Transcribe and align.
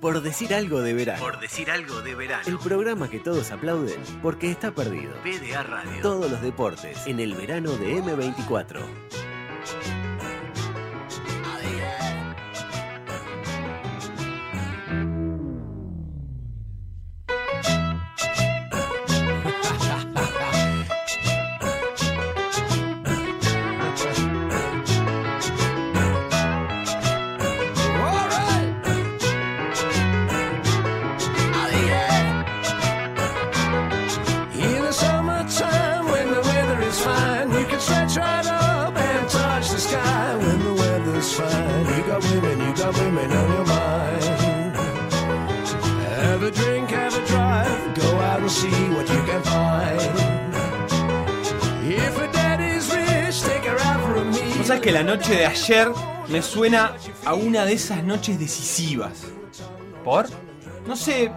Por 0.00 0.22
decir 0.22 0.54
algo 0.54 0.80
de 0.80 0.94
verano. 0.94 1.22
Por 1.22 1.38
decir 1.40 1.70
algo 1.70 2.00
de 2.00 2.14
verano. 2.14 2.42
El 2.46 2.58
programa 2.58 3.10
que 3.10 3.18
todos 3.18 3.50
aplauden 3.50 4.00
porque 4.22 4.50
está 4.50 4.72
perdido. 4.72 5.12
PDA 5.22 5.62
Radio. 5.62 6.00
Todos 6.00 6.30
los 6.30 6.40
deportes 6.40 7.06
en 7.06 7.20
el 7.20 7.34
verano 7.34 7.72
de 7.76 8.02
M24. 8.02 8.80
Noche 55.30 55.42
de 55.42 55.46
ayer 55.46 55.88
me 56.28 56.42
suena 56.42 56.96
a 57.24 57.34
una 57.34 57.64
de 57.64 57.74
esas 57.74 58.02
noches 58.02 58.38
decisivas. 58.38 59.26
¿Por? 60.04 60.26
No 60.86 60.96
sé, 60.96 61.30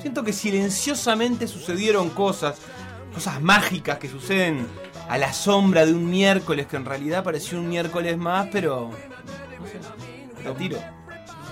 siento 0.00 0.24
que 0.24 0.32
silenciosamente 0.32 1.46
sucedieron 1.46 2.08
cosas, 2.10 2.56
cosas 3.12 3.42
mágicas 3.42 3.98
que 3.98 4.08
suceden 4.08 4.66
a 5.08 5.18
la 5.18 5.32
sombra 5.32 5.84
de 5.84 5.92
un 5.92 6.08
miércoles 6.08 6.66
que 6.66 6.76
en 6.76 6.86
realidad 6.86 7.22
pareció 7.22 7.58
un 7.58 7.68
miércoles 7.68 8.16
más, 8.16 8.48
pero. 8.50 8.90
No 9.60 9.66
sé, 9.66 10.44
lo 10.44 10.54
tiro. 10.54 10.78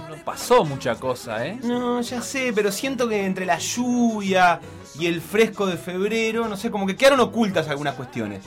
No 0.09 0.17
pasó 0.25 0.65
mucha 0.65 0.95
cosa, 0.95 1.47
¿eh? 1.47 1.59
No, 1.63 2.01
ya 2.01 2.23
sé, 2.23 2.53
pero 2.55 2.73
siento 2.73 3.07
que 3.07 3.27
entre 3.27 3.45
la 3.45 3.59
lluvia 3.59 4.61
y 4.99 5.07
el 5.07 5.21
fresco 5.21 5.67
de 5.67 5.77
febrero, 5.77 6.49
no 6.49 6.57
sé, 6.57 6.71
como 6.71 6.87
que 6.87 6.97
quedaron 6.97 7.21
ocultas 7.21 7.69
algunas 7.69 7.95
cuestiones. 7.97 8.45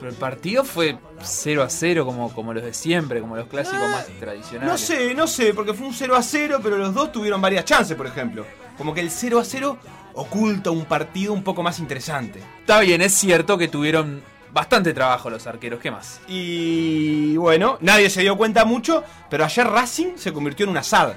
Pero 0.00 0.10
el 0.10 0.16
partido 0.16 0.64
fue 0.64 0.98
0 1.22 1.62
a 1.62 1.70
0 1.70 2.06
como, 2.06 2.32
como 2.32 2.52
los 2.54 2.64
de 2.64 2.74
siempre, 2.74 3.20
como 3.20 3.36
los 3.36 3.46
clásicos 3.46 3.88
más 3.90 4.06
tradicionales. 4.18 4.72
No 4.72 4.78
sé, 4.78 5.14
no 5.14 5.26
sé, 5.26 5.54
porque 5.54 5.74
fue 5.74 5.86
un 5.86 5.94
0 5.94 6.16
a 6.16 6.22
0, 6.22 6.60
pero 6.62 6.78
los 6.78 6.94
dos 6.94 7.12
tuvieron 7.12 7.40
varias 7.40 7.66
chances, 7.66 7.96
por 7.96 8.06
ejemplo. 8.06 8.46
Como 8.78 8.94
que 8.94 9.00
el 9.00 9.10
0 9.10 9.38
a 9.38 9.44
0 9.44 9.78
oculta 10.14 10.70
un 10.70 10.86
partido 10.86 11.32
un 11.32 11.44
poco 11.44 11.62
más 11.62 11.78
interesante. 11.78 12.40
Está 12.60 12.80
bien, 12.80 13.02
es 13.02 13.12
cierto 13.12 13.58
que 13.58 13.68
tuvieron 13.68 14.22
bastante 14.52 14.92
trabajo 14.92 15.30
los 15.30 15.46
arqueros. 15.46 15.80
¿Qué 15.80 15.90
más? 15.90 16.20
Y 16.28 17.36
bueno, 17.36 17.78
nadie 17.80 18.10
se 18.10 18.22
dio 18.22 18.36
cuenta 18.36 18.64
mucho, 18.64 19.04
pero 19.28 19.44
ayer 19.44 19.66
Racing 19.66 20.16
se 20.16 20.32
convirtió 20.32 20.64
en 20.64 20.70
un 20.70 20.78
asad. 20.78 21.12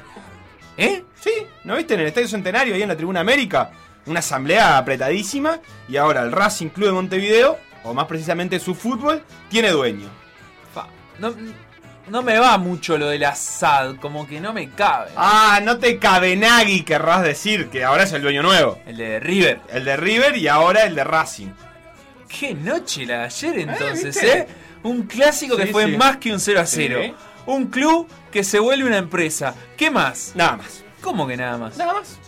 ¿Eh? 0.77 1.03
Sí, 1.19 1.31
¿no 1.63 1.75
viste 1.75 1.93
en 1.93 2.01
el 2.01 2.07
Estadio 2.07 2.27
Centenario, 2.27 2.75
ahí 2.75 2.81
en 2.81 2.89
la 2.89 2.97
Tribuna 2.97 3.21
América? 3.21 3.71
Una 4.05 4.19
asamblea 4.19 4.77
apretadísima 4.77 5.59
y 5.87 5.95
ahora 5.95 6.21
el 6.21 6.31
Racing 6.31 6.69
Club 6.69 6.87
de 6.87 6.93
Montevideo, 6.93 7.57
o 7.83 7.93
más 7.93 8.05
precisamente 8.05 8.59
su 8.59 8.75
fútbol, 8.75 9.23
tiene 9.49 9.69
dueño. 9.69 10.07
No, 11.19 11.33
no 12.07 12.21
me 12.21 12.37
va 12.37 12.57
mucho 12.57 12.97
lo 12.97 13.07
del 13.07 13.23
asad, 13.23 13.95
como 13.97 14.27
que 14.27 14.41
no 14.41 14.51
me 14.51 14.69
cabe. 14.69 15.11
Ah, 15.15 15.59
no 15.63 15.77
te 15.77 15.99
cabe 15.99 16.35
Nagui, 16.35 16.83
querrás 16.83 17.23
decir, 17.23 17.69
que 17.69 17.83
ahora 17.83 18.03
es 18.03 18.11
el 18.13 18.21
dueño 18.21 18.41
nuevo. 18.43 18.79
El 18.85 18.97
de 18.97 19.19
River. 19.19 19.61
El 19.71 19.85
de 19.85 19.95
River 19.95 20.35
y 20.37 20.47
ahora 20.47 20.83
el 20.83 20.95
de 20.95 21.03
Racing. 21.03 21.49
Qué 22.27 22.53
noche 22.53 23.05
la 23.05 23.19
de 23.19 23.23
ayer 23.25 23.59
entonces, 23.59 24.05
¿viste? 24.05 24.37
¿eh? 24.37 24.47
Un 24.83 25.03
clásico 25.03 25.55
que 25.55 25.67
fue 25.67 25.85
sí. 25.85 25.95
más 25.95 26.17
que 26.17 26.33
un 26.33 26.39
0 26.39 26.59
a 26.59 26.65
0. 26.65 26.99
Sí. 27.03 27.13
Un 27.45 27.67
club 27.67 28.07
que 28.31 28.43
se 28.43 28.59
vuelve 28.59 28.85
una 28.85 28.97
empresa. 28.97 29.55
¿Qué 29.77 29.91
más? 29.91 30.33
Nada 30.35 30.57
más. 30.57 30.83
¿Cómo 30.99 31.27
que 31.27 31.37
nada 31.37 31.57
más? 31.57 31.77
Nada 31.77 31.93
más. 31.93 32.19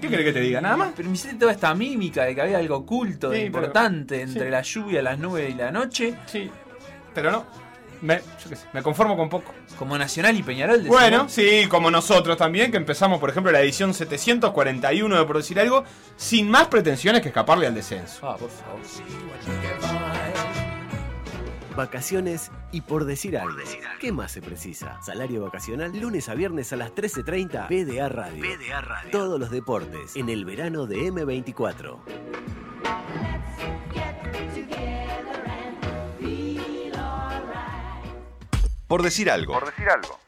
¿Qué 0.00 0.08
querés 0.08 0.24
que 0.26 0.32
te 0.32 0.40
diga? 0.40 0.60
Nada 0.60 0.76
más. 0.76 0.92
Pero 0.96 1.08
me 1.08 1.14
hiciste 1.14 1.36
toda 1.36 1.52
esta 1.52 1.74
mímica 1.74 2.24
de 2.24 2.34
que 2.34 2.40
había 2.42 2.58
algo 2.58 2.76
oculto, 2.76 3.32
Sí, 3.32 3.40
importante 3.40 4.16
pero- 4.16 4.28
entre 4.28 4.44
sí. 4.44 4.50
la 4.50 4.62
lluvia, 4.62 5.02
las 5.02 5.18
nubes 5.18 5.50
y 5.50 5.54
la 5.54 5.70
noche. 5.70 6.14
Sí. 6.26 6.50
Pero 7.14 7.30
no. 7.32 7.46
Me, 8.00 8.18
yo 8.18 8.48
qué 8.48 8.54
sé, 8.54 8.66
me 8.72 8.80
conformo 8.80 9.16
con 9.16 9.28
poco. 9.28 9.52
Como 9.76 9.98
Nacional 9.98 10.36
y 10.36 10.44
Peñarol. 10.44 10.76
decís 10.76 10.88
Bueno, 10.88 11.28
sí, 11.28 11.66
como 11.68 11.90
nosotros 11.90 12.36
también, 12.36 12.70
que 12.70 12.76
empezamos, 12.76 13.18
por 13.18 13.28
ejemplo, 13.30 13.50
la 13.50 13.60
edición 13.60 13.92
741 13.92 15.18
de 15.18 15.24
Por 15.24 15.36
Decir 15.38 15.58
Algo, 15.58 15.82
sin 16.16 16.48
más 16.48 16.68
pretensiones 16.68 17.22
que 17.22 17.28
escaparle 17.28 17.66
al 17.66 17.74
descenso. 17.74 18.20
Ah, 18.22 18.36
por 18.36 18.50
favor. 18.50 18.78
Vacaciones 21.76 22.50
y 22.72 22.80
por 22.80 23.04
decir 23.04 23.38
algo. 23.38 23.56
¿Qué 24.00 24.12
más 24.12 24.32
se 24.32 24.42
precisa? 24.42 25.00
Salario 25.02 25.42
vacacional 25.42 25.98
lunes 25.98 26.28
a 26.28 26.34
viernes 26.34 26.72
a 26.72 26.76
las 26.76 26.94
13.30 26.94 27.68
PDA 27.68 28.08
Radio. 28.08 28.42
PDA 28.42 28.80
Radio. 28.80 29.10
Todos 29.10 29.38
los 29.38 29.50
deportes 29.50 30.16
en 30.16 30.28
el 30.28 30.44
verano 30.44 30.86
de 30.86 31.12
M24. 31.12 31.98
Por 38.86 39.02
decir 39.02 39.30
algo. 39.30 39.52
Por 39.52 39.66
decir 39.66 39.88
algo. 39.90 40.18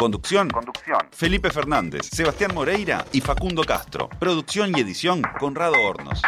Conducción. 0.00 0.48
Conducción. 0.48 1.00
Felipe 1.12 1.50
Fernández, 1.50 2.08
Sebastián 2.10 2.52
Moreira 2.54 3.04
y 3.12 3.20
Facundo 3.20 3.62
Castro. 3.64 4.08
Producción 4.18 4.72
y 4.74 4.80
edición 4.80 5.20
Conrado 5.38 5.74
Hornos. 5.78 6.22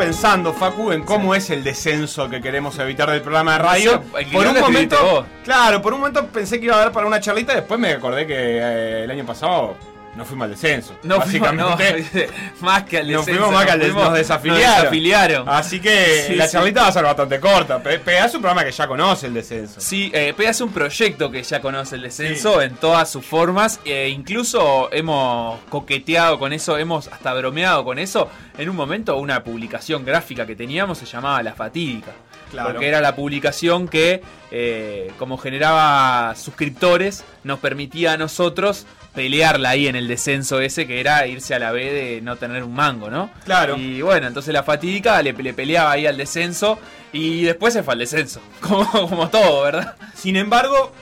Pensando, 0.00 0.54
Facu, 0.54 0.92
en 0.92 1.02
cómo 1.02 1.34
es 1.34 1.50
el 1.50 1.62
descenso 1.62 2.30
que 2.30 2.40
queremos 2.40 2.78
evitar 2.78 3.10
del 3.10 3.20
programa 3.20 3.52
de 3.52 3.58
radio. 3.58 4.02
Por 4.32 4.46
un 4.46 4.58
momento, 4.58 4.96
vos. 5.02 5.26
claro, 5.44 5.82
por 5.82 5.92
un 5.92 6.00
momento 6.00 6.26
pensé 6.28 6.58
que 6.58 6.64
iba 6.64 6.76
a 6.76 6.78
dar 6.78 6.92
para 6.92 7.06
una 7.06 7.20
charlita, 7.20 7.54
después 7.54 7.78
me 7.78 7.92
acordé 7.92 8.26
que 8.26 8.34
eh, 8.34 9.04
el 9.04 9.10
año 9.10 9.26
pasado 9.26 9.76
no 10.20 10.26
fuimos 10.26 10.44
al 10.44 10.50
descenso. 10.50 10.94
No 11.02 11.20
fuimos, 11.22 11.48
básicamente. 11.50 12.28
no, 12.60 12.60
más 12.66 12.82
que 12.84 12.98
al 12.98 13.10
Nos 13.10 13.24
descenso. 13.26 13.40
fuimos 13.46 13.54
más 13.54 13.64
que 13.66 13.72
al 13.72 13.78
des- 13.80 13.88
fuimos- 13.88 14.04
nos 14.04 14.14
desafiliaron. 14.18 14.66
nos 14.66 14.76
desafiliaron. 14.82 15.48
Así 15.48 15.80
que 15.80 16.24
Sí, 16.28 16.34
la 16.36 16.46
sí. 16.46 16.52
charlita 16.52 16.82
va 16.82 16.88
a 16.88 16.92
ser 16.92 17.04
bastante 17.04 17.40
corta. 17.40 17.82
Pe- 17.82 17.98
Pegá 17.98 18.26
es 18.26 18.34
un 18.34 18.42
programa 18.42 18.64
que 18.64 18.70
ya 18.72 18.86
conoce 18.86 19.26
el 19.28 19.34
descenso. 19.34 19.80
Sí, 19.80 20.10
eh, 20.14 20.34
Pega 20.36 20.50
es 20.50 20.60
un 20.60 20.70
proyecto 20.72 21.30
que 21.30 21.42
ya 21.42 21.60
conoce 21.60 21.96
el 21.96 22.02
descenso 22.02 22.60
en 22.60 22.74
todas 22.76 23.10
sus 23.10 23.24
formas. 23.24 23.80
E 23.84 24.08
incluso 24.08 24.88
hemos 24.92 25.58
coqueteado 25.70 26.38
con 26.38 26.52
eso, 26.52 26.76
hemos 26.76 27.08
hasta 27.08 27.32
bromeado 27.34 27.84
con 27.84 27.98
eso. 27.98 28.28
En 28.58 28.68
un 28.68 28.76
momento, 28.76 29.16
una 29.16 29.42
publicación 29.42 30.04
gráfica 30.04 30.46
que 30.46 30.54
teníamos 30.54 30.98
se 30.98 31.06
llamaba 31.06 31.42
La 31.42 31.54
Fatídica. 31.54 32.12
Claro. 32.50 32.70
Porque 32.72 32.88
era 32.88 33.00
la 33.00 33.14
publicación 33.14 33.86
que, 33.88 34.22
eh, 34.50 35.10
como 35.18 35.38
generaba 35.38 36.34
suscriptores, 36.36 37.24
nos 37.44 37.58
permitía 37.60 38.12
a 38.12 38.16
nosotros 38.16 38.86
pelearla 39.14 39.70
ahí 39.70 39.86
en 39.88 39.96
el 39.96 40.06
descenso 40.08 40.60
ese, 40.60 40.86
que 40.86 41.00
era 41.00 41.26
irse 41.26 41.54
a 41.54 41.58
la 41.58 41.72
B 41.72 41.92
de 41.92 42.20
no 42.22 42.36
tener 42.36 42.62
un 42.62 42.74
mango, 42.74 43.10
¿no? 43.10 43.30
Claro. 43.44 43.76
Y 43.76 44.02
bueno, 44.02 44.26
entonces 44.28 44.52
la 44.54 44.62
fatídica 44.62 45.20
le, 45.22 45.32
le 45.32 45.52
peleaba 45.54 45.90
ahí 45.92 46.06
al 46.06 46.16
descenso 46.16 46.78
y 47.12 47.42
después 47.42 47.72
se 47.74 47.82
fue 47.82 47.94
al 47.94 47.98
descenso. 48.00 48.40
Como, 48.60 48.86
como 49.08 49.28
todo, 49.28 49.62
¿verdad? 49.64 49.96
Sin 50.14 50.36
embargo, 50.36 50.92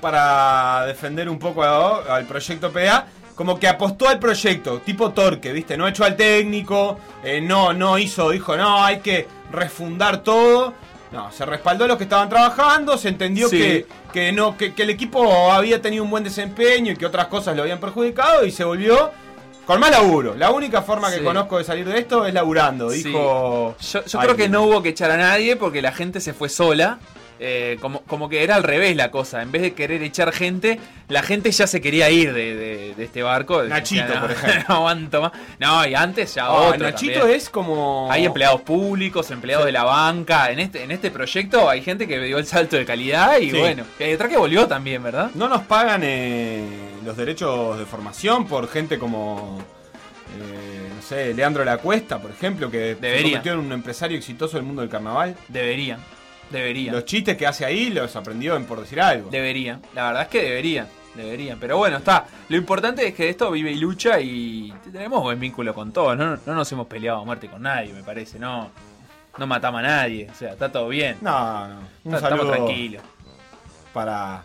para 0.00 0.84
defender 0.86 1.28
un 1.28 1.38
poco 1.38 1.62
a- 1.64 2.16
al 2.16 2.24
proyecto 2.26 2.70
PA, 2.70 3.06
como 3.34 3.58
que 3.58 3.66
apostó 3.66 4.08
al 4.08 4.18
proyecto, 4.18 4.78
tipo 4.80 5.10
Torque, 5.12 5.52
¿viste? 5.52 5.76
No 5.76 5.88
echó 5.88 6.04
al 6.04 6.16
técnico, 6.16 7.00
eh, 7.24 7.40
no, 7.40 7.72
no 7.72 7.98
hizo, 7.98 8.30
dijo, 8.30 8.56
no, 8.56 8.84
hay 8.84 8.98
que 9.00 9.26
refundar 9.50 10.22
todo. 10.22 10.74
No, 11.14 11.30
se 11.30 11.46
respaldó 11.46 11.84
a 11.84 11.88
los 11.88 11.96
que 11.96 12.04
estaban 12.04 12.28
trabajando, 12.28 12.98
se 12.98 13.08
entendió 13.08 13.48
Sí. 13.48 13.56
que, 13.56 13.86
que 14.12 14.32
no, 14.32 14.56
que, 14.56 14.74
que 14.74 14.82
el 14.82 14.90
equipo 14.90 15.52
había 15.52 15.80
tenido 15.80 16.02
un 16.02 16.10
buen 16.10 16.24
desempeño 16.24 16.92
y 16.92 16.96
que 16.96 17.06
otras 17.06 17.28
cosas 17.28 17.54
lo 17.56 17.62
habían 17.62 17.78
perjudicado 17.78 18.44
y 18.44 18.50
se 18.50 18.64
volvió 18.64 19.12
con 19.64 19.78
más 19.80 19.92
laburo. 19.92 20.34
La 20.34 20.50
única 20.50 20.82
forma 20.82 21.10
que 21.12 21.18
Sí. 21.18 21.24
conozco 21.24 21.58
de 21.58 21.64
salir 21.64 21.86
de 21.86 21.98
esto 22.00 22.26
es 22.26 22.34
laburando, 22.34 22.90
Sí. 22.90 23.04
dijo. 23.04 23.76
Yo, 23.80 24.02
creo 24.20 24.36
que 24.36 24.48
no 24.48 24.64
hubo 24.64 24.82
que 24.82 24.88
echar 24.90 25.10
a 25.12 25.16
nadie 25.16 25.54
porque 25.56 25.80
la 25.80 25.92
gente 25.92 26.20
se 26.20 26.34
fue 26.34 26.48
sola 26.48 26.98
eh, 27.40 27.78
como, 27.80 28.00
como 28.02 28.28
que 28.28 28.42
era 28.44 28.54
al 28.56 28.62
revés 28.62 28.94
la 28.96 29.10
cosa. 29.10 29.42
En 29.42 29.50
vez 29.52 29.62
de 29.62 29.72
querer 29.74 30.02
echar 30.02 30.32
gente, 30.32 30.78
la 31.08 31.22
gente 31.22 31.50
ya 31.50 31.66
se 31.66 31.80
quería 31.80 32.08
ir 32.10 32.32
de, 32.32 32.54
de- 32.54 32.94
de 32.94 33.04
este 33.04 33.22
barco. 33.22 33.62
Nachito, 33.64 34.14
no, 34.14 34.20
por 34.20 34.30
ejemplo. 34.32 34.64
No 34.68 34.74
aguanto 34.76 35.20
más. 35.22 35.32
No, 35.58 35.86
y 35.86 35.94
antes 35.94 36.34
ya 36.34 36.50
otro 36.50 36.78
Nachito 36.78 37.20
también. 37.20 37.36
es 37.38 37.50
como. 37.50 38.08
Hay 38.10 38.24
empleados 38.24 38.60
públicos, 38.62 39.30
empleados 39.30 39.66
de 39.66 39.72
la 39.72 39.84
banca. 39.84 40.50
En 40.50 40.60
este, 40.60 40.82
en 40.84 40.90
este 40.90 41.10
proyecto 41.10 41.68
hay 41.68 41.82
gente 41.82 42.06
que 42.06 42.18
dio 42.20 42.38
el 42.38 42.46
salto 42.46 42.76
de 42.76 42.84
calidad 42.84 43.38
y 43.38 43.50
Sí. 43.50 43.58
bueno. 43.58 43.84
Y 43.98 44.02
hay 44.04 44.14
otra 44.14 44.28
que 44.28 44.36
volvió 44.36 44.66
también, 44.68 45.02
¿verdad? 45.02 45.30
No 45.34 45.48
nos 45.48 45.62
pagan 45.62 46.02
eh, 46.04 46.64
los 47.04 47.16
derechos 47.16 47.78
de 47.78 47.84
formación 47.86 48.46
por 48.46 48.68
gente 48.68 48.98
como. 48.98 49.58
eh, 50.38 50.90
no 50.96 51.02
sé, 51.02 51.34
Leandro 51.34 51.64
La 51.64 51.78
Cuesta, 51.78 52.18
por 52.18 52.30
ejemplo, 52.30 52.70
que 52.70 52.94
se 52.94 53.00
Debería. 53.00 53.22
convirtió 53.22 53.52
en 53.54 53.58
un 53.58 53.72
empresario 53.72 54.16
exitoso 54.16 54.56
del 54.56 54.64
mundo 54.64 54.80
del 54.82 54.90
carnaval. 54.90 55.36
Deberían. 55.48 55.98
Deberían. 56.50 56.94
Los 56.94 57.04
chistes 57.04 57.36
que 57.36 57.46
hace 57.46 57.64
ahí 57.64 57.90
los 57.90 58.14
aprendió 58.16 58.56
en 58.56 58.64
por 58.64 58.80
decir 58.80 59.00
algo. 59.00 59.30
Debería. 59.30 59.80
La 59.94 60.06
verdad 60.08 60.22
es 60.22 60.28
que 60.28 60.42
deberían. 60.42 60.86
Deberían. 61.14 61.58
Pero 61.60 61.76
bueno, 61.78 61.98
está. 61.98 62.26
Lo 62.48 62.56
importante 62.56 63.06
es 63.06 63.14
que 63.14 63.28
esto 63.28 63.50
vive 63.50 63.70
y 63.72 63.76
lucha 63.76 64.18
y 64.20 64.72
tenemos 64.92 65.22
buen 65.22 65.38
vínculo 65.40 65.72
con 65.74 65.92
todos. 65.92 66.16
No, 66.16 66.36
no 66.44 66.54
nos 66.54 66.70
hemos 66.72 66.86
peleado 66.86 67.20
a 67.20 67.24
muerte 67.24 67.48
con 67.48 67.62
nadie, 67.62 67.92
me 67.92 68.02
parece. 68.02 68.38
No, 68.38 68.70
no 69.38 69.46
matamos 69.46 69.80
a 69.80 69.82
nadie. 69.82 70.28
O 70.30 70.34
sea, 70.34 70.52
está 70.52 70.70
todo 70.70 70.88
bien. 70.88 71.16
No, 71.20 71.68
no. 71.68 71.74
Un 72.04 72.14
Está- 72.14 72.28
saludo 72.28 72.42
Estamos 72.44 72.66
tranquilos. 72.66 73.02
para. 73.92 74.44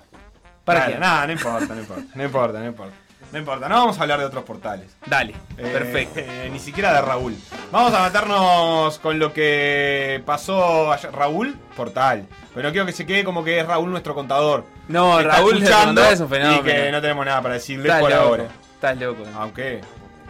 ¿Para 0.63 0.86
Nada? 0.88 1.00
Nada, 1.00 1.25
no 1.28 1.34
importa, 1.34 1.74
no 1.74 1.80
importa. 1.81 2.04
No 2.13 2.24
importa, 2.24 2.60
no 2.60 2.66
importa. 2.68 2.94
No 3.31 3.38
importa, 3.38 3.70
no 3.70 3.76
vamos 3.76 4.00
a 4.00 4.02
hablar 4.02 4.20
de 4.20 4.26
otros 4.26 4.44
portales. 4.44 4.96
Dale. 5.06 5.34
Eh, 5.58 5.70
Perfecto. 5.72 6.20
eh, 6.20 6.50
ni 6.52 6.58
siquiera 6.60 6.94
de 6.94 7.02
Raúl. 7.02 7.36
Vamos 7.72 7.94
a 7.94 8.04
meternos 8.04 8.98
con 9.00 9.20
lo 9.20 9.31
que 9.34 10.22
pasó 10.26 10.92
ayer. 10.92 11.12
Raúl, 11.12 11.56
portal. 11.76 12.26
Pero 12.56 12.72
quiero 12.72 12.88
que 12.88 12.92
se 12.92 13.06
quede 13.06 13.24
como 13.24 13.44
que 13.44 13.60
es 13.60 13.68
Raúl 13.68 13.92
nuestro 13.92 14.16
contador. 14.16 14.66
No, 14.88 15.22
Raúl 15.22 15.58
escuchando 15.62 16.04
es 16.04 16.20
un 16.20 16.30
fenómeno. 16.30 16.62
Y 16.62 16.64
que 16.64 16.92
no 16.92 17.02
tenemos 17.02 17.24
nada 17.26 17.42
para 17.42 17.54
decirle 17.54 17.84
Estás 17.88 18.02
por 18.02 18.10
loco. 18.10 18.24
ahora. 18.24 18.44
Estás 18.74 18.98
loco. 18.98 19.24
Aunque, 19.36 19.81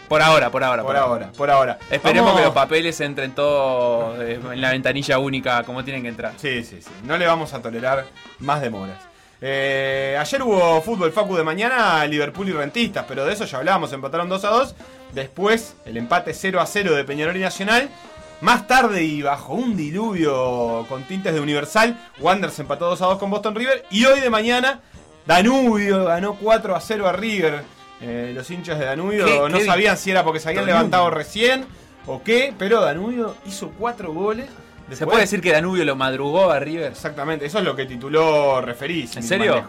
Por 0.10 0.22
ahora, 0.22 0.50
por 0.52 0.64
ahora. 0.64 0.84
por 0.84 0.98
ahora, 0.98 1.32
por 1.38 1.50
ahora. 1.50 1.78
Esperemos 1.90 2.26
Vamos- 2.32 2.42
que 2.42 2.46
los 2.48 2.54
papeles 2.54 3.00
entren 3.00 3.32
todos 3.32 4.20
eh, 4.20 4.40
en 4.52 4.60
la 4.60 4.72
ventanilla 4.72 5.20
única 5.20 5.64
como 5.64 5.84
tienen 5.86 6.02
que 6.04 6.10
entrar. 6.10 6.34
Sí, 6.36 6.64
sí, 6.66 6.82
sí. 6.82 6.90
No 7.06 7.18
le 7.18 7.26
vamos 7.28 7.54
a 7.54 7.62
tolerar 7.62 8.06
más 8.40 8.60
demoras. 8.60 8.98
Eh, 9.42 10.18
ayer 10.20 10.44
hubo 10.44 10.82
fútbol 10.82 11.12
Facu 11.12 11.36
de 11.36 11.44
mañana, 11.44 12.06
Liverpool 12.06 12.50
y 12.50 12.52
Rentistas, 12.52 13.06
pero 13.08 13.26
de 13.26 13.34
eso 13.34 13.46
ya 13.46 13.60
hablábamos, 13.60 13.94
empataron 13.94 14.28
2 14.30 14.44
a 14.46 14.50
2. 14.50 14.76
Después 15.14 15.76
el 15.86 15.98
empate 15.98 16.34
0 16.34 16.60
a 16.60 16.66
0 16.66 16.96
de 16.96 17.04
Peñarol 17.04 17.36
y 17.38 17.40
Nacional. 17.42 17.90
Más 18.42 18.68
tarde 18.68 19.04
y 19.04 19.22
bajo 19.22 19.54
un 19.54 19.76
diluvio 19.76 20.86
con 20.88 21.04
tintes 21.04 21.34
de 21.34 21.42
Universal, 21.42 22.00
Wanderers 22.22 22.58
empató 22.60 22.86
2 22.90 23.02
a 23.02 23.06
2 23.08 23.18
con 23.18 23.30
Boston 23.30 23.56
River. 23.56 23.86
Y 23.92 24.06
hoy 24.06 24.20
de 24.22 24.30
mañana, 24.30 24.80
Danubio 25.26 26.06
ganó 26.06 26.36
4 26.36 26.76
a 26.76 26.80
0 26.82 27.08
a 27.08 27.12
River. 27.14 27.64
Eh, 28.02 28.32
los 28.34 28.50
hinchas 28.50 28.80
de 28.80 28.86
Danubio 28.86 29.26
¿Qué- 29.26 29.50
no 29.50 29.58
qué 29.58 29.66
sabían 29.66 29.98
si 29.98 30.12
era 30.12 30.24
porque 30.24 30.40
se 30.40 30.48
habían 30.48 30.62
Danubio. 30.64 30.76
levantado 30.78 31.10
recién 31.10 31.66
o 32.08 32.24
qué, 32.24 32.54
pero 32.58 32.80
Danubio 32.80 33.36
hizo 33.46 33.72
4 33.78 34.14
goles. 34.14 34.48
¿Se 34.92 35.06
puede 35.06 35.22
decir 35.22 35.42
que 35.42 35.52
Danubio 35.52 35.86
lo 35.86 35.96
madrugó 35.96 36.52
a 36.52 36.60
River? 36.60 36.92
Exactamente, 36.92 37.46
eso 37.46 37.60
es 37.60 37.66
lo 37.66 37.76
que 37.76 37.86
tituló 37.86 38.62
Referís. 38.62 39.16
¿En 39.16 39.24
serio? 39.24 39.68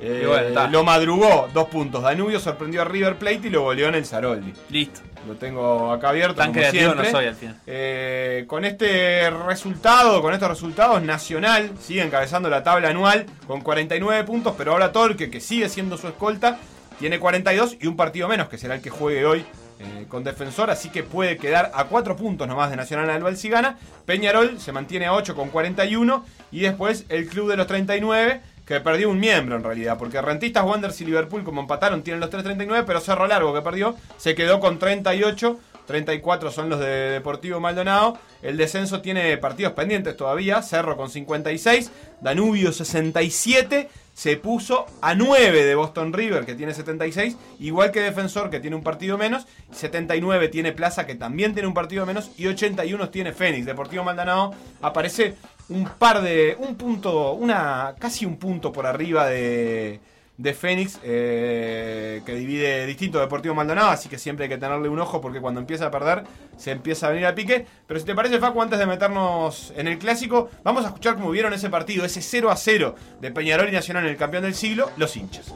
Eh, 0.00 0.24
bueno, 0.26 0.68
lo 0.68 0.84
madrugó, 0.84 1.48
dos 1.52 1.68
puntos. 1.68 2.02
Danubio 2.02 2.40
sorprendió 2.40 2.82
a 2.82 2.84
River 2.84 3.16
Plate 3.16 3.40
y 3.44 3.50
lo 3.50 3.62
goleó 3.62 3.88
en 3.88 3.94
el 3.94 4.04
Saroldi. 4.04 4.52
Listo. 4.70 5.00
Lo 5.26 5.34
tengo 5.36 5.90
acá 5.90 6.10
abierto. 6.10 6.34
Tan 6.34 6.48
como 6.48 6.58
creativo 6.58 6.92
siempre. 6.92 7.06
no 7.06 7.10
soy 7.10 7.26
al 7.26 7.34
final. 7.34 7.60
Eh, 7.66 8.44
con 8.46 8.64
este 8.64 9.30
resultado, 9.30 10.20
con 10.20 10.34
estos 10.34 10.48
resultados, 10.48 11.00
Nacional 11.02 11.70
sigue 11.80 12.02
encabezando 12.02 12.50
la 12.50 12.62
tabla 12.62 12.90
anual 12.90 13.24
con 13.46 13.62
49 13.62 14.24
puntos, 14.24 14.54
pero 14.58 14.72
ahora 14.72 14.92
Torque, 14.92 15.30
que 15.30 15.40
sigue 15.40 15.68
siendo 15.70 15.96
su 15.96 16.08
escolta, 16.08 16.58
tiene 16.98 17.18
42 17.18 17.78
y 17.80 17.86
un 17.86 17.96
partido 17.96 18.28
menos, 18.28 18.48
que 18.48 18.58
será 18.58 18.74
el 18.74 18.82
que 18.82 18.90
juegue 18.90 19.24
hoy 19.24 19.46
eh, 19.78 20.06
con 20.08 20.24
Defensor, 20.24 20.70
así 20.70 20.88
que 20.88 21.02
puede 21.02 21.36
quedar 21.36 21.72
a 21.74 21.84
4 21.84 22.16
puntos 22.16 22.46
nomás 22.46 22.70
de 22.70 22.76
Nacional 22.76 23.10
Anual 23.10 23.36
si 23.36 23.48
gana. 23.48 23.78
Peñarol 24.06 24.60
se 24.60 24.72
mantiene 24.72 25.06
a 25.06 25.14
8 25.14 25.34
con 25.34 25.50
41 25.50 26.24
y 26.52 26.60
después 26.60 27.04
el 27.08 27.26
Club 27.28 27.50
de 27.50 27.56
los 27.56 27.66
39 27.66 28.40
que 28.66 28.80
perdió 28.80 29.10
un 29.10 29.20
miembro 29.20 29.56
en 29.56 29.62
realidad, 29.62 29.98
porque 29.98 30.22
Rentistas, 30.22 30.64
Wanderers 30.64 31.00
y 31.00 31.04
Liverpool 31.04 31.44
como 31.44 31.60
empataron 31.60 32.02
tienen 32.02 32.20
los 32.20 32.30
3.39, 32.30 32.84
pero 32.86 33.00
Cerro 33.00 33.26
Largo 33.26 33.52
que 33.52 33.60
perdió 33.60 33.94
se 34.16 34.34
quedó 34.34 34.58
con 34.58 34.78
38, 34.78 35.58
34 35.86 36.50
son 36.50 36.70
los 36.70 36.80
de 36.80 36.86
Deportivo 36.86 37.60
Maldonado, 37.60 38.18
el 38.42 38.56
descenso 38.56 39.02
tiene 39.02 39.36
partidos 39.36 39.74
pendientes 39.74 40.16
todavía, 40.16 40.62
Cerro 40.62 40.96
con 40.96 41.10
56, 41.10 41.90
Danubio 42.22 42.72
67, 42.72 43.90
se 44.14 44.36
puso 44.36 44.86
a 45.02 45.14
9 45.14 45.64
de 45.64 45.74
Boston 45.74 46.12
River 46.12 46.46
que 46.46 46.54
tiene 46.54 46.72
76, 46.72 47.36
igual 47.58 47.90
que 47.90 48.00
Defensor 48.00 48.48
que 48.48 48.60
tiene 48.60 48.76
un 48.76 48.82
partido 48.82 49.18
menos, 49.18 49.46
79 49.72 50.48
tiene 50.48 50.72
Plaza 50.72 51.04
que 51.04 51.14
también 51.14 51.52
tiene 51.52 51.68
un 51.68 51.74
partido 51.74 52.06
menos 52.06 52.30
y 52.38 52.46
81 52.46 53.10
tiene 53.10 53.32
Fénix, 53.32 53.66
Deportivo 53.66 54.04
Maldonado 54.04 54.54
aparece 54.80 55.34
un 55.68 55.84
par 55.86 56.22
de. 56.22 56.56
un 56.58 56.76
punto. 56.76 57.32
una. 57.32 57.94
casi 57.98 58.26
un 58.26 58.36
punto 58.36 58.72
por 58.72 58.86
arriba 58.86 59.26
de. 59.26 60.00
De 60.36 60.52
Fénix, 60.52 60.98
eh, 61.04 62.22
que 62.26 62.34
divide 62.34 62.86
distinto 62.86 63.20
Deportivo 63.20 63.54
Maldonado, 63.54 63.90
así 63.90 64.08
que 64.08 64.18
siempre 64.18 64.44
hay 64.44 64.48
que 64.48 64.58
tenerle 64.58 64.88
un 64.88 64.98
ojo 64.98 65.20
porque 65.20 65.40
cuando 65.40 65.60
empieza 65.60 65.86
a 65.86 65.90
perder 65.90 66.24
se 66.56 66.72
empieza 66.72 67.06
a 67.06 67.10
venir 67.10 67.26
a 67.26 67.34
pique. 67.34 67.66
Pero 67.86 68.00
si 68.00 68.06
te 68.06 68.14
parece, 68.14 68.38
Facu, 68.38 68.60
antes 68.60 68.78
de 68.78 68.86
meternos 68.86 69.72
en 69.76 69.88
el 69.88 69.98
clásico, 69.98 70.50
vamos 70.62 70.84
a 70.84 70.88
escuchar 70.88 71.14
cómo 71.14 71.30
vieron 71.30 71.52
ese 71.52 71.70
partido, 71.70 72.04
ese 72.04 72.20
0 72.20 72.50
a 72.50 72.56
0 72.56 72.94
de 73.20 73.30
Peñarol 73.30 73.68
y 73.68 73.72
Nacional 73.72 74.04
en 74.04 74.10
el 74.10 74.16
campeón 74.16 74.42
del 74.42 74.54
siglo, 74.54 74.90
los 74.96 75.16
hinchas. 75.16 75.52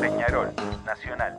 Peñarol, 0.00 0.52
Nacional. 0.84 1.38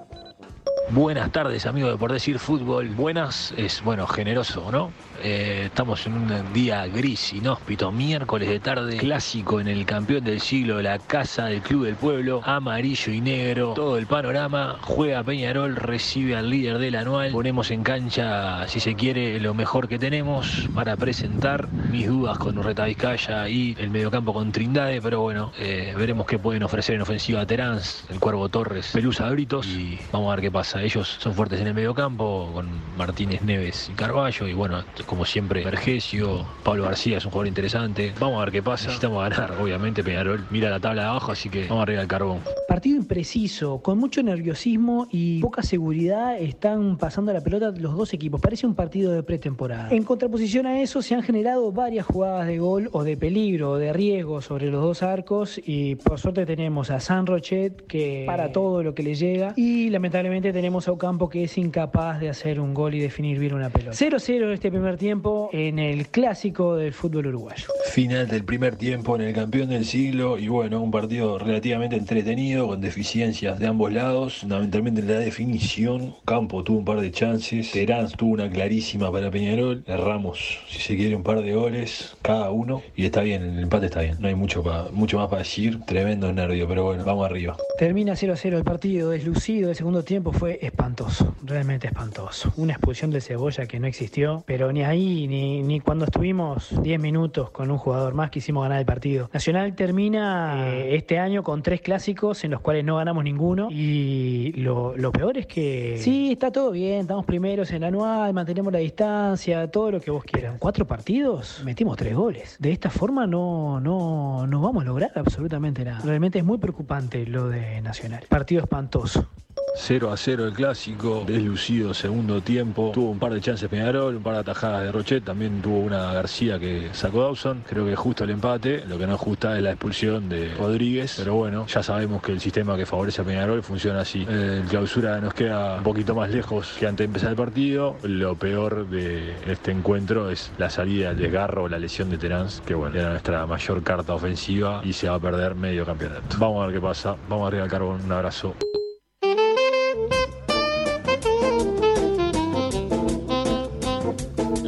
Buenas 0.89 1.31
tardes, 1.31 1.65
amigos 1.65 1.91
de 1.91 1.97
Por 1.97 2.11
Decir 2.11 2.37
Fútbol. 2.39 2.89
Buenas 2.89 3.53
es, 3.57 3.81
bueno, 3.83 4.05
generoso, 4.05 4.69
¿no? 4.69 4.91
Eh, 5.23 5.63
estamos 5.67 6.05
en 6.05 6.13
un 6.13 6.53
día 6.53 6.85
gris, 6.87 7.33
inhóspito, 7.33 7.91
miércoles 7.91 8.49
de 8.49 8.59
tarde, 8.59 8.97
clásico 8.97 9.61
en 9.61 9.69
el 9.69 9.85
campeón 9.85 10.25
del 10.25 10.41
siglo, 10.41 10.81
la 10.81 10.99
casa 10.99 11.45
del 11.45 11.61
Club 11.61 11.85
del 11.85 11.95
Pueblo, 11.95 12.41
amarillo 12.43 13.13
y 13.13 13.21
negro, 13.21 13.73
todo 13.73 13.97
el 13.97 14.07
panorama. 14.07 14.77
Juega 14.81 15.23
Peñarol, 15.23 15.77
recibe 15.77 16.35
al 16.35 16.49
líder 16.49 16.77
del 16.77 16.95
anual. 16.95 17.31
Ponemos 17.31 17.71
en 17.71 17.83
cancha, 17.83 18.67
si 18.67 18.81
se 18.81 18.95
quiere, 18.95 19.39
lo 19.39 19.53
mejor 19.53 19.87
que 19.87 19.97
tenemos 19.97 20.67
para 20.75 20.97
presentar 20.97 21.69
mis 21.71 22.07
dudas 22.07 22.37
con 22.37 22.57
Urreta 22.57 22.85
Vizcaya 22.85 23.47
y 23.47 23.75
el 23.79 23.89
mediocampo 23.89 24.33
con 24.33 24.51
Trindade, 24.51 25.01
pero 25.01 25.21
bueno, 25.21 25.53
eh, 25.57 25.93
veremos 25.97 26.27
qué 26.27 26.37
pueden 26.37 26.61
ofrecer 26.63 26.95
en 26.95 27.01
ofensiva 27.01 27.45
Terán, 27.45 27.79
el 28.09 28.19
Cuervo 28.19 28.49
Torres, 28.49 28.91
Pelusa 28.93 29.29
Britos 29.29 29.65
y 29.67 29.97
vamos 30.11 30.31
a 30.31 30.35
ver 30.35 30.41
qué 30.41 30.51
pasa. 30.51 30.72
Ellos 30.81 31.17
son 31.19 31.33
fuertes 31.33 31.61
en 31.61 31.67
el 31.67 31.73
mediocampo 31.73 32.49
con 32.53 32.67
Martínez 32.97 33.41
Neves 33.41 33.89
y 33.91 33.93
Carballo 33.93 34.47
y 34.47 34.53
bueno, 34.53 34.83
como 35.05 35.25
siempre, 35.25 35.63
Vergesio, 35.63 36.45
Pablo 36.63 36.83
García 36.83 37.17
es 37.17 37.25
un 37.25 37.31
jugador 37.31 37.47
interesante. 37.47 38.13
Vamos 38.19 38.37
a 38.37 38.45
ver 38.45 38.51
qué 38.51 38.63
pasa. 38.63 38.85
Necesitamos 38.85 39.21
ganar, 39.29 39.51
obviamente, 39.61 40.03
Peñarol 40.03 40.45
mira 40.49 40.69
la 40.69 40.79
tabla 40.79 41.03
de 41.03 41.07
abajo, 41.09 41.31
así 41.31 41.49
que 41.49 41.67
vamos 41.67 41.83
arriba 41.83 41.99
del 41.99 42.07
carbón. 42.07 42.39
Partido 42.67 42.97
impreciso, 42.97 43.81
con 43.81 43.97
mucho 43.97 44.23
nerviosismo 44.23 45.07
y 45.11 45.41
poca 45.41 45.63
seguridad 45.63 46.37
están 46.39 46.97
pasando 46.97 47.33
la 47.33 47.41
pelota 47.41 47.71
los 47.71 47.95
dos 47.95 48.13
equipos. 48.13 48.41
Parece 48.41 48.65
un 48.65 48.75
partido 48.75 49.11
de 49.11 49.23
pretemporada. 49.23 49.89
En 49.91 50.03
contraposición 50.03 50.65
a 50.65 50.81
eso 50.81 51.01
se 51.01 51.15
han 51.15 51.23
generado 51.23 51.71
varias 51.71 52.05
jugadas 52.05 52.47
de 52.47 52.59
gol 52.59 52.89
o 52.93 53.03
de 53.03 53.17
peligro 53.17 53.71
o 53.71 53.77
de 53.77 53.93
riesgo 53.93 54.41
sobre 54.41 54.69
los 54.69 54.81
dos 54.81 55.03
arcos 55.03 55.59
y 55.63 55.95
por 55.95 56.19
suerte 56.19 56.45
tenemos 56.45 56.89
a 56.89 56.99
San 56.99 57.25
Rochet 57.25 57.85
que 57.87 58.23
para 58.25 58.51
todo 58.51 58.83
lo 58.83 58.95
que 58.95 59.03
le 59.03 59.15
llega 59.15 59.53
y 59.55 59.89
lamentablemente 59.89 60.51
tenemos 60.51 60.62
a 60.63 60.91
Ocampo 60.91 61.27
que 61.29 61.43
es 61.43 61.57
incapaz 61.57 62.21
de 62.21 62.29
hacer 62.29 62.59
un 62.61 62.73
gol 62.73 62.95
y 62.95 62.99
definir 62.99 63.37
bien 63.37 63.53
una 63.53 63.69
pelota. 63.69 63.91
0-0 63.97 64.43
en 64.43 64.51
este 64.53 64.71
primer 64.71 64.95
tiempo 64.97 65.49
en 65.51 65.77
el 65.77 66.07
clásico 66.07 66.77
del 66.77 66.93
fútbol 66.93 67.27
uruguayo. 67.27 67.65
Final 67.91 68.27
del 68.29 68.45
primer 68.45 68.77
tiempo 68.77 69.15
en 69.17 69.23
el 69.23 69.33
campeón 69.33 69.69
del 69.69 69.83
siglo 69.85 70.39
y 70.39 70.47
bueno, 70.47 70.81
un 70.81 70.89
partido 70.89 71.37
relativamente 71.37 71.97
entretenido 71.97 72.67
con 72.67 72.79
deficiencias 72.79 73.59
de 73.59 73.67
ambos 73.67 73.91
lados, 73.91 74.37
fundamentalmente 74.39 75.01
en 75.01 75.07
la 75.09 75.19
definición. 75.19 76.15
Campo 76.23 76.63
tuvo 76.63 76.77
un 76.79 76.85
par 76.85 77.01
de 77.01 77.11
chances, 77.11 77.71
Terán 77.71 78.09
tuvo 78.11 78.31
una 78.33 78.49
clarísima 78.49 79.11
para 79.11 79.29
Peñarol, 79.29 79.83
erramos, 79.85 80.59
si 80.69 80.79
se 80.79 80.95
quiere, 80.95 81.15
un 81.15 81.23
par 81.23 81.41
de 81.41 81.53
goles 81.53 82.15
cada 82.21 82.51
uno 82.51 82.81
y 82.95 83.03
está 83.05 83.21
bien, 83.21 83.43
el 83.43 83.59
empate 83.63 83.87
está 83.87 84.01
bien, 84.01 84.15
no 84.21 84.29
hay 84.29 84.35
mucho, 84.35 84.63
pa- 84.63 84.87
mucho 84.93 85.17
más 85.17 85.27
para 85.27 85.39
decir, 85.43 85.81
tremendo 85.85 86.31
nervio, 86.31 86.67
pero 86.69 86.85
bueno, 86.85 87.03
vamos 87.03 87.25
arriba. 87.25 87.57
Termina 87.77 88.15
0 88.15 88.33
a 88.33 88.37
0 88.37 88.57
el 88.57 88.63
partido, 88.63 89.09
deslucido. 89.09 89.69
El 89.69 89.75
segundo 89.75 90.03
tiempo 90.03 90.31
fue 90.31 90.52
espantoso, 90.61 91.35
realmente 91.43 91.87
espantoso. 91.87 92.53
Una 92.57 92.73
expulsión 92.73 93.11
de 93.11 93.21
cebolla 93.21 93.65
que 93.65 93.79
no 93.79 93.87
existió, 93.87 94.43
pero 94.45 94.71
ni 94.71 94.83
ahí, 94.83 95.27
ni, 95.27 95.63
ni 95.63 95.79
cuando 95.79 96.05
estuvimos 96.05 96.69
10 96.81 96.99
minutos 96.99 97.49
con 97.51 97.71
un 97.71 97.77
jugador 97.77 98.13
más 98.13 98.29
quisimos 98.29 98.63
ganar 98.63 98.79
el 98.79 98.85
partido. 98.85 99.29
Nacional 99.33 99.75
termina 99.75 100.69
eh, 100.69 100.95
este 100.95 101.19
año 101.19 101.43
con 101.43 101.61
tres 101.61 101.81
clásicos 101.81 102.43
en 102.43 102.51
los 102.51 102.61
cuales 102.61 102.83
no 102.83 102.97
ganamos 102.97 103.23
ninguno 103.23 103.69
y 103.71 104.51
lo, 104.53 104.95
lo 104.97 105.11
peor 105.11 105.37
es 105.37 105.45
que 105.45 105.97
sí, 105.99 106.31
está 106.33 106.51
todo 106.51 106.71
bien, 106.71 107.01
estamos 107.01 107.25
primeros 107.25 107.69
en 107.71 107.77
el 107.77 107.83
anual, 107.85 108.33
mantenemos 108.33 108.71
la 108.71 108.79
distancia, 108.79 109.67
todo 109.69 109.91
lo 109.91 110.01
que 110.01 110.11
vos 110.11 110.23
quieras. 110.23 110.55
Cuatro 110.59 110.85
partidos, 110.85 111.61
metimos 111.63 111.97
tres 111.97 112.15
goles. 112.15 112.57
De 112.59 112.71
esta 112.71 112.89
forma 112.89 113.27
no, 113.27 113.79
no, 113.79 114.47
no 114.47 114.61
vamos 114.61 114.83
a 114.83 114.85
lograr 114.85 115.11
absolutamente 115.15 115.83
nada. 115.83 116.01
Realmente 116.03 116.39
es 116.39 116.45
muy 116.45 116.57
preocupante 116.57 117.25
lo 117.25 117.49
de 117.49 117.81
Nacional. 117.81 118.23
Partido 118.29 118.61
espantoso. 118.61 119.27
0 119.75 120.11
a 120.11 120.17
0 120.17 120.47
el 120.47 120.53
clásico, 120.53 121.23
deslucido 121.25 121.93
segundo 121.93 122.41
tiempo. 122.41 122.91
Tuvo 122.93 123.09
un 123.09 123.19
par 123.19 123.33
de 123.33 123.41
chances 123.41 123.69
Peñarol, 123.69 124.15
un 124.15 124.23
par 124.23 124.33
de 124.35 124.39
atajadas 124.39 124.83
de 124.83 124.91
Rochet, 124.91 125.23
también 125.23 125.61
tuvo 125.61 125.79
una 125.79 126.13
García 126.13 126.59
que 126.59 126.89
sacó 126.93 127.23
Dawson. 127.23 127.63
Creo 127.67 127.85
que 127.85 127.95
justo 127.95 128.23
el 128.23 128.31
empate, 128.31 128.83
lo 128.87 128.97
que 128.97 129.07
no 129.07 129.15
es 129.15 129.19
justa 129.19 129.57
es 129.57 129.63
la 129.63 129.71
expulsión 129.71 130.29
de 130.29 130.53
Rodríguez. 130.55 131.15
Pero 131.17 131.35
bueno, 131.35 131.65
ya 131.67 131.81
sabemos 131.83 132.21
que 132.21 132.31
el 132.31 132.39
sistema 132.39 132.77
que 132.77 132.85
favorece 132.85 133.21
a 133.21 133.25
Peñarol 133.25 133.63
funciona 133.63 134.01
así. 134.01 134.25
El 134.29 134.63
clausura 134.69 135.19
nos 135.19 135.33
queda 135.33 135.77
un 135.77 135.83
poquito 135.83 136.15
más 136.15 136.29
lejos 136.29 136.75
que 136.79 136.87
antes 136.87 136.99
de 136.99 137.05
empezar 137.05 137.31
el 137.31 137.35
partido. 137.35 137.95
Lo 138.03 138.35
peor 138.35 138.87
de 138.87 139.35
este 139.47 139.71
encuentro 139.71 140.29
es 140.29 140.51
la 140.57 140.69
salida, 140.69 141.11
el 141.11 141.17
desgarro, 141.17 141.67
la 141.67 141.79
lesión 141.79 142.09
de 142.09 142.17
Terán, 142.17 142.47
que 142.65 142.75
bueno, 142.75 142.97
era 142.97 143.09
nuestra 143.09 143.45
mayor 143.45 143.83
carta 143.83 144.13
ofensiva 144.13 144.81
y 144.83 144.93
se 144.93 145.09
va 145.09 145.15
a 145.15 145.19
perder 145.19 145.55
medio 145.55 145.85
campeonato. 145.85 146.37
Vamos 146.37 146.63
a 146.63 146.67
ver 146.67 146.75
qué 146.75 146.81
pasa. 146.81 147.15
Vamos 147.29 147.47
arriba 147.47 147.63
al 147.63 147.69
carbón. 147.69 148.01
Un 148.03 148.11
abrazo. 148.11 148.55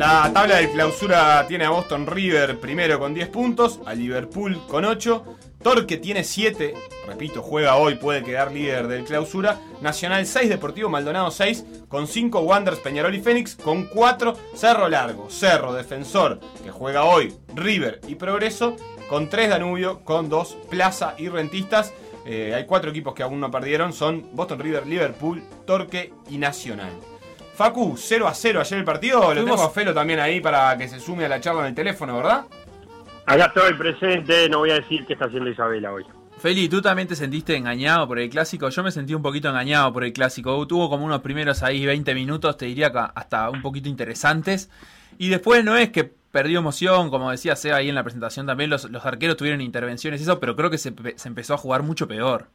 La 0.05 0.31
tabla 0.31 0.57
de 0.57 0.69
clausura 0.69 1.47
tiene 1.47 1.65
a 1.65 1.71
Boston 1.71 2.05
River 2.05 2.59
primero 2.59 2.99
con 2.99 3.15
10 3.15 3.27
puntos, 3.29 3.79
a 3.87 3.95
Liverpool 3.95 4.61
con 4.67 4.85
8, 4.85 5.25
Torque 5.63 5.97
tiene 5.97 6.23
7, 6.23 6.75
repito, 7.07 7.41
juega 7.41 7.77
hoy, 7.77 7.95
puede 7.95 8.23
quedar 8.23 8.51
líder 8.51 8.87
del 8.87 9.03
clausura, 9.03 9.59
Nacional 9.81 10.27
6, 10.27 10.47
Deportivo 10.47 10.89
Maldonado 10.89 11.31
6, 11.31 11.65
con 11.87 12.05
5 12.05 12.39
Wanderers, 12.39 12.81
Peñarol 12.81 13.15
y 13.15 13.19
Fénix, 13.19 13.55
con 13.55 13.85
4 13.85 14.37
Cerro 14.53 14.89
Largo, 14.89 15.31
Cerro, 15.31 15.73
Defensor, 15.73 16.39
que 16.63 16.69
juega 16.69 17.05
hoy, 17.05 17.33
River 17.55 17.99
y 18.07 18.13
Progreso, 18.13 18.75
con 19.09 19.27
3 19.27 19.49
Danubio, 19.49 20.01
con 20.03 20.29
2 20.29 20.57
Plaza 20.69 21.15
y 21.17 21.29
Rentistas. 21.29 21.93
Eh, 22.27 22.53
hay 22.53 22.67
4 22.67 22.91
equipos 22.91 23.15
que 23.15 23.23
aún 23.23 23.39
no 23.39 23.49
perdieron, 23.49 23.91
son 23.91 24.29
Boston 24.33 24.59
River, 24.59 24.85
Liverpool, 24.85 25.43
Torque 25.65 26.13
y 26.29 26.37
Nacional. 26.37 26.91
Facu, 27.55 27.95
0 27.97 28.27
a 28.27 28.33
0 28.33 28.59
ayer 28.59 28.79
el 28.79 28.85
partido. 28.85 29.33
Lo 29.33 29.45
tengo 29.45 29.63
a 29.63 29.69
Felo 29.69 29.93
también 29.93 30.19
ahí 30.19 30.41
para 30.41 30.77
que 30.77 30.89
se 30.89 30.99
sume 30.99 31.25
a 31.25 31.29
la 31.29 31.39
charla 31.39 31.61
en 31.61 31.67
el 31.67 31.75
teléfono, 31.75 32.17
¿verdad? 32.17 32.45
Acá 33.25 33.45
estoy 33.45 33.73
presente, 33.73 34.49
no 34.49 34.59
voy 34.59 34.71
a 34.71 34.75
decir 34.75 35.05
qué 35.05 35.13
está 35.13 35.25
haciendo 35.25 35.49
Isabela 35.49 35.93
hoy. 35.93 36.05
Feli, 36.37 36.67
¿tú 36.67 36.81
también 36.81 37.07
te 37.07 37.15
sentiste 37.15 37.55
engañado 37.55 38.07
por 38.07 38.19
el 38.19 38.29
clásico? 38.29 38.67
Yo 38.69 38.83
me 38.83 38.91
sentí 38.91 39.13
un 39.13 39.21
poquito 39.21 39.47
engañado 39.47 39.93
por 39.93 40.03
el 40.03 40.11
clásico. 40.11 40.67
Tuvo 40.67 40.89
como 40.89 41.05
unos 41.05 41.21
primeros 41.21 41.63
ahí 41.63 41.85
20 41.85 42.13
minutos, 42.13 42.57
te 42.57 42.65
diría 42.65 42.91
que 42.91 42.99
hasta 43.15 43.49
un 43.49 43.61
poquito 43.61 43.87
interesantes. 43.87 44.69
Y 45.17 45.29
después 45.29 45.63
no 45.63 45.77
es 45.77 45.91
que 45.91 46.03
perdió 46.03 46.59
emoción, 46.59 47.09
como 47.09 47.31
decía 47.31 47.55
Seba 47.55 47.77
ahí 47.77 47.87
en 47.87 47.95
la 47.95 48.03
presentación 48.03 48.45
también, 48.45 48.69
los, 48.69 48.91
los 48.91 49.05
arqueros 49.05 49.37
tuvieron 49.37 49.61
intervenciones 49.61 50.19
y 50.19 50.23
eso, 50.23 50.41
pero 50.41 50.57
creo 50.57 50.69
que 50.69 50.77
se, 50.77 50.93
se 51.15 51.29
empezó 51.29 51.53
a 51.53 51.57
jugar 51.57 51.83
mucho 51.83 52.09
peor. 52.09 52.49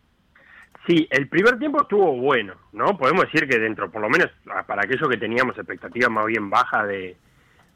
Sí, 0.87 1.07
el 1.11 1.29
primer 1.29 1.59
tiempo 1.59 1.83
estuvo 1.83 2.17
bueno, 2.17 2.55
¿no? 2.73 2.97
Podemos 2.97 3.27
decir 3.27 3.49
que 3.49 3.59
dentro, 3.59 3.91
por 3.91 4.01
lo 4.01 4.09
menos 4.09 4.31
para 4.67 4.83
aquellos 4.83 5.09
que 5.09 5.19
teníamos 5.19 5.57
expectativas 5.57 6.11
más 6.11 6.27
bien 6.27 6.49
bajas 6.49 6.89
de, 6.89 7.17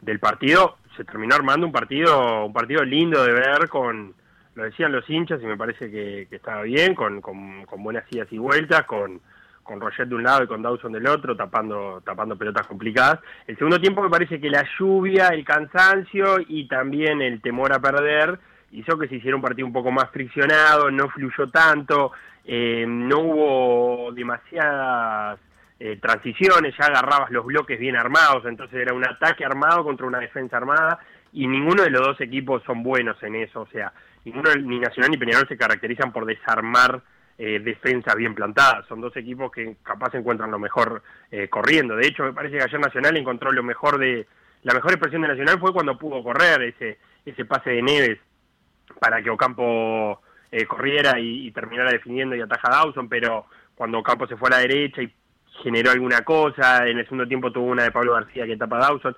del 0.01 0.19
partido, 0.19 0.79
se 0.97 1.05
terminó 1.05 1.35
armando 1.35 1.67
un 1.67 1.73
partido 1.73 2.47
un 2.47 2.53
partido 2.53 2.83
lindo 2.83 3.23
de 3.23 3.33
ver 3.33 3.69
con, 3.69 4.15
lo 4.55 4.65
decían 4.65 4.93
los 4.93 5.09
hinchas 5.09 5.41
y 5.43 5.47
me 5.47 5.57
parece 5.57 5.91
que, 5.91 6.27
que 6.31 6.37
estaba 6.37 6.63
bien, 6.63 6.95
con, 6.95 7.21
con, 7.21 7.67
con, 7.67 7.83
buenas 7.83 8.05
idas 8.11 8.29
y 8.31 8.39
vueltas, 8.39 8.85
con, 8.85 9.21
con 9.63 9.81
Roger 9.81 10.07
de 10.07 10.15
un 10.15 10.23
lado 10.23 10.45
y 10.45 10.47
con 10.47 10.63
Dawson 10.63 10.93
del 10.93 11.07
otro, 11.07 11.37
tapando, 11.37 12.03
tapando 12.05 12.37
pelotas 12.37 12.67
complicadas. 12.67 13.21
El 13.47 13.57
segundo 13.57 13.81
tiempo 13.81 14.03
me 14.03 14.11
parece 14.11 14.41
que 14.41 14.49
la 14.49 14.65
lluvia, 14.79 15.29
el 15.29 15.45
cansancio 15.45 16.37
y 16.47 16.69
también 16.69 17.21
el 17.21 17.41
temor 17.41 17.73
a 17.73 17.81
perder 17.81 18.39
hizo 18.75 18.99
que 18.99 19.09
se 19.09 19.17
hiciera 19.17 19.37
un 19.37 19.43
partido 19.43 19.67
un 19.67 19.73
poco 19.73 19.91
más 19.91 20.11
friccionado, 20.11 20.91
no 20.91 21.09
fluyó 21.09 21.49
tanto, 21.51 22.13
eh, 22.45 22.85
no 22.87 23.21
hubo 23.21 24.13
demasiadas 24.13 25.39
eh, 25.79 25.99
transiciones, 26.01 26.75
ya 26.79 26.87
agarrabas 26.87 27.31
los 27.31 27.47
bloques 27.47 27.79
bien 27.79 27.97
armados, 27.97 28.45
entonces 28.47 28.81
era 28.81 28.93
un 28.93 29.05
ataque 29.05 29.45
armado 29.45 29.85
contra 29.85 30.07
una 30.07 30.19
defensa 30.19 30.57
armada 30.57 30.99
y 31.33 31.47
ninguno 31.47 31.83
de 31.83 31.91
los 31.91 32.03
dos 32.03 32.21
equipos 32.21 32.63
son 32.65 32.83
buenos 32.83 33.21
en 33.23 33.37
eso, 33.37 33.63
o 33.63 33.69
sea, 33.69 33.93
ninguno 34.25 34.51
ni 34.55 34.81
Nacional 34.81 35.11
ni 35.11 35.19
Peñarol 35.19 35.49
se 35.49 35.57
caracterizan 35.57 36.13
por 36.13 36.27
desarmar 36.27 37.01
eh, 37.39 37.61
defensas 37.61 38.15
bien 38.17 38.35
plantadas, 38.35 38.87
son 38.89 39.01
dos 39.01 39.17
equipos 39.17 39.53
que 39.53 39.77
capaz 39.83 40.15
encuentran 40.15 40.51
lo 40.51 40.59
mejor 40.59 41.03
corriendo, 41.51 41.97
de 41.97 42.07
hecho 42.07 42.23
me 42.23 42.33
parece 42.33 42.59
que 42.59 42.63
ayer 42.63 42.79
Nacional 42.79 43.17
encontró 43.17 43.51
lo 43.51 43.65
mejor 43.65 43.99
de, 43.99 44.27
la 44.63 44.75
mejor 44.75 44.93
expresión 44.93 45.23
de 45.23 45.29
Nacional 45.29 45.59
fue 45.59 45.73
cuando 45.73 45.99
pudo 45.99 46.23
correr 46.23 46.63
ese, 46.63 46.99
ese 47.25 47.45
pase 47.45 47.71
de 47.71 47.83
Neves 47.83 48.19
para 49.05 49.23
que 49.23 49.29
Ocampo 49.29 50.23
eh, 50.51 50.65
corriera 50.65 51.21
y, 51.21 51.51
terminara 51.51 51.93
definiendo 51.93 52.35
y 52.35 52.41
ataja 52.41 52.69
a 52.69 52.77
Dawson, 52.77 53.07
pero 53.07 53.45
cuando 53.75 53.99
Ocampo 53.99 54.27
se 54.27 54.39
fue 54.39 54.49
a 54.49 54.53
la 54.53 54.59
derecha 54.61 55.03
y 55.03 55.13
generó 55.63 55.91
alguna 55.91 56.23
cosa, 56.23 56.89
en 56.89 56.99
el 56.99 57.05
segundo 57.05 57.29
tiempo 57.29 57.53
tuvo 57.53 57.67
una 57.67 57.83
de 57.83 57.91
Pablo 57.91 58.15
García 58.15 58.47
que 58.47 58.57
tapa 58.57 58.79
a 58.79 58.89
Dawson, 58.89 59.15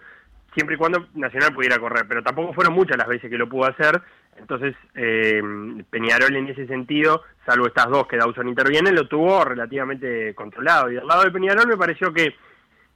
siempre 0.55 0.75
y 0.75 0.79
cuando 0.79 1.07
Nacional 1.15 1.55
pudiera 1.55 1.79
correr, 1.79 2.05
pero 2.09 2.21
tampoco 2.21 2.53
fueron 2.53 2.75
muchas 2.75 2.97
las 2.97 3.07
veces 3.07 3.31
que 3.31 3.39
lo 3.39 3.49
pudo 3.49 3.67
hacer, 3.67 4.03
entonces 4.37 4.75
eh, 4.97 5.41
Peñarol 5.89 6.35
en 6.35 6.49
ese 6.49 6.67
sentido, 6.67 7.23
salvo 7.47 7.69
estas 7.69 7.89
dos 7.89 8.09
que 8.09 8.17
Dawson 8.17 8.49
interviene, 8.49 8.91
lo 8.91 9.07
tuvo 9.07 9.45
relativamente 9.45 10.35
controlado, 10.35 10.91
y 10.91 10.97
al 10.97 11.07
lado 11.07 11.23
de 11.23 11.31
Peñarol 11.31 11.69
me 11.69 11.77
pareció 11.77 12.13
que 12.13 12.35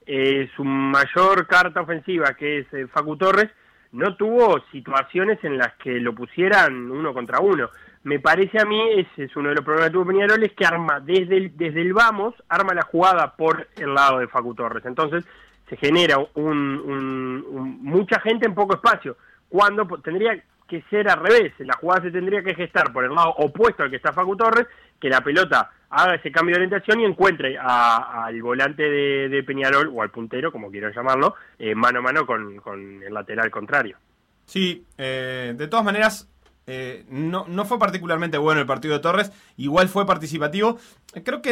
eh, 0.05 0.49
su 0.57 0.65
mayor 0.65 1.47
carta 1.47 1.79
ofensiva, 1.79 2.33
que 2.33 2.59
es 2.59 2.73
eh, 2.73 2.87
Facu 2.87 3.15
Torres, 3.15 3.49
no 3.91 4.15
tuvo 4.15 4.59
situaciones 4.71 5.43
en 5.43 5.57
las 5.57 5.73
que 5.75 5.99
lo 5.99 6.13
pusieran 6.13 6.89
uno 6.91 7.13
contra 7.13 7.39
uno. 7.39 7.69
Me 8.03 8.19
parece 8.19 8.59
a 8.59 8.65
mí, 8.65 8.79
ese 8.95 9.25
es 9.25 9.35
uno 9.35 9.49
de 9.49 9.55
los 9.55 9.65
problemas 9.65 9.89
que 9.89 9.93
tuvo 9.93 10.07
Peñarol, 10.07 10.43
es 10.43 10.53
que 10.53 10.65
arma 10.65 10.99
desde 10.99 11.37
el, 11.37 11.57
desde 11.57 11.81
el 11.81 11.93
vamos, 11.93 12.33
arma 12.49 12.73
la 12.73 12.83
jugada 12.83 13.35
por 13.35 13.67
el 13.75 13.93
lado 13.93 14.19
de 14.19 14.27
Facu 14.27 14.55
Torres. 14.55 14.85
Entonces 14.85 15.25
se 15.69 15.77
genera 15.77 16.17
un, 16.33 17.79
mucha 17.81 18.19
gente 18.19 18.45
en 18.45 18.55
poco 18.55 18.75
espacio, 18.75 19.17
cuando 19.49 19.85
tendría 20.01 20.41
que 20.71 20.81
ser 20.89 21.09
al 21.09 21.19
revés, 21.19 21.51
la 21.59 21.73
jugada 21.73 22.03
se 22.03 22.11
tendría 22.11 22.41
que 22.41 22.55
gestar 22.55 22.93
por 22.93 23.03
el 23.03 23.13
lado 23.13 23.33
opuesto 23.37 23.83
al 23.83 23.89
que 23.89 23.97
está 23.97 24.13
Facu 24.13 24.37
Torres, 24.37 24.67
que 24.97 25.09
la 25.09 25.19
pelota 25.19 25.69
haga 25.89 26.15
ese 26.15 26.31
cambio 26.31 26.55
de 26.55 26.61
orientación 26.61 27.01
y 27.01 27.05
encuentre 27.05 27.57
al 27.59 28.41
volante 28.41 28.83
de, 28.83 29.43
Peñarol, 29.43 29.91
o 29.93 30.01
al 30.01 30.11
puntero, 30.11 30.49
como 30.49 30.71
quieran 30.71 30.93
llamarlo, 30.93 31.35
eh, 31.59 31.75
mano 31.75 31.99
a 31.99 32.01
mano 32.01 32.25
con, 32.25 33.03
el 33.03 33.13
lateral 33.13 33.51
contrario. 33.51 33.97
Sí, 34.45 34.85
eh, 34.97 35.53
de 35.57 35.67
todas 35.67 35.83
maneras, 35.83 36.29
eh, 36.67 37.03
no, 37.09 37.65
fue 37.65 37.77
particularmente 37.77 38.37
bueno 38.37 38.61
el 38.61 38.67
partido 38.67 38.93
de 38.93 39.01
Torres, 39.01 39.33
igual 39.57 39.89
fue 39.89 40.05
participativo. 40.05 40.79
Creo 41.25 41.41
que 41.41 41.51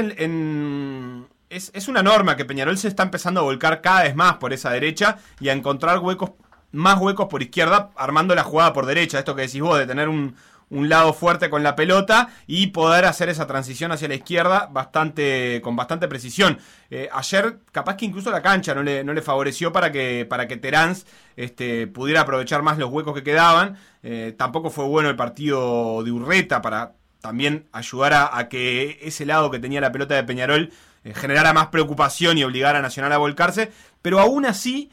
es, 1.49 1.87
una 1.89 2.03
norma 2.03 2.37
que 2.37 2.45
Peñarol 2.45 2.77
se 2.77 2.87
está 2.87 3.03
empezando 3.03 3.41
a 3.41 3.43
volcar 3.43 3.81
cada 3.81 4.03
vez 4.03 4.15
más 4.15 4.35
por 4.35 4.53
esa 4.53 4.71
derecha 4.71 5.17
y 5.41 5.49
a 5.49 5.53
encontrar 5.53 5.99
huecos, 5.99 6.31
más 6.71 6.99
huecos 6.99 7.27
por 7.27 7.41
izquierda, 7.41 7.91
armando 7.95 8.35
la 8.35 8.43
jugada 8.43 8.73
por 8.73 8.85
derecha. 8.85 9.19
Esto 9.19 9.35
que 9.35 9.43
decís 9.43 9.61
vos, 9.61 9.77
de 9.77 9.87
tener 9.87 10.09
un, 10.09 10.35
un 10.69 10.89
lado 10.89 11.13
fuerte 11.13 11.49
con 11.49 11.63
la 11.63 11.75
pelota 11.75 12.29
y 12.47 12.67
poder 12.67 13.05
hacer 13.05 13.29
esa 13.29 13.47
transición 13.47 13.91
hacia 13.91 14.07
la 14.07 14.15
izquierda 14.15 14.69
bastante 14.71 15.61
con 15.63 15.75
bastante 15.75 16.07
precisión. 16.07 16.59
Eh, 16.89 17.09
ayer 17.11 17.59
capaz 17.71 17.95
que 17.95 18.05
incluso 18.05 18.31
la 18.31 18.41
cancha 18.41 18.75
no 18.75 18.83
le, 18.83 19.03
no 19.03 19.13
le 19.13 19.21
favoreció 19.21 19.71
para 19.71 19.91
que 19.91 20.25
para 20.29 20.47
que 20.47 20.57
Terán 20.57 20.95
este, 21.35 21.87
pudiera 21.87 22.21
aprovechar 22.21 22.61
más 22.61 22.77
los 22.77 22.91
huecos 22.91 23.13
que 23.15 23.23
quedaban. 23.23 23.77
Eh, 24.03 24.35
tampoco 24.37 24.69
fue 24.69 24.85
bueno 24.85 25.09
el 25.09 25.15
partido 25.15 26.03
de 26.03 26.11
Urreta 26.11 26.61
para 26.61 26.93
también 27.21 27.67
ayudar 27.73 28.13
a, 28.13 28.37
a, 28.37 28.47
que 28.47 28.99
ese 29.01 29.25
lado 29.25 29.51
que 29.51 29.59
tenía 29.59 29.81
la 29.81 29.91
pelota 29.91 30.15
de 30.15 30.23
Peñarol 30.23 30.71
eh, 31.03 31.13
generara 31.13 31.51
más 31.51 31.67
preocupación 31.67 32.37
y 32.37 32.43
obligara 32.43 32.79
a 32.79 32.81
Nacional 32.81 33.11
a 33.11 33.17
volcarse. 33.17 33.71
Pero 34.01 34.19
aún 34.19 34.45
así 34.45 34.89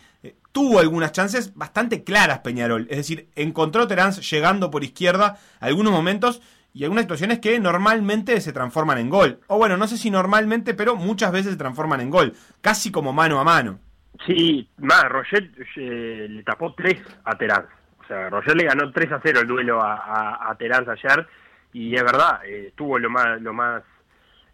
tuvo 0.57 0.79
algunas 0.79 1.13
chances 1.13 1.55
bastante 1.55 2.03
claras 2.03 2.39
Peñarol. 2.39 2.87
Es 2.89 2.97
decir, 2.97 3.29
encontró 3.37 3.87
Terán 3.87 4.13
llegando 4.13 4.71
por 4.71 4.85
izquierda 4.85 5.37
algunos 5.61 5.93
momentos 5.93 6.41
y 6.73 6.85
algunas 6.85 7.03
situaciones 7.03 7.41
que 7.41 7.61
normalmente 7.61 8.41
se 8.41 8.55
transforman 8.55 8.97
en 8.97 9.11
gol. 9.11 9.41
O 9.49 9.59
bueno, 9.59 9.77
no 9.77 9.87
sé 9.87 9.99
si 9.99 10.11
normalmente, 10.11 10.73
pero 10.73 10.97
muchas 10.97 11.31
veces 11.31 11.53
se 11.53 11.59
transforman 11.59 12.01
en 12.01 12.09
gol. 12.09 12.33
Casi 12.63 12.91
como 12.91 13.13
mano 13.13 13.39
a 13.39 13.45
mano. 13.45 13.81
Sí, 14.27 14.67
más, 14.79 15.05
Roger 15.11 15.51
eh, 15.77 16.27
le 16.27 16.43
tapó 16.43 16.73
3 16.75 17.03
a 17.25 17.37
Terán. 17.37 17.67
O 18.03 18.07
sea, 18.07 18.31
Roger 18.31 18.57
le 18.57 18.65
ganó 18.65 18.91
3 18.91 19.13
a 19.13 19.21
0 19.23 19.41
el 19.41 19.47
duelo 19.47 19.83
a, 19.83 19.95
a, 19.95 20.51
a 20.51 20.55
Terán 20.55 20.89
ayer. 20.89 21.27
Y 21.75 21.95
es 21.95 22.03
verdad, 22.03 22.41
eh, 22.47 22.73
tuvo 22.75 22.99
lo 22.99 23.11
más, 23.11 23.43
lo 23.43 23.53
más 23.53 23.83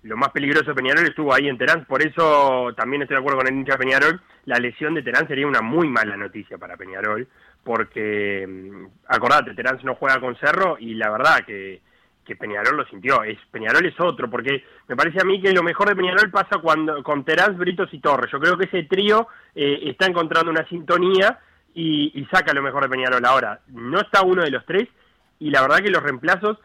lo 0.02 0.16
más 0.16 0.30
peligroso 0.30 0.70
de 0.70 0.74
Peñarol 0.74 1.04
estuvo 1.04 1.32
ahí 1.32 1.48
en 1.48 1.58
Terán, 1.58 1.84
por 1.84 2.04
eso 2.04 2.72
también 2.76 3.02
estoy 3.02 3.16
de 3.16 3.20
acuerdo 3.20 3.38
con 3.38 3.48
el 3.48 3.54
hincha 3.54 3.78
Peñarol, 3.78 4.20
la 4.46 4.56
lesión 4.56 4.94
de 4.94 5.02
Terán 5.02 5.28
sería 5.28 5.46
una 5.46 5.62
muy 5.62 5.88
mala 5.88 6.16
noticia 6.16 6.58
para 6.58 6.76
Peñarol, 6.76 7.28
porque 7.62 8.46
mm, 8.46 8.86
acordate, 9.06 9.54
Terán 9.54 9.78
no 9.84 9.94
juega 9.94 10.18
con 10.20 10.36
Cerro 10.36 10.76
y 10.78 10.94
la 10.94 11.10
verdad 11.10 11.44
que, 11.46 11.80
que 12.24 12.34
Peñarol 12.34 12.78
lo 12.78 12.86
sintió, 12.86 13.22
es, 13.22 13.38
Peñarol 13.52 13.86
es 13.86 13.98
otro, 14.00 14.28
porque 14.28 14.64
me 14.88 14.96
parece 14.96 15.20
a 15.20 15.24
mí 15.24 15.40
que 15.40 15.52
lo 15.52 15.62
mejor 15.62 15.88
de 15.88 15.96
Peñarol 15.96 16.30
pasa 16.30 16.58
cuando 16.58 17.02
con 17.04 17.24
Terán, 17.24 17.56
Britos 17.56 17.92
y 17.92 18.00
Torres, 18.00 18.30
yo 18.32 18.40
creo 18.40 18.58
que 18.58 18.66
ese 18.66 18.82
trío 18.84 19.28
eh, 19.54 19.82
está 19.84 20.06
encontrando 20.06 20.50
una 20.50 20.66
sintonía 20.68 21.38
y, 21.74 22.12
y 22.20 22.24
saca 22.26 22.52
lo 22.52 22.62
mejor 22.62 22.82
de 22.82 22.88
Peñarol. 22.88 23.24
Ahora, 23.24 23.60
no 23.68 24.00
está 24.00 24.22
uno 24.22 24.42
de 24.42 24.50
los 24.50 24.66
tres 24.66 24.88
y 25.38 25.50
la 25.50 25.62
verdad 25.62 25.78
que 25.78 25.90
los 25.90 26.02
reemplazos 26.02 26.58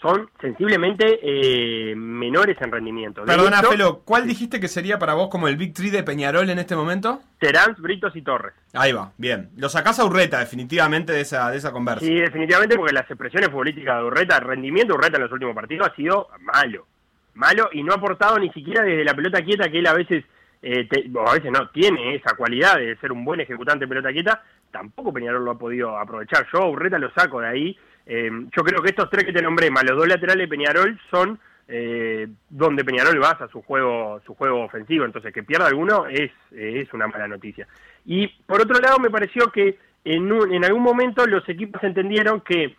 son 0.00 0.28
sensiblemente 0.40 1.18
eh, 1.22 1.94
menores 1.96 2.56
en 2.60 2.70
rendimiento. 2.70 3.22
De 3.22 3.26
Perdona, 3.26 3.58
hecho, 3.58 3.70
Felo, 3.70 4.00
¿cuál 4.04 4.26
dijiste 4.26 4.60
que 4.60 4.68
sería 4.68 4.98
para 4.98 5.14
vos 5.14 5.28
como 5.28 5.48
el 5.48 5.56
Big 5.56 5.74
Three 5.74 5.90
de 5.90 6.02
Peñarol 6.02 6.48
en 6.50 6.58
este 6.58 6.76
momento? 6.76 7.20
Terán, 7.38 7.74
Britos 7.78 8.14
y 8.14 8.22
Torres. 8.22 8.54
Ahí 8.74 8.92
va, 8.92 9.12
bien. 9.18 9.50
Lo 9.56 9.68
sacás 9.68 9.98
a 9.98 10.04
Urreta, 10.04 10.38
definitivamente, 10.38 11.12
de 11.12 11.20
esa, 11.22 11.50
de 11.50 11.56
esa 11.58 11.72
conversa. 11.72 12.04
Sí, 12.04 12.14
definitivamente 12.14 12.76
porque 12.76 12.92
las 12.92 13.10
expresiones 13.10 13.48
futbolísticas 13.50 13.98
de 13.98 14.04
Urreta, 14.04 14.36
el 14.38 14.44
rendimiento 14.44 14.92
de 14.94 14.98
Urreta 14.98 15.16
en 15.16 15.22
los 15.24 15.32
últimos 15.32 15.54
partidos 15.54 15.88
ha 15.88 15.94
sido 15.96 16.28
malo. 16.40 16.86
Malo 17.34 17.68
y 17.72 17.82
no 17.82 17.92
ha 17.92 17.96
aportado 17.96 18.38
ni 18.38 18.50
siquiera 18.50 18.82
desde 18.82 19.04
la 19.04 19.14
pelota 19.14 19.42
quieta 19.42 19.68
que 19.70 19.78
él 19.78 19.86
a 19.86 19.94
veces, 19.94 20.24
eh, 20.62 20.86
te- 20.88 21.08
o 21.14 21.28
a 21.28 21.34
veces 21.34 21.50
no, 21.52 21.68
tiene 21.70 22.14
esa 22.16 22.34
cualidad 22.36 22.76
de 22.76 22.96
ser 22.96 23.12
un 23.12 23.24
buen 23.24 23.40
ejecutante 23.40 23.84
de 23.84 23.88
pelota 23.88 24.12
quieta, 24.12 24.42
tampoco 24.72 25.12
Peñarol 25.12 25.44
lo 25.44 25.52
ha 25.52 25.58
podido 25.58 25.96
aprovechar. 25.98 26.46
Yo 26.52 26.62
a 26.62 26.68
Urreta 26.68 26.98
lo 26.98 27.10
saco 27.12 27.40
de 27.40 27.48
ahí. 27.48 27.78
Eh, 28.08 28.30
yo 28.56 28.64
creo 28.64 28.82
que 28.82 28.88
estos 28.88 29.08
tres 29.10 29.24
que 29.24 29.32
te 29.32 29.42
nombré, 29.42 29.70
más 29.70 29.84
los 29.84 29.96
dos 29.98 30.08
laterales 30.08 30.48
de 30.48 30.56
Peñarol, 30.56 30.98
son 31.10 31.38
eh, 31.68 32.26
donde 32.48 32.82
Peñarol 32.84 33.18
basa 33.18 33.46
su 33.48 33.60
juego, 33.62 34.20
su 34.24 34.34
juego 34.34 34.64
ofensivo. 34.64 35.04
Entonces, 35.04 35.32
que 35.32 35.42
pierda 35.42 35.66
alguno 35.66 36.06
es, 36.06 36.30
es 36.50 36.92
una 36.94 37.06
mala 37.06 37.28
noticia. 37.28 37.68
Y 38.06 38.26
por 38.46 38.62
otro 38.62 38.80
lado, 38.80 38.98
me 38.98 39.10
pareció 39.10 39.52
que 39.52 39.78
en, 40.04 40.32
un- 40.32 40.52
en 40.52 40.64
algún 40.64 40.82
momento 40.82 41.26
los 41.26 41.46
equipos 41.48 41.82
entendieron 41.84 42.40
que 42.40 42.74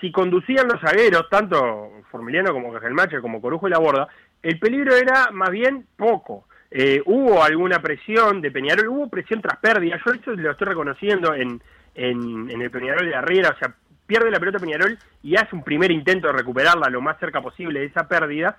si 0.00 0.10
conducían 0.10 0.66
los 0.66 0.80
zagueros, 0.80 1.28
tanto 1.30 1.92
Formiliano 2.10 2.52
como 2.52 2.72
Cajelmacher, 2.72 3.20
como 3.20 3.40
Corujo 3.40 3.68
y 3.68 3.70
La 3.70 3.78
Borda, 3.78 4.08
el 4.42 4.58
peligro 4.58 4.96
era 4.96 5.30
más 5.30 5.50
bien 5.50 5.86
poco. 5.96 6.48
Eh, 6.72 7.00
hubo 7.06 7.44
alguna 7.44 7.80
presión 7.80 8.40
de 8.40 8.50
Peñarol, 8.50 8.88
hubo 8.88 9.08
presión 9.08 9.40
tras 9.40 9.58
pérdida, 9.58 10.00
yo 10.04 10.12
eso 10.12 10.32
lo 10.32 10.50
estoy 10.50 10.66
reconociendo 10.66 11.34
en, 11.34 11.62
en, 11.94 12.50
en 12.50 12.62
el 12.62 12.70
Peñarol 12.72 13.06
de 13.06 13.14
Arriera, 13.14 13.50
o 13.54 13.58
sea, 13.58 13.74
pierde 14.06 14.30
la 14.30 14.40
pelota 14.40 14.58
Peñarol 14.58 14.98
y 15.22 15.36
hace 15.36 15.54
un 15.54 15.62
primer 15.62 15.90
intento 15.90 16.26
de 16.26 16.34
recuperarla 16.34 16.90
lo 16.90 17.00
más 17.00 17.18
cerca 17.18 17.40
posible 17.40 17.80
de 17.80 17.86
esa 17.86 18.08
pérdida, 18.08 18.56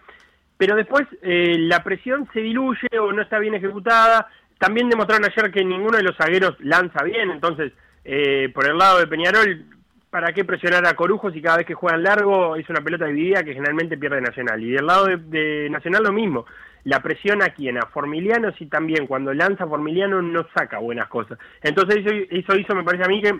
pero 0.57 0.75
después 0.75 1.03
eh, 1.21 1.57
la 1.59 1.83
presión 1.83 2.27
se 2.33 2.39
diluye 2.39 2.87
o 2.99 3.11
no 3.11 3.21
está 3.21 3.39
bien 3.39 3.55
ejecutada. 3.55 4.27
También 4.57 4.89
demostraron 4.89 5.25
ayer 5.25 5.51
que 5.51 5.65
ninguno 5.65 5.97
de 5.97 6.03
los 6.03 6.15
zagueros 6.15 6.55
lanza 6.59 7.03
bien, 7.03 7.31
entonces 7.31 7.73
eh, 8.05 8.49
por 8.53 8.69
el 8.69 8.77
lado 8.77 8.99
de 8.99 9.07
Peñarol, 9.07 9.65
¿para 10.09 10.33
qué 10.33 10.43
presionar 10.43 10.85
a 10.85 10.95
Corujo 10.95 11.31
si 11.31 11.41
cada 11.41 11.57
vez 11.57 11.65
que 11.65 11.73
juegan 11.73 12.03
largo 12.03 12.55
es 12.55 12.69
una 12.69 12.81
pelota 12.81 13.05
dividida 13.05 13.43
que 13.43 13.53
generalmente 13.53 13.97
pierde 13.97 14.21
Nacional? 14.21 14.61
Y 14.61 14.71
del 14.71 14.85
lado 14.85 15.05
de, 15.05 15.69
Nacional 15.69 16.03
lo 16.03 16.11
mismo, 16.11 16.45
la 16.83 17.01
presión 17.01 17.41
a 17.41 17.49
quien, 17.49 17.77
a 17.77 17.87
Formiliano, 17.87 18.51
si 18.53 18.65
también 18.67 19.07
cuando 19.07 19.33
lanza 19.33 19.67
Formiliano 19.67 20.21
no 20.21 20.45
saca 20.55 20.79
buenas 20.79 21.07
cosas. 21.07 21.39
Entonces 21.61 22.05
eso, 22.05 22.13
eso 22.29 22.57
hizo, 22.57 22.75
me 22.75 22.83
parece 22.83 23.05
a 23.05 23.07
mí, 23.07 23.21
que 23.21 23.39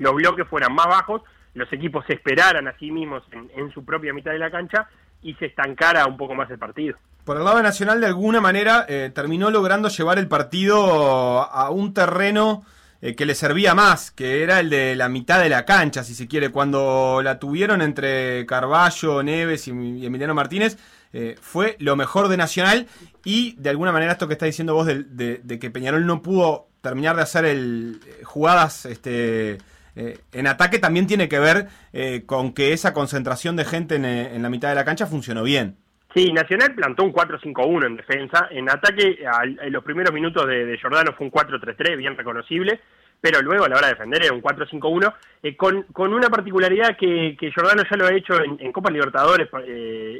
los 0.00 0.14
bloques 0.14 0.46
fueran 0.48 0.74
más 0.74 0.86
bajos, 0.86 1.22
los 1.54 1.72
equipos 1.72 2.04
se 2.06 2.14
esperaran 2.14 2.66
a 2.68 2.76
sí 2.78 2.90
mismos 2.90 3.22
en, 3.30 3.50
en 3.56 3.70
su 3.72 3.84
propia 3.84 4.12
mitad 4.12 4.32
de 4.32 4.38
la 4.38 4.50
cancha 4.50 4.88
y 5.22 5.34
se 5.34 5.46
estancara 5.46 6.06
un 6.06 6.16
poco 6.16 6.34
más 6.34 6.50
el 6.50 6.58
partido. 6.58 6.96
Por 7.24 7.36
el 7.36 7.44
lado 7.44 7.58
de 7.58 7.62
Nacional, 7.62 8.00
de 8.00 8.06
alguna 8.06 8.40
manera, 8.40 8.86
eh, 8.88 9.10
terminó 9.14 9.50
logrando 9.50 9.88
llevar 9.88 10.18
el 10.18 10.26
partido 10.26 11.42
a 11.42 11.70
un 11.70 11.92
terreno 11.92 12.64
eh, 13.02 13.14
que 13.14 13.26
le 13.26 13.34
servía 13.34 13.74
más, 13.74 14.10
que 14.10 14.42
era 14.42 14.60
el 14.60 14.70
de 14.70 14.96
la 14.96 15.08
mitad 15.08 15.40
de 15.40 15.48
la 15.48 15.64
cancha, 15.64 16.02
si 16.04 16.14
se 16.14 16.28
quiere. 16.28 16.50
Cuando 16.50 17.20
la 17.22 17.38
tuvieron 17.38 17.82
entre 17.82 18.46
Carballo, 18.46 19.22
Neves 19.22 19.68
y, 19.68 19.70
Emiliano 19.70 20.34
Martínez, 20.34 20.78
eh, 21.12 21.36
fue 21.40 21.76
lo 21.78 21.96
mejor 21.96 22.28
de 22.28 22.36
Nacional. 22.36 22.86
Y 23.24 23.54
de 23.56 23.70
alguna 23.70 23.92
manera, 23.92 24.12
esto 24.12 24.26
que 24.26 24.34
está 24.34 24.46
diciendo 24.46 24.74
vos 24.74 24.86
de, 24.86 25.04
de- 25.42 25.58
que 25.58 25.70
Peñarol 25.70 26.06
no 26.06 26.22
pudo 26.22 26.68
terminar 26.80 27.16
de 27.16 27.22
hacer 27.22 27.44
el, 27.44 28.00
jugadas 28.24 28.86
este, 28.86 29.58
eh, 29.96 30.18
en 30.32 30.46
ataque, 30.46 30.78
también 30.78 31.06
tiene 31.06 31.28
que 31.28 31.38
ver 31.38 31.66
eh, 31.92 32.22
con 32.26 32.52
que 32.52 32.72
esa 32.72 32.92
concentración 32.92 33.56
de 33.56 33.64
gente 33.64 33.96
en, 33.96 34.04
eh, 34.04 34.38
la 34.38 34.50
mitad 34.50 34.68
de 34.68 34.74
la 34.74 34.84
cancha 34.84 35.06
funcionó 35.06 35.42
bien. 35.42 35.76
Sí, 36.14 36.32
Nacional 36.32 36.74
plantó 36.74 37.04
un 37.04 37.12
4-5-1 37.12 37.86
en 37.86 37.96
defensa. 37.96 38.48
En 38.50 38.68
ataque, 38.68 39.18
al- 39.32 39.58
en 39.62 39.72
los 39.72 39.84
primeros 39.84 40.12
minutos 40.12 40.44
de, 40.46 40.76
Giordano 40.80 41.12
fue 41.16 41.26
un 41.26 41.32
4-3-3, 41.32 41.96
bien 41.96 42.16
reconocible, 42.16 42.80
pero 43.20 43.40
luego 43.42 43.64
a 43.64 43.68
la 43.68 43.76
hora 43.76 43.86
de 43.88 43.92
defender 43.94 44.24
era 44.24 44.32
un 44.34 44.42
4-5-1, 44.42 45.14
eh, 45.44 45.54
con, 45.56 45.82
con 45.92 46.12
una 46.12 46.28
particularidad 46.28 46.96
que, 46.96 47.36
que 47.38 47.52
Giordano 47.52 47.84
ya 47.88 47.96
lo 47.96 48.06
ha 48.06 48.12
hecho 48.12 48.42
en, 48.42 48.56
en 48.58 48.72
Copa 48.72 48.90
Libertadores 48.90 49.48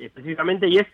específicamente, 0.02 0.68
y 0.68 0.78
es 0.78 0.87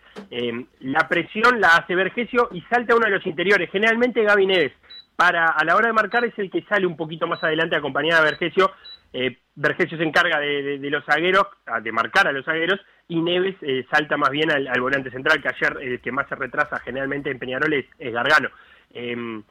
la 0.81 1.07
presión 1.07 1.59
la 1.61 1.69
hace 1.77 1.93
Vergesio 1.95 2.49
y 2.51 2.61
salta 2.61 2.95
uno 2.95 3.05
de 3.05 3.11
los 3.11 3.25
interiores, 3.27 3.69
generalmente 3.71 4.23
Gaby 4.23 4.47
Neves. 4.47 4.71
Para, 5.17 5.47
a 5.47 5.65
la 5.65 5.75
hora 5.75 5.87
de 5.87 5.93
marcar 5.93 6.23
es 6.23 6.37
el 6.37 6.49
que 6.49 6.61
sale 6.69 6.85
un 6.87 6.95
poquito 6.95 7.27
más 7.27 7.43
adelante 7.43 7.75
acompañado 7.75 8.23
de 8.23 8.29
Vergesio. 8.31 8.71
Eh, 9.11 9.37
Vergesio 9.55 9.97
se 9.97 10.03
encarga 10.03 10.39
de, 10.39 10.61
de- 10.61 10.77
de 10.79 10.89
los 10.89 11.03
zagueros, 11.05 11.47
de 11.81 11.91
marcar 11.91 12.27
a 12.27 12.31
los 12.31 12.45
zagueros, 12.45 12.79
y 13.09 13.19
Neves 13.21 13.55
eh, 13.61 13.85
salta 13.91 14.15
más 14.15 14.29
bien 14.29 14.51
al, 14.51 14.67
al 14.67 14.79
volante 14.79 15.09
central, 15.11 15.41
que 15.41 15.49
ayer 15.49 15.77
el 15.81 16.01
que 16.01 16.11
más 16.11 16.27
se 16.29 16.35
retrasa 16.35 16.79
generalmente 16.79 17.31
en 17.31 17.39
Peñarol 17.39 17.73
es, 17.73 17.85
es 17.97 18.13
Gargano. 18.13 18.49
Eh, 18.93 19.41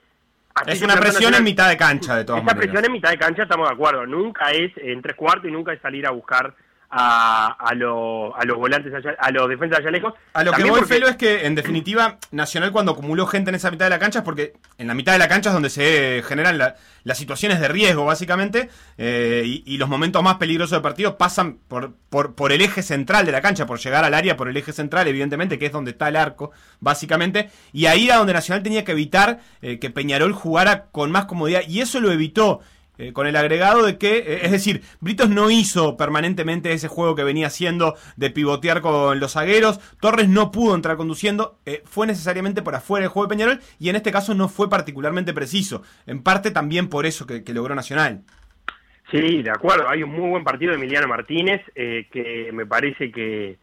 así 0.55 0.71
Es 0.71 0.83
una 0.83 0.95
presión 0.97 1.35
en 1.35 1.43
mitad 1.43 1.69
de 1.69 1.77
cancha, 1.77 2.17
de 2.17 2.25
todas 2.25 2.43
esa 2.43 2.47
maneras. 2.47 2.65
presión 2.67 2.85
en 2.85 2.93
mitad 2.93 3.11
de 3.11 3.19
cancha 3.19 3.43
estamos 3.43 3.69
de 3.69 3.75
acuerdo. 3.75 4.07
Nunca 4.07 4.51
es 4.53 4.73
en 4.77 5.03
tres 5.03 5.17
cuartos 5.17 5.47
y 5.49 5.53
nunca 5.53 5.73
es 5.73 5.81
salir 5.81 6.07
a 6.07 6.11
buscar 6.13 6.55
a, 6.99 7.57
a, 7.59 7.75
lo- 7.75 8.35
a 8.37 8.45
los 8.45 8.57
volantes, 8.57 8.93
allá- 8.95 9.17
a 9.19 9.31
los 9.31 9.49
defensas 9.49 9.81
allá 9.81 9.91
lejos. 9.91 10.15
A 10.33 10.43
lo 10.43 10.51
que 10.53 10.57
También 10.57 10.71
voy, 10.73 10.81
porque- 10.81 10.95
Felo, 10.95 11.09
es 11.09 11.17
que 11.17 11.47
en 11.47 11.55
definitiva 11.55 12.19
Nacional 12.31 12.73
cuando 12.73 12.93
acumuló 12.93 13.27
gente 13.27 13.51
en 13.51 13.57
esa 13.57 13.71
mitad 13.71 13.87
de 13.87 13.91
la 13.91 13.99
cancha 13.99 14.21
es 14.21 14.25
porque 14.25 14.55
en 14.79 14.87
la 14.87 14.95
mitad 14.95 15.13
de 15.13 15.19
la 15.19 15.29
cancha 15.29 15.51
es 15.51 15.55
donde 15.55 15.71
se 15.71 16.23
generan 16.27 16.59
la- 16.59 16.77
las 17.05 17.19
situaciones 17.19 17.61
de 17.61 17.69
riesgo, 17.69 18.05
básicamente, 18.05 18.69
eh, 18.99 19.43
y, 19.45 19.63
y 19.67 19.77
los 19.79 19.89
momentos 19.89 20.23
más 20.23 20.37
peligrosos 20.37 20.73
del 20.73 20.83
partido 20.83 21.17
pasan 21.19 21.59
por, 21.69 21.93
por, 22.11 22.35
por 22.35 22.51
el 22.53 22.61
eje 22.63 22.83
central 22.83 23.27
de 23.27 23.33
la 23.33 23.41
cancha, 23.43 23.67
por 23.67 23.79
llegar 23.79 24.05
al 24.05 24.15
área 24.15 24.37
por 24.37 24.49
el 24.49 24.57
eje 24.57 24.73
central, 24.73 25.07
evidentemente, 25.07 25.59
que 25.59 25.67
es 25.67 25.73
donde 25.73 25.93
está 25.93 26.09
el 26.09 26.17
arco, 26.17 26.51
básicamente, 26.81 27.51
y 27.73 27.87
ahí 27.87 28.07
era 28.07 28.17
donde 28.17 28.33
Nacional 28.33 28.63
tenía 28.63 28.85
que 28.85 28.93
evitar 28.93 29.41
eh, 29.63 29.79
que 29.79 29.91
Peñarol 29.91 30.33
jugara 30.33 30.87
con 30.93 31.11
más 31.13 31.27
comodidad, 31.27 31.63
y 31.69 31.81
eso 31.81 32.01
lo 32.01 32.11
evitó. 32.11 32.61
Eh, 32.99 33.13
con 33.13 33.27
el 33.27 33.37
agregado 33.37 33.85
de 33.85 33.99
que, 33.99 34.19
eh, 34.19 34.41
es 34.45 34.51
decir, 34.51 34.83
Britos 35.01 35.29
no 35.29 35.51
hizo 35.51 35.97
permanentemente 35.97 36.73
ese 36.73 36.89
juego 36.89 37.15
que 37.15 37.25
venía 37.25 37.49
haciendo 37.49 37.95
de 38.17 38.31
pivotear 38.31 38.81
con 38.81 39.21
los 39.21 39.35
zagueros, 39.35 39.81
Torres 40.01 40.29
no 40.29 40.51
pudo 40.51 40.75
entrar 40.75 40.97
conduciendo, 40.97 41.59
eh, 41.67 41.83
fue 41.85 42.07
necesariamente 42.07 42.63
por 42.63 42.75
afuera 42.75 43.03
del 43.03 43.11
juego 43.11 43.27
de 43.27 43.37
Peñarol 43.37 43.61
y 43.79 43.91
en 43.91 43.97
este 43.97 44.13
caso 44.13 44.35
no 44.35 44.49
fue 44.49 44.71
particularmente 44.71 45.35
preciso, 45.35 45.83
en 46.07 46.23
parte 46.23 46.51
también 46.51 46.89
por 46.89 47.05
eso 47.05 47.27
que, 47.27 47.43
logró 47.53 47.75
Nacional. 47.75 48.23
Sí, 49.11 49.43
de 49.43 49.51
acuerdo. 49.51 49.89
Hay 49.89 50.03
un 50.03 50.11
muy 50.11 50.31
buen 50.31 50.45
partido 50.45 50.73
de 50.73 50.79
Emiliano 50.79 51.07
Martínez 51.09 51.63
que 51.75 52.51
me 52.53 52.67
parece 52.67 53.11
que, 53.11 53.57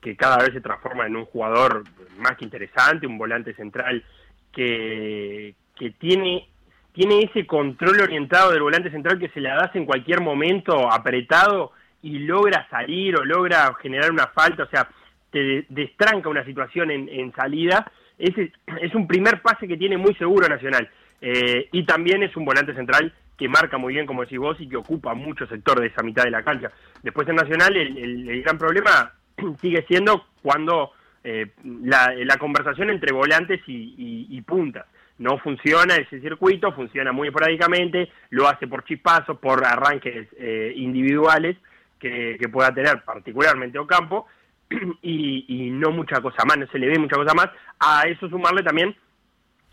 que 0.00 0.16
cada 0.16 0.38
vez 0.38 0.52
se 0.52 0.60
transforma 0.60 1.06
en 1.06 1.16
un 1.16 1.26
jugador 1.26 1.84
más 2.18 2.36
que 2.36 2.44
interesante, 2.44 3.06
un 3.06 3.18
volante 3.18 3.54
central 3.54 4.04
que, 4.52 5.54
que 5.76 5.90
tiene, 5.90 6.48
tiene 6.96 7.20
ese 7.22 7.46
control 7.46 8.00
orientado 8.00 8.50
del 8.50 8.62
volante 8.62 8.90
central 8.90 9.18
que 9.18 9.28
se 9.28 9.40
le 9.40 9.50
das 9.50 9.70
en 9.76 9.84
cualquier 9.84 10.20
momento 10.22 10.90
apretado 10.90 11.72
y 12.02 12.20
logra 12.20 12.66
salir 12.70 13.14
o 13.16 13.24
logra 13.24 13.72
generar 13.82 14.10
una 14.10 14.28
falta, 14.28 14.62
o 14.62 14.68
sea, 14.68 14.88
te 15.30 15.38
de- 15.38 15.66
destranca 15.68 16.28
una 16.30 16.44
situación 16.44 16.90
en, 16.90 17.32
salida. 17.34 17.92
Ese 18.18 18.50
es 18.80 18.94
un 18.94 19.06
primer 19.06 19.42
pase 19.42 19.68
que 19.68 19.76
tiene 19.76 19.98
muy 19.98 20.14
seguro 20.14 20.48
Nacional. 20.48 20.88
Eh, 21.20 21.68
y 21.72 21.84
también 21.84 22.22
es 22.22 22.34
un 22.36 22.44
volante 22.46 22.74
central 22.74 23.12
que 23.36 23.48
marca 23.48 23.76
muy 23.76 23.92
bien, 23.94 24.06
como 24.06 24.22
decís 24.22 24.38
vos, 24.38 24.58
y 24.60 24.68
que 24.68 24.76
ocupa 24.76 25.12
mucho 25.14 25.46
sector 25.46 25.78
de 25.80 25.88
esa 25.88 26.02
mitad 26.02 26.24
de 26.24 26.30
la 26.30 26.42
cancha. 26.42 26.70
Después 27.02 27.28
en 27.28 27.36
Nacional 27.36 27.76
el, 27.76 28.42
gran 28.42 28.56
problema 28.56 29.12
sigue 29.60 29.84
siendo 29.86 30.24
cuando 30.42 30.92
eh, 31.22 31.52
la, 31.84 32.14
la 32.16 32.36
conversación 32.38 32.88
entre 32.88 33.12
volantes 33.12 33.60
y, 33.66 33.94
y- 33.98 34.26
y 34.38 34.40
puntas. 34.40 34.86
No 35.18 35.38
funciona 35.38 35.96
ese 35.96 36.20
circuito, 36.20 36.72
funciona 36.72 37.12
muy 37.12 37.28
esporádicamente, 37.28 38.10
lo 38.30 38.46
hace 38.48 38.66
por 38.66 38.84
chispazos, 38.84 39.38
por 39.38 39.64
arranques 39.64 40.28
eh, 40.38 40.72
individuales 40.76 41.56
que, 41.98 42.38
pueda 42.52 42.72
tener 42.72 43.02
particularmente 43.02 43.78
Ocampo, 43.78 44.26
y, 45.02 45.44
y 45.48 45.70
no 45.70 45.90
mucha 45.90 46.20
cosa 46.20 46.44
más, 46.44 46.58
no 46.58 46.66
se 46.68 46.78
le 46.78 46.88
ve 46.88 46.98
mucha 46.98 47.16
cosa 47.16 47.34
más. 47.34 47.48
A 47.80 48.02
eso 48.02 48.28
sumarle 48.28 48.62
también 48.62 48.94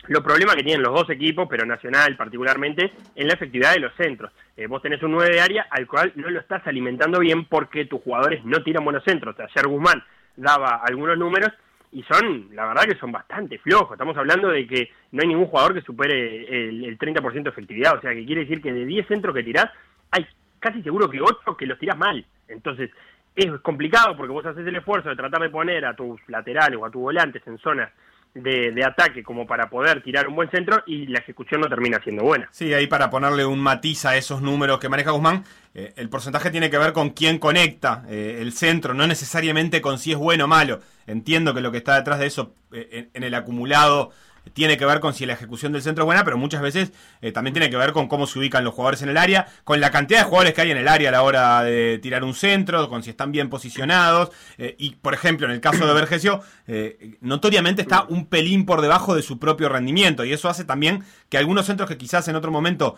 los 0.08 0.22
problemas 0.22 0.56
que 0.56 0.62
tienen 0.62 0.82
los 0.82 0.94
dos 0.94 1.08
equipos, 1.10 1.46
pero 1.48 1.64
Nacional 1.64 2.16
particularmente, 2.16 2.92
en 3.14 3.26
la 3.26 3.34
efectividad 3.34 3.74
de 3.74 3.80
los 3.80 3.94
centros. 3.94 4.32
Eh, 4.56 4.66
vos 4.66 4.82
tenés 4.82 5.02
un 5.02 5.12
9 5.12 5.34
de 5.34 5.40
área 5.40 5.66
al 5.70 5.86
cual 5.86 6.12
no 6.16 6.28
lo 6.30 6.40
estás 6.40 6.66
alimentando 6.66 7.18
bien 7.20 7.46
porque 7.46 7.86
tus 7.86 8.02
jugadores 8.02 8.44
no 8.44 8.62
tiran 8.62 8.84
buenos 8.84 9.04
centros. 9.04 9.36
Ayer 9.38 9.66
Guzmán 9.66 10.02
daba 10.36 10.80
algunos 10.84 11.18
números 11.18 11.52
y 11.94 12.02
son, 12.02 12.48
la 12.54 12.66
verdad 12.66 12.82
que 12.82 12.98
son 12.98 13.12
bastante 13.12 13.56
flojos. 13.58 13.92
Estamos 13.92 14.16
hablando 14.16 14.48
de 14.48 14.66
que 14.66 14.90
no 15.12 15.22
hay 15.22 15.28
ningún 15.28 15.46
jugador 15.46 15.74
que 15.74 15.80
supere 15.80 16.68
el, 16.68 16.84
el 16.84 16.98
30% 16.98 17.42
de 17.44 17.50
efectividad, 17.50 17.96
o 17.96 18.00
sea 18.00 18.12
que 18.12 18.26
quiere 18.26 18.42
decir 18.42 18.60
que 18.60 18.72
de 18.72 18.84
10 18.84 19.06
centros 19.06 19.34
que 19.34 19.44
tirás, 19.44 19.70
hay 20.10 20.26
casi 20.58 20.82
seguro 20.82 21.08
que 21.08 21.20
8 21.20 21.56
que 21.56 21.66
los 21.66 21.78
tirás 21.78 21.96
mal. 21.96 22.24
Entonces, 22.48 22.90
es 23.36 23.50
complicado 23.60 24.16
porque 24.16 24.32
vos 24.32 24.44
haces 24.44 24.66
el 24.66 24.76
esfuerzo 24.76 25.08
de 25.08 25.16
tratar 25.16 25.40
de 25.40 25.50
poner 25.50 25.84
a 25.84 25.94
tus 25.94 26.20
laterales 26.28 26.78
o 26.78 26.84
a 26.84 26.90
tus 26.90 27.00
volantes 27.00 27.46
en 27.46 27.58
zonas 27.58 27.90
de, 28.34 28.72
de 28.72 28.84
ataque 28.84 29.22
como 29.22 29.46
para 29.46 29.70
poder 29.70 30.02
tirar 30.02 30.28
un 30.28 30.34
buen 30.34 30.50
centro 30.50 30.82
y 30.86 31.06
la 31.06 31.20
ejecución 31.20 31.60
no 31.60 31.68
termina 31.68 32.00
siendo 32.02 32.24
buena. 32.24 32.48
Sí, 32.50 32.74
ahí 32.74 32.86
para 32.86 33.08
ponerle 33.08 33.46
un 33.46 33.60
matiz 33.60 34.04
a 34.04 34.16
esos 34.16 34.42
números 34.42 34.80
que 34.80 34.88
maneja 34.88 35.12
Guzmán, 35.12 35.44
eh, 35.74 35.92
el 35.96 36.08
porcentaje 36.08 36.50
tiene 36.50 36.70
que 36.70 36.78
ver 36.78 36.92
con 36.92 37.10
quién 37.10 37.38
conecta 37.38 38.04
eh, 38.08 38.38
el 38.40 38.52
centro, 38.52 38.92
no 38.94 39.06
necesariamente 39.06 39.80
con 39.80 39.98
si 39.98 40.12
es 40.12 40.18
bueno 40.18 40.44
o 40.44 40.48
malo. 40.48 40.80
Entiendo 41.06 41.54
que 41.54 41.60
lo 41.60 41.70
que 41.70 41.78
está 41.78 41.96
detrás 41.96 42.18
de 42.18 42.26
eso 42.26 42.54
eh, 42.72 42.88
en, 42.92 43.10
en 43.14 43.22
el 43.22 43.34
acumulado 43.34 44.10
tiene 44.52 44.76
que 44.76 44.84
ver 44.84 45.00
con 45.00 45.14
si 45.14 45.26
la 45.26 45.32
ejecución 45.32 45.72
del 45.72 45.82
centro 45.82 46.04
es 46.04 46.06
buena, 46.06 46.24
pero 46.24 46.36
muchas 46.36 46.60
veces 46.60 46.92
eh, 47.22 47.32
también 47.32 47.54
tiene 47.54 47.70
que 47.70 47.76
ver 47.76 47.92
con 47.92 48.08
cómo 48.08 48.26
se 48.26 48.38
ubican 48.38 48.62
los 48.64 48.74
jugadores 48.74 49.02
en 49.02 49.08
el 49.08 49.16
área, 49.16 49.46
con 49.64 49.80
la 49.80 49.90
cantidad 49.90 50.20
de 50.20 50.24
jugadores 50.26 50.54
que 50.54 50.60
hay 50.60 50.70
en 50.70 50.76
el 50.76 50.88
área 50.88 51.08
a 51.08 51.12
la 51.12 51.22
hora 51.22 51.62
de 51.62 51.98
tirar 51.98 52.24
un 52.24 52.34
centro, 52.34 52.88
con 52.88 53.02
si 53.02 53.10
están 53.10 53.32
bien 53.32 53.48
posicionados. 53.48 54.30
eh, 54.58 54.76
y, 54.78 54.90
por 54.96 55.14
ejemplo, 55.14 55.46
en 55.46 55.52
el 55.52 55.60
caso 55.60 55.86
de 55.86 55.94
Vergesio, 55.94 56.42
eh, 56.66 57.16
notoriamente 57.20 57.82
está 57.82 58.04
un 58.08 58.26
pelín 58.26 58.66
por 58.66 58.80
debajo 58.80 59.14
de 59.14 59.22
su 59.22 59.38
propio 59.38 59.68
rendimiento. 59.68 60.24
Y 60.24 60.32
eso 60.32 60.48
hace 60.48 60.64
también 60.64 61.04
que 61.28 61.38
algunos 61.38 61.66
centros 61.66 61.88
que 61.88 61.96
quizás 61.96 62.28
en 62.28 62.36
otro 62.36 62.50
momento 62.50 62.96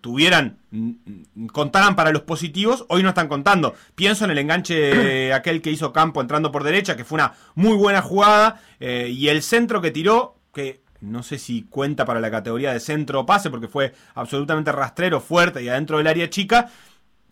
tuvieran, 0.00 0.58
mm, 0.72 0.90
mm, 1.34 1.46
contaran 1.46 1.94
para 1.94 2.10
los 2.10 2.22
positivos, 2.22 2.84
hoy 2.88 3.04
no 3.04 3.10
están 3.10 3.28
contando. 3.28 3.74
Pienso 3.94 4.24
en 4.24 4.32
el 4.32 4.38
enganche 4.38 5.32
aquel 5.32 5.62
que 5.62 5.70
hizo 5.70 5.92
Campo 5.92 6.20
entrando 6.20 6.50
por 6.50 6.64
derecha, 6.64 6.96
que 6.96 7.04
fue 7.04 7.16
una 7.16 7.34
muy 7.54 7.76
buena 7.76 8.02
jugada, 8.02 8.60
y 8.80 9.28
el 9.28 9.42
centro 9.42 9.80
que 9.80 9.92
tiró 9.92 10.36
que 10.56 10.80
no 11.02 11.22
sé 11.22 11.38
si 11.38 11.64
cuenta 11.68 12.06
para 12.06 12.20
la 12.20 12.30
categoría 12.30 12.72
de 12.72 12.80
centro 12.80 13.20
o 13.20 13.26
pase, 13.26 13.50
porque 13.50 13.68
fue 13.68 13.92
absolutamente 14.14 14.72
rastrero, 14.72 15.20
fuerte 15.20 15.62
y 15.62 15.68
adentro 15.68 15.98
del 15.98 16.06
área 16.06 16.30
chica. 16.30 16.68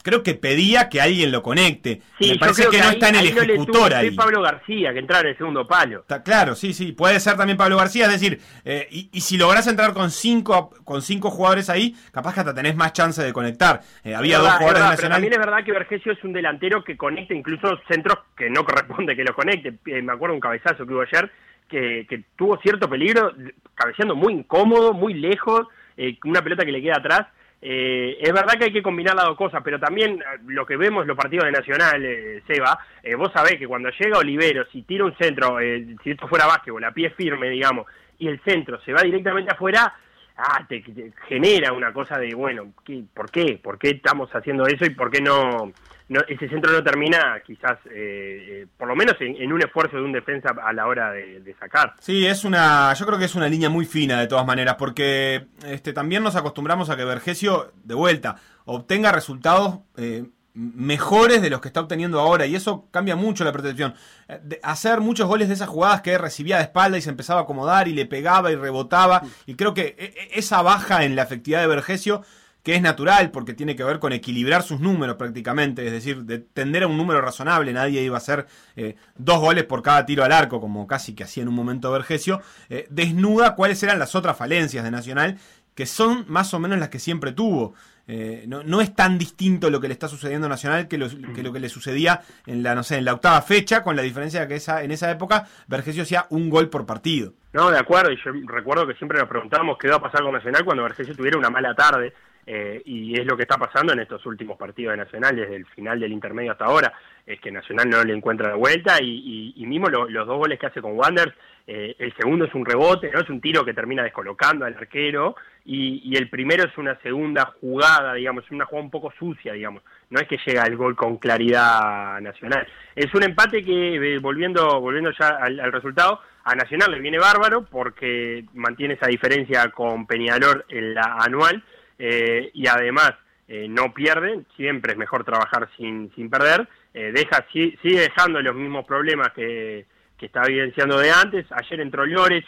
Creo 0.02 0.22
que 0.22 0.34
pedía 0.34 0.90
que 0.90 1.00
alguien 1.00 1.32
lo 1.32 1.42
conecte. 1.42 2.02
Sí, 2.18 2.32
Me 2.32 2.38
parece 2.38 2.66
que, 2.68 2.76
no 2.76 2.88
ahí- 2.88 2.92
está 2.92 3.08
en 3.08 3.14
el 3.14 3.34
no 3.34 3.40
ejecutor 3.40 3.88
que 3.88 3.94
ahí. 3.94 4.10
Pablo 4.10 4.42
García, 4.42 4.92
que 4.92 4.98
entrara 4.98 5.22
en 5.22 5.28
el 5.28 5.38
segundo 5.38 5.66
palo. 5.66 6.00
Está 6.00 6.22
claro, 6.22 6.54
sí, 6.54 6.74
sí. 6.74 6.92
Puede 6.92 7.18
ser 7.20 7.38
también 7.38 7.56
Pablo 7.56 7.78
García. 7.78 8.04
Es 8.04 8.12
decir, 8.12 8.38
eh, 8.66 8.86
y, 8.90 9.08
y 9.14 9.22
si 9.22 9.38
lográs 9.38 9.66
entrar 9.66 9.94
con 9.94 10.10
cinco, 10.10 10.74
con 10.84 11.00
cinco 11.00 11.30
jugadores 11.30 11.70
ahí, 11.70 11.96
capaz 12.12 12.34
que 12.34 12.40
hasta 12.40 12.52
tenés 12.54 12.76
más 12.76 12.92
chance 12.92 13.22
de 13.22 13.32
conectar. 13.32 13.80
Eh, 14.04 14.14
había 14.14 14.36
dos 14.40 14.52
jugadores 14.52 14.82
verdad, 14.82 14.96
pero 14.98 15.08
también 15.08 15.32
es 15.32 15.38
verdad 15.38 15.64
que 15.64 15.72
Vergesio 15.72 16.12
es 16.12 16.22
un 16.22 16.34
delantero 16.34 16.84
que 16.84 16.98
conecta 16.98 17.32
incluso 17.32 17.66
centros 17.88 18.18
que 18.36 18.50
no 18.50 18.62
corresponde 18.66 19.16
que 19.16 19.24
los 19.24 19.34
conecte. 19.34 19.78
Eh, 19.86 20.02
me 20.02 20.12
acuerdo 20.12 20.34
un 20.34 20.40
cabezazo 20.40 20.84
que 20.86 20.92
hubo 20.92 21.00
ayer 21.00 21.32
que, 21.74 22.06
que 22.08 22.22
tuvo 22.36 22.56
cierto 22.58 22.88
peligro, 22.88 23.32
cabeceando 23.74 24.14
muy 24.14 24.32
incómodo, 24.32 24.92
muy 24.92 25.12
lejos, 25.14 25.66
eh, 25.96 26.16
una 26.24 26.40
pelota 26.40 26.64
que 26.64 26.70
le 26.70 26.80
queda 26.80 26.98
atrás. 26.98 27.26
Eh, 27.60 28.16
es 28.20 28.32
verdad 28.32 28.54
que 28.56 28.66
hay 28.66 28.72
que 28.72 28.82
combinar 28.82 29.16
las 29.16 29.24
dos 29.24 29.36
cosas, 29.36 29.60
pero 29.64 29.80
también 29.80 30.20
eh, 30.20 30.38
lo 30.46 30.64
que 30.64 30.76
vemos 30.76 31.04
los 31.04 31.16
partidos 31.16 31.46
de 31.46 31.50
Nacional, 31.50 32.04
eh, 32.04 32.42
Seba, 32.46 32.78
eh, 33.02 33.16
vos 33.16 33.32
sabés 33.32 33.56
que 33.58 33.66
cuando 33.66 33.90
llega 33.90 34.18
Olivero, 34.18 34.64
si 34.70 34.82
tira 34.82 35.04
un 35.04 35.16
centro, 35.16 35.58
eh, 35.58 35.84
si 36.04 36.10
esto 36.12 36.28
fuera 36.28 36.46
básquetbol, 36.46 36.84
a 36.84 36.92
pie 36.92 37.10
firme, 37.10 37.50
digamos, 37.50 37.86
y 38.18 38.28
el 38.28 38.40
centro 38.42 38.80
se 38.82 38.92
va 38.92 39.02
directamente 39.02 39.52
afuera, 39.52 39.92
ah, 40.36 40.64
te, 40.68 40.80
te 40.80 41.12
genera 41.26 41.72
una 41.72 41.92
cosa 41.92 42.18
de, 42.18 42.34
bueno, 42.36 42.72
¿qué, 42.84 43.02
¿por 43.12 43.32
qué? 43.32 43.58
¿Por 43.60 43.78
qué 43.78 43.90
estamos 43.90 44.30
haciendo 44.30 44.64
eso 44.66 44.84
y 44.84 44.90
por 44.90 45.10
qué 45.10 45.20
no, 45.20 45.72
no 46.08 46.20
ese 46.28 46.48
centro 46.48 46.70
no 46.72 46.82
termina 46.84 47.40
quizás, 47.46 47.78
eh, 47.86 48.62
eh, 48.62 48.66
por 48.76 48.88
lo 48.88 48.94
menos 48.96 49.16
en, 49.20 49.36
en 49.36 49.52
un 49.52 49.62
esfuerzo 49.62 49.96
de 49.96 50.02
un 50.02 50.12
defensa 50.12 50.54
a 50.62 50.72
la 50.72 50.86
hora 50.86 51.10
de, 51.12 51.40
de 51.40 51.54
sacar? 51.54 51.94
Sí, 52.00 52.26
es 52.26 52.44
una, 52.44 52.92
yo 52.94 53.06
creo 53.06 53.18
que 53.18 53.24
es 53.24 53.34
una 53.34 53.48
línea 53.48 53.70
muy 53.70 53.86
fina 53.86 54.20
de 54.20 54.26
todas 54.26 54.44
maneras, 54.46 54.76
porque 54.78 55.46
este, 55.66 55.92
también 55.92 56.22
nos 56.22 56.36
acostumbramos 56.36 56.90
a 56.90 56.96
que 56.96 57.04
Vergesio, 57.04 57.72
de 57.82 57.94
vuelta, 57.94 58.36
obtenga 58.66 59.12
resultados 59.12 59.78
eh, 59.96 60.24
mejores 60.52 61.42
de 61.42 61.50
los 61.50 61.60
que 61.60 61.68
está 61.68 61.80
obteniendo 61.80 62.20
ahora, 62.20 62.46
y 62.46 62.54
eso 62.54 62.86
cambia 62.90 63.16
mucho 63.16 63.42
la 63.44 63.50
percepción. 63.52 63.94
Eh, 64.28 64.38
de- 64.42 64.60
hacer 64.62 65.00
muchos 65.00 65.26
goles 65.26 65.48
de 65.48 65.54
esas 65.54 65.68
jugadas 65.68 66.00
que 66.02 66.16
recibía 66.18 66.58
de 66.58 66.62
espalda 66.64 66.96
y 66.98 67.02
se 67.02 67.10
empezaba 67.10 67.40
a 67.40 67.42
acomodar 67.44 67.88
y 67.88 67.92
le 67.92 68.06
pegaba 68.06 68.52
y 68.52 68.56
rebotaba, 68.56 69.22
y 69.46 69.54
creo 69.56 69.74
que 69.74 69.96
e- 69.98 70.04
e- 70.16 70.38
esa 70.38 70.62
baja 70.62 71.04
en 71.04 71.16
la 71.16 71.22
efectividad 71.22 71.60
de 71.60 71.66
Vergesio 71.66 72.22
que 72.64 72.74
es 72.74 72.82
natural 72.82 73.30
porque 73.30 73.52
tiene 73.52 73.76
que 73.76 73.84
ver 73.84 74.00
con 74.00 74.12
equilibrar 74.12 74.62
sus 74.62 74.80
números 74.80 75.16
prácticamente, 75.16 75.86
es 75.86 75.92
decir, 75.92 76.24
de 76.24 76.38
tender 76.38 76.82
a 76.82 76.86
un 76.88 76.96
número 76.96 77.20
razonable, 77.20 77.72
nadie 77.72 78.02
iba 78.02 78.16
a 78.16 78.18
hacer 78.18 78.46
eh, 78.74 78.96
dos 79.16 79.38
goles 79.38 79.64
por 79.64 79.82
cada 79.82 80.04
tiro 80.06 80.24
al 80.24 80.32
arco, 80.32 80.60
como 80.60 80.86
casi 80.86 81.14
que 81.14 81.24
hacía 81.24 81.42
en 81.42 81.50
un 81.50 81.54
momento 81.54 81.92
Vergesio, 81.92 82.40
eh, 82.70 82.86
desnuda 82.90 83.54
cuáles 83.54 83.82
eran 83.82 83.98
las 83.98 84.14
otras 84.14 84.36
falencias 84.36 84.82
de 84.82 84.90
Nacional, 84.90 85.38
que 85.74 85.84
son 85.84 86.24
más 86.28 86.54
o 86.54 86.58
menos 86.58 86.78
las 86.78 86.88
que 86.88 86.98
siempre 86.98 87.32
tuvo. 87.32 87.74
Eh, 88.06 88.44
no, 88.46 88.62
no 88.62 88.80
es 88.80 88.94
tan 88.94 89.18
distinto 89.18 89.70
lo 89.70 89.80
que 89.80 89.88
le 89.88 89.94
está 89.94 90.08
sucediendo 90.08 90.46
a 90.46 90.50
Nacional 90.50 90.88
que 90.88 90.98
lo, 90.98 91.08
que 91.08 91.42
lo 91.42 91.52
que 91.52 91.60
le 91.60 91.68
sucedía 91.68 92.22
en 92.46 92.62
la, 92.62 92.74
no 92.74 92.82
sé, 92.82 92.96
en 92.96 93.04
la 93.04 93.14
octava 93.14 93.40
fecha, 93.42 93.82
con 93.82 93.96
la 93.96 94.02
diferencia 94.02 94.40
de 94.40 94.48
que 94.48 94.54
esa, 94.56 94.82
en 94.82 94.90
esa 94.90 95.10
época 95.10 95.46
Vergesio 95.66 96.02
hacía 96.02 96.26
un 96.30 96.48
gol 96.48 96.70
por 96.70 96.86
partido. 96.86 97.34
No, 97.52 97.70
de 97.70 97.78
acuerdo, 97.78 98.10
y 98.10 98.16
yo 98.16 98.32
recuerdo 98.46 98.86
que 98.86 98.94
siempre 98.94 99.18
nos 99.18 99.28
preguntábamos 99.28 99.76
qué 99.78 99.88
iba 99.88 99.96
a 99.96 100.02
pasar 100.02 100.22
con 100.22 100.32
Nacional 100.32 100.64
cuando 100.64 100.82
Vergesio 100.82 101.14
tuviera 101.14 101.38
una 101.38 101.50
mala 101.50 101.74
tarde, 101.74 102.12
eh, 102.46 102.82
y 102.84 103.18
es 103.18 103.26
lo 103.26 103.36
que 103.36 103.42
está 103.42 103.56
pasando 103.56 103.92
en 103.92 104.00
estos 104.00 104.24
últimos 104.26 104.56
partidos 104.58 104.92
de 104.92 105.04
Nacional, 105.04 105.36
desde 105.36 105.56
el 105.56 105.66
final 105.66 105.98
del 106.00 106.12
intermedio 106.12 106.52
hasta 106.52 106.66
ahora, 106.66 106.92
es 107.26 107.40
que 107.40 107.50
Nacional 107.50 107.88
no 107.88 108.02
le 108.04 108.12
encuentra 108.14 108.50
la 108.50 108.56
vuelta, 108.56 108.98
y, 109.02 109.54
y, 109.56 109.66
mismo 109.66 109.88
lo- 109.88 110.08
los 110.08 110.26
dos 110.26 110.36
goles 110.38 110.58
que 110.58 110.66
hace 110.66 110.82
con 110.82 110.92
Wanderers, 110.98 111.34
eh, 111.66 111.96
el 111.98 112.14
segundo 112.16 112.44
es 112.44 112.54
un 112.54 112.66
rebote, 112.66 113.10
no 113.10 113.20
es 113.20 113.30
un 113.30 113.40
tiro 113.40 113.64
que 113.64 113.72
termina 113.72 114.02
descolocando 114.02 114.66
al 114.66 114.74
arquero, 114.74 115.34
y, 115.64 116.02
y 116.04 116.16
el 116.16 116.28
primero 116.28 116.64
es 116.64 116.76
una 116.76 116.94
segunda 117.00 117.54
jugada, 117.60 118.12
digamos, 118.12 118.44
una 118.50 118.66
jugada 118.66 118.84
un 118.84 118.90
poco 118.90 119.10
sucia, 119.18 119.54
digamos, 119.54 119.82
no 120.10 120.20
es 120.20 120.28
que 120.28 120.36
llega 120.44 120.64
el 120.64 120.76
gol 120.76 120.94
con 120.94 121.16
claridad 121.16 122.20
Nacional. 122.20 122.66
Es 122.94 123.12
un 123.14 123.22
empate 123.22 123.64
que, 123.64 123.94
eh, 123.96 124.18
volviendo, 124.18 124.78
volviendo 124.80 125.10
ya 125.18 125.28
al, 125.40 125.58
al 125.60 125.72
resultado, 125.72 126.20
a 126.44 126.54
Nacional 126.54 126.90
le 126.90 127.00
viene 127.00 127.18
bárbaro 127.18 127.64
porque 127.64 128.44
mantiene 128.52 128.94
esa 128.94 129.06
diferencia 129.06 129.70
con 129.70 130.06
Peñalor 130.06 130.66
en 130.68 130.92
la 130.92 131.16
anual 131.20 131.62
eh, 131.98 132.50
y 132.54 132.66
además 132.66 133.12
eh, 133.48 133.66
no 133.68 133.92
pierde, 133.92 134.42
siempre 134.56 134.92
es 134.92 134.98
mejor 134.98 135.24
trabajar 135.24 135.68
sin, 135.76 136.10
sin 136.14 136.30
perder, 136.30 136.66
eh, 136.94 137.12
deja 137.12 137.44
si- 137.52 137.76
sigue 137.82 138.00
dejando 138.00 138.40
los 138.40 138.54
mismos 138.54 138.84
problemas 138.86 139.32
que, 139.32 139.86
que 140.16 140.26
está 140.26 140.44
evidenciando 140.46 140.98
de 140.98 141.10
antes, 141.10 141.46
ayer 141.52 141.80
entró 141.80 142.06
Lores, 142.06 142.44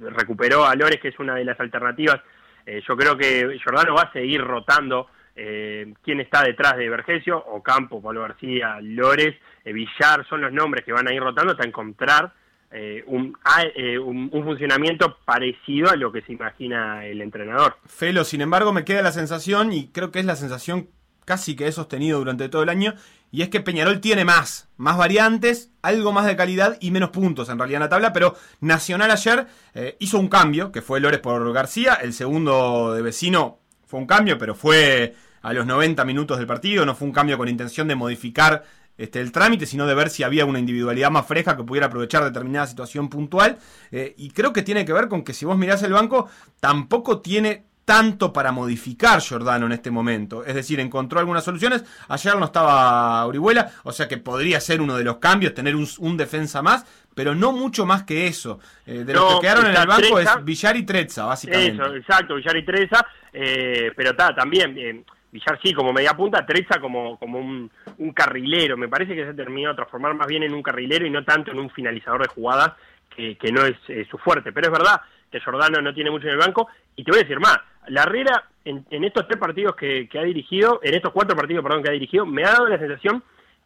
recuperó 0.00 0.64
a 0.64 0.74
Lores 0.74 1.00
que 1.00 1.08
es 1.08 1.18
una 1.18 1.34
de 1.34 1.44
las 1.44 1.58
alternativas, 1.60 2.20
Eh, 2.68 2.82
yo 2.88 2.96
creo 2.96 3.16
que 3.16 3.60
Jordano 3.64 3.94
va 3.94 4.02
a 4.02 4.12
seguir 4.12 4.40
rotando 4.42 5.06
eh, 5.36 5.94
quién 6.02 6.18
está 6.18 6.42
detrás 6.42 6.76
de 6.76 6.88
Vergesio, 6.88 7.38
Ocampo, 7.38 8.02
Pablo 8.02 8.22
García, 8.22 8.80
Lores, 8.82 9.36
eh, 9.64 9.72
Villar, 9.72 10.26
son 10.28 10.40
los 10.40 10.50
nombres 10.52 10.84
que 10.84 10.92
van 10.92 11.06
a 11.06 11.14
ir 11.14 11.22
rotando 11.22 11.52
hasta 11.52 11.64
encontrar 11.64 12.32
eh, 12.70 13.04
un, 13.06 13.36
a- 13.44 13.62
eh, 13.74 13.98
un, 13.98 14.28
un 14.32 14.44
funcionamiento 14.44 15.16
parecido 15.24 15.88
a 15.90 15.96
lo 15.96 16.12
que 16.12 16.22
se 16.22 16.32
imagina 16.32 17.06
el 17.06 17.20
entrenador. 17.22 17.76
Felo, 17.86 18.24
sin 18.24 18.40
embargo, 18.40 18.72
me 18.72 18.84
queda 18.84 19.02
la 19.02 19.12
sensación, 19.12 19.72
y 19.72 19.88
creo 19.88 20.10
que 20.10 20.18
es 20.20 20.24
la 20.26 20.36
sensación 20.36 20.88
casi 21.24 21.56
que 21.56 21.66
he 21.66 21.72
sostenido 21.72 22.18
durante 22.18 22.48
todo 22.48 22.62
el 22.62 22.68
año, 22.68 22.94
y 23.32 23.42
es 23.42 23.48
que 23.48 23.60
Peñarol 23.60 24.00
tiene 24.00 24.24
más, 24.24 24.68
más 24.76 24.96
variantes, 24.96 25.72
algo 25.82 26.12
más 26.12 26.26
de 26.26 26.36
calidad 26.36 26.78
y 26.80 26.92
menos 26.92 27.10
puntos 27.10 27.48
en 27.48 27.58
realidad 27.58 27.78
en 27.78 27.82
la 27.82 27.88
tabla, 27.88 28.12
pero 28.12 28.34
Nacional 28.60 29.10
ayer 29.10 29.46
eh, 29.74 29.96
hizo 29.98 30.18
un 30.18 30.28
cambio, 30.28 30.70
que 30.70 30.82
fue 30.82 31.00
Lores 31.00 31.18
por 31.20 31.52
García, 31.52 31.94
el 31.94 32.12
segundo 32.12 32.94
de 32.94 33.02
vecino 33.02 33.58
fue 33.86 33.98
un 34.00 34.06
cambio, 34.06 34.38
pero 34.38 34.54
fue 34.54 35.14
a 35.42 35.52
los 35.52 35.66
90 35.66 36.04
minutos 36.04 36.38
del 36.38 36.46
partido, 36.46 36.86
no 36.86 36.94
fue 36.94 37.06
un 37.08 37.12
cambio 37.14 37.36
con 37.38 37.48
intención 37.48 37.88
de 37.88 37.94
modificar 37.96 38.64
este, 38.98 39.20
el 39.20 39.32
trámite, 39.32 39.66
sino 39.66 39.86
de 39.86 39.94
ver 39.94 40.10
si 40.10 40.22
había 40.22 40.44
una 40.44 40.58
individualidad 40.58 41.10
más 41.10 41.26
fresca 41.26 41.56
que 41.56 41.64
pudiera 41.64 41.86
aprovechar 41.86 42.24
determinada 42.24 42.66
situación 42.66 43.08
puntual. 43.08 43.58
Eh, 43.90 44.14
y 44.16 44.30
creo 44.30 44.52
que 44.52 44.62
tiene 44.62 44.84
que 44.84 44.92
ver 44.92 45.08
con 45.08 45.22
que 45.22 45.32
si 45.32 45.44
vos 45.44 45.56
mirás 45.58 45.82
el 45.82 45.92
banco, 45.92 46.28
tampoco 46.60 47.20
tiene 47.20 47.64
tanto 47.86 48.32
para 48.32 48.50
modificar 48.50 49.20
Giordano 49.20 49.66
en 49.66 49.72
este 49.72 49.90
momento. 49.90 50.44
Es 50.44 50.56
decir, 50.56 50.80
encontró 50.80 51.20
algunas 51.20 51.44
soluciones. 51.44 51.84
Ayer 52.08 52.36
no 52.36 52.46
estaba 52.46 53.24
Orihuela, 53.24 53.70
o 53.84 53.92
sea 53.92 54.08
que 54.08 54.18
podría 54.18 54.60
ser 54.60 54.80
uno 54.80 54.96
de 54.96 55.04
los 55.04 55.18
cambios, 55.18 55.54
tener 55.54 55.76
un, 55.76 55.86
un 55.98 56.16
defensa 56.16 56.62
más, 56.62 56.84
pero 57.14 57.34
no 57.34 57.52
mucho 57.52 57.86
más 57.86 58.02
que 58.02 58.26
eso. 58.26 58.58
Eh, 58.84 59.04
de 59.04 59.14
los 59.14 59.36
que 59.36 59.40
quedaron 59.42 59.66
en 59.66 59.76
el 59.76 59.86
banco 59.86 60.16
Treza. 60.16 60.34
es 60.38 60.44
Villar 60.44 60.76
y 60.76 60.82
Trezza, 60.82 61.24
básicamente. 61.24 61.82
Eso, 61.82 61.94
exacto, 61.94 62.34
Villar 62.34 62.56
y 62.56 62.64
Treza, 62.64 63.06
eh, 63.32 63.92
pero 63.96 64.14
también, 64.14 64.76
eh, 64.76 65.04
Villar 65.32 65.58
sí 65.62 65.74
como 65.74 65.92
media 65.92 66.14
punta, 66.14 66.46
Treza 66.46 66.80
como, 66.80 67.18
como 67.18 67.38
un, 67.38 67.70
un 67.98 68.12
carrilero, 68.12 68.76
me 68.76 68.88
parece 68.88 69.14
que 69.14 69.24
se 69.24 69.30
ha 69.30 69.34
terminado 69.36 69.74
de 69.74 69.76
transformar 69.76 70.14
más 70.14 70.26
bien 70.26 70.42
en 70.42 70.54
un 70.54 70.62
carrilero 70.62 71.06
y 71.06 71.10
no 71.10 71.24
tanto 71.24 71.50
en 71.50 71.58
un 71.58 71.70
finalizador 71.70 72.22
de 72.22 72.28
jugadas 72.28 72.72
que, 73.14 73.36
que 73.36 73.50
no 73.52 73.64
es 73.64 73.76
eh, 73.88 74.06
su 74.10 74.18
fuerte, 74.18 74.52
pero 74.52 74.68
es 74.68 74.72
verdad 74.72 75.00
que 75.30 75.40
Jordano 75.40 75.80
no 75.80 75.92
tiene 75.92 76.10
mucho 76.10 76.26
en 76.26 76.34
el 76.34 76.38
banco, 76.38 76.68
y 76.94 77.04
te 77.04 77.10
voy 77.10 77.20
a 77.20 77.22
decir 77.24 77.40
más, 77.40 77.58
la 77.88 78.02
Herrera 78.02 78.44
en, 78.64 78.84
en 78.90 79.04
estos 79.04 79.26
tres 79.26 79.38
partidos 79.38 79.74
que, 79.76 80.08
que 80.08 80.18
ha 80.18 80.22
dirigido, 80.22 80.80
en 80.82 80.94
estos 80.94 81.12
cuatro 81.12 81.36
partidos, 81.36 81.62
perdón, 81.62 81.82
que 81.82 81.90
ha 81.90 81.92
dirigido, 81.92 82.24
me 82.24 82.44
ha 82.44 82.52
dado 82.52 82.68
la 82.68 82.78
sensación 82.78 83.22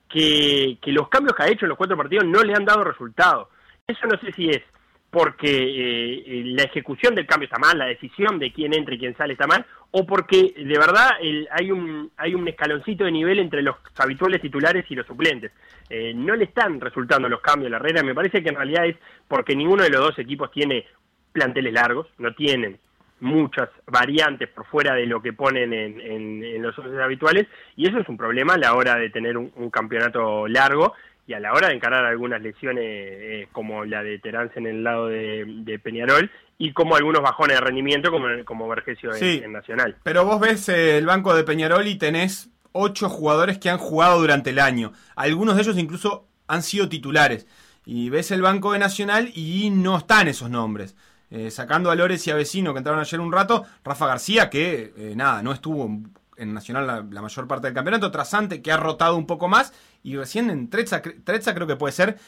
que, 0.08 0.78
que 0.82 0.92
los 0.92 1.08
cambios 1.08 1.34
que 1.36 1.42
ha 1.42 1.48
hecho 1.48 1.64
en 1.64 1.70
los 1.70 1.78
cuatro 1.78 1.96
partidos 1.96 2.24
no 2.26 2.42
le 2.42 2.54
han 2.54 2.64
dado 2.64 2.84
resultado. 2.84 3.50
eso 3.86 4.06
no 4.06 4.18
sé 4.18 4.32
si 4.32 4.48
es 4.48 4.62
porque 5.10 5.48
eh, 5.50 6.22
eh, 6.26 6.42
la 6.46 6.62
ejecución 6.62 7.14
del 7.14 7.26
cambio 7.26 7.46
está 7.46 7.58
mal, 7.58 7.76
la 7.76 7.86
decisión 7.86 8.38
de 8.38 8.52
quién 8.52 8.72
entra 8.74 8.94
y 8.94 8.98
quién 8.98 9.16
sale 9.16 9.32
está 9.32 9.46
mal, 9.46 9.66
o 9.90 10.06
porque 10.06 10.54
de 10.56 10.78
verdad 10.78 11.10
el- 11.20 11.48
hay 11.50 11.72
un 11.72 12.12
hay 12.16 12.34
un 12.34 12.46
escaloncito 12.46 13.04
de 13.04 13.10
nivel 13.10 13.40
entre 13.40 13.62
los 13.62 13.74
habituales 13.98 14.40
titulares 14.40 14.84
y 14.88 14.94
los 14.94 15.06
suplentes. 15.06 15.50
Eh, 15.88 16.12
no 16.14 16.36
le 16.36 16.44
están 16.44 16.80
resultando 16.80 17.28
los 17.28 17.40
cambios 17.40 17.66
a 17.68 17.70
la 17.70 17.76
Herrera, 17.78 18.02
me 18.04 18.14
parece 18.14 18.40
que 18.42 18.50
en 18.50 18.54
realidad 18.54 18.86
es 18.86 18.96
porque 19.26 19.56
ninguno 19.56 19.82
de 19.82 19.90
los 19.90 20.00
dos 20.00 20.18
equipos 20.20 20.50
tiene 20.52 20.86
planteles 21.32 21.72
largos, 21.72 22.06
no 22.18 22.32
tienen 22.34 22.78
muchas 23.18 23.68
variantes 23.86 24.48
por 24.48 24.64
fuera 24.66 24.94
de 24.94 25.04
lo 25.06 25.20
que 25.20 25.32
ponen 25.32 25.72
en, 25.74 26.00
en- 26.00 26.42
en 26.44 26.62
los 26.62 26.78
once 26.78 27.02
habituales 27.02 27.46
y 27.76 27.86
eso 27.88 27.98
es 27.98 28.08
un 28.08 28.16
problema 28.16 28.54
a 28.54 28.58
la 28.58 28.74
hora 28.74 28.94
de 28.96 29.10
tener 29.10 29.36
un 29.36 29.70
campeonato 29.70 30.46
largo 30.48 30.94
y 31.26 31.32
a 31.34 31.40
la 31.40 31.52
hora 31.52 31.68
de 31.68 31.74
encarar 31.74 32.04
algunas 32.04 32.42
lesiones 32.42 32.84
eh, 32.86 33.48
como 33.52 33.84
la 33.84 34.02
de 34.02 34.18
Terán 34.18 34.50
en 34.56 34.66
el 34.66 34.82
lado 34.82 35.06
de, 35.08 35.44
de 35.46 35.78
Peñarol 35.78 36.30
y 36.58 36.72
como 36.72 36.96
algunos 36.96 37.22
bajones 37.22 37.56
de 37.56 37.60
rendimiento 37.60 38.10
como, 38.10 38.26
como 38.44 38.68
Vergesio 38.68 39.10
en, 39.12 39.18
Sí. 39.18 39.40
en 39.44 39.52
Nacional. 39.52 39.96
Pero 40.02 40.24
vos 40.24 40.40
ves 40.40 40.68
eh, 40.68 40.98
el 40.98 41.06
banco 41.06 41.34
de 41.34 41.44
Peñarol 41.44 41.86
y 41.86 41.96
tenés 41.96 42.50
ocho 42.72 43.08
jugadores 43.08 43.58
que 43.58 43.70
han 43.70 43.78
jugado 43.78 44.20
durante 44.20 44.50
el 44.50 44.58
año. 44.58 44.92
Algunos 45.16 45.56
de 45.56 45.62
ellos 45.62 45.78
incluso 45.78 46.26
han 46.48 46.62
sido 46.62 46.88
titulares. 46.88 47.46
Y 47.86 48.10
ves 48.10 48.30
el 48.30 48.42
banco 48.42 48.72
de 48.72 48.78
Nacional 48.78 49.30
y 49.34 49.70
no 49.70 49.96
están 49.96 50.28
esos 50.28 50.50
nombres. 50.50 50.96
Eh, 51.30 51.50
sacando 51.50 51.90
a 51.90 51.94
Lores 51.94 52.26
y 52.26 52.30
a 52.30 52.34
Vecino 52.34 52.72
que 52.72 52.78
entraron 52.78 53.00
ayer 53.00 53.20
un 53.20 53.32
rato, 53.32 53.64
Rafa 53.84 54.06
García 54.06 54.50
que 54.50 54.92
nada, 55.14 55.42
no 55.42 55.52
estuvo 55.52 55.88
en 56.36 56.54
Nacional 56.54 56.86
la, 56.86 57.06
la 57.08 57.22
mayor 57.22 57.46
parte 57.46 57.68
del 57.68 57.74
campeonato, 57.74 58.10
Trasante 58.10 58.62
que 58.62 58.72
ha 58.72 58.76
rotado 58.76 59.16
un 59.16 59.26
poco 59.26 59.46
más 59.46 59.72
y 60.02 60.16
recién 60.16 60.50
en 60.50 60.70
Trezza, 60.70 61.02
cre- 61.02 61.22
Trezza 61.24 61.54
creo 61.54 61.66
que 61.66 61.76
puede 61.76 61.92
ser 61.92 62.18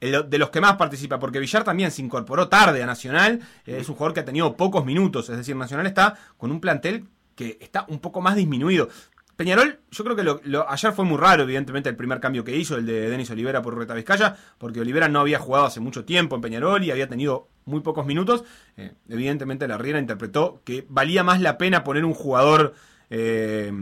de 0.00 0.38
los 0.38 0.50
que 0.50 0.60
más 0.60 0.76
participa, 0.76 1.18
porque 1.18 1.38
Villar 1.38 1.64
también 1.64 1.90
se 1.90 2.02
incorporó 2.02 2.48
tarde 2.48 2.82
a 2.82 2.86
Nacional, 2.86 3.40
eh, 3.64 3.78
es 3.80 3.88
un 3.88 3.94
jugador 3.94 4.12
que 4.12 4.20
ha 4.20 4.24
tenido 4.24 4.54
pocos 4.54 4.84
minutos, 4.84 5.30
es 5.30 5.36
decir, 5.38 5.56
Nacional 5.56 5.86
está 5.86 6.18
con 6.36 6.50
un 6.50 6.60
plantel 6.60 7.06
que 7.34 7.56
está 7.60 7.86
un 7.88 8.00
poco 8.00 8.20
más 8.20 8.36
disminuido. 8.36 8.90
Peñarol, 9.36 9.80
yo 9.90 10.04
creo 10.04 10.14
que 10.14 10.22
lo, 10.22 10.70
ayer 10.70 10.92
fue 10.92 11.04
muy 11.06 11.16
raro, 11.16 11.42
evidentemente, 11.44 11.88
el 11.88 11.96
primer 11.96 12.20
cambio 12.20 12.44
que 12.44 12.54
hizo, 12.54 12.76
el 12.76 12.84
de 12.86 13.08
Denis 13.08 13.30
Olivera 13.30 13.62
por 13.62 13.76
Reta 13.76 13.94
Vizcaya, 13.94 14.36
porque 14.58 14.80
Olivera 14.80 15.08
no 15.08 15.20
había 15.20 15.38
jugado 15.38 15.64
hace 15.64 15.80
mucho 15.80 16.04
tiempo 16.04 16.36
en 16.36 16.42
Peñarol 16.42 16.84
y 16.84 16.90
había 16.90 17.08
tenido 17.08 17.48
muy 17.64 17.80
pocos 17.80 18.04
minutos. 18.04 18.44
Eh, 18.76 18.92
evidentemente, 19.08 19.66
la 19.66 19.78
Riera 19.78 19.98
interpretó 19.98 20.60
que 20.64 20.86
valía 20.88 21.24
más 21.24 21.40
la 21.40 21.56
pena 21.56 21.82
poner 21.82 22.04
un 22.04 22.14
jugador 22.14 22.74
eh, 23.10 23.72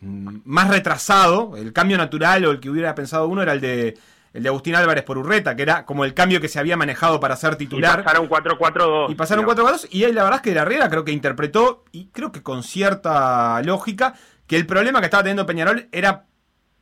más 0.00 0.68
retrasado. 0.68 1.56
El 1.56 1.72
cambio 1.72 1.96
natural 1.98 2.44
o 2.44 2.50
el 2.50 2.60
que 2.60 2.70
hubiera 2.70 2.94
pensado 2.94 3.26
uno 3.28 3.42
era 3.42 3.52
el 3.52 3.60
de, 3.60 3.98
el 4.32 4.42
de 4.42 4.48
Agustín 4.48 4.74
Álvarez 4.74 5.04
por 5.04 5.18
Urreta, 5.18 5.56
que 5.56 5.62
era 5.62 5.84
como 5.84 6.04
el 6.04 6.14
cambio 6.14 6.40
que 6.40 6.48
se 6.48 6.58
había 6.58 6.76
manejado 6.76 7.20
para 7.20 7.36
ser 7.36 7.54
Y 7.54 7.56
titular. 7.56 8.04
pasaron 8.04 8.28
4-4-2. 8.28 9.10
Y 9.10 9.14
pasaron 9.14 9.44
digamos. 9.44 9.64
4 9.64 9.64
4 9.64 9.88
y 9.90 10.04
ahí 10.04 10.12
la 10.12 10.22
verdad 10.24 10.38
es 10.38 10.42
que 10.42 10.54
la 10.54 10.64
Riera 10.64 10.88
creo 10.88 11.04
que 11.04 11.12
interpretó, 11.12 11.84
y 11.92 12.06
creo 12.08 12.32
que 12.32 12.42
con 12.42 12.62
cierta 12.62 13.60
lógica, 13.62 14.14
que 14.46 14.56
el 14.56 14.66
problema 14.66 15.00
que 15.00 15.06
estaba 15.06 15.22
teniendo 15.22 15.46
Peñarol 15.46 15.88
era 15.92 16.26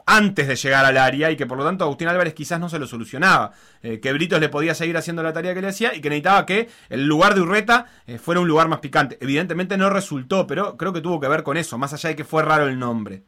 antes 0.07 0.47
de 0.47 0.55
llegar 0.55 0.85
al 0.85 0.97
área 0.97 1.31
y 1.33 1.37
que 1.37 1.47
por 1.47 1.59
lo 1.59 1.65
tanto 1.65 1.85
Agustín 1.85 2.07
Álvarez 2.07 2.33
quizás 2.33 2.61
no 2.61 2.69
se 2.69 2.79
lo 2.79 2.87
solucionaba. 2.87 3.51
Eh, 3.83 4.01
que 4.01 4.13
Britos 4.13 4.41
le 4.41 4.49
podía 4.49 4.75
seguir 4.75 4.97
haciendo 4.97 5.23
la 5.23 5.33
tarea 5.33 5.53
que 5.53 5.61
le 5.61 5.69
hacía 5.69 5.95
y 5.95 6.01
que 6.01 6.09
necesitaba 6.09 6.47
que 6.47 6.69
el 6.89 7.07
lugar 7.07 7.35
de 7.35 7.41
Urreta 7.41 7.87
eh, 8.07 8.19
fuera 8.19 8.41
un 8.41 8.49
lugar 8.49 8.69
más 8.69 8.79
picante. 8.79 9.19
Evidentemente 9.21 9.77
no 9.77 9.91
resultó, 9.91 10.47
pero 10.47 10.77
creo 10.77 10.93
que 10.93 11.01
tuvo 11.01 11.21
que 11.21 11.29
ver 11.29 11.43
con 11.43 11.57
eso, 11.57 11.77
más 11.77 11.93
allá 11.93 12.11
de 12.11 12.17
que 12.17 12.25
fue 12.25 12.43
raro 12.43 12.69
el 12.69 12.79
nombre. 12.79 13.23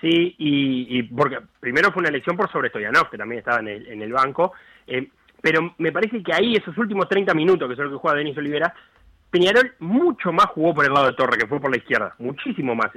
Sí, 0.00 0.34
y, 0.38 0.98
y 0.98 1.02
porque 1.02 1.38
primero 1.58 1.92
fue 1.92 2.00
una 2.00 2.08
elección 2.08 2.36
por 2.36 2.50
sobre 2.50 2.70
Stoyanov, 2.70 3.10
que 3.10 3.18
también 3.18 3.40
estaba 3.40 3.58
en 3.58 3.68
el, 3.68 3.86
en 3.88 4.00
el 4.00 4.12
banco, 4.12 4.52
eh, 4.86 5.08
pero 5.42 5.74
me 5.78 5.92
parece 5.92 6.22
que 6.22 6.32
ahí 6.32 6.54
esos 6.54 6.76
últimos 6.78 7.08
30 7.08 7.34
minutos, 7.34 7.68
que 7.68 7.76
son 7.76 7.86
los 7.86 7.94
que 7.94 8.00
juega 8.00 8.16
Denis 8.16 8.38
Olivera, 8.38 8.72
Peñarol 9.30 9.74
mucho 9.78 10.32
más 10.32 10.46
jugó 10.46 10.74
por 10.74 10.84
el 10.84 10.92
lado 10.92 11.06
de 11.06 11.12
Torre, 11.12 11.38
que 11.38 11.46
fue 11.46 11.60
por 11.60 11.70
la 11.70 11.76
izquierda, 11.76 12.14
muchísimo 12.18 12.74
más. 12.74 12.90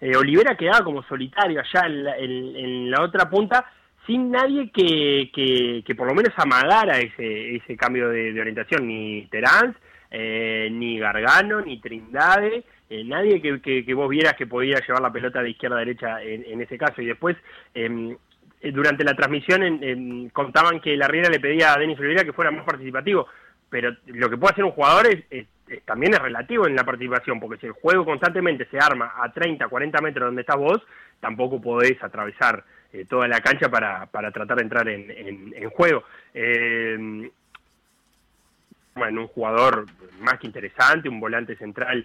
Eh, 0.00 0.16
Olivera 0.16 0.56
quedaba 0.56 0.84
como 0.84 1.02
solitario 1.04 1.60
allá 1.60 1.86
en 1.86 2.04
la, 2.04 2.16
en- 2.18 2.56
en 2.56 2.90
la 2.90 3.02
otra 3.02 3.28
punta, 3.28 3.64
sin 4.06 4.30
nadie 4.30 4.70
que, 4.70 5.30
que, 5.32 5.82
que 5.86 5.94
por 5.94 6.06
lo 6.08 6.14
menos 6.14 6.32
amagara 6.36 6.98
ese, 6.98 7.56
ese 7.56 7.76
cambio 7.76 8.08
de, 8.08 8.32
orientación, 8.40 8.86
ni 8.86 9.26
Terán, 9.26 9.76
eh, 10.10 10.68
ni 10.72 10.98
Gargano, 10.98 11.60
ni 11.60 11.80
Trindade, 11.80 12.64
eh, 12.88 13.04
nadie 13.04 13.40
que, 13.40 13.60
que, 13.60 13.94
vos 13.94 14.08
vieras 14.08 14.34
que 14.34 14.46
podía 14.46 14.80
llevar 14.80 15.02
la 15.02 15.12
pelota 15.12 15.42
de 15.42 15.50
izquierda 15.50 15.76
a 15.76 15.80
derecha 15.80 16.22
en, 16.22 16.60
ese 16.60 16.76
caso. 16.76 17.00
Y 17.02 17.06
después, 17.06 17.36
eh, 17.74 18.16
eh, 18.62 18.72
durante 18.72 19.04
la 19.04 19.14
transmisión, 19.14 19.62
en- 19.62 20.28
contaban 20.30 20.80
que 20.80 20.96
la 20.96 21.06
Riera 21.06 21.28
le 21.30 21.38
pedía 21.38 21.72
a 21.74 21.78
Denis 21.78 21.98
Olivera 22.00 22.24
que 22.24 22.32
fuera 22.32 22.50
más 22.50 22.64
participativo, 22.64 23.26
pero 23.68 23.94
lo 24.06 24.28
que 24.28 24.36
puede 24.36 24.52
hacer 24.52 24.64
un 24.64 24.72
jugador 24.72 25.06
es- 25.30 25.46
también 25.84 26.14
es 26.14 26.18
relativo 26.20 26.66
en 26.66 26.74
la 26.76 26.84
participación, 26.84 27.38
porque 27.40 27.58
si 27.60 27.66
el 27.66 27.72
juego 27.72 28.04
constantemente 28.04 28.66
se 28.70 28.78
arma 28.78 29.12
a 29.16 29.30
30, 29.32 29.68
40 29.68 30.00
metros 30.00 30.26
donde 30.26 30.42
estás 30.42 30.56
vos, 30.56 30.80
tampoco 31.20 31.60
podés 31.60 32.02
atravesar 32.02 32.64
eh, 32.92 33.04
toda 33.08 33.28
la 33.28 33.40
cancha 33.40 33.68
para, 33.68 34.06
para 34.06 34.30
tratar 34.32 34.56
de 34.56 34.62
entrar 34.62 34.88
en, 34.88 35.10
en- 35.10 35.54
en 35.56 35.70
juego. 35.70 36.02
Eh, 36.34 37.30
bueno, 38.94 39.22
un 39.22 39.28
jugador 39.28 39.86
más 40.20 40.38
que 40.38 40.46
interesante, 40.46 41.08
un 41.08 41.20
volante 41.20 41.56
central 41.56 42.04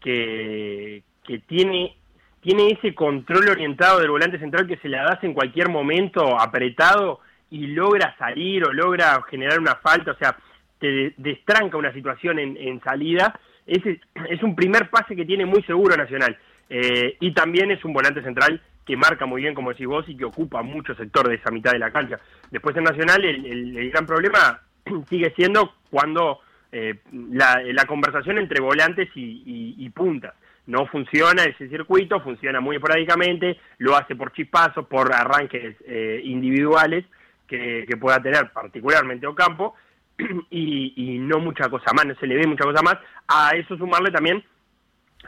que, 0.00 1.02
que 1.24 1.38
tiene, 1.40 1.96
tiene 2.40 2.70
ese 2.72 2.94
control 2.94 3.48
orientado 3.48 4.00
del 4.00 4.10
volante 4.10 4.38
central 4.38 4.66
que 4.66 4.76
se 4.76 4.88
le 4.88 4.98
das 4.98 5.22
en 5.24 5.32
cualquier 5.34 5.68
momento 5.68 6.38
apretado 6.38 7.20
y 7.50 7.68
logra 7.68 8.14
salir 8.18 8.64
o 8.64 8.72
logra 8.72 9.22
generar 9.30 9.58
una 9.58 9.76
falta, 9.76 10.12
o 10.12 10.16
sea, 10.16 10.36
te 10.78 10.86
de- 10.86 11.14
destranca 11.16 11.76
una 11.76 11.92
situación 11.92 12.38
en, 12.38 12.56
en 12.56 12.80
salida. 12.82 13.38
Ese 13.66 14.00
es 14.28 14.42
un 14.42 14.54
primer 14.54 14.88
pase 14.90 15.16
que 15.16 15.24
tiene 15.24 15.44
muy 15.46 15.62
seguro 15.62 15.96
Nacional. 15.96 16.36
Eh, 16.68 17.16
y 17.20 17.32
también 17.32 17.70
es 17.70 17.84
un 17.84 17.92
volante 17.92 18.22
central 18.22 18.60
que 18.84 18.96
marca 18.96 19.26
muy 19.26 19.42
bien, 19.42 19.54
como 19.54 19.70
decís 19.70 19.86
vos, 19.86 20.08
y 20.08 20.16
que 20.16 20.24
ocupa 20.24 20.62
mucho 20.62 20.94
sector 20.94 21.28
de 21.28 21.36
esa 21.36 21.50
mitad 21.50 21.72
de 21.72 21.78
la 21.78 21.90
cancha. 21.90 22.18
Después 22.50 22.76
en 22.76 22.84
Nacional 22.84 23.24
el, 23.24 23.44
el- 23.46 23.76
el 23.76 23.90
gran 23.90 24.06
problema 24.06 24.60
sigue 25.08 25.32
siendo 25.36 25.74
cuando 25.90 26.40
eh, 26.72 26.94
la, 27.32 27.62
la 27.64 27.84
conversación 27.84 28.38
entre 28.38 28.60
volantes 28.60 29.08
y, 29.14 29.42
y- 29.46 29.74
y 29.84 29.90
puntas. 29.90 30.34
No 30.66 30.86
funciona 30.86 31.44
ese 31.44 31.68
circuito, 31.68 32.20
funciona 32.20 32.60
muy 32.60 32.76
esporádicamente, 32.76 33.56
lo 33.78 33.96
hace 33.96 34.16
por 34.16 34.32
chispazos, 34.32 34.86
por 34.86 35.12
arranques 35.14 35.76
eh, 35.86 36.20
individuales 36.24 37.04
que, 37.46 37.84
que 37.88 37.96
pueda 37.96 38.20
tener 38.20 38.50
particularmente 38.52 39.28
Ocampo, 39.28 39.76
y, 40.50 40.92
y 40.96 41.18
no 41.18 41.38
mucha 41.38 41.68
cosa 41.68 41.92
más, 41.94 42.06
no 42.06 42.14
se 42.16 42.26
le 42.26 42.36
ve 42.36 42.46
mucha 42.46 42.64
cosa 42.64 42.82
más. 42.82 42.96
A 43.28 43.50
eso 43.50 43.76
sumarle 43.76 44.10
también 44.10 44.42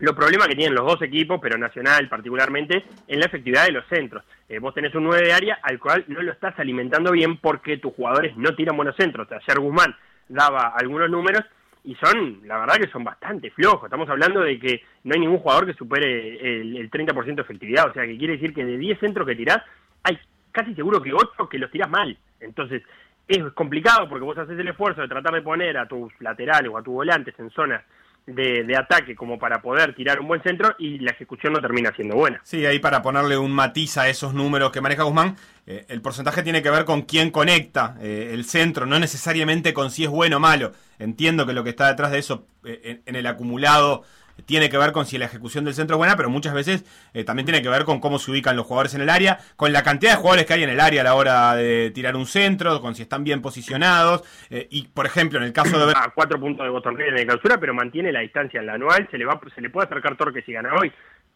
los 0.00 0.14
problemas 0.14 0.48
que 0.48 0.54
tienen 0.54 0.74
los 0.74 0.86
dos 0.86 1.02
equipos, 1.02 1.40
pero 1.40 1.58
Nacional 1.58 2.08
particularmente, 2.08 2.84
en 3.06 3.20
la 3.20 3.26
efectividad 3.26 3.66
de 3.66 3.72
los 3.72 3.86
centros. 3.86 4.24
Eh, 4.48 4.58
vos 4.58 4.74
tenés 4.74 4.94
un 4.94 5.04
9 5.04 5.26
de 5.26 5.32
área 5.32 5.58
al 5.62 5.78
cual 5.78 6.04
no 6.08 6.22
lo 6.22 6.32
estás 6.32 6.58
alimentando 6.58 7.12
bien 7.12 7.38
porque 7.38 7.78
tus 7.78 7.94
jugadores 7.94 8.36
no 8.36 8.54
tiran 8.54 8.76
buenos 8.76 8.96
centros. 8.96 9.28
Ayer 9.30 9.58
Guzmán 9.58 9.94
daba 10.28 10.74
algunos 10.76 11.10
números 11.10 11.42
y 11.84 11.94
son, 11.96 12.40
la 12.44 12.58
verdad 12.58 12.76
que 12.76 12.90
son 12.90 13.04
bastante 13.04 13.50
flojos. 13.50 13.84
Estamos 13.84 14.08
hablando 14.08 14.40
de 14.40 14.58
que 14.58 14.82
no 15.04 15.14
hay 15.14 15.20
ningún 15.20 15.38
jugador 15.38 15.66
que 15.66 15.74
supere 15.74 16.60
el, 16.60 16.76
el 16.76 16.90
30% 16.90 17.34
de 17.34 17.42
efectividad, 17.42 17.88
o 17.88 17.92
sea 17.92 18.06
que 18.06 18.18
quiere 18.18 18.34
decir 18.34 18.54
que 18.54 18.64
de 18.64 18.76
10 18.76 19.00
centros 19.00 19.26
que 19.26 19.36
tirás, 19.36 19.62
hay 20.02 20.18
casi 20.52 20.74
seguro 20.74 21.02
que 21.02 21.12
8 21.12 21.48
que 21.48 21.58
los 21.58 21.70
tirás 21.70 21.90
mal. 21.90 22.16
Entonces, 22.40 22.82
es 23.28 23.52
complicado 23.52 24.08
porque 24.08 24.24
vos 24.24 24.38
haces 24.38 24.58
el 24.58 24.68
esfuerzo 24.68 25.02
de 25.02 25.08
tratar 25.08 25.34
de 25.34 25.42
poner 25.42 25.76
a 25.76 25.86
tus 25.86 26.12
laterales 26.20 26.70
o 26.72 26.78
a 26.78 26.82
tus 26.82 26.94
volantes 26.94 27.34
en 27.38 27.50
zonas 27.50 27.82
de, 28.26 28.64
de 28.64 28.76
ataque 28.76 29.14
como 29.14 29.38
para 29.38 29.60
poder 29.60 29.94
tirar 29.94 30.20
un 30.20 30.28
buen 30.28 30.42
centro 30.42 30.74
y 30.78 30.98
la 30.98 31.12
ejecución 31.12 31.52
no 31.52 31.60
termina 31.60 31.92
siendo 31.94 32.16
buena. 32.16 32.40
Sí, 32.42 32.64
ahí 32.66 32.78
para 32.78 33.02
ponerle 33.02 33.38
un 33.38 33.52
matiz 33.52 33.96
a 33.98 34.08
esos 34.08 34.34
números 34.34 34.70
que 34.70 34.80
maneja 34.80 35.02
Guzmán, 35.02 35.36
eh, 35.66 35.86
el 35.88 36.00
porcentaje 36.00 36.42
tiene 36.42 36.62
que 36.62 36.70
ver 36.70 36.84
con 36.84 37.02
quién 37.02 37.30
conecta 37.30 37.96
eh, 38.00 38.30
el 38.32 38.44
centro, 38.44 38.86
no 38.86 38.98
necesariamente 38.98 39.72
con 39.72 39.90
si 39.90 40.04
es 40.04 40.10
bueno 40.10 40.38
o 40.38 40.40
malo. 40.40 40.72
Entiendo 40.98 41.46
que 41.46 41.52
lo 41.52 41.64
que 41.64 41.70
está 41.70 41.88
detrás 41.88 42.10
de 42.10 42.18
eso 42.18 42.46
eh, 42.64 42.80
en, 42.84 43.02
en 43.06 43.16
el 43.16 43.26
acumulado 43.26 44.04
tiene 44.46 44.68
que 44.68 44.78
ver 44.78 44.92
con 44.92 45.06
si 45.06 45.18
la 45.18 45.26
ejecución 45.26 45.64
del 45.64 45.74
centro 45.74 45.96
es 45.96 45.98
buena, 45.98 46.16
pero 46.16 46.30
muchas 46.30 46.54
veces 46.54 46.84
eh, 47.12 47.24
también 47.24 47.46
tiene 47.46 47.62
que 47.62 47.68
ver 47.68 47.84
con 47.84 48.00
cómo 48.00 48.18
se 48.18 48.30
ubican 48.30 48.56
los 48.56 48.66
jugadores 48.66 48.94
en 48.94 49.00
el 49.00 49.10
área, 49.10 49.38
con 49.56 49.72
la 49.72 49.82
cantidad 49.82 50.12
de 50.12 50.16
jugadores 50.18 50.46
que 50.46 50.54
hay 50.54 50.62
en 50.62 50.70
el 50.70 50.80
área 50.80 51.00
a 51.02 51.04
la 51.04 51.14
hora 51.14 51.54
de 51.54 51.90
tirar 51.90 52.16
un 52.16 52.26
centro, 52.26 52.80
con 52.80 52.94
si 52.94 53.02
están 53.02 53.24
bien 53.24 53.42
posicionados. 53.42 54.22
eh, 54.50 54.66
y, 54.70 54.88
por 54.88 55.06
ejemplo, 55.06 55.38
en 55.38 55.44
el 55.44 55.52
caso 55.52 55.86
de 55.86 55.92
a 55.96 56.12
cuatro 56.14 56.38
puntos 56.38 56.64
de 56.64 56.70
Boston 56.70 57.00
en 57.00 57.14
la 57.14 57.24
clausura, 57.24 57.58
pero 57.58 57.74
mantiene 57.74 58.12
la 58.12 58.20
distancia 58.20 58.60
en 58.60 58.66
la 58.66 58.74
anual, 58.74 59.08
se 59.10 59.18
le 59.18 59.24
va 59.24 59.40
se 59.54 59.60
le 59.60 59.70
puede 59.70 59.86
acercar 59.86 60.16
Torque 60.16 60.42
si 60.42 60.52
gana 60.52 60.74
hoy, 60.74 60.92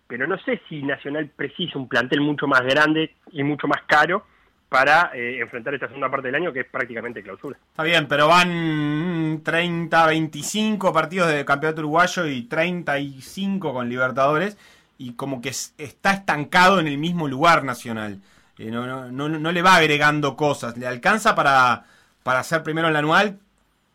pero 0.07 0.27
no 0.27 0.39
sé 0.39 0.61
si 0.69 0.83
Nacional 0.83 1.31
precisa 1.35 1.79
un 1.79 1.89
plantel 1.89 2.21
mucho 2.21 2.47
más 2.47 2.63
grande 2.63 3.15
y 3.33 3.43
mucho 3.43 3.67
más 3.67 3.83
caro 3.87 4.25
para 4.73 5.11
eh, 5.15 5.39
enfrentar 5.41 5.75
esta 5.75 5.87
segunda 5.87 6.11
parte 6.11 6.29
del 6.29 6.35
año 6.37 6.53
que 6.53 6.61
es 6.61 6.67
prácticamente 6.67 7.23
clausura. 7.23 7.59
Está 7.71 7.83
bien, 7.85 8.09
pero 8.09 8.27
van 8.27 9.35
mm, 9.35 9.43
30, 9.43 10.07
25 10.07 10.93
partidos 10.93 11.31
de 11.31 11.45
campeonato 11.45 11.83
uruguayo 11.83 12.27
y 12.27 12.43
35 12.45 13.73
con 13.73 13.89
Libertadores 13.89 14.57
y 14.99 15.13
como 15.13 15.41
que 15.41 15.51
es- 15.51 15.75
está 15.79 16.13
estancado 16.13 16.81
en 16.81 16.89
el 16.89 16.99
mismo 16.99 17.29
lugar 17.29 17.63
nacional. 17.65 18.19
Eh, 18.59 18.71
no, 18.71 18.87
no, 18.87 19.11
no, 19.11 19.29
no 19.29 19.53
le 19.53 19.63
va 19.63 19.77
agregando 19.77 20.37
cosas, 20.37 20.77
le 20.77 20.87
alcanza 20.87 21.35
para, 21.35 21.85
para 22.23 22.43
ser 22.43 22.63
primero 22.63 22.87
en 22.89 22.95
la 22.95 23.01
anual, 23.01 23.39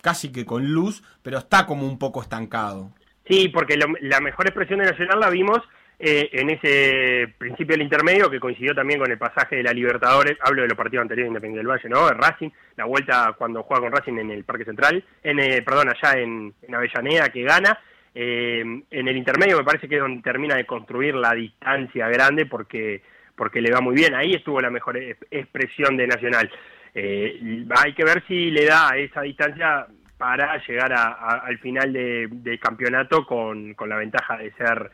casi 0.02 0.32
que 0.32 0.46
con 0.46 0.68
luz, 0.72 1.04
pero 1.24 1.40
está 1.40 1.66
como 1.66 1.86
un 1.88 1.98
poco 1.98 2.22
estancado. 2.22 2.92
Sí, 3.28 3.50
porque 3.50 3.76
lo- 3.78 3.94
la 4.02 4.20
mejor 4.22 4.46
expresión 4.48 4.80
de 4.80 4.86
Nacional 4.86 5.20
la 5.20 5.30
vimos 5.30 5.60
eh, 6.00 6.30
en 6.34 6.50
ese 6.52 7.34
principio 7.38 7.74
del 7.74 7.82
intermedio 7.84 8.30
que 8.30 8.40
coincidió 8.40 8.76
también 8.76 9.00
con 9.00 9.10
el 9.12 9.18
pasaje 9.18 9.56
de 9.58 9.64
la 9.64 9.72
Libertadores, 9.74 10.38
hablo 10.42 10.62
de 10.62 10.68
los 10.68 10.78
partidos 10.78 11.02
anteriores 11.04 11.26
de 11.26 11.30
Independiente 11.38 11.58
del 11.60 11.68
Valle, 11.68 11.90
¿no? 11.90 12.08
De 12.08 12.14
Racing, 12.14 12.50
la 12.76 12.86
vuelta 12.86 13.34
cuando 13.38 13.64
juega 13.64 13.82
con 13.82 13.92
Racing 13.92 14.18
en 14.20 14.32
el 14.32 14.44
Parque 14.44 14.66
Central, 14.66 15.04
en 15.24 15.40
eh, 15.40 15.62
perdón, 15.64 15.90
allá 15.90 16.20
en, 16.20 16.54
Avellaneda 16.74 17.30
que 17.30 17.44
gana. 17.44 17.80
Eh, 18.14 18.62
en 18.90 19.08
el 19.08 19.18
intermedio 19.18 19.58
me 19.58 19.64
parece 19.64 19.88
que 19.88 19.96
es 19.96 20.02
donde 20.02 20.22
termina 20.24 20.56
de 20.56 20.66
construir 20.66 21.14
la 21.16 21.34
distancia 21.34 22.08
grande 22.10 22.46
porque 22.48 23.02
porque 23.36 23.62
le 23.62 23.72
va 23.72 23.82
muy 23.82 23.94
bien. 23.96 24.16
Ahí 24.16 24.34
estuvo 24.34 24.60
la 24.60 24.72
mejor 24.72 24.98
expresión 25.30 25.96
de 25.96 26.08
Nacional. 26.08 26.50
Eh, 26.96 27.64
hay 27.76 27.94
que 27.94 28.04
ver 28.04 28.24
si 28.28 28.50
le 28.50 28.66
da 28.66 28.90
esa 28.98 29.22
distancia 29.22 29.86
para 30.18 30.58
llegar 30.66 30.92
a- 30.94 31.42
al 31.46 31.60
final 31.60 31.94
de- 31.94 32.28
del 32.32 32.60
campeonato 32.60 33.24
con, 33.28 33.76
con 33.76 33.90
la 33.90 33.98
ventaja 33.98 34.38
de 34.38 34.52
ser 34.54 34.90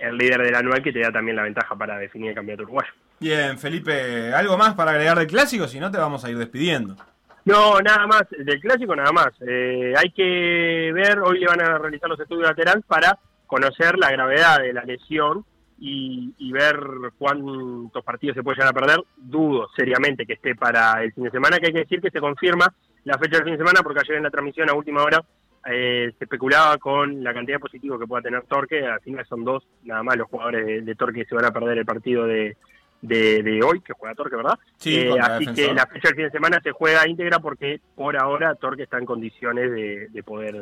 el 0.00 0.16
líder 0.16 0.42
del 0.42 0.54
anual 0.54 0.82
que 0.82 0.92
te 0.92 1.00
da 1.00 1.12
también 1.12 1.36
la 1.36 1.42
ventaja 1.42 1.76
para 1.76 1.98
definir 1.98 2.30
el 2.30 2.34
campeonato 2.34 2.64
uruguayo. 2.64 2.92
Bien, 3.20 3.58
Felipe, 3.58 4.32
¿algo 4.34 4.56
más 4.56 4.74
para 4.74 4.92
agregar 4.92 5.18
del 5.18 5.26
clásico? 5.26 5.68
Si 5.68 5.78
no, 5.78 5.90
te 5.90 5.98
vamos 5.98 6.24
a 6.24 6.30
ir 6.30 6.38
despidiendo. 6.38 6.96
No, 7.44 7.78
nada 7.80 8.06
más, 8.06 8.24
del 8.30 8.60
clásico 8.60 8.96
nada 8.96 9.12
más. 9.12 9.30
Eh, 9.46 9.92
hay 9.96 10.10
que 10.10 10.90
ver, 10.94 11.18
hoy 11.20 11.40
le 11.40 11.46
van 11.46 11.60
a 11.60 11.78
realizar 11.78 12.08
los 12.08 12.18
estudios 12.18 12.48
laterales 12.48 12.84
para 12.86 13.18
conocer 13.46 13.98
la 13.98 14.10
gravedad 14.10 14.60
de 14.60 14.72
la 14.72 14.84
lesión 14.84 15.44
y, 15.78 16.34
y 16.38 16.52
ver 16.52 16.78
cuántos 17.18 18.02
partidos 18.02 18.36
se 18.36 18.42
puede 18.42 18.56
llegar 18.56 18.70
a 18.70 18.80
perder. 18.80 19.04
Dudo 19.16 19.68
seriamente 19.76 20.24
que 20.24 20.34
esté 20.34 20.54
para 20.54 21.02
el 21.02 21.12
fin 21.12 21.24
de 21.24 21.30
semana, 21.30 21.58
que 21.58 21.66
hay 21.66 21.72
que 21.72 21.80
decir 21.80 22.00
que 22.00 22.10
se 22.10 22.20
confirma 22.20 22.72
la 23.04 23.18
fecha 23.18 23.36
del 23.36 23.44
fin 23.44 23.52
de 23.52 23.58
semana 23.58 23.82
porque 23.82 24.00
ayer 24.00 24.16
en 24.16 24.22
la 24.22 24.30
transmisión 24.30 24.70
a 24.70 24.74
última 24.74 25.02
hora 25.02 25.22
eh, 25.66 26.12
se 26.18 26.24
especulaba 26.24 26.76
con 26.78 27.22
la 27.24 27.32
cantidad 27.34 27.56
de 27.56 27.60
positivos 27.60 27.98
que 28.00 28.06
pueda 28.06 28.22
tener 28.22 28.42
Torque. 28.42 28.86
Al 28.86 29.00
final 29.00 29.24
son 29.26 29.44
dos 29.44 29.64
nada 29.84 30.02
más 30.02 30.16
los 30.16 30.28
jugadores 30.28 30.66
de, 30.66 30.80
de 30.82 30.94
Torque 30.94 31.20
que 31.22 31.28
se 31.28 31.34
van 31.34 31.44
a 31.46 31.52
perder 31.52 31.78
el 31.78 31.86
partido 31.86 32.26
de, 32.26 32.56
de, 33.02 33.42
de 33.42 33.62
hoy, 33.62 33.80
que 33.80 33.92
juega 33.92 34.14
Torque, 34.14 34.36
¿verdad? 34.36 34.58
Sí, 34.76 34.96
Eh, 34.96 35.14
así 35.20 35.46
Defensor. 35.46 35.54
que 35.68 35.74
la 35.74 35.86
fecha 35.86 36.08
del 36.08 36.16
fin 36.16 36.24
de 36.24 36.30
semana 36.30 36.60
se 36.62 36.70
juega 36.72 37.08
íntegra 37.08 37.38
porque 37.38 37.80
por 37.94 38.16
ahora 38.16 38.54
Torque 38.54 38.82
está 38.84 38.98
en 38.98 39.06
condiciones 39.06 39.70
de, 39.70 40.08
de 40.08 40.22
poder 40.22 40.56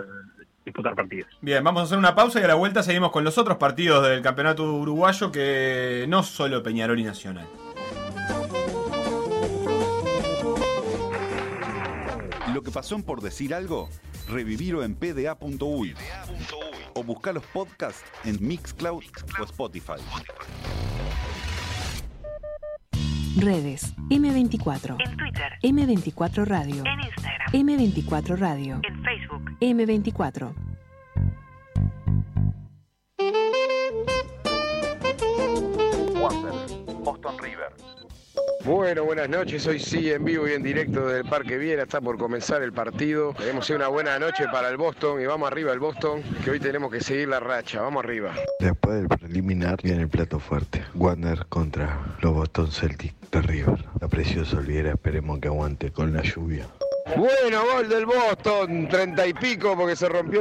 disputar 0.65 0.95
partidos. 0.95 1.29
Bien, 1.41 1.63
vamos 1.65 1.83
a 1.83 1.85
hacer 1.87 1.99
una 1.99 2.15
pausa 2.15 2.41
y 2.41 2.45
a 2.45 2.49
la 2.49 2.55
vuelta 2.55 2.83
seguimos 2.85 3.11
con 3.11 3.25
los 3.25 3.37
otros 3.39 3.57
partidos 3.57 4.07
del 4.09 4.23
campeonato 4.23 4.73
uruguayo 4.73 5.33
que 5.33 6.05
no 6.09 6.23
solo 6.23 6.63
Peñarol 6.63 6.99
y 7.01 7.05
Nacional. 7.05 7.47
Lo 12.55 12.63
que 12.63 12.71
pasó 12.71 12.95
en 12.97 13.03
Por 13.03 13.21
Decir 13.23 13.55
Algo, 13.55 13.89
revivirlo 14.29 14.83
en 14.83 14.95
pda.uy 14.95 15.95
o 16.95 17.03
buscar 17.03 17.35
los 17.35 17.45
podcasts 17.47 18.05
en 18.25 18.37
Mixcloud 18.41 19.03
o 19.41 19.45
Spotify. 19.45 20.01
Redes 23.37 23.95
M24. 24.11 24.97
En 25.01 25.17
Twitter. 25.17 25.53
M24 25.63 26.45
Radio. 26.45 26.85
En 26.85 27.01
Instagram. 27.01 27.53
M24 27.53 28.39
Radio. 28.39 28.81
En 28.83 29.03
Facebook. 29.03 29.43
M24. 29.61 30.55
Bueno, 38.65 39.05
buenas 39.05 39.29
noches. 39.29 39.67
Hoy 39.67 39.81
sí, 39.81 40.13
en 40.13 40.25
vivo 40.25 40.47
y 40.47 40.53
en 40.53 40.63
directo 40.63 41.09
del 41.09 41.25
Parque 41.25 41.59
Viera. 41.59 41.83
Está 41.83 42.01
por 42.01 42.17
comenzar 42.17 42.63
el 42.63 42.73
partido. 42.73 43.35
Queremos 43.35 43.69
una 43.71 43.89
buena 43.89 44.19
noche 44.21 44.45
para 44.53 44.69
el 44.69 44.77
Boston 44.77 45.21
y 45.21 45.27
vamos 45.27 45.51
arriba 45.51 45.73
el 45.73 45.81
Boston, 45.81 46.23
que 46.45 46.53
hoy 46.53 46.61
tenemos 46.61 46.93
que 46.93 47.01
seguir 47.01 47.29
la 47.29 47.41
racha. 47.41 47.81
Vamos 47.81 48.05
arriba. 48.05 48.33
Después 48.61 49.01
del 49.01 49.09
preliminar 49.09 49.83
viene 49.83 50.03
el 50.03 50.09
plato 50.09 50.39
fuerte. 50.39 50.83
Wander 50.95 51.45
contra 51.49 52.17
los 52.21 52.35
Boston 52.35 52.71
Celtics 52.71 53.15
de 53.33 53.43
River. 53.43 53.85
La 54.01 54.07
preciosa 54.07 54.57
Olviera, 54.59 54.93
esperemos 54.93 55.41
que 55.41 55.49
aguante 55.49 55.91
con 55.91 56.13
la 56.13 56.23
lluvia. 56.23 56.67
Bueno, 57.05 57.65
gol 57.75 57.89
del 57.89 58.07
Boston, 58.07 58.89
treinta 58.89 59.27
y 59.27 59.35
pico 59.35 59.77
porque 59.77 59.97
se 59.97 60.09
rompió 60.09 60.41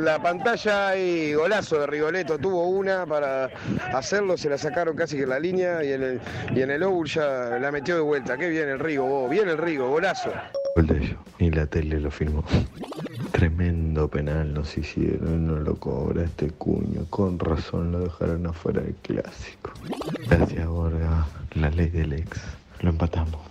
la 0.00 0.20
pantalla 0.20 0.96
y 0.96 1.34
golazo 1.34 1.80
de 1.80 1.86
Rigoletto. 1.86 2.38
Tuvo 2.38 2.68
una 2.68 3.06
para 3.06 3.50
hacerlo, 3.92 4.36
se 4.36 4.48
la 4.48 4.58
sacaron 4.58 4.96
casi 4.96 5.16
que 5.16 5.22
en 5.24 5.28
la 5.28 5.38
línea 5.38 5.84
y 5.84 5.92
en 5.92 6.02
el, 6.02 6.20
y 6.54 6.62
en 6.62 6.70
el 6.70 6.82
Owl 6.82 7.06
ya 7.06 7.58
la 7.60 7.70
metió 7.70 7.94
de 7.96 8.00
vuelta. 8.00 8.36
Qué 8.36 8.48
bien 8.48 8.68
el 8.68 8.78
Rigo, 8.78 9.06
vos. 9.06 9.30
bien 9.30 9.48
el 9.48 9.58
Rigo, 9.58 9.88
golazo. 9.88 10.32
Gol 10.74 10.86
de 10.86 10.98
ellos. 10.98 11.18
Ni 11.38 11.50
la 11.50 11.66
tele 11.66 12.00
lo 12.00 12.10
filmó. 12.10 12.42
Tremendo 13.32 14.08
penal 14.08 14.52
nos 14.52 14.76
hicieron, 14.76 15.46
no 15.46 15.56
lo 15.56 15.76
cobra 15.76 16.24
este 16.24 16.48
cuño. 16.50 17.04
Con 17.10 17.38
razón 17.38 17.92
lo 17.92 18.00
dejaron 18.00 18.46
afuera 18.46 18.80
del 18.80 18.94
clásico. 18.96 19.72
Gracias, 20.28 20.66
Borga. 20.66 21.26
La 21.54 21.70
ley 21.70 21.88
del 21.90 22.14
ex. 22.14 22.40
Lo 22.80 22.90
empatamos. 22.90 23.47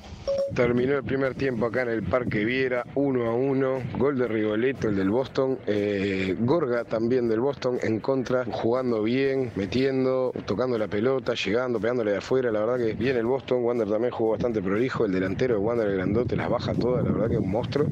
Terminó 0.55 0.97
el 0.97 1.03
primer 1.03 1.36
tiempo 1.36 1.65
acá 1.65 1.81
en 1.83 1.89
el 1.89 2.03
Parque 2.03 2.45
Viera, 2.45 2.86
1 2.95 3.25
a 3.25 3.33
1. 3.33 3.83
Gol 3.97 4.17
de 4.17 4.27
Rigoletto, 4.27 4.88
el 4.88 4.95
del 4.95 5.10
Boston. 5.10 5.60
Eh, 5.67 6.36
Gorga 6.39 6.83
también 6.86 7.27
del 7.27 7.41
Boston 7.41 7.77
en 7.83 7.99
contra, 7.99 8.45
jugando 8.45 9.03
bien, 9.03 9.51
metiendo, 9.55 10.31
tocando 10.45 10.77
la 10.77 10.88
pelota, 10.88 11.33
llegando, 11.33 11.79
pegándole 11.79 12.12
de 12.12 12.17
afuera. 12.17 12.51
La 12.51 12.62
verdad 12.62 12.77
que 12.77 12.93
bien 12.93 13.17
el 13.17 13.25
Boston. 13.25 13.63
Wander 13.63 13.89
también 13.89 14.12
jugó 14.12 14.31
bastante 14.31 14.62
prolijo. 14.62 15.05
El 15.05 15.12
delantero 15.12 15.55
de 15.55 15.60
Wander, 15.60 15.88
el 15.88 15.95
grandote, 15.95 16.36
las 16.36 16.49
baja 16.49 16.73
todas. 16.73 17.03
La 17.03 17.12
verdad 17.12 17.27
que 17.27 17.36
es 17.36 17.41
un 17.41 17.51
monstruo. 17.51 17.88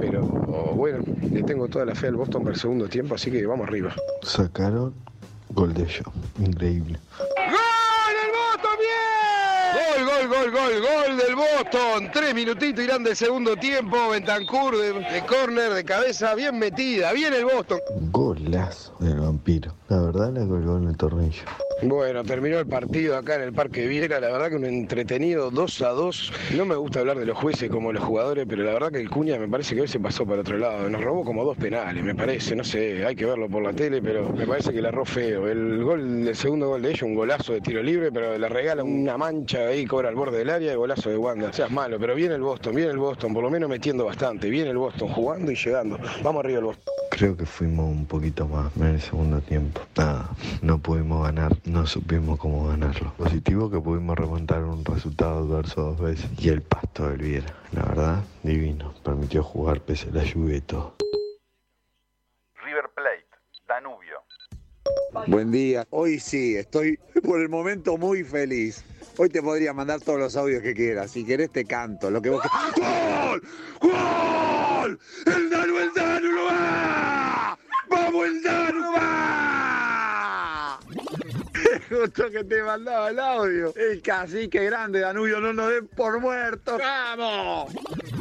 Pero 0.00 0.22
bueno, 0.74 0.98
le 1.30 1.42
tengo 1.44 1.68
toda 1.68 1.84
la 1.84 1.94
fe 1.94 2.08
al 2.08 2.16
Boston 2.16 2.42
para 2.42 2.54
el 2.54 2.60
segundo 2.60 2.88
tiempo, 2.88 3.14
así 3.14 3.30
que 3.30 3.46
vamos 3.46 3.68
arriba. 3.68 3.94
Sacaron 4.22 4.92
gol 5.50 5.72
de 5.72 5.84
ellos. 5.84 6.02
Increíble. 6.38 6.98
¡Gol 7.18 8.14
del 8.20 8.30
Boston! 8.32 8.76
¡Bien! 9.74 9.83
Gol, 9.94 10.06
gol, 10.06 10.28
gol, 10.28 10.50
gol, 10.50 10.80
gol 10.80 11.16
del 11.16 11.36
Boston. 11.36 12.10
Tres 12.12 12.34
minutitos 12.34 12.84
irán 12.84 13.04
del 13.04 13.14
segundo 13.14 13.54
tiempo. 13.56 14.08
Bentancur 14.10 14.76
de, 14.76 14.92
de 14.92 15.24
córner, 15.24 15.72
de 15.72 15.84
cabeza, 15.84 16.34
bien 16.34 16.58
metida. 16.58 17.12
Bien 17.12 17.32
el 17.32 17.44
Boston. 17.44 17.78
Golazo 18.10 18.96
del 18.98 19.20
vampiro. 19.20 19.72
La 19.88 20.00
verdad 20.00 20.32
la 20.32 20.46
colgó 20.46 20.78
en 20.78 20.88
el 20.88 20.96
tornillo. 20.96 21.44
Bueno, 21.82 22.24
terminó 22.24 22.58
el 22.58 22.66
partido 22.66 23.16
acá 23.16 23.34
en 23.36 23.42
el 23.42 23.52
Parque 23.52 23.86
Viera. 23.86 24.18
La 24.18 24.28
verdad 24.32 24.48
que 24.48 24.56
un 24.56 24.64
entretenido 24.64 25.50
2 25.50 25.82
a 25.82 25.90
2. 25.90 26.32
No 26.56 26.64
me 26.64 26.74
gusta 26.76 27.00
hablar 27.00 27.18
de 27.18 27.26
los 27.26 27.36
jueces 27.36 27.70
como 27.70 27.92
los 27.92 28.02
jugadores, 28.02 28.46
pero 28.48 28.64
la 28.64 28.72
verdad 28.72 28.90
que 28.90 29.00
el 29.00 29.10
Cuña 29.10 29.38
me 29.38 29.48
parece 29.48 29.74
que 29.74 29.82
hoy 29.82 29.88
se 29.88 30.00
pasó 30.00 30.26
para 30.26 30.40
otro 30.40 30.56
lado. 30.58 30.88
Nos 30.88 31.02
robó 31.02 31.24
como 31.24 31.44
dos 31.44 31.56
penales, 31.56 32.02
me 32.02 32.14
parece. 32.14 32.56
No 32.56 32.64
sé, 32.64 33.04
hay 33.04 33.14
que 33.14 33.26
verlo 33.26 33.48
por 33.48 33.62
la 33.62 33.72
tele, 33.72 34.00
pero 34.02 34.28
me 34.30 34.46
parece 34.46 34.72
que 34.72 34.80
la 34.80 34.88
erró 34.88 35.04
feo. 35.04 35.46
El 35.46 35.84
gol, 35.84 36.26
el 36.26 36.36
segundo 36.36 36.68
gol 36.68 36.82
de 36.82 36.90
ellos, 36.90 37.02
un 37.02 37.14
golazo 37.14 37.52
de 37.52 37.60
tiro 37.60 37.82
libre, 37.82 38.10
pero 38.10 38.36
le 38.38 38.48
regala 38.48 38.82
una 38.82 39.18
mancha 39.18 39.66
ahí, 39.66 39.83
cobra 39.86 40.08
al 40.08 40.14
borde 40.14 40.38
del 40.38 40.50
área 40.50 40.72
y 40.72 40.76
golazo 40.76 41.10
de 41.10 41.16
Wanda. 41.16 41.52
Seas 41.52 41.70
malo, 41.70 41.98
pero 41.98 42.14
viene 42.14 42.34
el 42.34 42.42
Boston, 42.42 42.74
viene 42.74 42.90
el 42.90 42.98
Boston, 42.98 43.34
por 43.34 43.42
lo 43.42 43.50
menos 43.50 43.68
metiendo 43.68 44.04
bastante. 44.04 44.48
Viene 44.50 44.70
el 44.70 44.78
Boston 44.78 45.08
jugando 45.08 45.50
y 45.52 45.56
llegando. 45.56 45.98
Vamos 46.22 46.44
arriba 46.44 46.58
el 46.58 46.64
Boston. 46.64 46.94
Creo 47.10 47.36
que 47.36 47.46
fuimos 47.46 47.86
un 47.86 48.06
poquito 48.06 48.48
más 48.48 48.76
en 48.76 48.86
el 48.86 49.00
segundo 49.00 49.40
tiempo. 49.40 49.80
Nada, 49.96 50.28
no 50.62 50.78
pudimos 50.78 51.24
ganar, 51.24 51.52
no 51.64 51.86
supimos 51.86 52.38
cómo 52.38 52.68
ganarlo. 52.68 53.12
Positivo 53.16 53.70
que 53.70 53.80
pudimos 53.80 54.18
remontar 54.18 54.64
un 54.64 54.84
resultado 54.84 55.38
adverso 55.38 55.82
dos 55.82 56.00
veces. 56.00 56.28
Y 56.38 56.48
el 56.48 56.62
pasto 56.62 57.08
del 57.08 57.18
Viera, 57.18 57.54
la 57.72 57.82
verdad, 57.84 58.24
divino. 58.42 58.92
Permitió 59.04 59.42
jugar 59.42 59.80
pese 59.80 60.08
a 60.10 60.14
la 60.14 60.24
lluvia 60.24 60.56
y 60.56 60.60
todo. 60.62 60.96
River 62.64 62.90
Plate, 62.94 63.26
Danubio. 63.68 64.22
Buen 65.26 65.50
día. 65.50 65.86
Hoy 65.90 66.18
sí, 66.18 66.56
estoy 66.56 66.98
por 67.22 67.40
el 67.40 67.48
momento 67.48 67.96
muy 67.96 68.24
feliz. 68.24 68.84
Hoy 69.16 69.28
te 69.28 69.42
podría 69.42 69.72
mandar 69.72 70.00
todos 70.00 70.18
los 70.18 70.36
audios 70.36 70.62
que 70.62 70.74
quieras. 70.74 71.12
Si 71.12 71.24
querés 71.24 71.50
te 71.50 71.64
canto, 71.64 72.10
lo 72.10 72.20
que 72.20 72.30
vos 72.30 72.42
¡Gol! 72.76 73.42
¡Gol! 73.80 74.98
¡El 75.26 75.50
Danu, 75.50 75.78
el 75.78 75.94
Danu! 75.94 76.28
¡Vamos, 77.88 78.26
el 78.26 78.42
Danu 78.42 78.92
va! 78.92 79.73
Justo 81.88 82.30
que 82.30 82.44
te 82.44 82.62
mandaba 82.62 83.10
el 83.10 83.18
audio. 83.18 83.74
El 83.76 84.00
cacique 84.02 84.64
grande, 84.64 85.00
Danubio, 85.00 85.40
no 85.40 85.52
nos 85.52 85.70
den 85.70 85.86
por 85.88 86.20
muertos. 86.20 86.80
¡Vamos! 86.80 87.72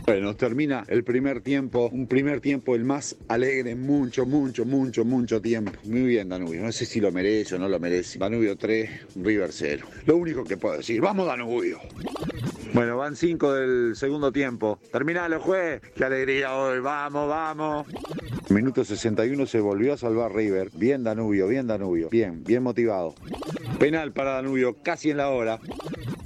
Bueno, 0.06 0.36
termina 0.36 0.84
el 0.88 1.03
primer 1.03 1.41
tiempo, 1.41 1.89
un 1.91 2.08
primer 2.08 2.41
tiempo 2.41 2.75
el 2.75 2.84
más 2.84 3.15
alegre 3.27 3.75
mucho, 3.75 4.25
mucho, 4.25 4.65
mucho, 4.65 5.06
mucho 5.06 5.41
tiempo. 5.41 5.71
Muy 5.86 6.03
bien, 6.03 6.29
Danubio. 6.29 6.62
No 6.62 6.71
sé 6.71 6.86
si 6.86 6.99
lo 6.99 7.12
merece 7.12 7.56
o 7.56 7.60
no 7.60 7.69
lo 7.69 7.79
merece. 7.79 8.19
Danubio 8.19 8.58
3, 8.58 9.15
River 9.15 9.51
0. 9.51 9.88
Lo 10.06 10.17
único 10.17 10.43
que 10.43 10.58
puedo 10.58 10.77
decir, 10.77 11.01
¡vamos, 11.01 11.27
Danubio! 11.27 11.79
Bueno, 12.73 12.97
van 12.97 13.15
5 13.15 13.53
del 13.53 13.95
segundo 13.95 14.32
tiempo. 14.32 14.79
Terminalo, 14.91 15.39
juez. 15.39 15.82
¡Qué 15.95 16.05
alegría 16.05 16.55
hoy! 16.55 16.80
¡Vamos, 16.80 17.30
vamos! 17.30 17.88
Minuto 18.54 18.86
61 18.86 19.47
se 19.47 19.60
volvió 19.60 19.93
a 19.93 19.97
salvar 19.97 20.32
River. 20.36 20.70
Bien, 20.76 21.04
Danubio, 21.04 21.47
bien, 21.47 21.66
Danubio. 21.66 22.10
Bien, 22.10 22.43
bien 22.43 22.62
motivado. 22.62 23.16
Penal 23.80 24.12
para 24.12 24.34
Danubio, 24.34 24.76
casi 24.84 25.10
en 25.10 25.18
la 25.18 25.30
hora. 25.30 25.60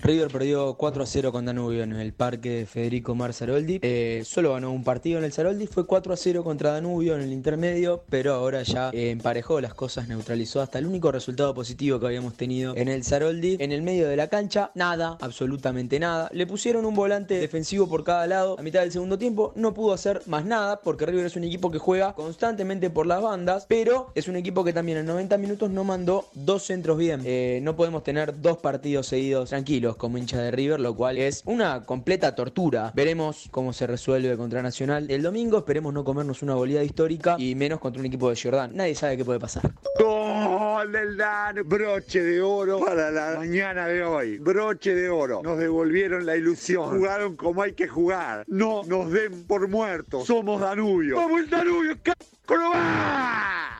River 0.07 0.29
perdió 0.29 0.75
4 0.75 1.03
a 1.03 1.05
0 1.05 1.33
con 1.33 1.43
Danubio 1.43 1.83
en 1.83 1.91
el 1.91 2.13
parque 2.13 2.65
Federico 2.65 3.13
Marzaroldi. 3.13 3.81
Eh, 3.81 4.23
solo 4.25 4.53
ganó 4.53 4.71
un 4.71 4.85
partido 4.85 5.19
en 5.19 5.25
el 5.25 5.33
Saroldi, 5.33 5.67
fue 5.67 5.85
4 5.85 6.13
a 6.13 6.15
0 6.15 6.45
contra 6.45 6.71
Danubio 6.71 7.13
en 7.13 7.23
el 7.23 7.33
intermedio, 7.33 8.05
pero 8.09 8.33
ahora 8.33 8.63
ya 8.63 8.89
eh, 8.93 9.09
emparejó 9.09 9.59
las 9.59 9.73
cosas, 9.73 10.07
neutralizó 10.07 10.61
hasta 10.61 10.79
el 10.79 10.85
único 10.85 11.11
resultado 11.11 11.53
positivo 11.53 11.99
que 11.99 12.05
habíamos 12.05 12.35
tenido 12.35 12.73
en 12.77 12.87
el 12.87 13.03
Saroldi. 13.03 13.57
En 13.59 13.73
el 13.73 13.81
medio 13.81 14.07
de 14.07 14.15
la 14.15 14.29
cancha, 14.29 14.71
nada, 14.75 15.17
absolutamente 15.19 15.99
nada. 15.99 16.29
Le 16.31 16.47
pusieron 16.47 16.85
un 16.85 16.95
volante 16.95 17.37
defensivo 17.37 17.89
por 17.89 18.05
cada 18.05 18.27
lado 18.27 18.55
a 18.57 18.61
mitad 18.61 18.79
del 18.79 18.93
segundo 18.93 19.17
tiempo, 19.17 19.51
no 19.57 19.73
pudo 19.73 19.91
hacer 19.91 20.21
más 20.25 20.45
nada 20.45 20.79
porque 20.79 21.05
River 21.05 21.25
es 21.25 21.35
un 21.35 21.43
equipo 21.43 21.69
que 21.69 21.79
juega 21.79 22.13
constantemente 22.13 22.89
por 22.89 23.07
las 23.07 23.21
bandas, 23.21 23.65
pero 23.67 24.13
es 24.15 24.29
un 24.29 24.37
equipo 24.37 24.63
que 24.63 24.71
también 24.71 24.99
en 24.99 25.05
90 25.05 25.37
minutos 25.37 25.69
no 25.69 25.83
mandó 25.83 26.29
dos 26.33 26.63
centros 26.63 26.97
bien. 26.97 27.23
Eh, 27.25 27.59
no 27.61 27.75
podemos 27.75 28.05
tener 28.05 28.41
dos 28.41 28.59
partidos 28.59 29.07
seguidos 29.07 29.49
tranquilos 29.49 29.96
como 29.97 30.17
hincha 30.17 30.41
de 30.41 30.51
River, 30.51 30.79
lo 30.79 30.95
cual 30.95 31.17
es 31.17 31.41
una 31.45 31.85
completa 31.85 32.35
tortura. 32.35 32.91
Veremos 32.95 33.47
cómo 33.51 33.73
se 33.73 33.87
resuelve 33.87 34.37
contra 34.37 34.61
Nacional 34.61 35.09
el 35.09 35.21
domingo, 35.21 35.57
esperemos 35.59 35.93
no 35.93 36.03
comernos 36.03 36.41
una 36.41 36.53
goleada 36.53 36.83
histórica 36.83 37.35
y 37.37 37.55
menos 37.55 37.79
contra 37.79 37.99
un 37.99 38.05
equipo 38.05 38.29
de 38.29 38.39
Jordán. 38.41 38.75
Nadie 38.75 38.95
sabe 38.95 39.17
qué 39.17 39.25
puede 39.25 39.39
pasar. 39.39 39.71
Gol 39.99 40.91
del 40.91 41.17
Dan, 41.17 41.57
broche 41.65 42.21
de 42.21 42.41
oro 42.41 42.79
para 42.79 43.11
la 43.11 43.37
mañana 43.37 43.87
de 43.87 44.03
hoy. 44.03 44.37
Broche 44.37 44.95
de 44.95 45.09
oro. 45.09 45.41
Nos 45.43 45.57
devolvieron 45.57 46.25
la 46.25 46.35
ilusión. 46.35 46.89
Jugaron 46.97 47.35
como 47.35 47.61
hay 47.61 47.73
que 47.73 47.87
jugar. 47.87 48.45
No 48.47 48.83
nos 48.85 49.11
den 49.11 49.45
por 49.45 49.67
muertos. 49.67 50.27
Somos 50.27 50.61
Danubio. 50.61 51.15
¡Vamos 51.17 51.41
el 51.41 51.49
Danubio! 51.49 51.97
¡Carajo, 52.03 52.27
no 52.49 52.71
va! 52.71 53.79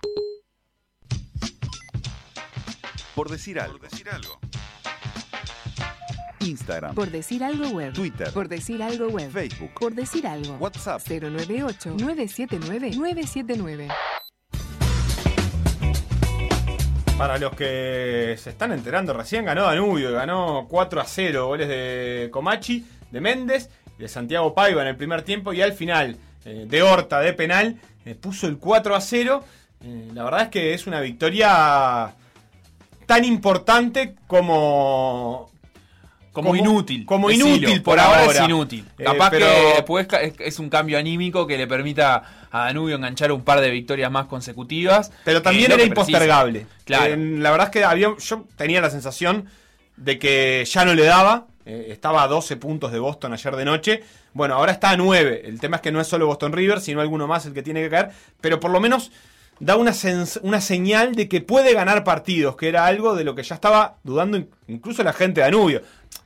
Por 3.16 3.30
decir 3.30 3.60
algo. 3.60 3.80
Instagram. 6.40 6.96
Por 6.96 7.12
decir 7.12 7.44
algo 7.44 7.68
web. 7.70 7.94
Twitter. 7.94 8.32
Por 8.32 8.48
decir 8.48 8.82
algo 8.84 9.08
web. 9.08 9.32
Facebook. 9.32 9.72
Por 9.80 9.94
decir 9.94 10.28
algo. 10.28 10.56
WhatsApp. 10.56 11.02
098-979-979. 11.02 13.94
Para 17.18 17.38
los 17.40 17.56
que 17.56 18.36
se 18.38 18.52
están 18.52 18.72
enterando, 18.72 19.12
recién 19.14 19.46
ganó 19.46 19.64
Danubio, 19.64 20.12
ganó 20.12 20.68
4 20.70 21.02
a 21.02 21.06
0, 21.06 21.48
goles 21.48 21.68
de 21.68 22.30
Comachi, 22.32 22.86
de 23.10 23.22
Méndez, 23.22 23.72
de 23.98 24.08
Santiago 24.08 24.54
Paiva 24.54 24.84
en 24.84 24.90
el 24.90 24.96
primer 24.96 25.24
tiempo 25.24 25.52
y 25.52 25.64
al 25.64 25.74
final 25.74 26.18
eh, 26.46 26.66
de 26.68 26.82
Horta 26.84 27.20
de 27.20 27.34
penal 27.34 27.78
eh, 28.06 28.14
puso 28.14 28.46
el 28.46 28.60
4 28.60 28.96
a 28.96 29.02
0. 29.02 29.44
Eh, 29.84 30.10
la 30.14 30.26
verdad 30.26 30.44
es 30.44 30.50
que 30.50 30.76
es 30.76 30.86
una 30.86 31.02
victoria 31.02 32.14
tan 33.08 33.26
importante 33.26 34.14
como 34.28 35.50
Como, 36.42 36.56
inútil. 36.56 37.06
como 37.06 37.30
Decilo, 37.30 37.48
inútil 37.48 37.82
por, 37.82 38.00
ahora. 38.00 38.26
es 38.26 38.40
inútil. 38.42 38.86
Eh, 38.98 39.04
Capaz 39.04 39.30
pero- 39.32 39.46
que 39.46 39.74
después 39.76 40.08
es, 40.22 40.34
es 40.40 40.60
un 40.60 40.70
cambio 40.70 40.98
anímico 40.98 41.46
que 41.48 41.58
le 41.58 41.68
permita 41.68 42.24
a 42.52 42.66
Danubio 42.66 42.96
enganchar 42.96 43.32
un 43.32 43.44
par 43.44 43.60
de 43.62 43.70
victorias 43.72 44.12
más 44.12 44.26
consecutivas. 44.28 45.12
Pero 45.24 45.42
también 45.42 45.66
era 45.66 45.76
precisa. 45.76 45.88
impostergable. 45.94 46.66
Claro. 46.86 47.14
Eh, 47.14 47.18
la 47.40 47.52
verdad 47.52 47.68
es 47.68 47.72
que 47.72 47.84
había, 47.84 48.10
yo 48.18 48.46
tenía 48.56 48.82
la 48.82 48.90
sensación 48.90 49.46
de 49.96 50.20
que 50.20 50.64
ya 50.66 50.86
no 50.86 50.94
le 50.94 51.04
daba. 51.04 51.48
eh, 51.66 51.88
estaba 51.92 52.24
a 52.24 52.28
12 52.30 52.56
puntos 52.56 52.94
de 52.94 53.00
Boston 53.00 53.34
ayer 53.34 53.56
de 53.58 53.66
noche. 53.66 54.04
Bueno, 54.34 54.56
ahora 54.56 54.72
está 54.72 54.92
a 54.92 54.96
9. 54.98 55.42
El 55.44 55.60
tema 55.60 55.76
es 55.78 55.82
que 55.82 55.92
no 55.92 56.00
es 56.00 56.08
solo 56.08 56.26
Boston 56.28 56.54
River, 56.54 56.80
sino 56.80 57.02
alguno 57.02 57.28
más 57.28 57.46
el 57.46 57.54
que 57.54 57.62
tiene 57.62 57.82
que 57.84 57.90
caer. 57.90 58.12
Pero 58.40 58.60
por 58.62 58.72
lo 58.72 58.80
menos 58.80 59.12
da 59.60 59.76
una, 59.76 59.92
una 60.44 60.62
señal 60.62 61.16
de 61.16 61.28
que 61.28 61.42
puede 61.42 61.74
ganar 61.74 62.04
partidos, 62.06 62.56
que 62.56 62.70
era 62.70 62.86
algo 62.86 63.16
de 63.16 63.24
lo 63.26 63.36
que 63.36 63.44
ya 63.44 63.56
estaba 63.56 63.96
dudando 64.04 64.38
in- 64.38 64.50
incluso 64.68 65.04
la 65.04 65.12
gente 65.14 65.42
de 65.42 65.46
Danubio. 65.46 65.82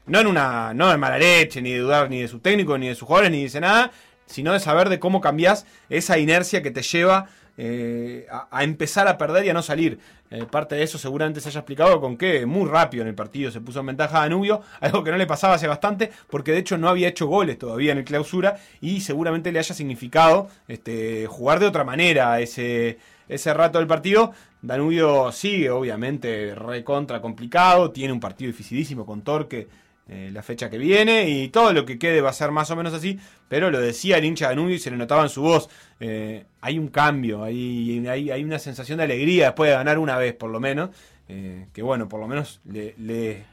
No 0.05 0.19
en 0.19 0.27
una 0.27 0.73
no 0.73 0.91
en 0.91 0.99
mala 0.99 1.17
leche, 1.17 1.61
ni 1.61 1.71
de 1.71 1.79
dudar 1.79 2.09
ni 2.09 2.21
de 2.21 2.27
su 2.27 2.39
técnico, 2.39 2.77
ni 2.77 2.87
de 2.87 2.95
sus 2.95 3.07
jugadores, 3.07 3.31
ni 3.31 3.47
de 3.47 3.59
nada, 3.59 3.91
sino 4.25 4.53
de 4.53 4.59
saber 4.59 4.89
de 4.89 4.99
cómo 4.99 5.21
cambiás 5.21 5.65
esa 5.89 6.17
inercia 6.17 6.61
que 6.61 6.71
te 6.71 6.81
lleva 6.81 7.27
eh, 7.63 8.25
a, 8.31 8.63
empezar 8.63 9.07
a 9.07 9.19
perder 9.19 9.45
y 9.45 9.49
a 9.49 9.53
no 9.53 9.61
salir. 9.61 9.99
Eh, 10.31 10.45
parte 10.49 10.73
de 10.73 10.81
eso 10.81 10.97
seguramente 10.97 11.41
se 11.41 11.49
haya 11.49 11.59
explicado 11.59 12.01
con 12.01 12.17
que 12.17 12.47
muy 12.47 12.67
rápido 12.67 13.03
en 13.03 13.09
el 13.09 13.13
partido 13.13 13.51
se 13.51 13.61
puso 13.61 13.81
en 13.81 13.85
ventaja 13.85 14.17
a 14.17 14.21
Danubio, 14.21 14.63
algo 14.81 15.03
que 15.03 15.11
no 15.11 15.17
le 15.17 15.27
pasaba 15.27 15.53
hace 15.53 15.67
bastante, 15.67 16.11
porque 16.27 16.53
de 16.53 16.57
hecho 16.57 16.79
no 16.79 16.89
había 16.89 17.09
hecho 17.09 17.27
goles 17.27 17.59
todavía 17.59 17.91
en 17.91 17.99
el 17.99 18.03
clausura 18.03 18.57
y 18.81 19.01
seguramente 19.01 19.51
le 19.51 19.59
haya 19.59 19.75
significado 19.75 20.49
este, 20.67 21.27
jugar 21.27 21.59
de 21.59 21.67
otra 21.67 21.83
manera 21.83 22.39
ese, 22.39 22.97
ese 23.29 23.53
rato 23.53 23.77
del 23.77 23.85
partido. 23.85 24.31
Danubio 24.63 25.31
sigue 25.31 25.69
obviamente 25.69 26.55
recontra 26.55 27.21
complicado, 27.21 27.91
tiene 27.91 28.11
un 28.11 28.19
partido 28.19 28.47
dificilísimo 28.47 29.05
con 29.05 29.21
Torque 29.21 29.67
eh, 30.09 30.29
la 30.33 30.41
fecha 30.43 30.69
que 30.69 30.77
viene 30.77 31.29
y 31.29 31.47
todo 31.49 31.71
lo 31.73 31.85
que 31.85 31.97
quede 31.97 32.19
va 32.21 32.31
a 32.31 32.33
ser 32.33 32.51
más 32.51 32.69
o 32.71 32.75
menos 32.75 32.93
así, 32.93 33.17
pero 33.47 33.71
lo 33.71 33.79
decía 33.79 34.17
el 34.17 34.25
hincha 34.25 34.49
Danubio 34.49 34.75
y 34.75 34.79
se 34.79 34.91
le 34.91 34.97
notaba 34.97 35.23
en 35.23 35.29
su 35.29 35.41
voz. 35.41 35.69
eh, 35.99 36.45
hay 36.59 36.77
un 36.79 36.89
cambio, 36.89 37.43
hay, 37.43 38.05
hay, 38.07 38.43
una 38.43 38.59
sensación 38.59 38.97
de 38.97 39.05
alegría 39.05 39.45
después 39.45 39.69
de 39.69 39.75
ganar 39.75 39.99
una 39.99 40.17
vez 40.17 40.33
por 40.33 40.49
lo 40.49 40.59
menos, 40.59 40.89
eh, 41.29 41.67
que 41.73 41.81
bueno, 41.81 42.09
por 42.09 42.19
lo 42.19 42.27
menos 42.27 42.59
le, 42.65 43.45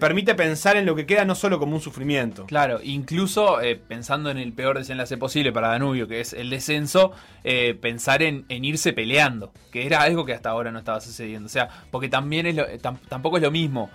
permite 0.00 0.34
pensar 0.34 0.76
en 0.76 0.84
lo 0.86 0.96
que 0.96 1.06
queda 1.06 1.24
no 1.24 1.34
solo 1.34 1.58
como 1.58 1.74
un 1.76 1.80
sufrimiento. 1.80 2.46
Claro, 2.46 2.80
incluso 2.82 3.58
pensando 3.86 4.30
en 4.30 4.38
el 4.38 4.52
peor 4.52 4.78
desenlace 4.78 5.16
posible 5.16 5.52
para 5.52 5.68
Danubio, 5.68 6.08
que 6.08 6.20
es 6.20 6.32
el 6.32 6.50
descenso, 6.50 7.12
pensar 7.80 8.22
en, 8.22 8.46
irse 8.48 8.92
peleando, 8.94 9.52
que 9.70 9.86
era 9.86 10.02
algo 10.02 10.24
que 10.24 10.32
hasta 10.32 10.50
ahora 10.50 10.72
no 10.72 10.78
estaba 10.80 11.00
sucediendo. 11.00 11.46
O 11.46 11.50
sea, 11.50 11.68
porque 11.90 12.08
también 12.08 12.46
es 12.46 12.56
lo- 12.56 12.66
tam- 12.78 12.98
tampoco 13.08 13.36
es 13.36 13.42
lo 13.42 13.50
mismo 13.50 13.90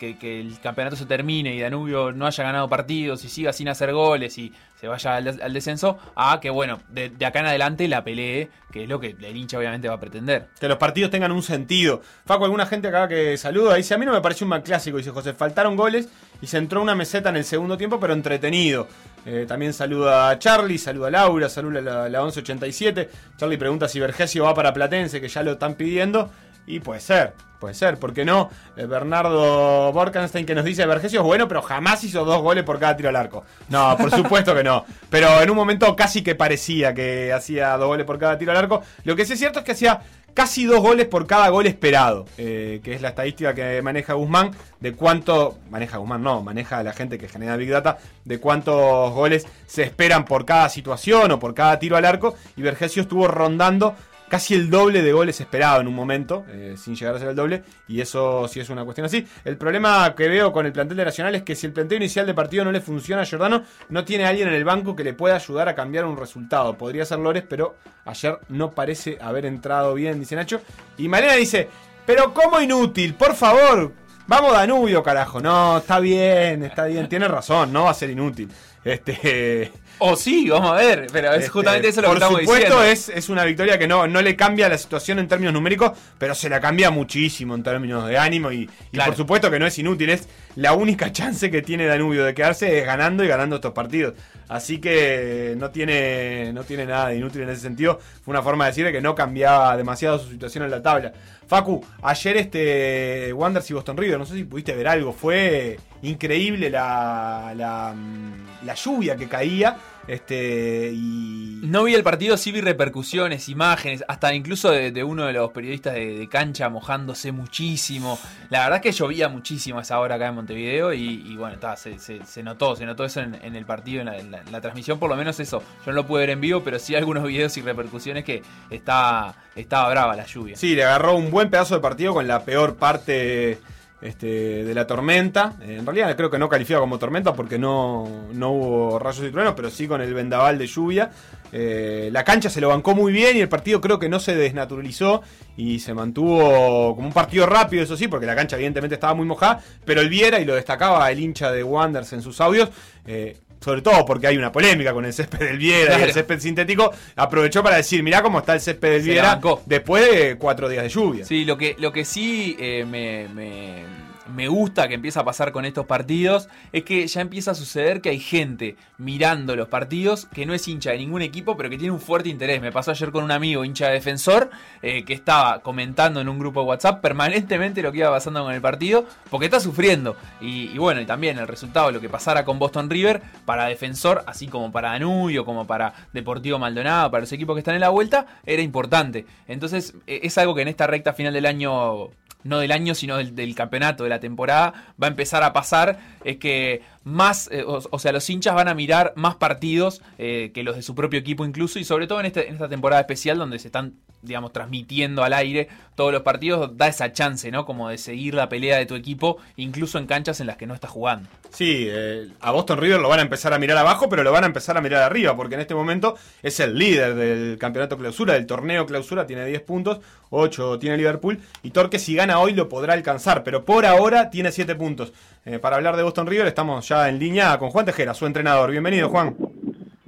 que, 0.00 0.16
que 0.18 0.40
el 0.40 0.58
campeonato 0.60 0.96
se 0.96 1.04
termine 1.04 1.54
y 1.54 1.60
Danubio 1.60 2.10
no 2.10 2.26
haya 2.26 2.42
ganado 2.42 2.68
partidos 2.68 3.22
y 3.24 3.28
siga 3.28 3.52
sin 3.52 3.68
hacer 3.68 3.92
goles 3.92 4.36
y 4.38 4.50
se 4.80 4.88
vaya 4.88 5.16
al, 5.16 5.24
des- 5.24 5.40
al 5.42 5.52
descenso, 5.52 5.98
a 6.16 6.40
que 6.40 6.48
bueno, 6.48 6.80
de, 6.88 7.10
de 7.10 7.26
acá 7.26 7.40
en 7.40 7.46
adelante 7.46 7.86
la 7.86 8.02
pelee, 8.02 8.48
que 8.72 8.84
es 8.84 8.88
lo 8.88 8.98
que 8.98 9.14
el 9.20 9.36
hincha 9.36 9.58
obviamente 9.58 9.88
va 9.88 9.94
a 9.96 10.00
pretender. 10.00 10.48
Que 10.58 10.68
los 10.68 10.78
partidos 10.78 11.10
tengan 11.10 11.30
un 11.32 11.42
sentido. 11.42 12.00
Faco, 12.24 12.44
alguna 12.46 12.64
gente 12.64 12.88
acá 12.88 13.06
que 13.06 13.36
saluda, 13.36 13.74
dice, 13.74 13.92
a 13.92 13.98
mí 13.98 14.06
no 14.06 14.12
me 14.12 14.22
pareció 14.22 14.46
un 14.46 14.50
mal 14.50 14.62
clásico, 14.62 14.96
dice 14.96 15.10
José, 15.10 15.34
faltaron 15.34 15.76
goles 15.76 16.08
y 16.40 16.46
se 16.46 16.56
entró 16.56 16.80
una 16.80 16.94
meseta 16.94 17.28
en 17.28 17.36
el 17.36 17.44
segundo 17.44 17.76
tiempo, 17.76 18.00
pero 18.00 18.14
entretenido. 18.14 18.88
Eh, 19.26 19.44
también 19.46 19.74
saluda 19.74 20.30
a 20.30 20.38
Charlie, 20.38 20.78
saluda 20.78 21.08
a 21.08 21.10
Laura, 21.10 21.50
saluda 21.50 21.80
a 21.80 21.82
la, 21.82 22.08
la 22.08 22.22
1187. 22.22 23.10
Charlie 23.36 23.58
pregunta 23.58 23.86
si 23.86 24.00
Vergesio 24.00 24.44
va 24.44 24.54
para 24.54 24.72
Platense, 24.72 25.20
que 25.20 25.28
ya 25.28 25.42
lo 25.42 25.52
están 25.52 25.74
pidiendo. 25.74 26.30
Y 26.66 26.80
puede 26.80 27.00
ser, 27.00 27.34
puede 27.58 27.74
ser, 27.74 27.98
¿por 27.98 28.12
qué 28.12 28.24
no? 28.24 28.50
Eh, 28.76 28.86
Bernardo 28.86 29.92
Borkenstein 29.92 30.46
que 30.46 30.54
nos 30.54 30.64
dice, 30.64 30.86
Vergesio 30.86 31.20
es 31.20 31.26
bueno, 31.26 31.46
pero 31.46 31.62
jamás 31.62 32.02
hizo 32.04 32.24
dos 32.24 32.40
goles 32.42 32.64
por 32.64 32.78
cada 32.78 32.96
tiro 32.96 33.08
al 33.08 33.16
arco. 33.16 33.44
No, 33.68 33.96
por 33.96 34.10
supuesto 34.14 34.54
que 34.54 34.64
no. 34.64 34.84
Pero 35.08 35.40
en 35.40 35.50
un 35.50 35.56
momento 35.56 35.94
casi 35.94 36.22
que 36.22 36.34
parecía 36.34 36.94
que 36.94 37.32
hacía 37.32 37.76
dos 37.76 37.88
goles 37.88 38.06
por 38.06 38.18
cada 38.18 38.38
tiro 38.38 38.52
al 38.52 38.58
arco. 38.58 38.82
Lo 39.04 39.14
que 39.16 39.24
sí 39.24 39.34
es 39.34 39.38
cierto 39.38 39.60
es 39.60 39.64
que 39.64 39.72
hacía 39.72 40.00
casi 40.34 40.64
dos 40.64 40.80
goles 40.80 41.06
por 41.06 41.26
cada 41.26 41.48
gol 41.48 41.66
esperado, 41.66 42.26
eh, 42.38 42.80
que 42.82 42.94
es 42.94 43.02
la 43.02 43.10
estadística 43.10 43.54
que 43.54 43.82
maneja 43.82 44.14
Guzmán, 44.14 44.52
de 44.80 44.92
cuánto, 44.92 45.58
maneja 45.70 45.98
Guzmán, 45.98 46.22
no, 46.22 46.42
maneja 46.42 46.82
la 46.82 46.92
gente 46.92 47.18
que 47.18 47.28
genera 47.28 47.56
Big 47.56 47.70
Data, 47.70 47.98
de 48.24 48.38
cuántos 48.38 49.12
goles 49.12 49.46
se 49.66 49.82
esperan 49.82 50.24
por 50.24 50.44
cada 50.44 50.68
situación 50.68 51.32
o 51.32 51.38
por 51.38 51.54
cada 51.54 51.78
tiro 51.78 51.96
al 51.96 52.04
arco, 52.04 52.34
y 52.56 52.62
Vergesio 52.62 53.02
estuvo 53.02 53.28
rondando 53.28 53.94
casi 54.30 54.54
el 54.54 54.70
doble 54.70 55.02
de 55.02 55.12
goles 55.12 55.40
esperado 55.40 55.80
en 55.80 55.88
un 55.88 55.94
momento, 55.94 56.46
eh, 56.48 56.76
sin 56.78 56.94
llegar 56.94 57.16
a 57.16 57.18
ser 57.18 57.28
el 57.28 57.36
doble, 57.36 57.64
y 57.88 58.00
eso 58.00 58.46
sí 58.46 58.60
es 58.60 58.70
una 58.70 58.84
cuestión 58.84 59.04
así. 59.04 59.26
El 59.44 59.56
problema 59.56 60.14
que 60.14 60.28
veo 60.28 60.52
con 60.52 60.64
el 60.66 60.72
plantel 60.72 60.96
de 60.96 61.04
Nacional 61.04 61.34
es 61.34 61.42
que 61.42 61.56
si 61.56 61.66
el 61.66 61.72
planteo 61.72 61.96
inicial 61.96 62.26
de 62.26 62.32
partido 62.32 62.64
no 62.64 62.70
le 62.70 62.80
funciona 62.80 63.22
a 63.22 63.26
Giordano, 63.26 63.64
no 63.88 64.04
tiene 64.04 64.26
alguien 64.26 64.46
en 64.46 64.54
el 64.54 64.64
banco 64.64 64.94
que 64.94 65.02
le 65.02 65.14
pueda 65.14 65.34
ayudar 65.34 65.68
a 65.68 65.74
cambiar 65.74 66.04
un 66.04 66.16
resultado. 66.16 66.78
Podría 66.78 67.04
ser 67.04 67.18
Lores, 67.18 67.42
pero 67.46 67.74
ayer 68.04 68.38
no 68.48 68.70
parece 68.70 69.18
haber 69.20 69.46
entrado 69.46 69.94
bien, 69.94 70.20
dice 70.20 70.36
Nacho. 70.36 70.60
Y 70.96 71.08
Malena 71.08 71.34
dice, 71.34 71.68
pero 72.06 72.32
¿cómo 72.32 72.60
inútil? 72.60 73.14
Por 73.14 73.34
favor, 73.34 73.92
vamos 74.28 74.52
Danubio, 74.52 75.02
carajo. 75.02 75.40
No, 75.40 75.78
está 75.78 75.98
bien, 75.98 76.62
está 76.62 76.84
bien, 76.84 77.08
tiene 77.08 77.26
razón, 77.26 77.72
no 77.72 77.84
va 77.84 77.90
a 77.90 77.94
ser 77.94 78.10
inútil. 78.10 78.48
Este... 78.84 79.72
O 80.02 80.16
sí, 80.16 80.48
vamos 80.48 80.72
a 80.72 80.74
ver, 80.76 81.06
pero 81.12 81.30
es 81.32 81.40
Este, 81.40 81.48
justamente 81.50 81.88
eso 81.88 82.00
lo 82.00 82.08
que 82.08 82.14
Por 82.14 82.16
estamos 82.22 82.40
supuesto, 82.40 82.80
diciendo. 82.80 82.82
es, 82.84 83.08
es 83.10 83.28
una 83.28 83.44
victoria 83.44 83.78
que 83.78 83.86
no, 83.86 84.06
no 84.08 84.22
le 84.22 84.34
cambia 84.34 84.68
la 84.68 84.78
situación 84.78 85.18
en 85.18 85.28
términos 85.28 85.52
numéricos, 85.52 85.92
pero 86.18 86.34
se 86.34 86.48
la 86.48 86.60
cambia 86.60 86.90
muchísimo 86.90 87.54
en 87.54 87.62
términos 87.62 88.06
de 88.08 88.16
ánimo. 88.18 88.50
Y, 88.50 88.62
y 88.62 88.68
Claro. 88.92 89.10
por 89.12 89.16
supuesto 89.18 89.50
que 89.50 89.58
no 89.58 89.66
es 89.66 89.78
inútil, 89.78 90.10
es 90.10 90.26
la 90.56 90.72
única 90.72 91.12
chance 91.12 91.50
que 91.50 91.62
tiene 91.62 91.86
Danubio 91.86 92.24
de 92.24 92.34
quedarse 92.34 92.78
es 92.78 92.86
ganando 92.86 93.24
y 93.24 93.28
ganando 93.28 93.56
estos 93.56 93.72
partidos. 93.72 94.14
Así 94.48 94.78
que 94.78 95.54
no 95.56 95.70
tiene, 95.70 96.52
no 96.52 96.64
tiene 96.64 96.84
nada 96.84 97.08
de 97.08 97.16
inútil 97.18 97.42
en 97.42 97.50
ese 97.50 97.60
sentido. 97.60 98.00
Fue 98.24 98.32
una 98.32 98.42
forma 98.42 98.64
de 98.64 98.70
decir 98.72 98.90
que 98.90 99.00
no 99.00 99.14
cambiaba 99.14 99.76
demasiado 99.76 100.18
su 100.18 100.28
situación 100.28 100.64
en 100.64 100.72
la 100.72 100.82
tabla. 100.82 101.12
Facu, 101.46 101.84
ayer 102.02 102.36
este 102.36 103.32
Wanderers 103.32 103.70
y 103.70 103.74
Boston 103.74 103.96
River, 103.96 104.18
no 104.18 104.26
sé 104.26 104.34
si 104.34 104.44
pudiste 104.44 104.74
ver 104.74 104.88
algo, 104.88 105.12
fue 105.12 105.78
increíble 106.02 106.68
la, 106.68 107.52
la, 107.56 107.92
mm, 107.94 108.66
la 108.66 108.74
lluvia 108.74 109.16
que 109.16 109.28
caía. 109.28 109.76
Este, 110.10 110.90
y. 110.92 111.60
No 111.62 111.84
vi 111.84 111.94
el 111.94 112.02
partido, 112.02 112.36
sí 112.36 112.50
vi 112.50 112.60
repercusiones, 112.60 113.48
imágenes, 113.48 114.04
hasta 114.08 114.34
incluso 114.34 114.70
de, 114.70 114.90
de 114.90 115.04
uno 115.04 115.26
de 115.26 115.32
los 115.34 115.52
periodistas 115.52 115.94
de, 115.94 116.18
de 116.18 116.28
cancha 116.28 116.68
mojándose 116.68 117.30
muchísimo. 117.30 118.18
La 118.48 118.60
verdad 118.64 118.76
es 118.78 118.82
que 118.82 118.90
llovía 118.92 119.28
muchísimo 119.28 119.78
a 119.78 119.82
esa 119.82 120.00
hora 120.00 120.16
acá 120.16 120.26
en 120.26 120.34
Montevideo 120.34 120.92
y, 120.92 121.22
y 121.26 121.36
bueno, 121.36 121.58
ta, 121.58 121.76
se, 121.76 121.98
se- 122.00 122.24
se 122.24 122.42
notó, 122.42 122.74
se 122.74 122.86
notó 122.86 123.04
eso 123.04 123.20
en, 123.20 123.36
en 123.40 123.54
el 123.54 123.64
partido, 123.66 124.00
en 124.00 124.06
la, 124.06 124.18
en 124.18 124.30
la- 124.32 124.40
en 124.40 124.50
la 124.50 124.60
transmisión, 124.60 124.98
por 124.98 125.08
lo 125.10 125.14
menos 125.16 125.38
eso. 125.38 125.60
Yo 125.86 125.92
no 125.92 125.92
lo 125.92 126.06
pude 126.06 126.22
ver 126.22 126.30
en 126.30 126.40
vivo, 126.40 126.62
pero 126.64 126.78
sí 126.80 126.96
algunos 126.96 127.22
videos 127.22 127.56
y 127.56 127.62
repercusiones 127.62 128.24
que 128.24 128.42
estaba, 128.68 129.34
estaba 129.54 129.88
brava 129.90 130.16
la 130.16 130.26
lluvia. 130.26 130.56
Sí, 130.56 130.74
le 130.74 130.82
agarró 130.82 131.14
un 131.14 131.30
buen 131.30 131.50
pedazo 131.50 131.76
de 131.76 131.80
partido 131.80 132.14
con 132.14 132.26
la 132.26 132.44
peor 132.44 132.74
parte 132.74 133.58
este, 134.02 134.64
de 134.64 134.74
la 134.74 134.86
tormenta. 134.86 135.54
Eh, 135.62 135.76
En 135.78 135.86
realidad 135.86 136.16
creo 136.16 136.30
que 136.30 136.38
no 136.38 136.48
califica 136.48 136.78
como 136.80 136.98
tormenta 136.98 137.34
porque 137.34 137.58
no, 137.58 138.28
no 138.32 138.50
hubo 138.50 138.98
rayos 138.98 139.26
y 139.26 139.30
truenos, 139.30 139.54
pero 139.54 139.70
sí 139.70 139.86
con 139.86 140.00
el 140.00 140.14
vendaval 140.14 140.58
de 140.58 140.66
lluvia. 140.66 141.10
Eh, 141.52 142.10
la 142.12 142.22
cancha 142.24 142.48
se 142.48 142.60
lo 142.60 142.68
bancó 142.68 142.94
muy 142.94 143.12
bien 143.12 143.36
y 143.36 143.40
el 143.40 143.48
partido 143.48 143.80
creo 143.80 143.98
que 143.98 144.08
no 144.08 144.20
se 144.20 144.36
desnaturalizó 144.36 145.22
y 145.56 145.80
se 145.80 145.94
mantuvo 145.94 146.94
como 146.94 147.08
un 147.08 147.12
partido 147.12 147.44
rápido, 147.46 147.82
eso 147.82 147.96
sí, 147.96 148.08
porque 148.08 148.26
la 148.26 148.36
cancha 148.36 148.56
evidentemente 148.56 148.94
estaba 148.94 149.14
muy 149.14 149.26
mojada, 149.26 149.60
pero 149.84 150.00
el 150.00 150.08
Viera, 150.08 150.38
y 150.38 150.44
lo 150.44 150.54
destacaba 150.54 151.10
el 151.10 151.18
hincha 151.18 151.50
de 151.50 151.64
Wanderers 151.64 152.12
en 152.12 152.22
sus 152.22 152.40
audios, 152.40 152.70
eh, 153.06 153.36
sobre 153.60 153.82
todo 153.82 154.04
porque 154.06 154.26
hay 154.26 154.36
una 154.36 154.50
polémica 154.50 154.92
con 154.92 155.04
el 155.04 155.12
césped 155.12 155.38
del 155.38 155.58
Viera 155.58 155.98
y 155.98 156.02
el 156.02 156.12
césped 156.12 156.40
sintético, 156.40 156.92
aprovechó 157.16 157.62
para 157.62 157.76
decir, 157.76 158.02
mirá 158.02 158.22
cómo 158.22 158.38
está 158.38 158.54
el 158.54 158.60
césped 158.60 158.90
del 158.90 159.02
Se 159.02 159.10
Viera 159.10 159.40
después 159.66 160.10
de 160.10 160.36
cuatro 160.36 160.68
días 160.68 160.82
de 160.84 160.88
lluvia. 160.88 161.24
Sí, 161.24 161.44
lo 161.44 161.56
que, 161.58 161.76
lo 161.78 161.92
que 161.92 162.04
sí 162.04 162.56
eh, 162.58 162.84
me, 162.86 163.28
me- 163.28 164.09
me 164.34 164.48
gusta 164.48 164.88
que 164.88 164.94
empieza 164.94 165.20
a 165.20 165.24
pasar 165.24 165.52
con 165.52 165.64
estos 165.64 165.86
partidos 165.86 166.48
es 166.72 166.84
que 166.84 167.06
ya 167.06 167.20
empieza 167.20 167.52
a 167.52 167.54
suceder 167.54 168.00
que 168.00 168.10
hay 168.10 168.20
gente 168.20 168.76
mirando 168.98 169.56
los 169.56 169.68
partidos 169.68 170.26
que 170.32 170.46
no 170.46 170.54
es 170.54 170.66
hincha 170.68 170.90
de 170.90 170.98
ningún 170.98 171.22
equipo, 171.22 171.56
pero 171.56 171.70
que 171.70 171.78
tiene 171.78 171.92
un 171.92 172.00
fuerte 172.00 172.28
interés. 172.28 172.60
Me 172.60 172.72
pasó 172.72 172.90
ayer 172.90 173.10
con 173.10 173.24
un 173.24 173.30
amigo 173.30 173.64
hincha 173.64 173.88
de 173.88 173.94
defensor 173.94 174.50
eh, 174.82 175.04
que 175.04 175.12
estaba 175.12 175.60
comentando 175.60 176.20
en 176.20 176.28
un 176.28 176.38
grupo 176.38 176.60
de 176.60 176.66
WhatsApp 176.66 177.00
permanentemente 177.00 177.82
lo 177.82 177.92
que 177.92 177.98
iba 177.98 178.10
pasando 178.10 178.42
con 178.42 178.52
el 178.52 178.60
partido, 178.60 179.06
porque 179.30 179.46
está 179.46 179.60
sufriendo. 179.60 180.16
Y, 180.40 180.70
y 180.70 180.78
bueno, 180.78 181.00
y 181.00 181.06
también 181.06 181.38
el 181.38 181.48
resultado, 181.48 181.90
lo 181.90 182.00
que 182.00 182.08
pasara 182.08 182.44
con 182.44 182.58
Boston 182.58 182.90
River, 182.90 183.22
para 183.44 183.66
defensor, 183.66 184.22
así 184.26 184.46
como 184.46 184.72
para 184.72 184.90
Danubio, 184.90 185.44
como 185.44 185.66
para 185.66 185.92
Deportivo 186.12 186.58
Maldonado, 186.58 187.10
para 187.10 187.22
los 187.22 187.32
equipos 187.32 187.54
que 187.54 187.60
están 187.60 187.74
en 187.74 187.80
la 187.80 187.88
vuelta, 187.88 188.26
era 188.44 188.62
importante. 188.62 189.26
Entonces, 189.48 189.94
eh, 190.06 190.20
es 190.22 190.38
algo 190.38 190.54
que 190.54 190.62
en 190.62 190.68
esta 190.68 190.86
recta 190.86 191.12
final 191.12 191.32
del 191.32 191.46
año 191.46 192.10
no 192.44 192.58
del 192.58 192.72
año, 192.72 192.94
sino 192.94 193.16
del, 193.16 193.34
del 193.34 193.54
campeonato, 193.54 194.04
de 194.04 194.10
la 194.10 194.20
temporada, 194.20 194.94
va 195.02 195.06
a 195.06 195.10
empezar 195.10 195.42
a 195.42 195.52
pasar, 195.52 195.98
es 196.24 196.36
que 196.38 196.82
más, 197.02 197.48
eh, 197.50 197.64
o, 197.66 197.98
sea, 197.98 198.12
los 198.12 198.28
hinchas 198.28 198.54
van 198.54 198.68
a 198.68 198.74
mirar 198.74 199.14
más 199.16 199.36
partidos 199.36 200.02
eh, 200.18 200.50
que 200.52 200.62
los 200.62 200.76
de 200.76 200.82
su 200.82 200.94
propio 200.94 201.18
equipo 201.18 201.44
incluso, 201.46 201.78
y 201.78 201.84
sobre 201.84 202.06
todo 202.06 202.20
en, 202.20 202.26
este- 202.26 202.48
en 202.48 202.54
esta 202.54 202.68
temporada 202.68 203.00
especial 203.00 203.38
donde 203.38 203.58
se 203.58 203.68
están, 203.68 203.94
digamos, 204.22 204.52
transmitiendo 204.52 205.24
al 205.24 205.32
aire 205.32 205.68
todos 205.94 206.12
los 206.12 206.22
partidos, 206.22 206.76
da 206.76 206.88
esa 206.88 207.12
chance, 207.12 207.50
¿no? 207.50 207.64
Como 207.64 207.88
de 207.88 207.96
seguir 207.96 208.34
la 208.34 208.48
pelea 208.50 208.76
de 208.76 208.84
tu 208.86 208.94
equipo, 208.94 209.38
incluso 209.56 209.98
en 209.98 210.06
canchas 210.06 210.40
en 210.40 210.46
las 210.46 210.56
que 210.58 210.66
no 210.66 210.74
estás 210.74 210.90
jugando. 210.90 211.28
Sí, 211.50 211.86
eh, 211.88 212.28
a 212.40 212.50
Boston 212.52 212.78
River 212.78 213.00
lo 213.00 213.08
van 213.08 213.18
a 213.20 213.22
empezar 213.22 213.52
a 213.54 213.58
mirar 213.58 213.78
abajo, 213.78 214.08
pero 214.08 214.22
lo 214.22 214.30
van 214.30 214.44
a 214.44 214.46
empezar 214.46 214.76
a 214.76 214.80
mirar 214.82 215.02
arriba, 215.02 215.34
porque 215.36 215.54
en 215.54 215.62
este 215.62 215.74
momento 215.74 216.16
es 216.42 216.60
el 216.60 216.78
líder 216.78 217.14
del 217.14 217.58
campeonato 217.58 217.96
clausura, 217.96 218.34
del 218.34 218.46
torneo 218.46 218.84
clausura, 218.86 219.26
tiene 219.26 219.46
10 219.46 219.62
puntos, 219.62 220.00
8 220.28 220.78
tiene 220.78 220.96
Liverpool, 220.98 221.40
y 221.62 221.70
Torque 221.70 221.98
si 221.98 222.14
gana 222.14 222.38
hoy 222.38 222.52
lo 222.52 222.68
podrá 222.68 222.92
alcanzar, 222.92 223.42
pero 223.42 223.64
por 223.64 223.84
ahora 223.86 224.30
tiene 224.30 224.52
7 224.52 224.74
puntos. 224.76 225.12
Eh, 225.50 225.58
para 225.58 225.74
hablar 225.74 225.96
de 225.96 226.04
Boston 226.04 226.28
River 226.28 226.46
estamos 226.46 226.86
ya 226.86 227.08
en 227.08 227.18
línea 227.18 227.58
con 227.58 227.70
Juan 227.70 227.84
Tejera, 227.84 228.14
su 228.14 228.24
entrenador. 228.24 228.70
Bienvenido, 228.70 229.08
Juan. 229.08 229.34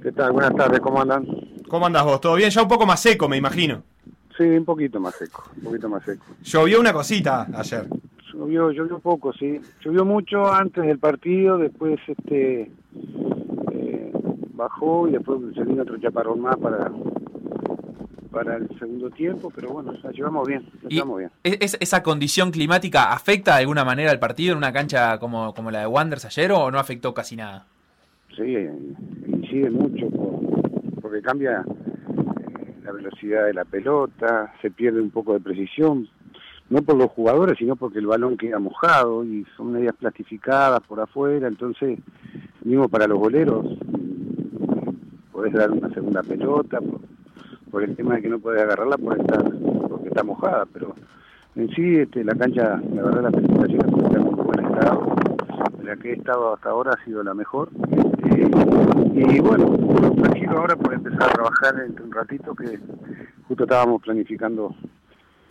¿Qué 0.01 0.13
tal? 0.13 0.31
Buenas 0.31 0.55
tardes, 0.55 0.79
¿cómo 0.79 1.01
andan? 1.01 1.27
¿Cómo 1.67 1.85
andas 1.85 2.05
vos? 2.05 2.21
¿Todo 2.21 2.35
bien? 2.35 2.49
Ya 2.49 2.61
un 2.61 2.69
poco 2.69 2.85
más 2.85 3.01
seco, 3.01 3.27
me 3.27 3.35
imagino. 3.35 3.83
Sí, 4.37 4.43
un 4.45 4.63
poquito 4.63 5.01
más 5.01 5.15
seco, 5.15 5.43
un 5.57 5.63
poquito 5.63 5.89
más 5.89 6.01
seco. 6.05 6.23
Llovió 6.43 6.79
una 6.79 6.93
cosita 6.93 7.47
ayer. 7.55 7.87
Llovió, 8.31 8.71
llovió 8.71 8.99
poco, 8.99 9.33
sí. 9.33 9.59
Llovió 9.83 10.05
mucho 10.05 10.49
antes 10.49 10.85
del 10.85 10.97
partido, 10.97 11.57
después 11.57 11.99
este 12.07 12.71
eh, 13.73 14.11
bajó 14.53 15.09
y 15.09 15.11
después 15.11 15.41
se 15.53 15.65
vino 15.65 15.81
otro 15.81 15.97
chaparrón 15.97 16.39
más 16.39 16.55
para 16.55 16.89
para 18.33 18.57
el 18.57 18.67
segundo 18.79 19.09
tiempo, 19.11 19.51
pero 19.55 19.69
bueno, 19.69 19.93
la 20.03 20.11
llevamos 20.11 20.47
bien, 20.47 20.65
la 20.81 20.89
llevamos 20.89 21.19
bien. 21.19 21.31
¿es- 21.43 21.57
es- 21.61 21.77
¿Esa 21.79 22.01
condición 22.01 22.49
climática 22.51 23.13
afecta 23.13 23.53
de 23.55 23.61
alguna 23.61 23.85
manera 23.85 24.11
al 24.11 24.19
partido 24.19 24.53
en 24.53 24.57
una 24.57 24.73
cancha 24.73 25.19
como, 25.19 25.53
como 25.53 25.69
la 25.71 25.81
de 25.81 25.87
Wanderers 25.87 26.25
ayer 26.25 26.51
o 26.51 26.71
no 26.71 26.79
afectó 26.79 27.13
casi 27.13 27.35
nada? 27.35 27.65
Sí, 28.35 28.41
eh, 28.55 28.73
incide 29.27 29.69
mucho 29.69 30.09
por- 30.09 30.99
porque 31.01 31.21
cambia 31.21 31.63
eh, 31.63 32.73
la 32.83 32.91
velocidad 32.91 33.45
de 33.45 33.53
la 33.53 33.65
pelota, 33.65 34.51
se 34.61 34.71
pierde 34.71 34.99
un 34.99 35.11
poco 35.11 35.33
de 35.33 35.39
precisión, 35.39 36.07
no 36.69 36.81
por 36.81 36.95
los 36.97 37.11
jugadores, 37.11 37.57
sino 37.59 37.75
porque 37.75 37.99
el 37.99 38.07
balón 38.07 38.35
queda 38.35 38.57
mojado 38.57 39.23
y 39.23 39.45
son 39.55 39.73
medias 39.73 39.95
plastificadas 39.95 40.81
por 40.81 40.99
afuera, 40.99 41.47
entonces, 41.47 41.99
mismo 42.63 42.89
para 42.89 43.05
los 43.05 43.19
boleros, 43.19 43.63
mm, 43.85 45.31
podés 45.31 45.53
dar 45.53 45.69
una 45.69 45.89
segunda 45.93 46.23
pelota, 46.23 46.79
por, 47.73 47.83
el 47.83 47.95
tema 47.95 48.15
de 48.15 48.21
que 48.21 48.29
no 48.29 48.39
podés 48.39 48.61
agarrarla 48.61 48.97
por 48.97 49.19
estar, 49.19 49.43
porque 49.89 50.07
está 50.07 50.23
mojada, 50.23 50.65
pero 50.71 50.93
en 51.55 51.69
sí 51.71 51.97
este, 51.97 52.23
la 52.23 52.35
cancha, 52.35 52.79
la 52.93 53.01
verdad, 53.01 53.23
la 53.23 53.31
presentación 53.31 53.79
está 53.79 54.17
en 54.17 54.23
muy 54.23 54.35
buen 54.35 54.65
estado, 54.65 55.15
la 55.83 55.95
que 55.95 56.11
he 56.11 56.13
estado 56.13 56.53
hasta 56.53 56.69
ahora 56.69 56.91
ha 56.93 57.03
sido 57.03 57.23
la 57.23 57.33
mejor. 57.33 57.69
Este, 57.91 58.49
y 59.15 59.39
bueno, 59.39 59.75
tranquilo 60.21 60.59
ahora 60.59 60.75
por 60.75 60.93
empezar 60.93 61.23
a 61.23 61.33
trabajar 61.33 61.75
entre 61.85 62.05
un 62.05 62.11
ratito 62.11 62.55
que 62.55 62.79
justo 63.47 63.63
estábamos 63.63 64.01
planificando 64.01 64.75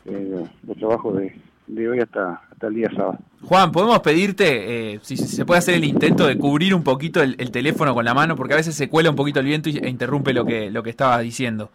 eh, 0.05 0.45
los 0.67 0.77
trabajos 0.79 1.17
de, 1.19 1.41
de 1.67 1.89
hoy 1.89 2.01
hasta, 2.01 2.43
hasta 2.51 2.67
el 2.67 2.75
día 2.75 2.91
sábado. 2.95 3.19
Juan, 3.43 3.73
¿podemos 3.73 4.01
pedirte 4.01 4.95
eh, 4.95 5.01
si 5.03 5.17
se 5.17 5.45
puede 5.45 5.59
hacer 5.59 5.75
el 5.75 5.85
intento 5.85 6.27
de 6.27 6.39
cubrir 6.39 6.75
un 6.75 6.85
poquito 6.85 7.23
el, 7.23 7.35
el 7.39 7.51
teléfono 7.51 7.95
con 7.95 8.05
la 8.05 8.15
mano? 8.15 8.37
Porque 8.37 8.55
a 8.55 8.57
veces 8.57 8.75
se 8.75 8.89
cuela 8.89 9.11
un 9.11 9.17
poquito 9.17 9.41
el 9.41 9.47
viento 9.47 9.69
y, 9.69 9.79
e 9.79 9.89
interrumpe 9.89 10.33
lo 10.33 10.45
que, 10.45 10.71
lo 10.71 10.83
que 10.83 10.91
estaba 10.91 11.19
diciendo. 11.19 11.71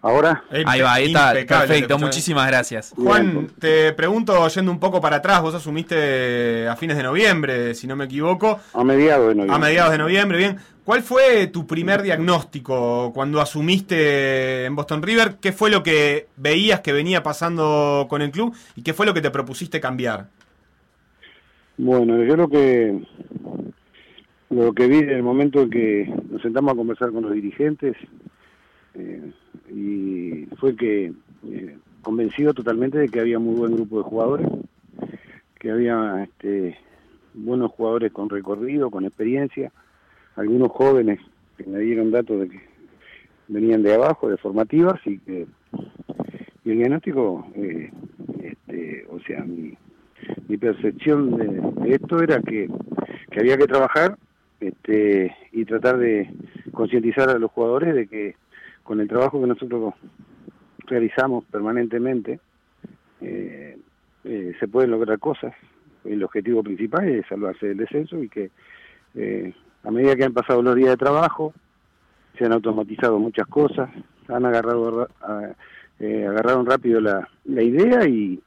Ahora. 0.00 0.44
Ahí 0.50 0.80
va, 0.80 0.94
ahí 0.94 1.06
está. 1.06 1.32
Perfecto, 1.32 1.98
muchísimas 1.98 2.46
gracias. 2.46 2.94
Juan, 2.96 3.48
te 3.58 3.92
pregunto, 3.94 4.46
yendo 4.48 4.70
un 4.70 4.78
poco 4.78 5.00
para 5.00 5.16
atrás, 5.16 5.42
vos 5.42 5.54
asumiste 5.54 6.68
a 6.68 6.76
fines 6.76 6.96
de 6.96 7.02
noviembre, 7.02 7.74
si 7.74 7.86
no 7.86 7.96
me 7.96 8.04
equivoco. 8.04 8.60
A 8.74 8.84
mediados 8.84 9.28
de 9.28 9.34
noviembre. 9.34 9.56
A 9.56 9.58
mediados 9.58 9.92
de 9.92 9.98
noviembre, 9.98 10.38
bien. 10.38 10.58
¿Cuál 10.84 11.02
fue 11.02 11.48
tu 11.48 11.66
primer 11.66 12.00
diagnóstico 12.00 13.12
cuando 13.12 13.40
asumiste 13.40 14.64
en 14.64 14.74
Boston 14.74 15.02
River? 15.02 15.36
¿Qué 15.38 15.52
fue 15.52 15.68
lo 15.68 15.82
que 15.82 16.28
veías 16.36 16.80
que 16.80 16.92
venía 16.92 17.22
pasando 17.22 18.06
con 18.08 18.22
el 18.22 18.30
club 18.30 18.54
y 18.74 18.82
qué 18.82 18.94
fue 18.94 19.04
lo 19.04 19.12
que 19.12 19.20
te 19.20 19.30
propusiste 19.30 19.80
cambiar? 19.80 20.28
Bueno, 21.76 22.22
yo 22.24 22.36
lo 22.36 22.48
que 22.48 22.98
lo 24.50 24.72
que 24.72 24.86
vi 24.86 24.98
en 24.98 25.10
el 25.10 25.22
momento 25.22 25.60
en 25.60 25.70
que 25.70 26.14
nos 26.30 26.40
sentamos 26.40 26.72
a 26.72 26.76
conversar 26.76 27.12
con 27.12 27.22
los 27.22 27.32
dirigentes 27.34 27.94
eh, 28.94 29.32
y 29.70 30.46
fue 30.56 30.76
que 30.76 31.12
eh, 31.46 31.78
convencido 32.02 32.54
totalmente 32.54 32.98
de 32.98 33.08
que 33.08 33.20
había 33.20 33.38
muy 33.38 33.56
buen 33.56 33.74
grupo 33.74 33.98
de 33.98 34.04
jugadores, 34.04 34.48
que 35.58 35.70
había 35.70 36.24
este, 36.24 36.78
buenos 37.34 37.70
jugadores 37.72 38.12
con 38.12 38.30
recorrido, 38.30 38.90
con 38.90 39.04
experiencia, 39.04 39.72
algunos 40.36 40.70
jóvenes 40.70 41.20
que 41.56 41.64
me 41.64 41.80
dieron 41.80 42.10
datos 42.10 42.40
de 42.40 42.48
que 42.48 42.60
venían 43.48 43.82
de 43.82 43.94
abajo, 43.94 44.28
de 44.28 44.36
formativas 44.36 45.00
y 45.04 45.18
que 45.18 45.46
y 46.64 46.72
el 46.72 46.78
diagnóstico, 46.78 47.46
eh, 47.54 47.90
este, 48.42 49.06
o 49.08 49.18
sea, 49.20 49.42
mi, 49.42 49.72
mi 50.48 50.56
percepción 50.58 51.34
de, 51.36 51.46
de 51.82 51.94
esto 51.94 52.22
era 52.22 52.42
que, 52.42 52.68
que 53.30 53.40
había 53.40 53.56
que 53.56 53.66
trabajar 53.66 54.18
este, 54.60 55.34
y 55.52 55.64
tratar 55.64 55.96
de 55.96 56.30
concientizar 56.72 57.30
a 57.30 57.38
los 57.38 57.50
jugadores 57.52 57.94
de 57.94 58.06
que 58.06 58.36
con 58.88 59.02
el 59.02 59.06
trabajo 59.06 59.38
que 59.38 59.46
nosotros 59.46 59.92
realizamos 60.86 61.44
permanentemente 61.44 62.40
eh, 63.20 63.76
eh, 64.24 64.56
se 64.58 64.66
pueden 64.66 64.92
lograr 64.92 65.18
cosas. 65.18 65.52
El 66.06 66.24
objetivo 66.24 66.62
principal 66.62 67.06
es 67.06 67.26
salvarse 67.26 67.66
del 67.66 67.76
descenso 67.76 68.22
y 68.22 68.30
que 68.30 68.50
eh, 69.14 69.52
a 69.84 69.90
medida 69.90 70.16
que 70.16 70.24
han 70.24 70.32
pasado 70.32 70.62
los 70.62 70.74
días 70.74 70.88
de 70.88 70.96
trabajo 70.96 71.52
se 72.38 72.46
han 72.46 72.52
automatizado 72.52 73.18
muchas 73.18 73.46
cosas, 73.48 73.90
han 74.26 74.46
agarrado 74.46 75.06
eh, 76.00 76.26
agarraron 76.26 76.64
rápido 76.64 76.98
la, 77.02 77.28
la 77.44 77.62
idea 77.62 78.08
y, 78.08 78.40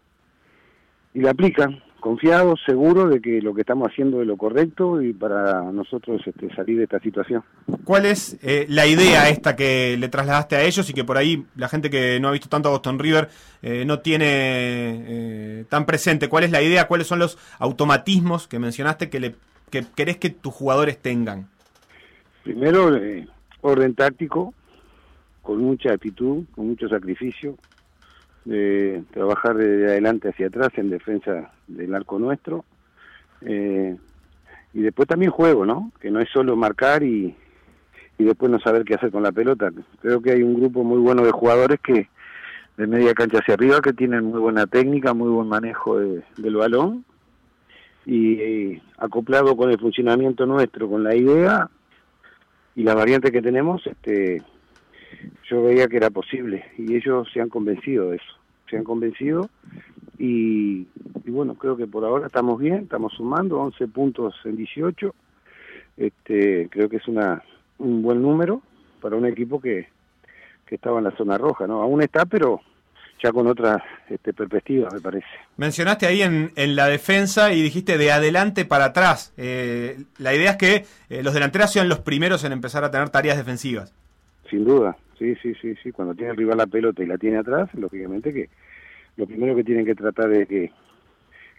y 1.13 1.19
la 1.19 1.31
aplican, 1.31 1.83
confiados, 2.01 2.59
seguros 2.65 3.09
de 3.09 3.21
que 3.21 3.41
lo 3.41 3.53
que 3.53 3.61
estamos 3.61 3.87
haciendo 3.89 4.21
es 4.21 4.27
lo 4.27 4.35
correcto 4.35 5.01
y 5.01 5.13
para 5.13 5.71
nosotros 5.71 6.21
este, 6.25 6.53
salir 6.53 6.77
de 6.77 6.83
esta 6.83 6.99
situación. 6.99 7.43
¿Cuál 7.85 8.05
es 8.05 8.37
eh, 8.43 8.65
la 8.67 8.85
idea 8.85 9.29
esta 9.29 9.55
que 9.55 9.95
le 9.97 10.09
trasladaste 10.09 10.57
a 10.57 10.63
ellos 10.63 10.89
y 10.89 10.93
que 10.93 11.05
por 11.05 11.17
ahí 11.17 11.45
la 11.55 11.69
gente 11.69 11.89
que 11.89 12.19
no 12.19 12.27
ha 12.27 12.31
visto 12.31 12.49
tanto 12.49 12.67
a 12.67 12.71
Boston 12.73 12.99
River 12.99 13.29
eh, 13.61 13.85
no 13.85 13.99
tiene 13.99 14.25
eh, 14.27 15.65
tan 15.69 15.85
presente? 15.85 16.27
¿Cuál 16.27 16.43
es 16.43 16.51
la 16.51 16.61
idea? 16.61 16.87
¿Cuáles 16.87 17.07
son 17.07 17.19
los 17.19 17.37
automatismos 17.59 18.47
que 18.49 18.59
mencionaste 18.59 19.09
que, 19.09 19.19
le, 19.21 19.35
que 19.69 19.85
querés 19.95 20.17
que 20.17 20.31
tus 20.31 20.53
jugadores 20.53 20.97
tengan? 20.97 21.47
Primero, 22.43 22.95
eh, 22.95 23.27
orden 23.61 23.95
táctico, 23.95 24.53
con 25.41 25.59
mucha 25.59 25.93
actitud, 25.93 26.43
con 26.55 26.67
mucho 26.67 26.89
sacrificio, 26.89 27.55
de 28.45 29.03
trabajar 29.11 29.55
de 29.57 29.85
adelante 29.87 30.29
hacia 30.29 30.47
atrás 30.47 30.69
en 30.77 30.89
defensa 30.89 31.51
del 31.67 31.93
arco 31.93 32.17
nuestro. 32.19 32.65
Eh, 33.41 33.95
y 34.73 34.81
después 34.81 35.07
también 35.07 35.31
juego, 35.31 35.65
¿no? 35.65 35.91
Que 35.99 36.11
no 36.11 36.19
es 36.19 36.29
solo 36.29 36.55
marcar 36.55 37.03
y, 37.03 37.35
y 38.17 38.23
después 38.23 38.51
no 38.51 38.59
saber 38.59 38.83
qué 38.83 38.95
hacer 38.95 39.11
con 39.11 39.23
la 39.23 39.31
pelota. 39.31 39.69
Creo 40.01 40.21
que 40.21 40.31
hay 40.31 40.43
un 40.43 40.55
grupo 40.55 40.83
muy 40.83 40.99
bueno 40.99 41.23
de 41.25 41.31
jugadores 41.31 41.79
que 41.81 42.07
de 42.77 42.87
media 42.87 43.13
cancha 43.13 43.39
hacia 43.39 43.53
arriba 43.55 43.81
que 43.81 43.93
tienen 43.93 44.25
muy 44.25 44.39
buena 44.39 44.65
técnica, 44.65 45.13
muy 45.13 45.29
buen 45.29 45.47
manejo 45.47 45.99
de- 45.99 46.23
del 46.37 46.55
balón 46.55 47.03
y, 48.05 48.33
eh, 48.39 48.81
acoplado 48.97 49.55
con 49.57 49.69
el 49.69 49.77
funcionamiento 49.77 50.45
nuestro, 50.45 50.89
con 50.89 51.03
la 51.03 51.13
idea 51.15 51.69
y 52.75 52.83
la 52.83 52.95
variante 52.95 53.31
que 53.31 53.41
tenemos, 53.41 53.85
este, 53.85 54.41
yo 55.49 55.63
veía 55.63 55.87
que 55.87 55.97
era 55.97 56.09
posible 56.09 56.65
y 56.77 56.95
ellos 56.95 57.27
se 57.33 57.41
han 57.41 57.49
convencido 57.49 58.09
de 58.09 58.17
eso, 58.17 58.33
se 58.69 58.77
han 58.77 58.83
convencido 58.83 59.49
y, 60.17 60.87
bueno, 61.25 61.55
creo 61.55 61.75
que 61.75 61.87
por 61.87 62.05
ahora 62.05 62.27
estamos 62.27 62.59
bien, 62.59 62.83
estamos 62.83 63.13
sumando 63.13 63.59
11 63.59 63.87
puntos 63.87 64.35
en 64.45 64.55
18, 64.55 65.15
este, 65.97 66.67
creo 66.69 66.89
que 66.89 66.97
es 66.97 67.07
una 67.07 67.43
un 67.79 68.01
buen 68.01 68.21
número 68.21 68.61
para 69.01 69.15
un 69.15 69.25
equipo 69.25 69.59
que, 69.59 69.87
que 70.65 70.75
estaba 70.75 70.99
en 70.99 71.05
la 71.05 71.17
zona 71.17 71.37
roja, 71.37 71.67
¿no? 71.67 71.81
Aún 71.81 72.03
está, 72.03 72.25
pero 72.25 72.61
ya 73.21 73.31
con 73.31 73.47
otra 73.47 73.83
este, 74.09 74.33
perspectiva, 74.33 74.89
me 74.91 74.99
parece. 74.99 75.27
Mencionaste 75.57 76.07
ahí 76.07 76.21
en, 76.21 76.51
en 76.55 76.75
la 76.75 76.87
defensa 76.87 77.53
y 77.53 77.61
dijiste 77.61 77.97
de 77.97 78.11
adelante 78.11 78.65
para 78.65 78.85
atrás. 78.85 79.33
Eh, 79.37 80.03
la 80.17 80.33
idea 80.33 80.51
es 80.51 80.57
que 80.57 80.85
eh, 81.09 81.23
los 81.23 81.33
delanteros 81.33 81.71
sean 81.71 81.89
los 81.89 81.99
primeros 81.99 82.43
en 82.43 82.51
empezar 82.51 82.83
a 82.83 82.91
tener 82.91 83.09
tareas 83.09 83.37
defensivas. 83.37 83.93
Sin 84.51 84.65
duda, 84.65 84.97
sí, 85.17 85.33
sí, 85.41 85.53
sí, 85.61 85.75
sí. 85.81 85.91
Cuando 85.93 86.13
tiene 86.13 86.31
el 86.31 86.37
rival 86.37 86.57
la 86.57 86.67
pelota 86.67 87.01
y 87.01 87.07
la 87.07 87.17
tiene 87.17 87.37
atrás, 87.37 87.73
lógicamente 87.73 88.33
que 88.33 88.49
lo 89.15 89.25
primero 89.25 89.55
que 89.55 89.63
tienen 89.63 89.85
que 89.85 89.95
tratar 89.95 90.31
es 90.33 90.47
que 90.47 90.71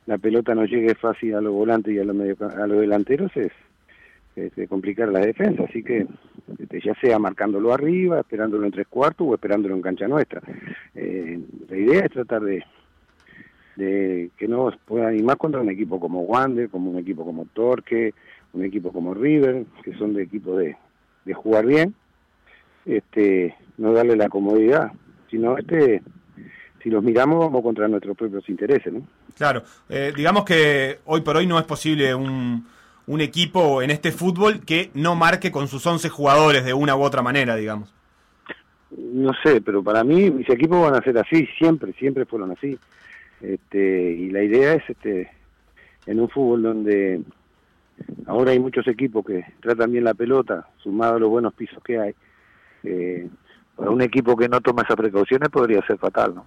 la 0.07 0.19
pelota 0.19 0.55
no 0.55 0.67
llegue 0.67 0.95
fácil 0.95 1.35
a 1.35 1.41
los 1.41 1.55
volantes 1.55 1.95
y 1.95 1.99
a 1.99 2.05
los, 2.05 2.15
medio- 2.15 2.37
a 2.41 2.67
los 2.67 2.81
delanteros 2.81 3.33
es 3.37 3.51
complicar 4.69 5.09
la 5.09 5.21
defensa. 5.21 5.63
Así 5.67 5.83
que 5.83 6.07
este, 6.61 6.81
ya 6.83 6.95
sea 7.01 7.19
marcándolo 7.19 7.73
arriba, 7.73 8.21
esperándolo 8.21 8.67
en 8.67 8.73
tres 8.73 8.87
cuartos 8.89 9.27
o 9.27 9.35
esperándolo 9.35 9.75
en 9.75 9.83
cancha 9.83 10.07
nuestra. 10.07 10.43
Eh, 10.95 11.41
la 11.71 11.77
idea 11.77 12.01
es 12.05 12.11
tratar 12.11 12.43
de, 12.43 12.63
de 13.77 14.31
que 14.37 14.49
no 14.49 14.71
puedan 14.85 15.17
ir 15.17 15.25
más 15.25 15.37
contra 15.37 15.63
un 15.63 15.71
equipo 15.71 15.99
como 15.99 16.23
Wander, 16.25 16.69
como 16.69 16.91
un 16.91 16.99
equipo 16.99 17.25
como 17.25 17.47
Torque, 17.47 18.13
un 18.53 18.65
equipo 18.65 18.93
como 18.93 19.15
River, 19.15 19.65
que 19.83 19.95
son 19.95 20.13
de 20.13 20.25
equipos 20.25 20.59
de, 20.59 20.77
de 21.25 21.33
jugar 21.35 21.65
bien 21.65 21.95
este 22.85 23.57
no 23.79 23.93
darle 23.93 24.17
la 24.17 24.29
comodidad, 24.29 24.93
sino 25.31 25.57
este 25.57 26.03
si 26.83 26.91
los 26.91 27.03
miramos 27.03 27.39
vamos 27.39 27.63
contra 27.63 27.89
nuestros 27.89 28.17
propios 28.17 28.49
intereses, 28.49 28.93
¿no? 28.93 29.03
Claro, 29.37 29.63
eh, 29.89 30.13
digamos 30.15 30.45
que 30.45 30.99
hoy 31.05 31.21
por 31.21 31.37
hoy 31.37 31.47
no 31.47 31.59
es 31.59 31.65
posible 31.65 32.15
un, 32.15 32.67
un 33.07 33.21
equipo 33.21 33.83
en 33.83 33.91
este 33.91 34.13
fútbol 34.13 34.65
que 34.65 34.91
no 34.95 35.15
marque 35.15 35.51
con 35.51 35.69
sus 35.69 35.87
11 35.87 36.09
jugadores 36.09 36.65
de 36.65 36.75
una 36.75 36.97
u 36.97 37.03
otra 37.03 37.23
manera, 37.23 37.57
digamos. 37.57 37.95
No 38.91 39.33
sé, 39.43 39.61
pero 39.61 39.83
para 39.83 40.05
mí 40.05 40.31
mis 40.31 40.49
equipos 40.51 40.83
van 40.83 40.95
a 40.95 41.03
ser 41.03 41.17
así, 41.19 41.47
siempre, 41.59 41.93
siempre 41.95 42.27
fueron 42.27 42.51
así. 42.51 42.79
Este, 43.41 44.13
y 44.13 44.31
la 44.31 44.43
idea 44.43 44.75
es 44.75 44.89
este 44.89 45.31
en 46.07 46.21
un 46.21 46.29
fútbol 46.29 46.63
donde 46.63 47.23
ahora 48.27 48.53
hay 48.53 48.59
muchos 48.59 48.87
equipos 48.89 49.25
que 49.25 49.45
tratan 49.61 49.93
bien 49.93 50.05
la 50.05 50.15
pelota, 50.15 50.69
sumado 50.83 51.17
a 51.17 51.19
los 51.19 51.31
buenos 51.31 51.55
pisos 51.55 51.83
que 51.83 51.99
hay. 51.99 52.15
Eh, 52.85 53.29
para 53.77 53.91
un 53.91 54.03
equipo 54.03 54.37
que 54.37 54.49
no 54.49 54.61
toma 54.61 54.83
esas 54.83 54.97
precauciones 54.97 55.49
podría 55.49 55.85
ser 55.87 55.99
fatal, 55.99 56.35
¿no? 56.35 56.47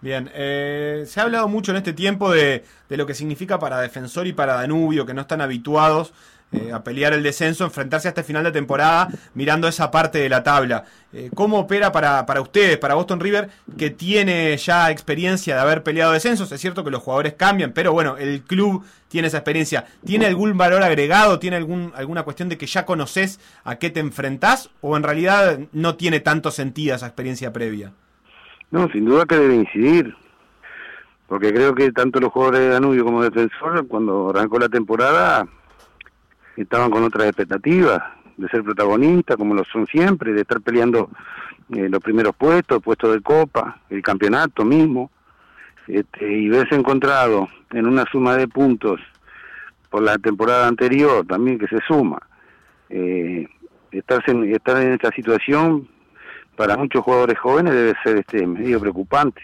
Bien, 0.00 0.30
eh, 0.34 1.04
se 1.06 1.18
ha 1.18 1.22
hablado 1.22 1.48
mucho 1.48 1.70
en 1.70 1.78
este 1.78 1.94
tiempo 1.94 2.30
de, 2.30 2.62
de 2.90 2.96
lo 2.98 3.06
que 3.06 3.14
significa 3.14 3.58
para 3.58 3.80
Defensor 3.80 4.26
y 4.26 4.34
para 4.34 4.54
Danubio, 4.54 5.06
que 5.06 5.14
no 5.14 5.22
están 5.22 5.40
habituados 5.40 6.12
eh, 6.52 6.72
a 6.72 6.84
pelear 6.84 7.12
el 7.12 7.22
descenso, 7.22 7.64
enfrentarse 7.64 8.08
a 8.08 8.10
este 8.10 8.22
final 8.22 8.44
de 8.44 8.52
temporada 8.52 9.08
mirando 9.34 9.66
esa 9.66 9.90
parte 9.90 10.18
de 10.18 10.28
la 10.28 10.42
tabla. 10.42 10.84
Eh, 11.12 11.30
¿Cómo 11.34 11.58
opera 11.58 11.90
para, 11.90 12.26
para 12.26 12.40
ustedes, 12.40 12.78
para 12.78 12.94
Boston 12.94 13.20
River, 13.20 13.50
que 13.76 13.90
tiene 13.90 14.56
ya 14.56 14.90
experiencia 14.90 15.56
de 15.56 15.60
haber 15.60 15.82
peleado 15.82 16.12
descensos? 16.12 16.52
Es 16.52 16.60
cierto 16.60 16.84
que 16.84 16.90
los 16.90 17.02
jugadores 17.02 17.34
cambian, 17.34 17.72
pero 17.72 17.92
bueno, 17.92 18.16
el 18.16 18.42
club 18.42 18.84
tiene 19.08 19.28
esa 19.28 19.38
experiencia. 19.38 19.86
¿Tiene 20.04 20.26
algún 20.26 20.56
valor 20.56 20.82
agregado? 20.82 21.38
¿Tiene 21.38 21.56
algún, 21.56 21.92
alguna 21.96 22.22
cuestión 22.22 22.48
de 22.48 22.58
que 22.58 22.66
ya 22.66 22.84
conoces 22.86 23.40
a 23.64 23.76
qué 23.76 23.90
te 23.90 24.00
enfrentás? 24.00 24.70
¿O 24.80 24.96
en 24.96 25.02
realidad 25.02 25.58
no 25.72 25.96
tiene 25.96 26.20
tanto 26.20 26.50
sentido 26.50 26.94
esa 26.94 27.06
experiencia 27.06 27.52
previa? 27.52 27.92
No, 28.70 28.88
sin 28.90 29.04
duda 29.04 29.24
que 29.24 29.36
debe 29.36 29.54
incidir, 29.54 30.16
porque 31.28 31.52
creo 31.52 31.74
que 31.74 31.92
tanto 31.92 32.18
los 32.18 32.32
jugadores 32.32 32.60
de 32.60 32.68
Danubio 32.70 33.04
como 33.04 33.22
Defensor, 33.22 33.86
cuando 33.86 34.30
arrancó 34.30 34.58
la 34.58 34.68
temporada, 34.68 35.46
estaban 36.56 36.90
con 36.90 37.02
otras 37.02 37.26
expectativas, 37.26 38.02
de 38.36 38.48
ser 38.48 38.62
protagonistas, 38.64 39.36
como 39.36 39.54
lo 39.54 39.64
son 39.64 39.86
siempre, 39.86 40.32
de 40.32 40.40
estar 40.42 40.60
peleando 40.60 41.08
eh, 41.74 41.88
los 41.88 42.00
primeros 42.00 42.34
puestos, 42.36 42.82
puestos 42.82 43.12
de 43.14 43.20
copa, 43.20 43.80
el 43.90 44.02
campeonato 44.02 44.64
mismo, 44.64 45.10
este, 45.86 46.32
y 46.32 46.48
verse 46.48 46.74
encontrado 46.74 47.48
en 47.72 47.86
una 47.86 48.04
suma 48.10 48.36
de 48.36 48.48
puntos 48.48 49.00
por 49.90 50.02
la 50.02 50.18
temporada 50.18 50.66
anterior, 50.66 51.24
también 51.26 51.58
que 51.58 51.68
se 51.68 51.78
suma. 51.86 52.18
Eh, 52.88 53.46
estarse 53.92 54.32
en- 54.32 54.52
estar 54.52 54.80
en 54.82 54.92
esta 54.92 55.10
situación 55.12 55.88
para 56.56 56.76
muchos 56.76 57.02
jugadores 57.02 57.38
jóvenes 57.38 57.74
debe 57.74 57.94
ser 58.02 58.18
este 58.18 58.46
medio 58.46 58.80
preocupante, 58.80 59.42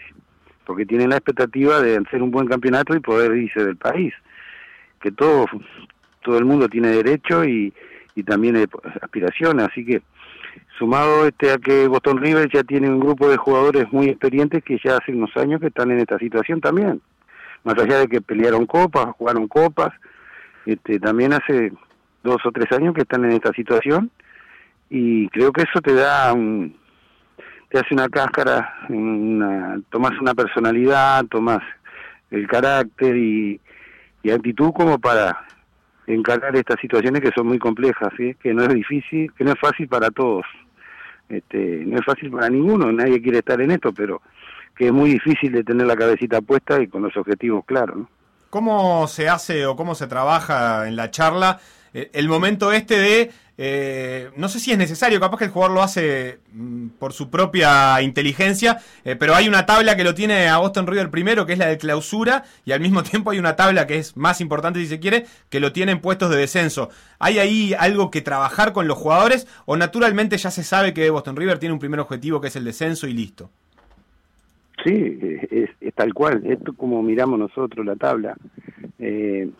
porque 0.65 0.85
tienen 0.85 1.09
la 1.09 1.17
expectativa 1.17 1.79
de 1.81 1.97
hacer 1.97 2.21
un 2.21 2.31
buen 2.31 2.47
campeonato 2.47 2.95
y 2.95 2.99
poder 2.99 3.35
irse 3.35 3.63
del 3.63 3.77
país, 3.77 4.13
que 4.99 5.11
todo 5.11 5.45
todo 6.21 6.37
el 6.37 6.45
mundo 6.45 6.67
tiene 6.69 6.89
derecho 6.89 7.43
y, 7.43 7.73
y 8.15 8.23
también 8.23 8.67
aspiraciones, 9.01 9.67
así 9.67 9.85
que 9.85 10.01
sumado 10.77 11.27
este 11.27 11.51
a 11.51 11.57
que 11.57 11.87
Boston 11.87 12.17
River 12.17 12.49
ya 12.51 12.63
tiene 12.63 12.89
un 12.89 12.99
grupo 12.99 13.29
de 13.29 13.37
jugadores 13.37 13.91
muy 13.91 14.07
experientes 14.07 14.63
que 14.63 14.79
ya 14.83 14.97
hace 14.97 15.11
unos 15.11 15.35
años 15.37 15.61
que 15.61 15.67
están 15.67 15.91
en 15.91 15.99
esta 15.99 16.17
situación 16.17 16.59
también, 16.59 17.01
más 17.63 17.77
allá 17.77 17.99
de 17.99 18.07
que 18.07 18.21
pelearon 18.21 18.65
copas, 18.65 19.07
jugaron 19.17 19.47
copas, 19.47 19.93
este 20.65 20.99
también 20.99 21.33
hace 21.33 21.71
dos 22.23 22.37
o 22.45 22.51
tres 22.51 22.71
años 22.71 22.93
que 22.93 23.01
están 23.01 23.25
en 23.25 23.31
esta 23.31 23.51
situación 23.53 24.11
y 24.89 25.27
creo 25.29 25.51
que 25.51 25.63
eso 25.63 25.81
te 25.81 25.93
da 25.93 26.33
un, 26.33 26.75
te 27.69 27.79
hace 27.79 27.93
una 27.93 28.09
cáscara, 28.09 28.73
una, 28.89 29.79
tomas 29.89 30.19
una 30.19 30.33
personalidad, 30.33 31.25
tomas 31.25 31.61
el 32.29 32.47
carácter 32.47 33.15
y, 33.15 33.59
y 34.23 34.31
actitud 34.31 34.71
como 34.73 34.99
para 34.99 35.45
encarar 36.11 36.55
estas 36.55 36.79
situaciones 36.79 37.21
que 37.21 37.31
son 37.31 37.47
muy 37.47 37.59
complejas, 37.59 38.11
que 38.17 38.53
no 38.53 38.63
es 38.63 38.73
difícil, 38.73 39.31
que 39.33 39.43
no 39.43 39.51
es 39.51 39.59
fácil 39.59 39.87
para 39.87 40.09
todos. 40.11 40.45
Este, 41.29 41.83
no 41.85 41.97
es 41.97 42.05
fácil 42.05 42.29
para 42.29 42.49
ninguno, 42.49 42.91
nadie 42.91 43.21
quiere 43.21 43.39
estar 43.39 43.61
en 43.61 43.71
esto, 43.71 43.93
pero 43.93 44.21
que 44.75 44.87
es 44.87 44.91
muy 44.91 45.11
difícil 45.11 45.51
de 45.51 45.63
tener 45.63 45.87
la 45.87 45.95
cabecita 45.95 46.41
puesta 46.41 46.81
y 46.81 46.87
con 46.87 47.03
los 47.03 47.15
objetivos 47.15 47.65
claros. 47.65 48.07
¿Cómo 48.49 49.07
se 49.07 49.29
hace 49.29 49.65
o 49.65 49.75
cómo 49.75 49.95
se 49.95 50.07
trabaja 50.07 50.87
en 50.87 50.95
la 50.95 51.09
charla 51.09 51.59
eh, 51.93 52.09
el 52.13 52.27
momento 52.27 52.71
este 52.71 52.97
de, 52.99 53.31
eh, 53.63 54.31
no 54.37 54.49
sé 54.49 54.59
si 54.59 54.71
es 54.71 54.77
necesario, 54.79 55.19
capaz 55.19 55.37
que 55.37 55.45
el 55.45 55.51
jugador 55.51 55.75
lo 55.75 55.83
hace 55.83 56.39
mm, 56.51 56.87
por 56.97 57.13
su 57.13 57.29
propia 57.29 58.01
inteligencia, 58.01 58.79
eh, 59.05 59.15
pero 59.15 59.35
hay 59.35 59.47
una 59.47 59.67
tabla 59.67 59.95
que 59.95 60.03
lo 60.03 60.15
tiene 60.15 60.47
a 60.47 60.57
Boston 60.57 60.87
River 60.87 61.11
primero, 61.11 61.45
que 61.45 61.53
es 61.53 61.59
la 61.59 61.67
de 61.67 61.77
clausura, 61.77 62.43
y 62.65 62.71
al 62.71 62.79
mismo 62.79 63.03
tiempo 63.11 63.29
hay 63.29 63.37
una 63.37 63.55
tabla 63.55 63.85
que 63.85 63.99
es 63.99 64.17
más 64.17 64.41
importante 64.41 64.79
si 64.79 64.87
se 64.87 64.99
quiere, 64.99 65.27
que 65.51 65.59
lo 65.59 65.73
tiene 65.73 65.91
en 65.91 66.01
puestos 66.01 66.31
de 66.31 66.37
descenso. 66.37 66.89
¿Hay 67.19 67.37
ahí 67.37 67.75
algo 67.77 68.09
que 68.09 68.21
trabajar 68.21 68.73
con 68.73 68.87
los 68.87 68.97
jugadores 68.97 69.47
o 69.67 69.77
naturalmente 69.77 70.37
ya 70.37 70.49
se 70.49 70.63
sabe 70.63 70.95
que 70.95 71.11
Boston 71.11 71.35
River 71.35 71.59
tiene 71.59 71.73
un 71.73 71.79
primer 71.79 71.99
objetivo 71.99 72.41
que 72.41 72.47
es 72.47 72.55
el 72.55 72.65
descenso 72.65 73.07
y 73.07 73.13
listo? 73.13 73.51
Sí, 74.83 75.19
es, 75.51 75.69
es 75.79 75.93
tal 75.93 76.15
cual. 76.15 76.41
Esto 76.47 76.73
como 76.73 77.03
miramos 77.03 77.37
nosotros 77.37 77.85
la 77.85 77.95
tabla. 77.95 78.35
Eh, 78.97 79.51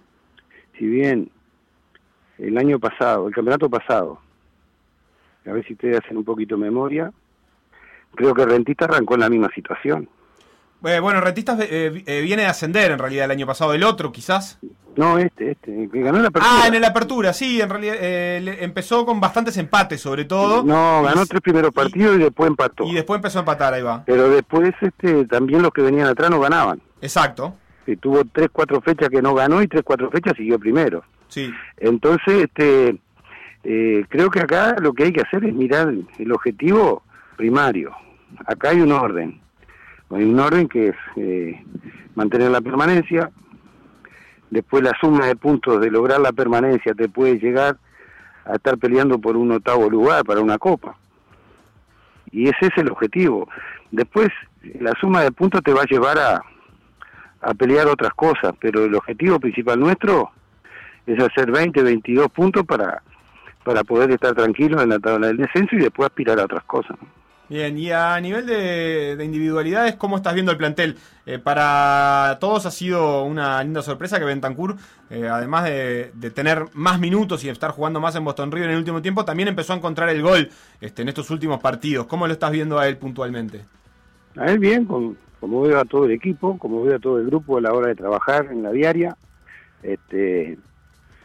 si 0.79 0.87
bien 0.87 1.29
el 2.41 2.57
año 2.57 2.79
pasado, 2.79 3.27
el 3.27 3.33
campeonato 3.33 3.69
pasado, 3.69 4.19
a 5.45 5.51
ver 5.51 5.65
si 5.65 5.73
ustedes 5.73 5.99
hacen 6.03 6.17
un 6.17 6.25
poquito 6.25 6.57
memoria, 6.57 7.11
creo 8.15 8.33
que 8.33 8.45
Rentista 8.45 8.85
arrancó 8.85 9.13
en 9.13 9.21
la 9.21 9.29
misma 9.29 9.49
situación. 9.53 10.09
Eh, 10.83 10.99
bueno, 10.99 11.21
Rentistas 11.21 11.59
eh, 11.61 12.03
eh, 12.07 12.21
viene 12.21 12.41
de 12.41 12.47
ascender 12.47 12.89
en 12.89 12.97
realidad 12.97 13.25
el 13.25 13.31
año 13.31 13.45
pasado, 13.45 13.73
el 13.73 13.83
otro 13.83 14.11
quizás. 14.11 14.57
No, 14.95 15.19
este, 15.19 15.51
este, 15.51 15.87
que 15.89 16.01
ganó 16.01 16.19
la 16.19 16.29
apertura. 16.29 16.63
Ah, 16.63 16.67
en 16.67 16.81
la 16.81 16.87
apertura, 16.87 17.33
sí, 17.33 17.61
en 17.61 17.69
realidad 17.69 17.95
eh, 17.99 18.57
empezó 18.61 19.05
con 19.05 19.19
bastantes 19.21 19.55
empates 19.57 20.01
sobre 20.01 20.25
todo. 20.25 20.63
No, 20.63 21.03
ganó 21.03 21.23
Y- 21.23 21.27
tres 21.27 21.41
primeros 21.41 21.71
partidos 21.71 22.17
y, 22.17 22.19
después 22.19 22.49
empató. 22.49 22.85
Y 22.85 22.95
después 22.95 23.19
empezó 23.19 23.39
a 23.39 23.41
empatar, 23.41 23.75
ahí 23.75 23.83
va. 23.83 24.03
Pero 24.05 24.29
después 24.29 24.73
este, 24.81 25.25
también 25.27 25.61
los 25.61 25.71
que 25.71 25.83
venían 25.83 26.07
atrás 26.07 26.31
no 26.31 26.39
ganaban. 26.39 26.81
Exacto. 26.99 27.55
Que 27.85 27.95
tuvo 27.95 28.23
tres, 28.25 28.49
cuatro 28.51 28.81
fechas 28.81 29.09
que 29.09 29.21
no 29.21 29.35
ganó 29.35 29.61
y 29.61 29.67
tres, 29.67 29.83
cuatro 29.85 30.09
fechas 30.09 30.33
siguió 30.35 30.57
primero. 30.59 31.03
Sí. 31.31 31.51
Entonces, 31.77 32.43
este, 32.43 32.99
Eh, 33.63 34.05
creo 34.09 34.31
que 34.31 34.39
acá 34.39 34.75
lo 34.81 34.91
que 34.91 35.03
hay 35.03 35.13
que 35.13 35.21
hacer 35.21 35.45
es 35.45 35.53
mirar 35.53 35.93
el 36.17 36.31
objetivo 36.31 37.03
primario. 37.37 37.91
Acá 38.47 38.69
hay 38.69 38.81
un 38.81 38.91
orden. 38.91 39.39
Hay 40.09 40.23
un 40.23 40.39
orden 40.39 40.67
que 40.67 40.87
es 40.87 40.95
eh, 41.15 41.63
mantener 42.15 42.49
la 42.49 42.61
permanencia. 42.61 43.29
Después 44.49 44.81
la 44.81 44.93
suma 44.99 45.27
de 45.27 45.35
puntos 45.35 45.79
de 45.79 45.91
lograr 45.91 46.19
la 46.19 46.31
permanencia 46.31 46.95
te 46.95 47.07
puede 47.07 47.37
llegar 47.37 47.77
a 48.45 48.55
estar 48.55 48.79
peleando 48.79 49.19
por 49.19 49.37
un 49.37 49.51
octavo 49.51 49.87
lugar 49.91 50.25
para 50.25 50.41
una 50.41 50.57
copa. 50.57 50.97
Y 52.31 52.49
ese 52.49 52.65
es 52.65 52.77
el 52.77 52.89
objetivo. 52.89 53.47
Después 53.91 54.29
la 54.79 54.93
suma 54.99 55.21
de 55.21 55.31
puntos 55.31 55.61
te 55.61 55.71
va 55.71 55.83
a 55.83 55.91
llevar 55.93 56.17
a, 56.17 56.41
a 57.41 57.53
pelear 57.53 57.85
otras 57.85 58.13
cosas, 58.15 58.55
pero 58.59 58.85
el 58.85 58.95
objetivo 58.95 59.39
principal 59.39 59.79
nuestro 59.79 60.31
es 61.05 61.19
hacer 61.23 61.51
20, 61.51 61.81
22 61.83 62.31
puntos 62.31 62.65
para, 62.65 63.01
para 63.63 63.83
poder 63.83 64.11
estar 64.11 64.33
tranquilos 64.35 64.81
en 64.81 64.89
la 64.89 64.99
tabla 64.99 65.27
del 65.27 65.37
descenso 65.37 65.75
y 65.75 65.79
después 65.79 66.07
aspirar 66.07 66.39
a 66.39 66.45
otras 66.45 66.63
cosas. 66.63 66.97
Bien, 67.49 67.77
y 67.77 67.91
a 67.91 68.17
nivel 68.21 68.45
de, 68.45 69.17
de 69.17 69.25
individualidades, 69.25 69.97
¿cómo 69.97 70.15
estás 70.15 70.33
viendo 70.35 70.53
el 70.53 70.57
plantel? 70.57 70.95
Eh, 71.25 71.37
para 71.37 72.37
todos 72.39 72.65
ha 72.65 72.71
sido 72.71 73.25
una 73.25 73.61
linda 73.61 73.81
sorpresa 73.81 74.19
que 74.19 74.23
Bentancur, 74.23 74.77
eh, 75.09 75.27
además 75.27 75.65
de, 75.65 76.11
de 76.13 76.31
tener 76.31 76.67
más 76.73 76.97
minutos 76.97 77.43
y 77.43 77.49
estar 77.49 77.71
jugando 77.71 77.99
más 77.99 78.15
en 78.15 78.23
Boston 78.23 78.53
River 78.53 78.69
en 78.69 78.73
el 78.75 78.79
último 78.79 79.01
tiempo, 79.01 79.25
también 79.25 79.49
empezó 79.49 79.73
a 79.73 79.75
encontrar 79.75 80.07
el 80.07 80.21
gol 80.21 80.49
este, 80.79 81.01
en 81.01 81.09
estos 81.09 81.29
últimos 81.29 81.59
partidos. 81.59 82.05
¿Cómo 82.05 82.25
lo 82.25 82.31
estás 82.31 82.51
viendo 82.51 82.79
a 82.79 82.87
él 82.87 82.95
puntualmente? 82.95 83.59
A 84.37 84.45
él 84.45 84.57
bien, 84.59 84.85
con- 84.85 85.17
como 85.41 85.63
veo 85.63 85.77
a 85.77 85.83
todo 85.83 86.05
el 86.05 86.11
equipo, 86.11 86.57
como 86.57 86.83
veo 86.83 86.95
a 86.95 86.99
todo 86.99 87.19
el 87.19 87.25
grupo 87.25 87.57
a 87.57 87.61
la 87.61 87.73
hora 87.73 87.87
de 87.87 87.95
trabajar 87.95 88.47
en 88.49 88.63
la 88.63 88.71
diaria. 88.71 89.17
Este, 89.83 90.57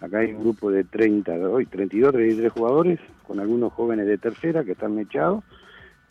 acá 0.07 0.19
hay 0.19 0.33
un 0.33 0.41
grupo 0.41 0.71
de 0.71 0.85
30, 0.85 1.33
hoy 1.49 1.67
32, 1.67 2.13
33 2.13 2.53
jugadores, 2.53 3.01
con 3.27 3.41
algunos 3.41 3.73
jóvenes 3.73 4.07
de 4.07 4.19
tercera 4.19 4.65
que 4.65 4.73
están 4.73 4.95
mechados, 4.95 5.45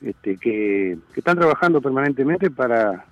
este, 0.01 0.37
que, 0.37 0.97
que 1.13 1.19
están 1.19 1.37
trabajando 1.37 1.81
permanentemente 1.81 2.51
para, 2.51 3.05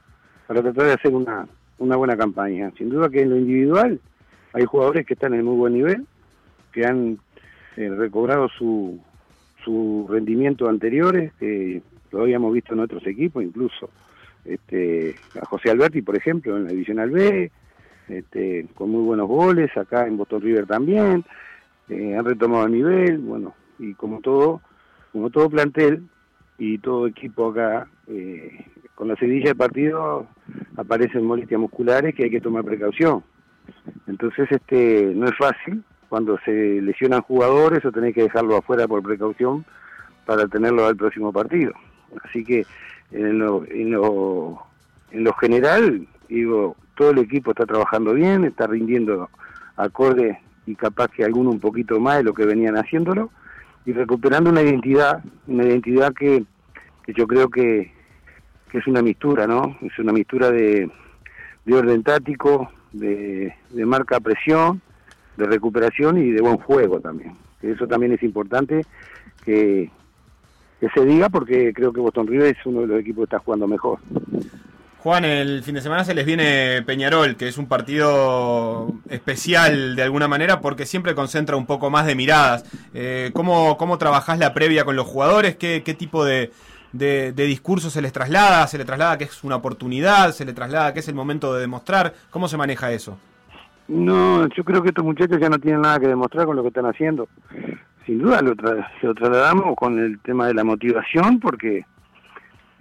para 0.47 0.61
tratar 0.61 0.86
de 0.86 0.93
hacer 0.93 1.13
una, 1.13 1.47
una 1.79 1.95
buena 1.95 2.17
campaña. 2.17 2.71
Sin 2.77 2.89
duda 2.89 3.09
que 3.09 3.21
en 3.21 3.29
lo 3.29 3.38
individual 3.38 3.99
hay 4.53 4.65
jugadores 4.65 5.05
que 5.05 5.13
están 5.13 5.34
en 5.34 5.45
muy 5.45 5.55
buen 5.55 5.73
nivel, 5.73 6.05
que 6.71 6.86
han 6.86 7.17
eh, 7.77 7.89
recobrado 7.89 8.49
su, 8.49 8.99
su 9.63 10.07
rendimiento 10.09 10.67
anteriores, 10.69 11.34
que 11.39 11.81
lo 12.11 12.21
habíamos 12.21 12.53
visto 12.53 12.73
en 12.73 12.81
otros 12.81 13.05
equipos, 13.07 13.43
incluso 13.43 13.89
este, 14.45 15.15
a 15.41 15.45
José 15.45 15.71
Alberti, 15.71 16.01
por 16.01 16.15
ejemplo, 16.15 16.57
en 16.57 16.65
la 16.65 16.71
Divisional 16.71 17.09
B, 17.09 17.51
este, 18.08 18.68
con 18.76 18.89
muy 18.89 19.04
buenos 19.04 19.28
goles, 19.28 19.76
acá 19.78 20.08
en 20.08 20.18
Boston 20.18 20.41
River 20.41 20.66
también, 20.66 21.24
eh, 21.89 22.16
han 22.18 22.26
retomado 22.26 22.66
el 22.66 22.72
nivel, 22.72 23.18
bueno, 23.20 23.54
y 23.80 23.93
como 23.93 24.22
todo, 24.22 24.62
como 25.12 25.30
todo 25.30 25.49
plantel 25.49 26.08
y 26.58 26.78
todo 26.78 27.08
equipo 27.08 27.49
acá, 27.49 27.88
eh, 28.08 28.66
con 28.95 29.08
la 29.08 29.16
sedilla 29.16 29.49
de 29.49 29.56
partido 29.56 30.28
aparecen 30.78 31.26
molestias 31.26 31.60
musculares 31.60 32.14
que 32.16 32.26
hay 32.26 32.30
que 32.30 32.41
tomar 32.41 32.64
precaución. 32.64 33.24
Entonces, 34.08 34.51
este, 34.51 35.14
no 35.16 35.26
es 35.26 35.38
fácil 35.38 35.84
cuando 36.10 36.38
se 36.45 36.82
lesionan 36.82 37.22
jugadores 37.22 37.84
o 37.86 37.91
tenés 37.91 38.14
que 38.14 38.24
dejarlo 38.24 38.58
afuera 38.58 38.88
por 38.88 39.01
precaución 39.01 39.66
para 40.26 40.47
tenerlo 40.47 40.86
al 40.86 40.95
próximo 40.95 41.34
partido. 41.34 41.74
Así 42.24 42.43
que 42.43 42.66
en 43.12 43.39
lo, 43.39 43.66
en 43.66 43.91
lo, 43.91 44.62
en 45.12 45.24
lo 45.24 45.34
general, 45.34 46.08
digo, 46.30 46.76
todo 46.96 47.12
el 47.12 47.20
equipo 47.20 47.52
está 47.52 47.66
trabajando 47.66 48.14
bien, 48.14 48.44
está 48.44 48.68
rindiendo 48.68 49.30
acorde 49.76 50.39
y 50.66 50.76
capaz 50.76 51.10
que 51.10 51.24
alguno 51.24 51.50
un 51.50 51.60
poquito 51.60 52.00
más 52.00 52.18
de 52.18 52.24
lo 52.24 52.34
que 52.34 52.46
venían 52.46 52.76
haciéndolo 52.76 53.32
y 53.86 53.94
recuperando 53.94 54.50
una 54.50 54.62
identidad, 54.62 55.24
una 55.48 55.66
identidad 55.66 56.14
que, 56.14 56.46
que 57.04 57.14
yo 57.14 57.28
creo 57.28 57.50
que, 57.50 57.91
es 58.74 58.88
una 58.88 59.04
mistura, 59.04 59.46
¿no? 59.46 59.78
Es 59.82 60.00
una 60.00 60.12
mistura 60.12 60.50
de, 60.50 60.89
de 61.64 61.76
orden 61.76 62.02
táctico, 62.02 62.72
de, 62.91 63.54
de 63.70 63.86
marca 63.86 64.20
presión, 64.20 64.82
de 65.38 65.46
recuperación 65.46 66.18
y 66.18 66.32
de 66.32 66.41
buen 66.41 66.58
juego 66.58 67.00
también. 67.00 67.34
Eso 67.62 67.86
también 67.88 68.14
es 68.14 68.24
importante 68.24 68.82
que, 69.46 69.91
que 70.80 70.89
se 70.89 71.06
diga 71.06 71.30
porque 71.30 71.72
creo 71.72 71.94
que 71.94 72.02
Boston 72.02 72.26
River 72.26 72.56
es 72.58 72.66
uno 72.66 72.82
de 72.82 72.88
los 72.88 73.00
equipos 73.00 73.22
que 73.22 73.36
está 73.36 73.39
jugando 73.39 73.68
mejor. 73.68 74.00
Juan, 75.04 75.26
el 75.26 75.64
fin 75.64 75.76
de 75.76 75.82
semana 75.82 76.06
se 76.06 76.14
les 76.16 76.26
viene 76.26 76.82
Peñarol, 76.86 77.36
que 77.36 77.49
es 77.49 77.58
un 77.58 77.68
partido 77.68 78.88
especial 79.10 79.97
de 79.97 80.04
alguna 80.04 80.30
manera 80.30 80.62
porque 80.62 80.86
siempre 80.86 81.14
concentra 81.14 81.58
un 81.58 81.66
poco 81.66 81.89
más 81.89 82.06
de 82.06 82.16
miradas. 82.16 82.64
Eh, 82.93 83.32
¿cómo, 83.34 83.76
¿Cómo 83.78 83.97
trabajás 83.97 84.39
la 84.39 84.54
previa 84.54 84.86
con 84.86 84.95
los 84.95 85.06
jugadores? 85.06 85.58
¿Qué, 85.58 85.84
qué 85.84 85.93
tipo 85.93 86.24
de, 86.24 86.54
de, 86.93 87.34
discurso 87.34 87.89
se 87.89 88.01
les 88.01 88.14
traslada? 88.14 88.66
¿Se 88.68 88.78
les 88.78 88.88
traslada 88.88 89.18
que 89.18 89.26
es 89.26 89.43
una 89.43 89.58
oportunidad? 89.58 90.32
¿Se 90.32 90.45
les 90.45 90.56
traslada 90.56 90.93
que 90.93 91.01
es 91.01 91.08
el 91.10 91.16
momento 91.16 91.54
de 91.54 91.60
demostrar? 91.60 92.14
¿Cómo 92.30 92.47
se 92.47 92.56
maneja 92.56 92.89
eso? 92.93 93.20
No, 93.89 94.47
yo 94.56 94.64
creo 94.64 94.82
que 94.82 94.88
estos 94.89 95.04
muchachos 95.04 95.38
ya 95.38 95.49
no 95.49 95.60
tienen 95.60 95.82
nada 95.82 95.99
que 95.99 96.08
demostrar 96.08 96.45
con 96.45 96.56
lo 96.56 96.62
que 96.62 96.70
están 96.70 96.86
haciendo. 96.86 97.28
Sin 98.06 98.20
duda 98.20 98.41
lo, 98.41 98.56
tra- 98.56 98.88
lo 99.01 99.14
trasladamos 99.14 99.76
con 99.76 99.99
el 99.99 100.20
tema 100.22 100.47
de 100.47 100.54
la 100.54 100.64
motivación 100.64 101.41
porque 101.41 101.86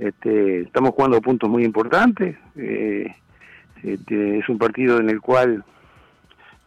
este, 0.02 0.62
estamos 0.62 0.90
jugando 0.90 1.20
puntos 1.20 1.48
muy 1.48 1.64
importantes. 1.64 2.36
eh, 2.56 3.14
este, 3.82 4.38
es 4.38 4.48
un 4.48 4.58
partido 4.58 4.98
en 4.98 5.10
el 5.10 5.20
cual 5.20 5.64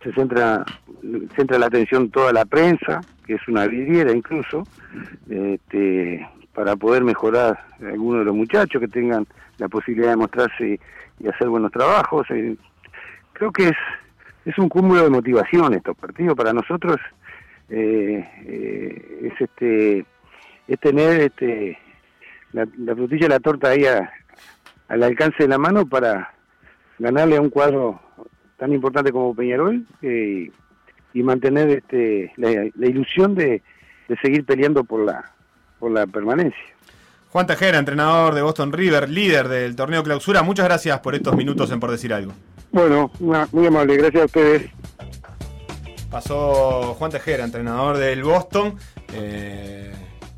se 0.03 0.11
centra, 0.13 0.65
centra 1.35 1.57
la 1.57 1.67
atención 1.67 2.09
toda 2.11 2.33
la 2.33 2.45
prensa, 2.45 3.01
que 3.25 3.35
es 3.35 3.47
una 3.47 3.67
vidriera 3.67 4.11
incluso, 4.11 4.63
este, 5.29 6.27
para 6.53 6.75
poder 6.75 7.03
mejorar 7.03 7.59
a 7.81 7.87
algunos 7.87 8.19
de 8.19 8.25
los 8.25 8.35
muchachos 8.35 8.79
que 8.79 8.87
tengan 8.87 9.25
la 9.57 9.67
posibilidad 9.67 10.11
de 10.11 10.17
mostrarse 10.17 10.79
y 11.19 11.27
hacer 11.27 11.47
buenos 11.47 11.71
trabajos. 11.71 12.27
eh, 12.31 12.55
creo 13.33 13.51
que 13.51 13.69
es, 13.69 13.77
es 14.45 14.57
un 14.57 14.69
cúmulo 14.69 15.03
de 15.03 15.09
motivación 15.09 15.73
estos 15.73 15.97
partidos. 15.97 16.35
Para 16.35 16.53
nosotros 16.53 16.97
eh, 17.69 18.27
eh, 18.45 19.31
es 19.31 19.41
este 19.41 20.05
es 20.67 20.79
tener 20.79 21.21
este 21.21 21.77
la, 22.55 22.67
la 22.77 22.95
frutilla 22.95 23.27
de 23.27 23.33
la 23.35 23.39
torta 23.39 23.69
ahí 23.69 23.85
a- 23.85 24.09
al 24.87 25.03
alcance 25.03 25.43
de 25.43 25.47
la 25.49 25.57
mano 25.57 25.85
para 25.85 26.33
ganarle 26.99 27.37
a 27.37 27.41
un 27.41 27.49
cuadro 27.49 27.99
tan 28.57 28.71
importante 28.73 29.11
como 29.11 29.35
Peñarol 29.35 29.85
eh, 30.01 30.49
y 31.13 31.23
mantener 31.23 31.69
este 31.69 32.31
la, 32.37 32.49
la 32.75 32.87
ilusión 32.87 33.35
de, 33.35 33.61
de 34.07 34.17
seguir 34.21 34.45
peleando 34.45 34.83
por 34.83 35.03
la 35.05 35.31
por 35.79 35.91
la 35.91 36.07
permanencia. 36.07 36.63
Juan 37.31 37.47
Tejera, 37.47 37.77
entrenador 37.79 38.33
de 38.33 38.41
Boston 38.41 38.71
River, 38.71 39.09
líder 39.09 39.49
del 39.49 39.75
torneo 39.75 40.03
clausura, 40.03 40.41
muchas 40.41 40.65
gracias 40.67 40.99
por 41.01 41.15
estos 41.15 41.35
minutos 41.35 41.69
en 41.71 41.81
Por 41.81 41.91
Decir 41.91 42.13
Algo. 42.13 42.31
Bueno, 42.71 43.11
una- 43.19 43.47
muy 43.51 43.67
amable, 43.67 43.97
gracias 43.97 44.23
a 44.23 44.25
ustedes. 44.27 44.71
Pasó 46.09 46.93
Juan 46.97 47.11
Tejera, 47.11 47.43
entrenador 47.43 47.97
del 47.97 48.23
Boston, 48.23 48.75
eh, 49.13 49.91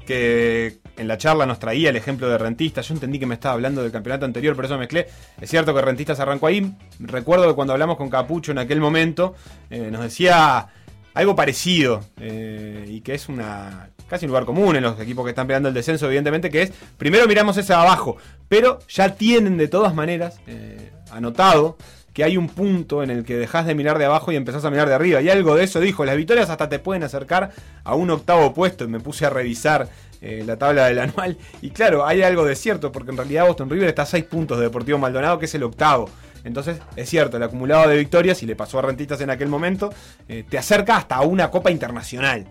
que 0.08 0.80
en 0.96 1.08
la 1.08 1.18
charla 1.18 1.46
nos 1.46 1.60
traía 1.60 1.90
el 1.90 1.98
ejemplo 1.98 2.30
de 2.30 2.38
Rentistas. 2.38 2.88
Yo 2.88 2.96
entendí 2.96 3.20
que 3.20 3.26
me 3.26 3.36
estaba 3.36 3.54
hablando 3.54 3.84
del 3.84 3.92
campeonato 3.92 4.26
anterior, 4.26 4.56
por 4.56 4.66
eso 4.66 4.74
me 4.76 4.80
mezclé. 4.80 5.08
Es 5.40 5.50
cierto 5.50 5.76
que 5.76 5.82
Rentistas 5.82 6.20
arrancó 6.20 6.48
ahí. 6.48 6.74
Recuerdo 7.00 7.48
que 7.48 7.54
cuando 7.54 7.74
hablamos 7.74 7.98
con 7.98 8.10
Capucho 8.10 8.52
en 8.52 8.58
aquel 8.58 8.80
momento, 8.80 9.36
eh, 9.70 9.90
nos 9.92 10.02
decía 10.02 10.70
algo 11.14 11.36
parecido 11.36 12.04
eh, 12.20 12.86
y 12.88 13.02
que 13.02 13.14
es 13.16 13.28
una 13.28 13.90
casi 14.08 14.26
un 14.26 14.30
lugar 14.30 14.46
común 14.46 14.78
en 14.78 14.84
los 14.84 15.00
equipos 15.02 15.26
que 15.26 15.32
están 15.32 15.48
peleando 15.48 15.68
el 15.68 15.76
descenso, 15.76 16.06
evidentemente, 16.06 16.50
que 16.50 16.62
es 16.62 16.72
primero 16.98 17.28
miramos 17.28 17.58
ese 17.58 17.74
abajo, 17.74 18.16
pero 18.48 18.80
ya 18.88 19.16
tienen 19.16 19.58
de 19.58 19.68
todas 19.68 19.94
maneras 19.94 20.40
eh, 20.48 20.92
anotado 21.12 21.78
que 22.18 22.24
hay 22.24 22.36
un 22.36 22.50
punto 22.50 23.04
en 23.04 23.12
el 23.12 23.24
que 23.24 23.38
dejas 23.38 23.68
de 23.68 23.76
mirar 23.76 24.00
de 24.00 24.06
abajo 24.06 24.32
y 24.32 24.36
empezás 24.36 24.66
a 24.66 24.72
mirar 24.72 24.90
de 24.90 24.96
arriba. 24.96 25.22
Y 25.22 25.30
algo 25.30 25.54
de 25.54 25.64
eso 25.64 25.80
dijo, 25.80 26.04
las 26.04 26.18
victorias 26.18 26.50
hasta 26.50 26.68
te 26.68 26.80
pueden 26.80 27.04
acercar 27.04 27.52
a 27.84 27.94
un 27.94 28.10
octavo 28.10 28.56
puesto. 28.56 28.86
Y 28.86 28.88
me 28.88 29.00
puse 29.00 29.28
a 29.28 29.30
revisar 29.30 29.88
eh, 30.20 30.42
la 30.44 30.58
tabla 30.58 30.88
del 30.88 30.98
anual. 31.00 31.38
Y 31.62 31.70
claro, 31.70 32.08
hay 32.08 32.24
algo 32.24 32.44
de 32.44 32.56
cierto, 32.56 32.92
porque 32.92 33.12
en 33.12 33.18
realidad 33.18 33.46
Boston 33.46 33.70
River 33.70 33.90
está 33.90 34.02
a 34.02 34.08
6 34.08 34.24
puntos 34.24 34.58
de 34.58 34.64
Deportivo 34.64 34.98
Maldonado, 34.98 35.38
que 35.38 35.46
es 35.46 35.54
el 35.54 35.62
octavo. 35.62 36.10
Entonces, 36.44 36.80
es 36.96 37.08
cierto, 37.08 37.38
el 37.38 37.44
acumulado 37.44 37.88
de 37.88 37.98
victorias, 37.98 38.42
y 38.42 38.48
le 38.48 38.56
pasó 38.56 38.80
a 38.80 38.82
Rentistas 38.82 39.22
en 39.22 39.30
aquel 39.30 39.48
momento, 39.48 39.94
eh, 40.28 40.44
te 40.50 40.58
acerca 40.58 40.98
hasta 40.98 41.22
una 41.22 41.52
Copa 41.52 41.70
Internacional. 41.70 42.48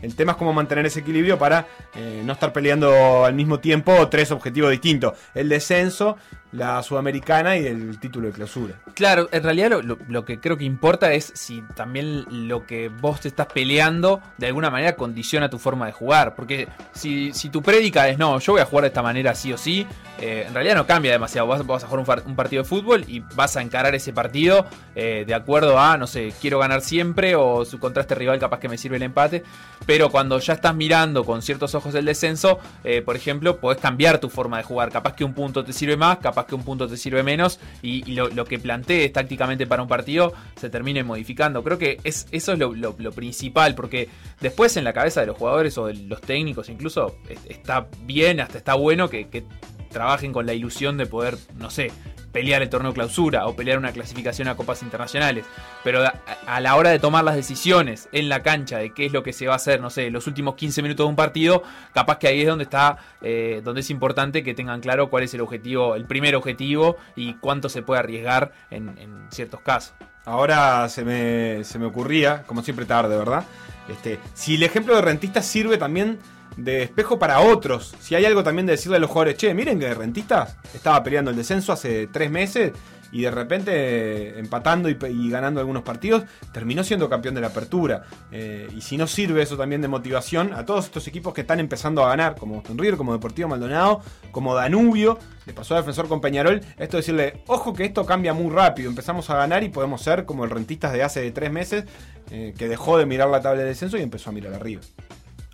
El 0.00 0.16
tema 0.16 0.32
es 0.32 0.38
cómo 0.38 0.54
mantener 0.54 0.86
ese 0.86 1.00
equilibrio 1.00 1.38
para 1.38 1.66
eh, 1.94 2.22
no 2.24 2.32
estar 2.32 2.52
peleando 2.52 3.26
al 3.26 3.34
mismo 3.34 3.60
tiempo 3.60 4.08
tres 4.08 4.30
objetivos 4.32 4.70
distintos. 4.70 5.18
El 5.34 5.50
descenso 5.50 6.16
la 6.52 6.82
Sudamericana 6.82 7.56
y 7.56 7.66
el 7.66 7.98
título 7.98 8.28
de 8.28 8.32
clausura. 8.32 8.74
Claro, 8.94 9.28
en 9.32 9.42
realidad 9.42 9.80
lo, 9.82 10.24
que 10.24 10.38
creo 10.38 10.56
que 10.56 10.64
importa 10.64 11.12
es 11.12 11.32
si 11.34 11.62
también 11.74 12.24
lo 12.46 12.66
que 12.66 12.88
vos 12.88 13.20
te 13.20 13.28
estás 13.28 13.46
peleando 13.46 14.20
de 14.36 14.46
alguna 14.46 14.70
manera 14.70 14.94
condiciona 14.94 15.48
tu 15.48 15.58
forma 15.58 15.86
de 15.86 15.92
jugar. 15.92 16.34
Porque 16.34 16.68
si, 16.92 17.32
si 17.32 17.48
tu 17.48 17.62
prédica 17.62 18.08
es 18.08 18.18
no, 18.18 18.38
yo 18.38 18.52
voy 18.52 18.60
a 18.60 18.66
jugar 18.66 18.82
de 18.82 18.88
esta 18.88 19.02
manera 19.02 19.34
sí 19.34 19.52
o 19.52 19.58
sí, 19.58 19.86
eh, 20.20 20.44
en 20.46 20.54
realidad 20.54 20.76
no 20.76 20.86
cambia 20.86 21.12
demasiado. 21.12 21.48
Vas, 21.48 21.66
vas 21.66 21.84
a 21.84 21.86
jugar 21.86 22.22
un, 22.26 22.36
partido 22.36 22.62
de 22.62 22.68
fútbol 22.68 23.04
y 23.08 23.20
vas 23.34 23.56
a 23.56 23.62
encarar 23.62 23.94
ese 23.94 24.12
partido 24.12 24.66
eh, 24.94 25.24
de 25.26 25.34
acuerdo 25.34 25.78
a, 25.78 25.96
no 25.96 26.06
sé, 26.06 26.32
quiero 26.40 26.58
ganar 26.58 26.82
siempre 26.82 27.34
o 27.34 27.64
su 27.64 27.78
contra 27.78 28.02
este 28.02 28.14
rival 28.14 28.38
capaz 28.38 28.60
que 28.60 28.68
me 28.68 28.76
sirve 28.76 28.96
el 28.96 29.02
empate. 29.02 29.42
Pero 29.86 30.10
cuando 30.10 30.38
ya 30.38 30.52
estás 30.52 30.74
mirando 30.74 31.24
con 31.24 31.42
ciertos 31.42 31.74
ojos 31.74 31.94
el 31.94 32.04
descenso, 32.04 32.60
eh, 32.84 33.02
por 33.02 33.16
ejemplo, 33.16 33.56
podés 33.56 33.80
cambiar 33.80 34.18
tu 34.18 34.28
forma 34.28 34.58
de 34.58 34.64
jugar. 34.64 34.90
Capaz 34.90 35.14
que 35.14 35.24
un 35.24 35.34
punto 35.34 35.64
te 35.64 35.72
sirve 35.72 35.96
más, 35.96 36.18
capaz 36.18 36.41
que 36.46 36.54
un 36.54 36.64
punto 36.64 36.88
te 36.88 36.96
sirve 36.96 37.22
menos 37.22 37.60
y, 37.82 38.12
lo, 38.12 38.44
que 38.44 38.58
plantees 38.58 39.12
tácticamente 39.12 39.66
para 39.66 39.82
un 39.82 39.88
partido 39.88 40.32
se 40.56 40.70
termine 40.70 41.04
modificando. 41.04 41.62
Creo 41.62 41.78
que 41.78 41.98
es, 42.04 42.26
eso 42.32 42.52
es 42.52 42.58
lo, 42.58 42.72
principal, 43.12 43.74
porque 43.74 44.08
después 44.40 44.76
en 44.76 44.84
la 44.84 44.92
cabeza 44.92 45.20
de 45.20 45.26
los 45.26 45.36
jugadores 45.36 45.76
o 45.78 45.86
de 45.86 45.94
los 45.94 46.20
técnicos 46.20 46.68
incluso 46.68 47.16
es- 47.28 47.40
está 47.48 47.88
bien, 48.04 48.40
hasta 48.40 48.58
está 48.58 48.74
bueno 48.74 49.08
que 49.08 49.44
trabajen 49.92 50.32
con 50.32 50.46
la 50.46 50.54
ilusión 50.54 50.96
de 50.96 51.06
poder, 51.06 51.36
no 51.56 51.70
sé, 51.70 51.92
pelear 52.32 52.62
el 52.62 52.70
torneo 52.70 52.92
clausura 52.92 53.46
o 53.46 53.54
pelear 53.54 53.78
una 53.78 53.92
clasificación 53.92 54.48
a 54.48 54.56
copas 54.56 54.82
internacionales. 54.82 55.44
Pero 55.84 56.02
a, 56.46 56.60
la 56.60 56.76
hora 56.76 56.90
de 56.90 56.98
tomar 56.98 57.24
las 57.24 57.36
decisiones 57.36 58.08
en 58.12 58.28
la 58.28 58.42
cancha 58.42 58.78
de 58.78 58.92
qué 58.92 59.06
es 59.06 59.12
lo 59.12 59.22
que 59.22 59.32
se 59.32 59.46
va 59.46 59.52
a 59.52 59.56
hacer, 59.56 59.80
no 59.80 59.90
sé, 59.90 60.10
los 60.10 60.26
últimos 60.26 60.54
15 60.54 60.82
minutos 60.82 61.04
de 61.04 61.10
un 61.10 61.16
partido, 61.16 61.62
capaz 61.92 62.18
que 62.18 62.28
ahí 62.28 62.40
es 62.40 62.46
donde 62.46 62.64
está, 62.64 62.98
eh, 63.20 63.60
donde 63.62 63.82
es 63.82 63.90
importante 63.90 64.42
que 64.42 64.54
tengan 64.54 64.80
claro 64.80 65.10
cuál 65.10 65.24
es 65.24 65.34
el 65.34 65.40
objetivo, 65.40 65.94
el 65.94 66.06
primer 66.06 66.34
objetivo 66.34 66.96
y 67.14 67.34
cuánto 67.34 67.68
se 67.68 67.82
puede 67.82 68.00
arriesgar 68.00 68.52
en, 68.70 68.96
en 68.98 69.26
ciertos 69.30 69.60
casos. 69.60 69.94
Ahora 70.24 70.88
se 70.88 71.04
me, 71.04 71.64
se 71.64 71.78
me 71.78 71.86
ocurría, 71.86 72.44
como 72.44 72.62
siempre 72.62 72.86
tarde, 72.86 73.16
¿verdad? 73.16 73.44
Este, 73.88 74.20
si 74.34 74.54
el 74.54 74.62
ejemplo 74.62 74.94
de 74.94 75.02
rentistas 75.02 75.44
sirve 75.44 75.78
también 75.78 76.18
de 76.56 76.82
espejo 76.82 77.18
para 77.18 77.40
otros, 77.40 77.94
si 78.00 78.14
hay 78.14 78.24
algo 78.24 78.42
también 78.42 78.66
de 78.66 78.72
decirle 78.72 78.96
a 78.96 79.00
los 79.00 79.10
jugadores, 79.10 79.36
che, 79.36 79.54
miren 79.54 79.78
que 79.78 79.92
rentistas 79.94 80.56
estaba 80.74 81.02
peleando 81.02 81.30
el 81.30 81.36
descenso 81.36 81.72
hace 81.72 82.06
tres 82.08 82.30
meses 82.30 82.72
y 83.12 83.22
de 83.22 83.30
repente 83.30 83.72
eh, 83.74 84.38
empatando 84.38 84.88
y, 84.88 84.96
ganando 85.30 85.60
algunos 85.60 85.82
partidos, 85.82 86.24
terminó 86.52 86.82
siendo 86.82 87.08
campeón 87.08 87.34
de 87.34 87.42
la 87.42 87.48
apertura. 87.48 88.04
Eh, 88.32 88.68
y 88.74 88.80
si 88.80 88.96
no 88.96 89.06
sirve 89.06 89.42
eso 89.42 89.56
también 89.56 89.82
de 89.82 89.88
motivación 89.88 90.54
a 90.54 90.64
todos 90.64 90.86
estos 90.86 91.06
equipos 91.06 91.34
que 91.34 91.42
están 91.42 91.60
empezando 91.60 92.02
a 92.02 92.08
ganar, 92.08 92.36
como 92.36 92.56
Boston 92.56 92.78
River, 92.78 92.96
como 92.96 93.12
Deportivo 93.12 93.48
Maldonado, 93.48 94.00
como 94.32 94.54
Danubio, 94.54 95.18
le 95.46 95.52
pasó 95.52 95.74
a 95.74 95.78
Defensor 95.78 96.08
con 96.08 96.20
Peñarol, 96.20 96.60
esto 96.78 96.96
de 96.96 97.02
decirle, 97.02 97.42
ojo 97.46 97.74
que 97.74 97.84
esto 97.84 98.06
cambia 98.06 98.32
muy 98.32 98.50
rápido, 98.50 98.88
empezamos 98.88 99.28
a 99.28 99.36
ganar 99.36 99.62
y 99.62 99.68
podemos 99.68 100.00
ser 100.00 100.24
como 100.24 100.44
el 100.44 100.50
rentistas 100.50 100.92
de 100.92 101.02
hace 101.02 101.30
tres 101.32 101.52
meses, 101.52 101.84
eh, 102.30 102.54
que 102.56 102.66
dejó 102.66 102.96
de 102.96 103.04
mirar 103.04 103.28
la 103.28 103.42
tabla 103.42 103.60
de 103.60 103.68
descenso 103.68 103.98
y 103.98 104.02
empezó 104.02 104.30
a 104.30 104.32
mirar 104.32 104.54
arriba. 104.54 104.80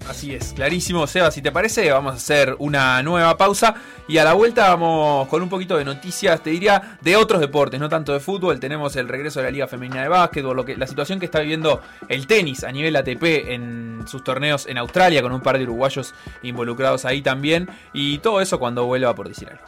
Así 0.06 0.34
es, 0.34 0.52
clarísimo, 0.54 1.06
Seba, 1.06 1.30
si 1.30 1.42
te 1.42 1.52
parece, 1.52 1.90
vamos 1.90 2.14
a 2.14 2.16
hacer 2.16 2.56
una 2.60 3.02
nueva 3.02 3.36
pausa 3.36 3.74
y 4.06 4.16
a 4.18 4.24
la 4.24 4.32
vuelta 4.32 4.68
vamos 4.70 5.28
con 5.28 5.42
un 5.42 5.48
poquito 5.48 5.76
de 5.76 5.84
noticias, 5.84 6.42
te 6.42 6.50
diría, 6.50 6.98
de 7.02 7.16
otros 7.16 7.40
deportes, 7.40 7.78
no 7.78 7.88
tanto 7.88 8.12
de 8.12 8.20
fútbol. 8.20 8.58
Tenemos 8.58 8.96
el 8.96 9.08
regreso 9.08 9.40
de 9.40 9.46
la 9.46 9.50
Liga 9.50 9.66
Femenina 9.66 10.02
de 10.02 10.08
Básquetbol, 10.08 10.56
lo 10.56 10.64
que, 10.64 10.76
la 10.76 10.86
situación 10.86 11.18
que 11.18 11.26
está 11.26 11.40
viviendo 11.40 11.82
el 12.08 12.26
tenis 12.26 12.64
a 12.64 12.72
nivel 12.72 12.96
ATP 12.96 13.22
en 13.48 14.04
sus 14.06 14.24
torneos 14.24 14.66
en 14.66 14.78
Australia, 14.78 15.20
con 15.20 15.32
un 15.32 15.42
par 15.42 15.58
de 15.58 15.64
uruguayos 15.64 16.14
involucrados 16.42 17.04
ahí 17.04 17.20
también, 17.20 17.68
y 17.92 18.18
todo 18.18 18.40
eso 18.40 18.58
cuando 18.58 18.86
vuelva 18.86 19.14
por 19.14 19.28
decir 19.28 19.48
algo. 19.48 19.62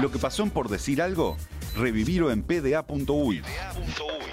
Lo 0.00 0.10
que 0.10 0.18
pasó 0.18 0.42
en 0.42 0.50
por 0.50 0.68
decir 0.68 1.02
algo, 1.02 1.36
revivirlo 1.76 2.30
en 2.30 2.42
pda.uy 2.42 3.42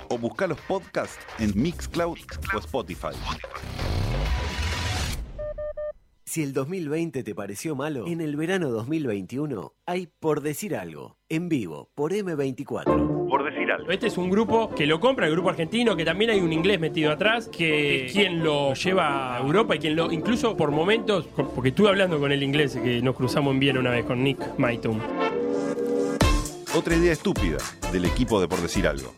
o 0.09 0.17
buscar 0.17 0.49
los 0.49 0.59
podcasts 0.61 1.17
en 1.39 1.51
Mixcloud 1.55 2.17
o 2.53 2.59
Spotify. 2.59 3.15
Si 6.31 6.41
el 6.41 6.53
2020 6.53 7.23
te 7.23 7.35
pareció 7.35 7.75
malo, 7.75 8.07
en 8.07 8.21
el 8.21 8.37
verano 8.37 8.69
2021 8.69 9.73
hay 9.85 10.07
Por 10.17 10.39
Decir 10.39 10.77
Algo, 10.77 11.17
en 11.27 11.49
vivo, 11.49 11.89
por 11.93 12.13
M24. 12.13 13.27
Por 13.29 13.43
decir 13.43 13.69
algo. 13.69 13.91
Este 13.91 14.07
es 14.07 14.17
un 14.17 14.29
grupo 14.29 14.73
que 14.73 14.85
lo 14.85 15.01
compra, 15.01 15.25
el 15.25 15.33
grupo 15.33 15.49
argentino, 15.49 15.97
que 15.97 16.05
también 16.05 16.31
hay 16.31 16.39
un 16.39 16.53
inglés 16.53 16.79
metido 16.79 17.11
atrás, 17.11 17.49
que 17.49 18.05
es 18.05 18.13
quien 18.13 18.45
lo 18.45 18.73
lleva 18.73 19.35
a 19.35 19.41
Europa 19.41 19.75
y 19.75 19.79
quien 19.79 19.97
lo, 19.97 20.09
incluso 20.09 20.55
por 20.55 20.71
momentos, 20.71 21.25
porque 21.53 21.69
estuve 21.69 21.89
hablando 21.89 22.17
con 22.17 22.31
el 22.31 22.43
inglés, 22.43 22.77
que 22.81 23.01
nos 23.01 23.13
cruzamos 23.13 23.53
en 23.53 23.59
Viena 23.59 23.81
una 23.81 23.91
vez 23.91 24.05
con 24.05 24.23
Nick 24.23 24.57
Maitum. 24.57 25.01
Otra 26.73 26.95
idea 26.95 27.11
estúpida 27.11 27.57
del 27.91 28.05
equipo 28.05 28.39
de 28.39 28.47
por 28.47 28.61
decir 28.61 28.87
algo. 28.87 29.13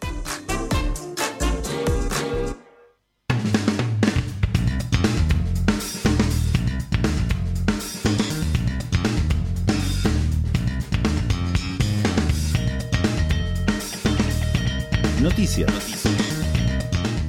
Noticias. 15.21 16.12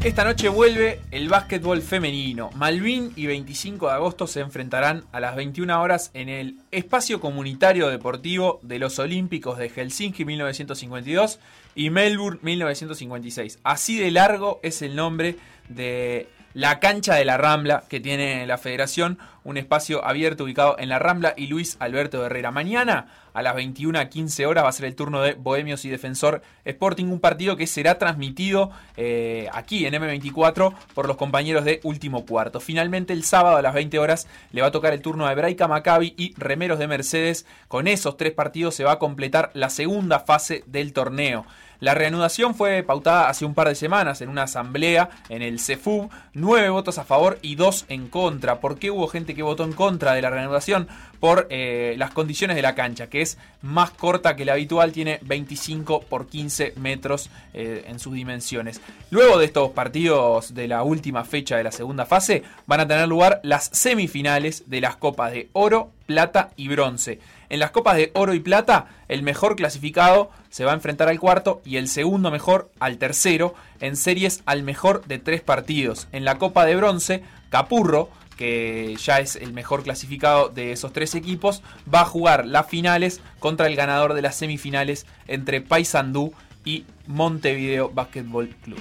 Esta 0.05 0.23
noche 0.23 0.51
vuelve 0.51 1.01
el 1.13 1.31
básquetbol 1.31 1.81
femenino. 1.81 2.51
Malvin 2.57 3.15
y 3.17 3.25
25 3.25 3.87
de 3.87 3.95
agosto 3.95 4.27
se 4.27 4.41
enfrentarán 4.41 5.05
a 5.13 5.19
las 5.19 5.35
21 5.35 5.81
horas 5.81 6.11
en 6.13 6.29
el 6.29 6.59
Espacio 6.73 7.21
Comunitario 7.21 7.89
Deportivo 7.89 8.61
de 8.61 8.79
los 8.79 8.99
Olímpicos 8.99 9.57
de 9.57 9.71
Helsinki 9.71 10.27
1952 10.27 11.41
y 11.75 11.89
Melbourne 11.89 12.39
1956. 12.43 13.61
Así 13.65 13.99
de 13.99 14.11
largo 14.11 14.61
es 14.63 14.83
el 14.83 14.95
nombre 14.95 15.37
de 15.71 16.29
la 16.55 16.79
cancha 16.79 17.17
de 17.17 17.25
la 17.25 17.37
Rambla 17.37 17.85
que 17.89 18.01
tiene 18.01 18.47
la 18.47 18.59
federación, 18.59 19.19
un 19.43 19.57
espacio 19.57 20.05
abierto 20.05 20.45
ubicado 20.45 20.77
en 20.79 20.89
la 20.89 21.01
Rambla 21.01 21.35
y 21.37 21.49
Luis 21.49 21.77
Alberto 21.81 22.25
Herrera. 22.25 22.53
Mañana 22.53 23.09
a 23.35 23.43
las 23.43 23.57
21 23.57 23.99
a 23.99 24.05
15 24.07 24.47
horas 24.47 24.65
va 24.65 24.69
a 24.69 24.73
ser 24.73 24.87
el 24.87 24.95
turno 24.95 25.21
de 25.21 25.35
Bohemios 25.35 25.85
y 25.85 25.91
Defensor 25.91 26.43
Sporting, 26.65 27.07
un 27.07 27.19
partido 27.19 27.57
que 27.57 27.67
será 27.67 27.99
transmitido 27.99 28.71
eh, 28.97 29.49
aquí 29.53 29.85
en 29.85 29.95
M24 29.95 30.73
por 30.95 31.09
los 31.09 31.17
compañeros 31.17 31.65
de 31.65 31.81
Último 31.83 32.25
Cuarto. 32.25 32.61
Finalmente 32.61 33.13
el 33.13 33.25
sábado 33.25 33.57
a 33.57 33.63
las 33.63 33.75
20 33.75 33.99
horas 33.99 34.29
le 34.53 34.63
va 34.63 34.69
a 34.69 34.73
tocar 34.73 34.93
el 34.93 35.03
turno 35.03 35.27
a 35.27 35.33
Hebraica 35.33 35.67
Maccabi 35.67 36.15
y 36.17 36.35
Remeros 36.37 36.79
de 36.79 36.87
Mercedes. 36.87 37.45
Con 37.67 37.89
esos 37.89 38.17
tres 38.17 38.33
partidos 38.33 38.77
se 38.77 38.85
va 38.85 38.93
a 38.93 38.99
completar 39.01 39.51
la 39.55 39.69
segunda 39.69 40.21
fase 40.21 40.63
del 40.67 40.93
torneo. 40.93 41.45
La 41.85 41.93
reanudación 41.93 42.55
fue 42.55 42.83
pautada 42.83 43.29
hace 43.29 43.45
un 43.45 43.53
par 43.53 43.69
de 43.69 43.75
semanas 43.75 44.23
en 44.23 44.31
una 44.31 44.45
asamblea 44.45 45.11
en 45.29 45.43
el 45.43 45.61
CEFUB. 45.61 46.09
Nueve 46.33 46.71
votos 46.71 46.97
a 46.97 47.05
favor 47.05 47.39
y 47.43 47.57
dos 47.57 47.85
en 47.91 48.09
contra. 48.09 48.59
¿Por 48.59 48.79
qué 48.79 48.91
hubo 48.91 49.07
gente 49.07 49.35
que 49.35 49.43
votó 49.43 49.65
en 49.65 49.75
contra 49.75 50.15
de 50.15 50.23
la 50.23 50.31
reanudación? 50.31 50.89
Por 51.21 51.47
eh, 51.51 51.95
las 51.99 52.11
condiciones 52.11 52.57
de 52.57 52.63
la 52.63 52.75
cancha, 52.75 53.09
que 53.09 53.21
es 53.21 53.37
más 53.61 53.91
corta 53.91 54.35
que 54.35 54.47
la 54.47 54.55
habitual, 54.55 54.93
tiene 54.93 55.19
25 55.25 56.01
por 56.09 56.27
15 56.27 56.73
metros 56.77 57.29
eh, 57.53 57.85
en 57.87 57.99
sus 57.99 58.15
dimensiones. 58.15 58.81
Luego 59.11 59.39
de 59.39 59.45
estos 59.45 59.73
partidos 59.73 60.55
de 60.55 60.69
la 60.69 60.85
última 60.85 61.23
fecha 61.25 61.59
de 61.59 61.65
la 61.65 61.73
segunda 61.73 62.07
fase, 62.07 62.45
van 62.67 62.81
a 62.81 62.89
tener 62.89 63.07
lugar 63.09 63.41
las 63.43 63.69
semifinales 63.75 64.71
de 64.71 64.81
las 64.81 64.97
copas 64.97 65.33
de 65.33 65.51
oro, 65.53 65.91
plata 66.07 66.49
y 66.57 66.69
bronce. 66.69 67.21
En 67.55 67.61
las 67.61 67.71
copas 67.71 67.97
de 67.97 68.11
oro 68.15 68.35
y 68.35 68.41
plata, 68.41 68.89
el 69.07 69.23
mejor 69.23 69.55
clasificado 69.55 70.29
se 70.51 70.65
va 70.65 70.73
a 70.73 70.75
enfrentar 70.75 71.09
al 71.09 71.21
cuarto 71.21 71.63
y 71.65 71.77
el 71.77 71.87
segundo 71.87 72.33
mejor 72.33 72.69
al 72.81 72.99
tercero, 72.99 73.55
en 73.79 73.95
series 73.95 74.43
al 74.45 74.65
mejor 74.65 75.05
de 75.05 75.21
tres 75.21 75.41
partidos. 75.41 76.09
En 76.11 76.25
la 76.25 76.37
copa 76.39 76.65
de 76.65 76.75
bronce, 76.75 77.23
Capurro, 77.51 78.09
que 78.37 78.97
ya 79.01 79.21
es 79.21 79.37
el 79.37 79.53
mejor 79.53 79.85
clasificado 79.85 80.49
de 80.49 80.73
esos 80.73 80.93
tres 80.93 81.15
equipos, 81.15 81.63
va 81.95 82.01
a 82.01 82.07
jugar 82.07 82.45
las 82.45 82.67
finales 82.67 83.21
contra 83.39 83.69
el 83.69 83.77
ganador 83.77 84.15
de 84.15 84.23
las 84.23 84.35
semifinales 84.35 85.07
entre 85.29 85.61
Paysandú 85.61 86.35
y 86.65 86.87
Montevideo 87.07 87.89
Basketball 87.89 88.49
Club. 88.65 88.81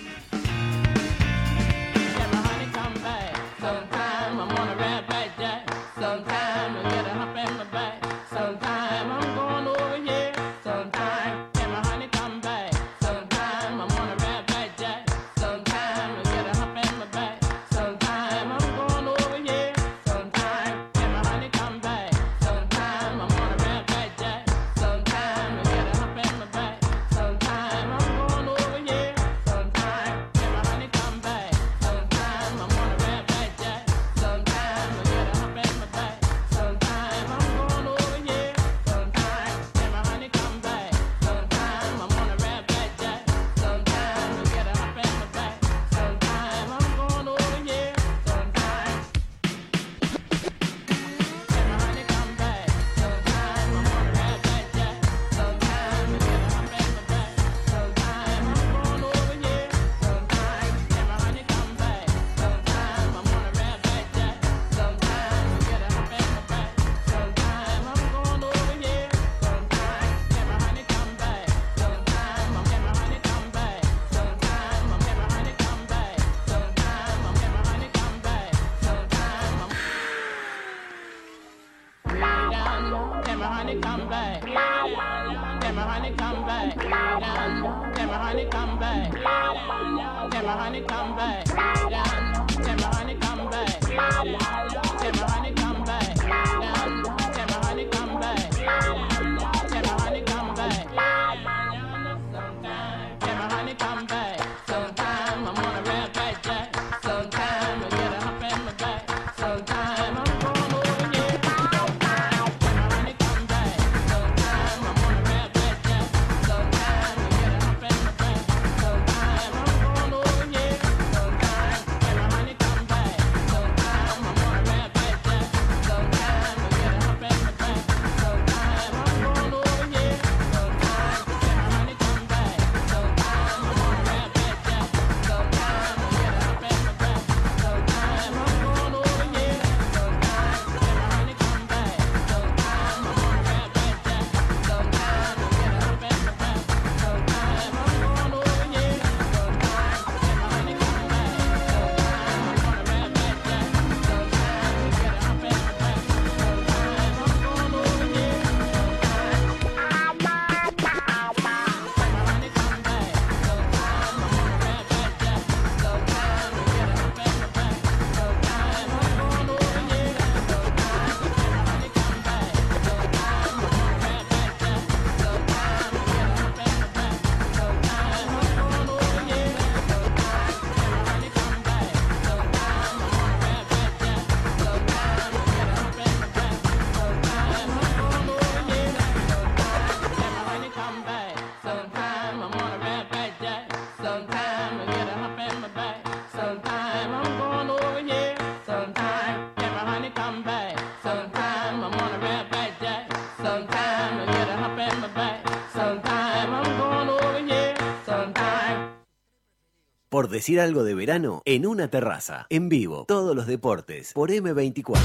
Decir 210.34 210.60
algo 210.60 210.84
de 210.84 210.96
verano, 210.96 211.42
en 211.46 211.66
una 211.66 211.88
terraza, 211.88 212.48
en 212.50 212.68
vivo, 212.68 213.06
todos 213.08 213.36
los 213.36 213.48
deportes, 213.48 214.12
por 214.14 214.32
M24. 214.32 214.98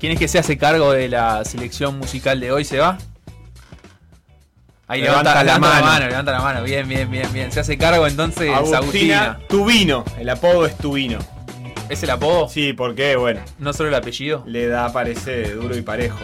¿Quién 0.00 0.12
es 0.12 0.18
que 0.18 0.28
se 0.28 0.38
hace 0.38 0.56
cargo 0.56 0.92
de 0.92 1.08
la 1.08 1.44
selección 1.44 1.98
musical 1.98 2.40
de 2.40 2.50
hoy? 2.50 2.64
¿Se 2.64 2.78
va? 2.78 2.96
Ahí 4.88 5.02
Levanta 5.02 5.30
levanta, 5.30 5.34
la 5.34 5.44
levanta 5.44 5.68
la, 5.68 5.74
mano. 5.74 5.86
mano. 5.86 6.06
levanta 6.08 6.32
la 6.32 6.40
mano. 6.40 6.62
Bien, 6.64 6.88
bien, 6.88 7.10
bien, 7.10 7.32
bien. 7.32 7.52
Se 7.52 7.60
hace 7.60 7.76
cargo 7.78 8.06
entonces 8.06 8.50
Agustina 8.50 8.78
Agustina. 8.78 9.40
Tubino. 9.48 10.04
El 10.18 10.28
apodo 10.30 10.66
es 10.66 10.76
Tubino. 10.78 11.18
¿Es 11.90 12.02
el 12.02 12.10
apodo? 12.10 12.48
Sí, 12.48 12.72
porque, 12.72 13.16
bueno. 13.16 13.40
¿No 13.58 13.72
solo 13.72 13.90
el 13.90 13.94
apellido? 13.94 14.42
Le 14.46 14.66
da, 14.68 14.90
parece, 14.92 15.52
duro 15.52 15.76
y 15.76 15.82
parejo. 15.82 16.18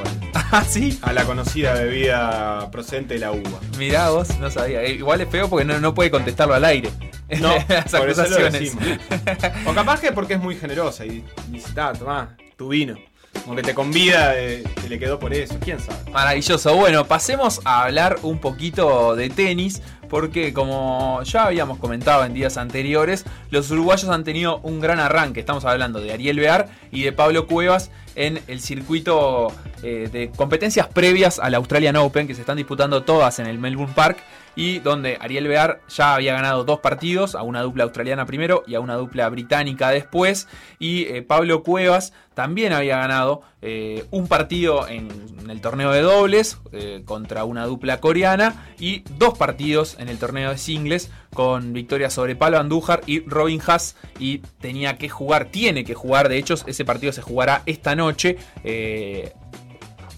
¿Ah, 0.52 0.64
sí? 0.68 0.98
A 1.02 1.12
la 1.12 1.24
conocida 1.24 1.74
bebida 1.74 2.70
procedente 2.70 3.14
de 3.14 3.20
la 3.20 3.32
uva. 3.32 3.60
Mirá 3.78 4.10
vos, 4.10 4.38
no 4.38 4.50
sabía. 4.50 4.82
Eh, 4.82 4.92
Igual 4.92 5.20
es 5.20 5.28
feo 5.28 5.48
porque 5.48 5.64
no, 5.64 5.78
no 5.80 5.94
puede 5.94 6.10
contestarlo 6.10 6.54
al 6.54 6.64
aire. 6.64 6.90
No, 7.40 7.52
Las 7.68 7.90
por 7.90 8.08
eso 8.08 8.22
lo 8.28 8.36
acusaciones. 8.36 8.72
O 9.66 9.74
capaz 9.74 10.00
que 10.00 10.12
porque 10.12 10.34
es 10.34 10.40
muy 10.40 10.54
generosa 10.56 11.04
y 11.04 11.24
dice, 11.48 11.72
"Ta, 11.74 11.92
tomá, 11.92 12.36
tu 12.56 12.68
vino. 12.68 12.96
Como 13.44 13.54
que 13.56 13.62
te 13.62 13.74
convida, 13.74 14.32
eh, 14.38 14.64
te 14.80 14.88
le 14.88 14.98
quedó 14.98 15.18
por 15.18 15.34
eso. 15.34 15.56
¿Quién 15.60 15.78
sabe? 15.78 16.10
Maravilloso. 16.10 16.74
Bueno, 16.74 17.04
pasemos 17.04 17.60
a 17.64 17.84
hablar 17.84 18.16
un 18.22 18.38
poquito 18.40 19.14
de 19.14 19.28
tenis, 19.28 19.82
porque 20.08 20.52
como 20.52 21.22
ya 21.22 21.44
habíamos 21.44 21.78
comentado 21.78 22.24
en 22.24 22.34
días 22.34 22.56
anteriores, 22.56 23.24
los 23.50 23.70
uruguayos 23.70 24.08
han 24.10 24.24
tenido 24.24 24.58
un 24.58 24.80
gran 24.80 25.00
arranque. 25.00 25.40
Estamos 25.40 25.64
hablando 25.64 26.00
de 26.00 26.12
Ariel 26.12 26.38
Bear 26.38 26.68
y 26.90 27.02
de 27.02 27.12
Pablo 27.12 27.46
Cuevas 27.46 27.90
en 28.14 28.40
el 28.48 28.60
circuito 28.60 29.52
eh, 29.82 30.08
de 30.10 30.30
competencias 30.30 30.88
previas 30.88 31.38
al 31.38 31.54
Australian 31.54 31.96
Open, 31.96 32.26
que 32.26 32.34
se 32.34 32.40
están 32.40 32.56
disputando 32.56 33.02
todas 33.02 33.38
en 33.38 33.46
el 33.46 33.58
Melbourne 33.58 33.94
Park. 33.94 34.18
Y 34.56 34.80
donde 34.80 35.18
Ariel 35.20 35.48
Bear 35.48 35.80
ya 35.88 36.14
había 36.14 36.32
ganado 36.32 36.64
dos 36.64 36.80
partidos, 36.80 37.34
a 37.34 37.42
una 37.42 37.62
dupla 37.62 37.84
australiana 37.84 38.26
primero 38.26 38.64
y 38.66 38.74
a 38.74 38.80
una 38.80 38.94
dupla 38.94 39.28
británica 39.28 39.90
después. 39.90 40.48
Y 40.78 41.04
eh, 41.04 41.22
Pablo 41.22 41.62
Cuevas 41.62 42.12
también 42.34 42.72
había 42.72 42.98
ganado 42.98 43.42
eh, 43.62 44.04
un 44.10 44.28
partido 44.28 44.86
en, 44.88 45.08
el 45.48 45.60
torneo 45.60 45.90
de 45.90 46.02
dobles 46.02 46.58
eh, 46.72 47.02
contra 47.04 47.44
una 47.44 47.64
dupla 47.66 48.00
coreana 48.00 48.66
y 48.78 49.04
dos 49.16 49.38
partidos 49.38 49.96
en 49.98 50.08
el 50.08 50.18
torneo 50.18 50.50
de 50.50 50.58
singles 50.58 51.10
con 51.32 51.72
victoria 51.72 52.10
sobre 52.10 52.36
Pablo 52.36 52.58
Andújar 52.58 53.00
y 53.06 53.20
Robin 53.20 53.60
Haas 53.66 53.96
y 54.18 54.38
tenía 54.60 54.98
que 54.98 55.08
jugar, 55.08 55.46
tiene 55.46 55.84
que 55.84 55.94
jugar, 55.94 56.28
de 56.28 56.38
hecho 56.38 56.54
ese 56.66 56.84
partido 56.84 57.12
se 57.12 57.22
jugará 57.22 57.62
esta 57.66 57.94
noche. 57.94 58.36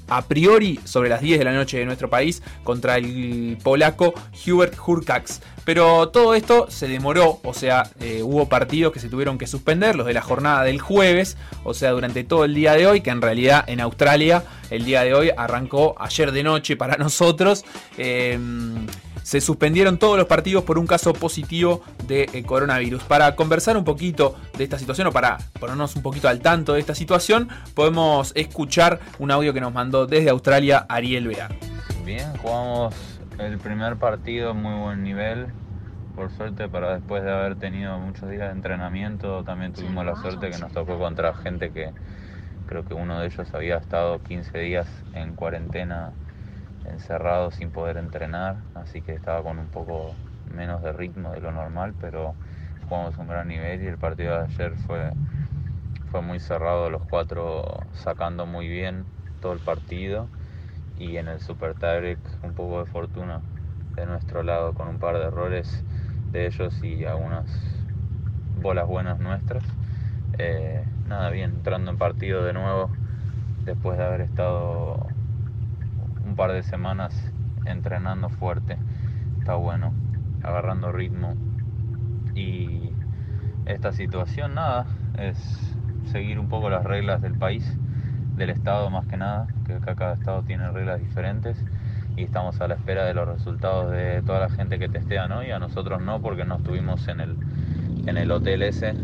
A 0.09 0.23
priori 0.23 0.81
sobre 0.85 1.09
las 1.09 1.21
10 1.21 1.39
de 1.39 1.45
la 1.45 1.53
noche 1.53 1.79
de 1.79 1.87
nuestro 1.87 2.11
país 2.11 2.43
contra 2.65 2.97
el 2.97 3.59
polaco 3.63 4.15
Hubert 4.47 4.77
Hurkacz. 4.85 5.41
Pero 5.65 6.09
todo 6.09 6.35
esto 6.35 6.71
se 6.71 6.89
demoró, 6.89 7.41
o 7.43 7.53
sea, 7.53 7.91
eh, 8.01 8.23
hubo 8.23 8.49
partidos 8.49 8.93
que 8.93 9.01
se 9.01 9.09
tuvieron 9.11 9.37
que 9.37 9.47
suspender, 9.47 9.97
los 9.97 10.07
de 10.07 10.15
la 10.15 10.23
jornada 10.23 10.63
del 10.63 10.81
jueves, 10.81 11.37
o 11.63 11.75
sea, 11.75 11.91
durante 11.91 12.25
todo 12.25 12.45
el 12.45 12.55
día 12.55 12.73
de 12.73 12.87
hoy, 12.87 13.03
que 13.03 13.11
en 13.11 13.21
realidad 13.21 13.65
en 13.67 13.81
Australia 13.81 14.45
el 14.71 14.85
día 14.85 15.05
de 15.05 15.13
hoy 15.13 15.31
arrancó 15.37 15.95
ayer 15.99 16.33
de 16.33 16.43
noche 16.43 16.77
para 16.77 16.97
nosotros. 16.99 17.65
Eh, 17.99 18.39
se 19.29 19.43
suspendieron 19.43 19.99
todos 19.99 20.17
los 20.17 20.27
partidos 20.27 20.65
por 20.65 20.79
un 20.79 20.87
caso 20.87 21.13
positivo 21.13 21.83
de 22.07 22.31
eh, 22.33 22.45
coronavirus. 22.45 23.03
Para 23.05 23.37
conversar 23.37 23.77
un 23.77 23.85
poquito 23.85 24.35
de 24.57 24.65
esta 24.65 24.79
situación 24.79 25.09
o 25.09 25.13
para 25.13 25.37
ponernos 25.61 25.95
un 25.97 26.03
poquito 26.03 26.29
al 26.31 26.41
tanto 26.41 26.73
de 26.73 26.81
esta 26.81 26.95
situación, 26.95 27.51
podemos 27.75 28.33
escuchar 28.35 29.01
un 29.19 29.31
audio 29.31 29.53
que 29.53 29.61
nos 29.61 29.75
mandó 29.75 30.07
desde 30.07 30.31
Australia 30.31 30.87
Ariel 30.89 31.29
Bear. 31.29 31.55
Bien, 32.07 32.35
jugamos 32.39 32.95
el 33.39 33.59
primer 33.59 33.97
partido 33.97 34.53
en 34.53 34.63
muy 34.63 34.81
buen 34.81 35.03
nivel. 35.03 35.49
Por 36.17 36.31
suerte, 36.31 36.67
para 36.71 36.95
después 36.95 37.23
de 37.23 37.31
haber 37.31 37.57
tenido 37.57 37.99
muchos 37.99 38.31
días 38.31 38.47
de 38.47 38.53
entrenamiento, 38.53 39.45
también 39.45 39.75
tuvimos 39.75 40.07
la 40.07 40.17
suerte 40.17 40.49
que 40.49 40.57
nos 40.57 40.73
tocó 40.73 40.99
contra 40.99 41.35
gente 41.35 41.71
que 41.71 41.91
creo 42.67 42.87
que 42.87 42.95
uno 42.95 43.21
de 43.21 43.27
ellos 43.27 43.47
había 43.53 43.77
estado 43.77 44.23
15 44.23 44.59
días 44.59 44.87
en 45.13 45.35
cuarentena 45.35 46.13
encerrado 46.91 47.51
sin 47.51 47.71
poder 47.71 47.97
entrenar, 47.97 48.57
así 48.75 49.01
que 49.03 49.13
estaba 49.13 49.43
con 49.43 49.59
un 49.59 49.69
poco 49.69 50.15
menos 50.53 50.83
de 50.83 50.93
ritmo 50.93 51.33
de 51.33 51.41
lo 51.41 51.53
normal, 51.53 51.95
pero 52.01 52.35
jugamos 52.89 53.19
un 53.19 53.29
gran 53.29 53.49
nivel 53.49 53.83
y 53.83 53.87
el 53.87 53.99
partido 53.99 54.39
de 54.39 54.45
ayer 54.45 54.75
fue, 54.87 55.13
fue 56.11 56.23
muy 56.23 56.41
cerrado, 56.41 56.91
los 56.91 57.03
cuatro 57.03 57.65
sacando 57.93 58.47
muy 58.47 58.69
bien 58.69 59.05
todo 59.41 59.53
el 59.53 59.61
partido 59.61 60.29
y 60.99 61.17
en 61.17 61.29
el 61.29 61.41
Super 61.41 61.75
Tiebreak 61.75 62.19
un 62.43 62.55
poco 62.55 62.81
de 62.81 62.87
fortuna 62.87 63.41
de 63.97 64.07
nuestro 64.07 64.43
lado 64.43 64.75
con 64.75 64.89
un 64.89 64.99
par 64.99 65.17
de 65.19 65.25
errores 65.25 65.85
de 66.33 66.47
ellos 66.47 66.83
y 66.83 67.05
algunas 67.05 67.47
bolas 68.61 68.87
buenas 68.87 69.19
nuestras. 69.19 69.65
Eh, 70.39 70.85
nada, 71.07 71.31
bien, 71.31 71.51
entrando 71.57 71.91
en 71.91 71.99
partido 71.99 72.45
de 72.45 72.53
nuevo 72.53 72.91
después 73.65 73.99
de 73.99 74.05
haber 74.05 74.23
estado 74.23 75.18
un 76.29 76.37
par 76.37 76.53
de 76.53 76.63
semanas 76.63 77.35
entrenando 77.65 78.29
fuerte. 78.31 78.81
Está 79.39 79.55
bueno, 79.57 79.95
agarrando 80.43 80.93
ritmo. 80.93 81.39
Y 82.35 82.97
esta 83.67 83.93
situación, 83.93 84.55
nada, 84.55 84.89
es 85.15 85.79
seguir 86.05 86.39
un 86.39 86.49
poco 86.49 86.71
las 86.71 86.85
reglas 86.85 87.23
del 87.23 87.37
país. 87.37 87.79
del 88.37 88.51
estado 88.51 88.91
más 88.91 89.07
que 89.07 89.17
nada, 89.19 89.51
que 89.65 89.75
acá 89.75 89.97
cada 89.97 90.15
estado 90.15 90.45
tiene 90.45 90.71
reglas 90.73 91.01
diferentes 91.01 91.67
y 92.17 92.25
estamos 92.25 92.61
a 92.63 92.69
la 92.69 92.75
espera 92.77 93.05
de 93.07 93.15
los 93.15 93.29
resultados 93.29 93.91
de 93.93 94.23
toda 94.25 94.41
la 94.41 94.51
gente 94.51 94.79
que 94.81 94.89
testea, 94.91 95.29
¿no? 95.29 95.45
Y 95.45 95.51
a 95.53 95.59
nosotros 95.61 96.01
no, 96.03 96.23
porque 96.23 96.45
no 96.47 96.57
estuvimos 96.57 97.09
en 97.09 97.21
el, 97.21 97.41
en 98.07 98.17
el 98.19 98.31
hotel 98.33 98.63
ese, 98.63 98.97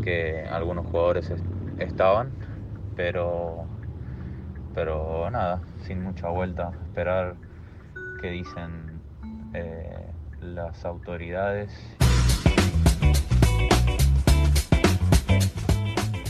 que 0.00 0.46
algunos 0.50 0.86
jugadores 0.86 1.30
es- 1.30 1.44
estaban, 1.78 2.36
pero, 2.94 3.70
pero 4.72 5.30
nada, 5.30 5.62
sin 5.82 6.02
mucha 6.02 6.28
vuelta, 6.28 6.70
esperar 6.84 7.34
qué 8.20 8.30
dicen 8.30 9.00
eh, 9.54 10.06
las 10.40 10.84
autoridades. 10.84 11.70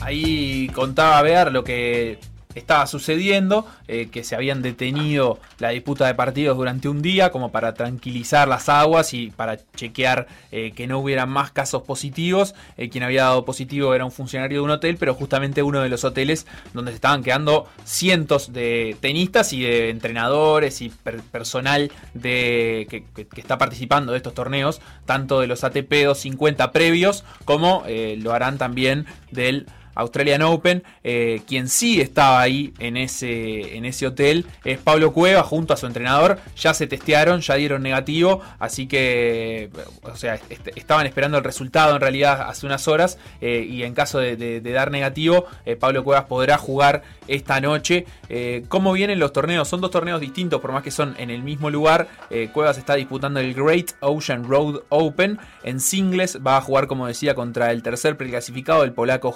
Ahí 0.00 0.68
contaba 0.74 1.22
Bear 1.22 1.52
lo 1.52 1.62
que 1.64 2.18
estaba 2.54 2.86
sucediendo, 2.86 3.66
eh, 3.88 4.08
que 4.10 4.24
se 4.24 4.34
habían 4.34 4.62
detenido 4.62 5.38
la 5.58 5.70
disputa 5.70 6.06
de 6.06 6.14
partidos 6.14 6.56
durante 6.56 6.88
un 6.88 7.02
día 7.02 7.30
como 7.30 7.50
para 7.52 7.74
tranquilizar 7.74 8.48
las 8.48 8.68
aguas 8.68 9.14
y 9.14 9.30
para 9.30 9.58
chequear 9.74 10.26
eh, 10.50 10.72
que 10.72 10.86
no 10.86 10.98
hubiera 10.98 11.26
más 11.26 11.50
casos 11.50 11.82
positivos. 11.82 12.54
Eh, 12.76 12.88
quien 12.88 13.04
había 13.04 13.24
dado 13.24 13.44
positivo 13.44 13.94
era 13.94 14.04
un 14.04 14.12
funcionario 14.12 14.58
de 14.58 14.64
un 14.64 14.70
hotel, 14.70 14.96
pero 14.98 15.14
justamente 15.14 15.62
uno 15.62 15.80
de 15.80 15.88
los 15.88 16.04
hoteles 16.04 16.46
donde 16.74 16.90
se 16.92 16.96
estaban 16.96 17.22
quedando 17.22 17.66
cientos 17.84 18.52
de 18.52 18.96
tenistas 19.00 19.52
y 19.52 19.62
de 19.62 19.90
entrenadores 19.90 20.80
y 20.82 20.88
per- 20.90 21.20
personal 21.22 21.90
de, 22.14 22.86
que, 22.90 23.04
que- 23.14 23.26
que 23.26 23.40
está 23.40 23.58
participando 23.58 24.12
de 24.12 24.18
estos 24.18 24.34
torneos, 24.34 24.80
tanto 25.06 25.40
de 25.40 25.46
los 25.46 25.64
ATP 25.64 25.90
250 26.04 26.72
previos 26.72 27.24
como 27.44 27.84
eh, 27.86 28.16
lo 28.20 28.32
harán 28.32 28.58
también 28.58 29.06
del 29.30 29.66
Australian 29.94 30.42
Open. 30.42 30.82
Eh, 31.04 31.42
quien 31.46 31.68
sí 31.68 32.00
estaba 32.00 32.40
ahí 32.40 32.72
en 32.78 32.96
ese, 32.96 33.76
en 33.76 33.84
ese 33.84 34.06
hotel 34.06 34.46
es 34.64 34.78
Pablo 34.78 35.12
Cueva 35.12 35.42
junto 35.42 35.74
a 35.74 35.76
su 35.76 35.86
entrenador. 35.86 36.38
Ya 36.56 36.74
se 36.74 36.86
testearon, 36.86 37.40
ya 37.40 37.54
dieron 37.54 37.82
negativo, 37.82 38.40
así 38.58 38.86
que, 38.86 39.70
o 40.02 40.16
sea, 40.16 40.34
est- 40.48 40.68
estaban 40.76 41.06
esperando 41.06 41.38
el 41.38 41.44
resultado 41.44 41.94
en 41.94 42.00
realidad 42.00 42.42
hace 42.48 42.66
unas 42.66 42.86
horas 42.88 43.18
eh, 43.40 43.66
y 43.68 43.82
en 43.82 43.94
caso 43.94 44.18
de, 44.18 44.60
dar 44.60 44.90
negativo, 44.90 45.46
eh, 45.66 45.76
Pablo 45.76 46.04
Cuevas 46.04 46.24
podrá 46.24 46.58
jugar 46.58 47.02
esta 47.28 47.60
noche. 47.60 48.06
Eh, 48.28 48.64
¿Cómo 48.68 48.92
vienen 48.92 49.18
los 49.18 49.32
torneos? 49.32 49.68
Son 49.68 49.80
dos 49.80 49.90
torneos 49.90 50.20
distintos, 50.20 50.60
por 50.60 50.72
más 50.72 50.82
que 50.82 50.90
son 50.90 51.14
en 51.18 51.30
el 51.30 51.42
mismo 51.42 51.70
lugar. 51.70 52.08
Eh, 52.30 52.48
Cuevas 52.52 52.78
está 52.78 52.94
disputando 52.94 53.40
el 53.40 53.54
Great 53.54 53.92
Ocean 54.00 54.44
Road 54.44 54.82
Open. 54.88 55.38
En 55.62 55.80
singles 55.80 56.38
va 56.44 56.56
a 56.56 56.60
jugar, 56.60 56.86
como 56.86 57.06
decía, 57.06 57.34
contra 57.34 57.70
el 57.70 57.82
tercer 57.82 58.16
preclasificado, 58.16 58.84
el 58.84 58.92
polaco 58.92 59.32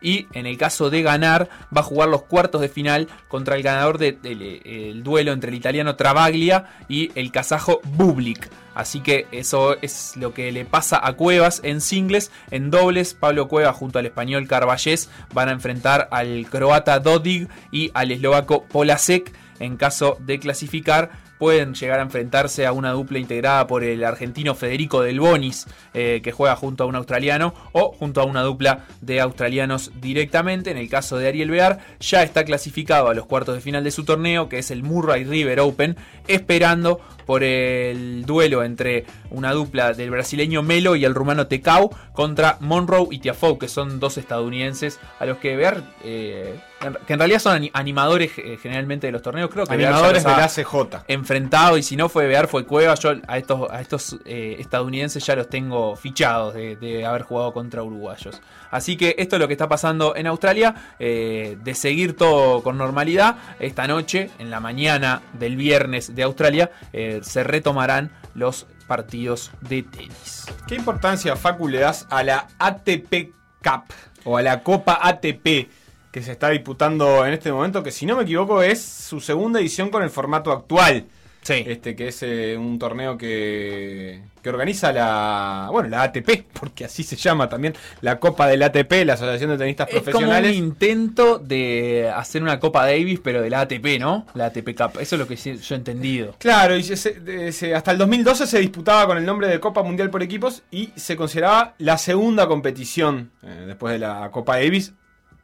Y 0.00 0.26
en 0.32 0.46
el 0.46 0.56
caso 0.56 0.90
de 0.90 1.02
ganar, 1.02 1.48
va 1.74 1.80
a 1.80 1.84
jugar 1.84 2.08
los 2.08 2.22
cuartos 2.22 2.60
de 2.60 2.68
final 2.68 3.08
contra 3.28 3.56
el 3.56 3.62
ganador 3.62 3.98
del 3.98 4.18
el 4.64 5.02
duelo 5.02 5.32
entre 5.32 5.50
el 5.50 5.56
italiano 5.56 5.96
Travaglia 5.96 6.66
y 6.88 7.10
el 7.14 7.30
kazajo 7.32 7.80
Bublik. 7.84 8.50
Así 8.74 9.00
que 9.00 9.26
eso 9.32 9.76
es 9.82 10.16
lo 10.16 10.32
que 10.32 10.52
le 10.52 10.64
pasa 10.64 11.00
a 11.02 11.14
Cuevas 11.14 11.60
en 11.64 11.80
singles. 11.80 12.30
En 12.50 12.70
dobles, 12.70 13.14
Pablo 13.14 13.48
Cuevas 13.48 13.76
junto 13.76 13.98
al 13.98 14.06
español 14.06 14.46
Carballés 14.46 15.10
van 15.34 15.48
a 15.48 15.52
enfrentar 15.52 16.08
al 16.10 16.46
croata 16.48 17.00
Dodig 17.00 17.48
y 17.72 17.90
al 17.94 18.12
eslovaco 18.12 18.64
Polasek. 18.64 19.32
En 19.58 19.76
caso 19.76 20.16
de 20.20 20.38
clasificar, 20.38 21.10
pueden 21.40 21.72
llegar 21.72 22.00
a 22.00 22.02
enfrentarse 22.02 22.66
a 22.66 22.72
una 22.72 22.92
dupla 22.92 23.18
integrada 23.18 23.66
por 23.66 23.82
el 23.82 24.04
argentino 24.04 24.54
Federico 24.54 25.00
Del 25.00 25.20
Bonis, 25.20 25.66
eh, 25.94 26.20
que 26.22 26.32
juega 26.32 26.54
junto 26.54 26.84
a 26.84 26.86
un 26.86 26.94
australiano, 26.96 27.54
o 27.72 27.92
junto 27.92 28.20
a 28.20 28.24
una 28.24 28.42
dupla 28.42 28.84
de 29.00 29.22
australianos 29.22 29.90
directamente. 30.02 30.70
En 30.70 30.76
el 30.76 30.90
caso 30.90 31.16
de 31.16 31.28
Ariel 31.28 31.50
Bear, 31.50 31.78
ya 31.98 32.22
está 32.22 32.44
clasificado 32.44 33.08
a 33.08 33.14
los 33.14 33.24
cuartos 33.24 33.54
de 33.54 33.62
final 33.62 33.82
de 33.82 33.90
su 33.90 34.04
torneo, 34.04 34.50
que 34.50 34.58
es 34.58 34.70
el 34.70 34.82
Murray 34.82 35.24
River 35.24 35.60
Open, 35.60 35.96
esperando 36.28 37.00
por 37.26 37.42
el 37.44 38.24
duelo 38.26 38.62
entre 38.62 39.04
una 39.30 39.52
dupla 39.52 39.92
del 39.92 40.10
brasileño 40.10 40.62
Melo 40.62 40.96
y 40.96 41.04
el 41.04 41.14
rumano 41.14 41.46
Tecau 41.46 41.90
contra 42.12 42.56
Monroe 42.60 43.08
y 43.10 43.18
Tiafoe, 43.18 43.58
que 43.58 43.68
son 43.68 44.00
dos 44.00 44.18
estadounidenses 44.18 44.98
a 45.18 45.26
los 45.26 45.38
que 45.38 45.56
Bear, 45.56 45.82
eh, 46.04 46.58
que 47.06 47.12
en 47.12 47.18
realidad 47.18 47.38
son 47.40 47.54
ani- 47.56 47.70
animadores 47.74 48.32
eh, 48.38 48.56
generalmente 48.60 49.06
de 49.06 49.12
los 49.12 49.22
torneos, 49.22 49.50
creo 49.50 49.66
que 49.66 49.74
Animadores 49.74 50.24
los 50.24 50.32
del 50.32 50.42
ha 50.42 50.44
ACJ. 50.44 51.04
enfrentado 51.08 51.76
y 51.78 51.82
si 51.82 51.96
no 51.96 52.08
fue 52.08 52.26
Bear 52.26 52.48
fue 52.48 52.64
Cueva, 52.64 52.94
yo 52.94 53.14
a 53.28 53.38
estos, 53.38 53.70
a 53.70 53.80
estos 53.80 54.16
eh, 54.24 54.56
estadounidenses 54.58 55.24
ya 55.24 55.36
los 55.36 55.48
tengo 55.48 55.94
fichados 55.96 56.54
de, 56.54 56.76
de 56.76 57.04
haber 57.04 57.22
jugado 57.22 57.52
contra 57.52 57.82
uruguayos. 57.82 58.40
Así 58.70 58.96
que 58.96 59.14
esto 59.18 59.36
es 59.36 59.40
lo 59.40 59.48
que 59.48 59.54
está 59.54 59.68
pasando 59.68 60.14
en 60.14 60.26
Australia, 60.28 60.74
de 60.98 61.74
seguir 61.74 62.16
todo 62.16 62.62
con 62.62 62.78
normalidad, 62.78 63.36
esta 63.58 63.88
noche, 63.88 64.30
en 64.38 64.48
la 64.50 64.60
mañana 64.60 65.22
del 65.32 65.56
viernes 65.56 66.14
de 66.14 66.22
Australia, 66.22 66.70
eh, 66.92 67.09
se 67.22 67.44
retomarán 67.44 68.12
los 68.34 68.66
partidos 68.86 69.52
de 69.60 69.82
tenis. 69.82 70.46
¿Qué 70.66 70.74
importancia, 70.74 71.36
Facu, 71.36 71.68
le 71.68 71.78
das 71.78 72.06
a 72.10 72.22
la 72.22 72.48
ATP 72.58 73.32
Cup 73.62 73.84
o 74.24 74.36
a 74.36 74.42
la 74.42 74.62
Copa 74.62 74.98
ATP 75.02 75.68
que 76.10 76.22
se 76.22 76.32
está 76.32 76.50
disputando 76.50 77.24
en 77.24 77.32
este 77.32 77.52
momento? 77.52 77.82
Que 77.82 77.92
si 77.92 78.06
no 78.06 78.16
me 78.16 78.24
equivoco 78.24 78.62
es 78.62 78.82
su 78.82 79.20
segunda 79.20 79.60
edición 79.60 79.90
con 79.90 80.02
el 80.02 80.10
formato 80.10 80.50
actual. 80.50 81.06
Sí. 81.42 81.64
Este 81.66 81.96
que 81.96 82.08
es 82.08 82.22
eh, 82.22 82.54
un 82.58 82.78
torneo 82.78 83.16
que, 83.16 84.22
que 84.42 84.48
organiza 84.50 84.92
la 84.92 85.68
bueno 85.70 85.88
la 85.88 86.02
ATP, 86.02 86.44
porque 86.60 86.84
así 86.84 87.02
se 87.02 87.16
llama 87.16 87.48
también, 87.48 87.74
la 88.02 88.18
Copa 88.20 88.46
del 88.46 88.62
ATP, 88.62 89.04
la 89.06 89.14
Asociación 89.14 89.50
de 89.50 89.56
Tenistas 89.58 89.88
Es 89.88 89.94
como 89.94 90.00
un 90.00 90.04
Profesionales. 90.12 90.56
intento 90.56 91.38
de 91.38 92.10
hacer 92.14 92.42
una 92.42 92.60
Copa 92.60 92.84
Davis, 92.84 93.20
pero 93.24 93.40
de 93.40 93.48
la 93.50 93.62
ATP, 93.62 93.98
¿no? 93.98 94.26
La 94.34 94.46
ATP 94.46 94.76
Cup. 94.76 95.00
Eso 95.00 95.16
es 95.16 95.18
lo 95.18 95.26
que 95.26 95.36
yo 95.36 95.74
he 95.74 95.78
entendido. 95.78 96.34
Claro, 96.38 96.76
y 96.76 96.82
se- 96.82 97.74
hasta 97.74 97.90
el 97.92 97.98
2012 97.98 98.46
se 98.46 98.58
disputaba 98.58 99.06
con 99.06 99.16
el 99.16 99.24
nombre 99.24 99.48
de 99.48 99.58
Copa 99.60 99.82
Mundial 99.82 100.10
por 100.10 100.22
Equipos 100.22 100.62
y 100.70 100.90
se 100.96 101.16
consideraba 101.16 101.74
la 101.78 101.96
segunda 101.98 102.46
competición 102.48 103.30
eh, 103.42 103.64
después 103.66 103.92
de 103.94 103.98
la 103.98 104.30
Copa 104.30 104.56
Davis, 104.56 104.92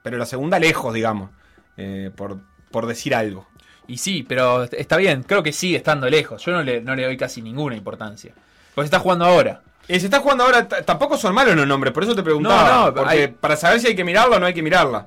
pero 0.02 0.18
la 0.18 0.26
segunda 0.26 0.58
lejos, 0.58 0.92
digamos, 0.92 1.30
eh, 1.78 2.10
por, 2.14 2.38
por 2.70 2.86
decir 2.86 3.14
algo. 3.14 3.46
Y 3.88 3.98
sí, 3.98 4.24
pero 4.28 4.64
está 4.64 4.96
bien, 4.96 5.22
creo 5.22 5.42
que 5.42 5.52
sigue 5.52 5.76
estando 5.76 6.08
lejos. 6.08 6.44
Yo 6.44 6.52
no 6.52 6.62
le, 6.62 6.80
no 6.80 6.94
le 6.96 7.04
doy 7.04 7.16
casi 7.16 7.40
ninguna 7.42 7.76
importancia. 7.76 8.32
Pues 8.74 8.86
está 8.86 8.98
jugando 8.98 9.24
ahora. 9.24 9.60
Eh, 9.88 10.00
se 10.00 10.06
está 10.06 10.18
jugando 10.18 10.44
ahora, 10.44 10.66
tampoco 10.66 11.16
son 11.16 11.32
malos 11.34 11.54
los 11.54 11.66
nombres, 11.66 11.92
por 11.94 12.02
eso 12.02 12.14
te 12.14 12.22
preguntaba. 12.22 12.68
No, 12.68 12.86
no, 12.86 12.94
porque 12.94 13.10
hay- 13.10 13.28
para 13.28 13.56
saber 13.56 13.78
si 13.80 13.86
hay 13.86 13.94
que 13.94 14.02
mirarla 14.04 14.36
o 14.36 14.40
no 14.40 14.46
hay 14.46 14.54
que 14.54 14.62
mirarla. 14.62 15.06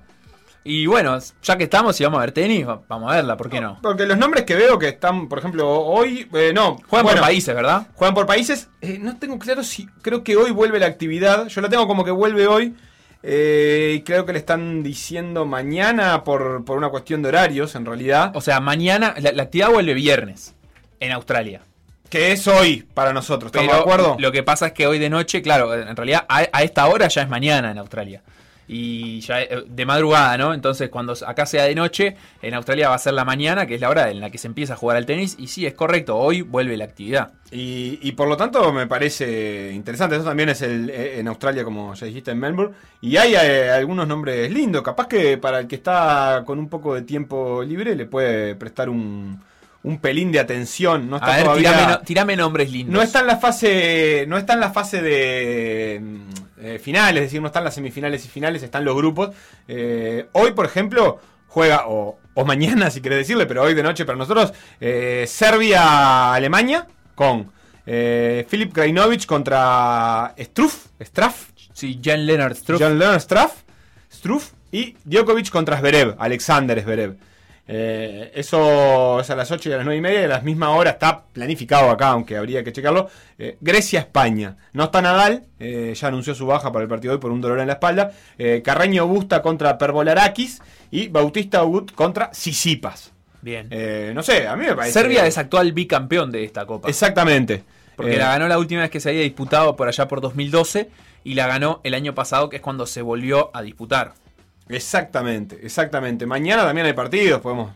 Y 0.64 0.86
bueno, 0.88 1.18
ya 1.42 1.58
que 1.58 1.64
estamos 1.66 2.00
y 2.00 2.04
vamos 2.04 2.18
a 2.20 2.22
ver 2.22 2.32
tenis, 2.32 2.68
va- 2.68 2.82
vamos 2.88 3.12
a 3.12 3.16
verla, 3.16 3.36
¿por 3.38 3.50
qué 3.50 3.60
no? 3.60 3.80
Porque 3.82 4.06
los 4.06 4.18
nombres 4.18 4.44
que 4.46 4.56
veo 4.56 4.78
que 4.80 4.90
están, 4.90 5.28
por 5.28 5.40
ejemplo, 5.40 5.70
hoy, 5.70 6.28
eh, 6.34 6.52
no. 6.54 6.78
Juegan 6.88 7.04
bueno, 7.06 7.10
por 7.18 7.22
países, 7.22 7.56
¿verdad? 7.56 7.88
Juegan 7.96 8.14
por 8.14 8.26
países. 8.26 8.70
Eh, 8.82 8.98
no 9.02 9.18
tengo 9.18 9.38
claro 9.40 9.64
si. 9.64 9.88
Creo 10.02 10.24
que 10.24 10.36
hoy 10.38 10.52
vuelve 10.52 10.80
la 10.80 10.86
actividad. 10.88 11.48
Yo 11.48 11.62
la 11.62 11.70
tengo 11.70 11.88
como 11.88 12.04
que 12.06 12.12
vuelve 12.12 12.48
hoy. 12.48 12.76
Eh, 13.24 14.02
creo 14.06 14.26
que 14.26 14.34
le 14.34 14.40
están 14.40 14.84
diciendo 14.84 15.46
mañana 15.46 16.24
por, 16.24 16.64
por 16.66 16.78
una 16.78 16.90
cuestión 16.90 17.22
de 17.22 17.30
horarios, 17.30 17.76
en 17.76 17.86
realidad. 17.86 18.32
O 18.36 18.42
sea, 18.42 18.60
mañana, 18.60 19.16
la, 19.20 19.32
la 19.32 19.44
actividad 19.44 19.70
vuelve 19.72 19.94
viernes 19.94 20.56
en 21.00 21.12
Australia. 21.12 21.62
Que 22.10 22.32
es 22.32 22.48
hoy 22.48 22.88
para 22.94 23.14
nosotros, 23.14 23.50
¿estamos 23.50 23.68
Pero 23.68 23.78
de 23.78 23.82
acuerdo? 23.82 24.16
Lo 24.20 24.32
que 24.32 24.42
pasa 24.42 24.68
es 24.68 24.74
que 24.74 24.88
hoy 24.88 24.98
de 24.98 25.10
noche, 25.10 25.42
claro, 25.42 25.74
en 25.76 25.96
realidad 25.96 26.26
a, 26.28 26.48
a 26.52 26.64
esta 26.64 26.88
hora 26.88 27.08
ya 27.08 27.22
es 27.22 27.30
mañana 27.30 27.72
en 27.72 27.78
Australia. 27.78 28.24
Y 28.72 29.20
ya 29.22 29.42
eh, 29.42 29.64
de 29.68 29.84
madrugada, 29.86 30.38
¿no? 30.38 30.54
Entonces, 30.54 30.90
cuando 30.90 31.16
acá 31.26 31.48
sea 31.48 31.64
de 31.64 31.74
noche, 31.74 32.16
en 32.44 32.54
Australia 32.54 32.90
va 32.90 32.96
a 32.96 33.00
ser 33.00 33.14
la 33.16 33.26
mañana, 33.26 33.66
que 33.66 33.74
es 33.74 33.82
la 33.82 33.90
hora 33.90 34.12
en 34.12 34.20
la 34.20 34.30
que 34.30 34.38
se 34.38 34.46
empieza 34.46 34.74
a 34.74 34.78
jugar 34.78 34.96
al 34.96 35.08
tenis. 35.08 35.36
Y 35.40 35.48
sí, 35.48 35.66
es 35.66 35.74
correcto, 35.74 36.16
hoy 36.16 36.44
vuelve 36.44 36.78
la 36.78 36.86
actividad. 36.86 37.32
Y, 37.52 37.98
y 38.04 38.12
por 38.12 38.28
lo 38.28 38.38
tanto 38.38 38.72
me 38.72 38.86
parece 38.86 39.72
interesante. 39.74 40.18
Eso 40.18 40.26
también 40.26 40.50
es 40.50 40.62
el, 40.62 40.92
eh, 40.92 41.20
en 41.20 41.28
Australia, 41.28 41.64
como 41.64 41.96
ya 41.96 42.06
dijiste, 42.06 42.30
en 42.30 42.40
Melbourne. 42.40 42.76
Y 43.02 43.18
hay 43.18 43.34
eh, 43.34 43.72
algunos 43.72 44.08
nombres 44.08 44.52
lindos. 44.52 44.84
Capaz 44.84 45.08
que 45.08 45.40
para 45.40 45.58
el 45.62 45.68
que 45.68 45.76
está 45.76 46.44
con 46.46 46.60
un 46.60 46.70
poco 46.70 46.94
de 46.94 47.02
tiempo 47.02 47.64
libre 47.64 47.96
le 47.96 48.06
puede 48.06 48.54
prestar 48.54 48.88
un, 48.88 49.42
un 49.82 49.98
pelín 49.98 50.32
de 50.32 50.40
atención. 50.42 51.10
No 51.10 51.16
está 51.16 51.34
A 51.34 51.36
ver, 51.38 51.44
todavía- 51.46 51.72
tirame, 51.72 51.92
no- 51.94 52.00
tirame 52.02 52.36
nombres 52.36 52.72
lindos. 52.72 52.94
No 52.94 53.02
está 53.02 53.22
en 53.22 53.26
la 53.28 53.38
fase, 53.38 54.26
no 54.28 54.38
está 54.38 54.54
en 54.54 54.60
la 54.60 54.70
fase 54.70 55.02
de 55.02 56.02
eh, 56.62 56.80
finales, 56.80 57.24
es 57.24 57.28
decir, 57.28 57.42
no 57.42 57.48
están 57.48 57.64
las 57.64 57.76
semifinales 57.76 58.26
y 58.26 58.28
finales, 58.28 58.64
están 58.64 58.86
los 58.86 58.96
grupos. 58.96 59.30
Eh, 59.68 60.28
hoy, 60.34 60.52
por 60.52 60.66
ejemplo, 60.66 61.20
juega, 61.48 61.88
o, 61.88 62.20
o 62.34 62.46
mañana 62.46 62.90
si 62.90 63.02
querés 63.02 63.20
decirle, 63.20 63.46
pero 63.46 63.64
hoy 63.64 63.74
de 63.74 63.84
noche 63.84 64.06
para 64.06 64.18
nosotros, 64.18 64.54
eh, 64.80 65.26
Serbia-Alemania 65.28 66.88
con 67.16 67.52
Filip 67.86 68.72
Krajinovic 68.72 69.26
contra 69.26 70.36
Struff, 70.40 70.88
Straff. 71.02 71.50
Sí, 71.74 72.00
Jan 72.04 72.24
Leonard 72.26 72.56
Struff. 72.56 72.80
Jan 72.80 73.00
Leonard 73.00 73.20
Straff, 73.20 73.64
Struff 74.14 74.52
y 74.72 74.96
Djokovic 75.06 75.50
contra 75.50 75.80
Zverev, 75.80 76.16
Alexander 76.20 76.80
Zverev. 76.84 77.16
Eh, 77.72 78.32
eso 78.34 79.20
es 79.20 79.30
a 79.30 79.36
las 79.36 79.52
8 79.52 79.70
y 79.70 79.74
a 79.74 79.78
las 79.78 79.86
9 79.86 79.98
y 79.98 80.02
media, 80.02 80.22
y 80.22 80.24
a 80.24 80.28
la 80.28 80.42
misma 80.42 80.72
hora 80.72 80.90
está 80.90 81.22
planificado 81.32 81.92
acá, 81.92 82.08
aunque 82.10 82.36
habría 82.36 82.64
que 82.64 82.74
checarlo. 82.74 83.10
eh, 83.38 83.58
Grecia-España. 83.62 84.58
No 84.74 84.86
está 84.86 85.02
Nadal, 85.04 85.44
eh, 85.60 85.94
ya 85.96 86.08
anunció 86.08 86.34
su 86.34 86.48
baja 86.48 86.72
para 86.72 86.84
el 86.84 86.90
partido 86.90 87.12
de 87.12 87.16
hoy 87.18 87.22
por 87.22 87.32
un 87.32 87.42
dolor 87.42 87.60
en 87.60 87.68
la 87.68 87.74
espalda. 87.74 88.12
Eh, 88.40 88.62
Carreño 88.64 89.06
Busta 89.08 89.42
contra 89.44 89.78
Perbolarakis 89.78 90.62
y 90.90 91.10
Bautista 91.10 91.60
Agut 91.60 91.92
contra 91.94 92.34
Sisipas. 92.34 93.14
Bien. 93.42 93.68
Eh, 93.70 94.12
no 94.16 94.24
sé, 94.24 94.48
a 94.48 94.56
mí 94.56 94.66
me 94.66 94.76
parece. 94.76 94.94
Serbia 95.00 95.26
es 95.28 95.38
actual 95.38 95.72
bicampeón 95.72 96.32
de 96.32 96.44
esta 96.44 96.66
copa. 96.66 96.90
Exactamente. 96.90 97.64
Porque 97.96 98.16
Eh, 98.16 98.18
la 98.18 98.30
ganó 98.30 98.48
la 98.48 98.58
última 98.58 98.82
vez 98.82 98.90
que 98.90 99.00
se 99.00 99.10
había 99.10 99.22
disputado 99.22 99.76
por 99.76 99.88
allá 99.88 100.08
por 100.08 100.22
2012 100.22 100.90
y 101.24 101.36
la 101.36 101.48
ganó 101.48 101.82
el 101.84 101.94
año 101.94 102.16
pasado, 102.16 102.50
que 102.50 102.56
es 102.58 102.62
cuando 102.62 102.86
se 102.86 103.02
volvió 103.02 103.52
a 103.54 103.62
disputar. 103.62 104.14
Exactamente, 104.72 105.60
exactamente. 105.64 106.28
Mañana 106.28 106.64
también 106.64 106.86
hay 106.86 106.94
partidos, 106.94 107.42
podemos 107.42 107.72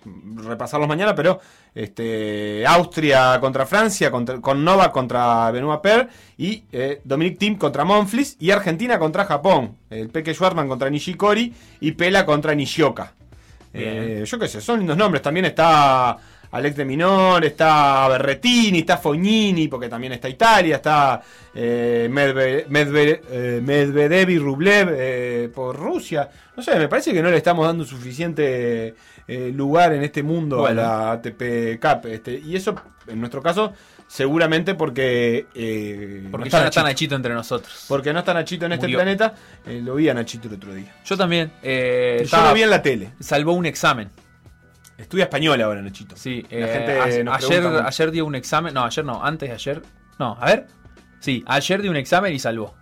repasarlos 0.45 0.87
mañana, 0.87 1.15
pero 1.15 1.39
este, 1.73 2.63
Austria 2.67 3.39
contra 3.41 3.65
Francia, 3.65 4.11
contra- 4.11 4.39
con 4.39 4.63
Nova 4.63 4.91
contra 4.91 5.49
Benoit 5.49 5.81
Per 5.81 6.07
y 6.37 6.63
eh, 6.71 7.01
Dominic 7.03 7.39
Thiem 7.39 7.57
contra 7.57 7.83
Monfils 7.83 8.37
y 8.39 8.51
Argentina 8.51 8.99
contra 8.99 9.25
Japón. 9.25 9.75
El 9.89 10.09
Peque 10.09 10.35
Schwartzman 10.35 10.67
contra 10.67 10.89
Nishikori 10.91 11.51
y 11.81 11.91
Pela 11.93 12.25
contra 12.27 12.53
Nishioka. 12.53 13.13
Eh, 13.73 14.23
yo 14.27 14.37
qué 14.37 14.47
sé, 14.47 14.61
son 14.61 14.77
lindos 14.77 14.95
nombres. 14.95 15.23
También 15.23 15.45
está 15.47 16.15
Alex 16.53 16.75
de 16.75 16.85
Minor, 16.85 17.43
está 17.43 18.07
Berretini, 18.09 18.79
está 18.79 18.97
Fognini, 18.97 19.67
porque 19.67 19.89
también 19.89 20.13
está 20.13 20.29
Italia, 20.29 20.75
está 20.77 21.19
eh, 21.53 22.07
eh, 22.09 23.59
Medvedev 23.63 24.29
y 24.29 24.37
Rublev 24.37 24.89
eh, 24.95 25.49
por 25.53 25.75
Rusia. 25.75 26.29
No 26.55 26.61
sé, 26.63 26.77
me 26.77 26.87
parece 26.87 27.11
que 27.11 27.21
no 27.23 27.31
le 27.31 27.37
estamos 27.37 27.65
dando 27.65 27.83
suficiente 27.83 28.93
eh, 29.27 29.51
lugar 29.53 29.93
en 29.93 30.03
este 30.03 30.21
mundo 30.21 30.57
Bueno. 30.59 30.81
a 30.81 30.85
la 30.85 31.11
ATP 31.13 31.79
Cup. 31.81 32.05
Este, 32.07 32.33
y 32.39 32.55
eso, 32.55 32.75
en 33.07 33.19
nuestro 33.19 33.41
caso, 33.41 33.73
seguramente 34.07 34.75
porque... 34.75 35.47
eh, 35.55 36.27
Porque 36.29 36.49
no 36.49 36.51
ya 36.51 36.59
no 36.61 36.65
está 36.67 36.83
Nachito 36.83 37.15
entre 37.15 37.33
nosotros. 37.33 37.85
Porque 37.87 38.13
no 38.13 38.19
está 38.19 38.33
Nachito 38.35 38.67
en 38.67 38.73
este 38.73 38.89
planeta. 38.89 39.33
Eh, 39.65 39.81
lo 39.83 39.95
vi 39.95 40.07
a 40.09 40.13
Nachito 40.13 40.47
el 40.49 40.53
otro 40.53 40.73
día. 40.73 40.93
Yo 41.03 41.17
también. 41.17 41.51
eh, 41.63 42.17
Yo 42.19 42.25
estaba- 42.25 42.49
lo 42.49 42.53
vi 42.53 42.61
en 42.61 42.69
la 42.69 42.81
tele. 42.83 43.09
Salvó 43.19 43.53
un 43.53 43.65
examen. 43.65 44.09
Estudia 44.97 45.25
español 45.25 45.61
ahora, 45.61 45.81
Nachito. 45.81 46.15
Sí, 46.15 46.45
La 46.49 46.57
eh, 46.57 46.73
gente 46.73 47.23
nos 47.23 47.35
ayer, 47.35 47.61
pregunta 47.61 47.87
ayer 47.87 48.11
dio 48.11 48.25
un 48.25 48.35
examen. 48.35 48.73
No, 48.73 48.83
ayer 48.83 49.03
no, 49.03 49.23
antes 49.23 49.49
de 49.49 49.55
ayer. 49.55 49.81
No, 50.19 50.37
a 50.39 50.45
ver. 50.45 50.67
Sí, 51.19 51.43
ayer 51.47 51.81
dio 51.81 51.91
un 51.91 51.97
examen 51.97 52.33
y 52.33 52.39
salvó. 52.39 52.75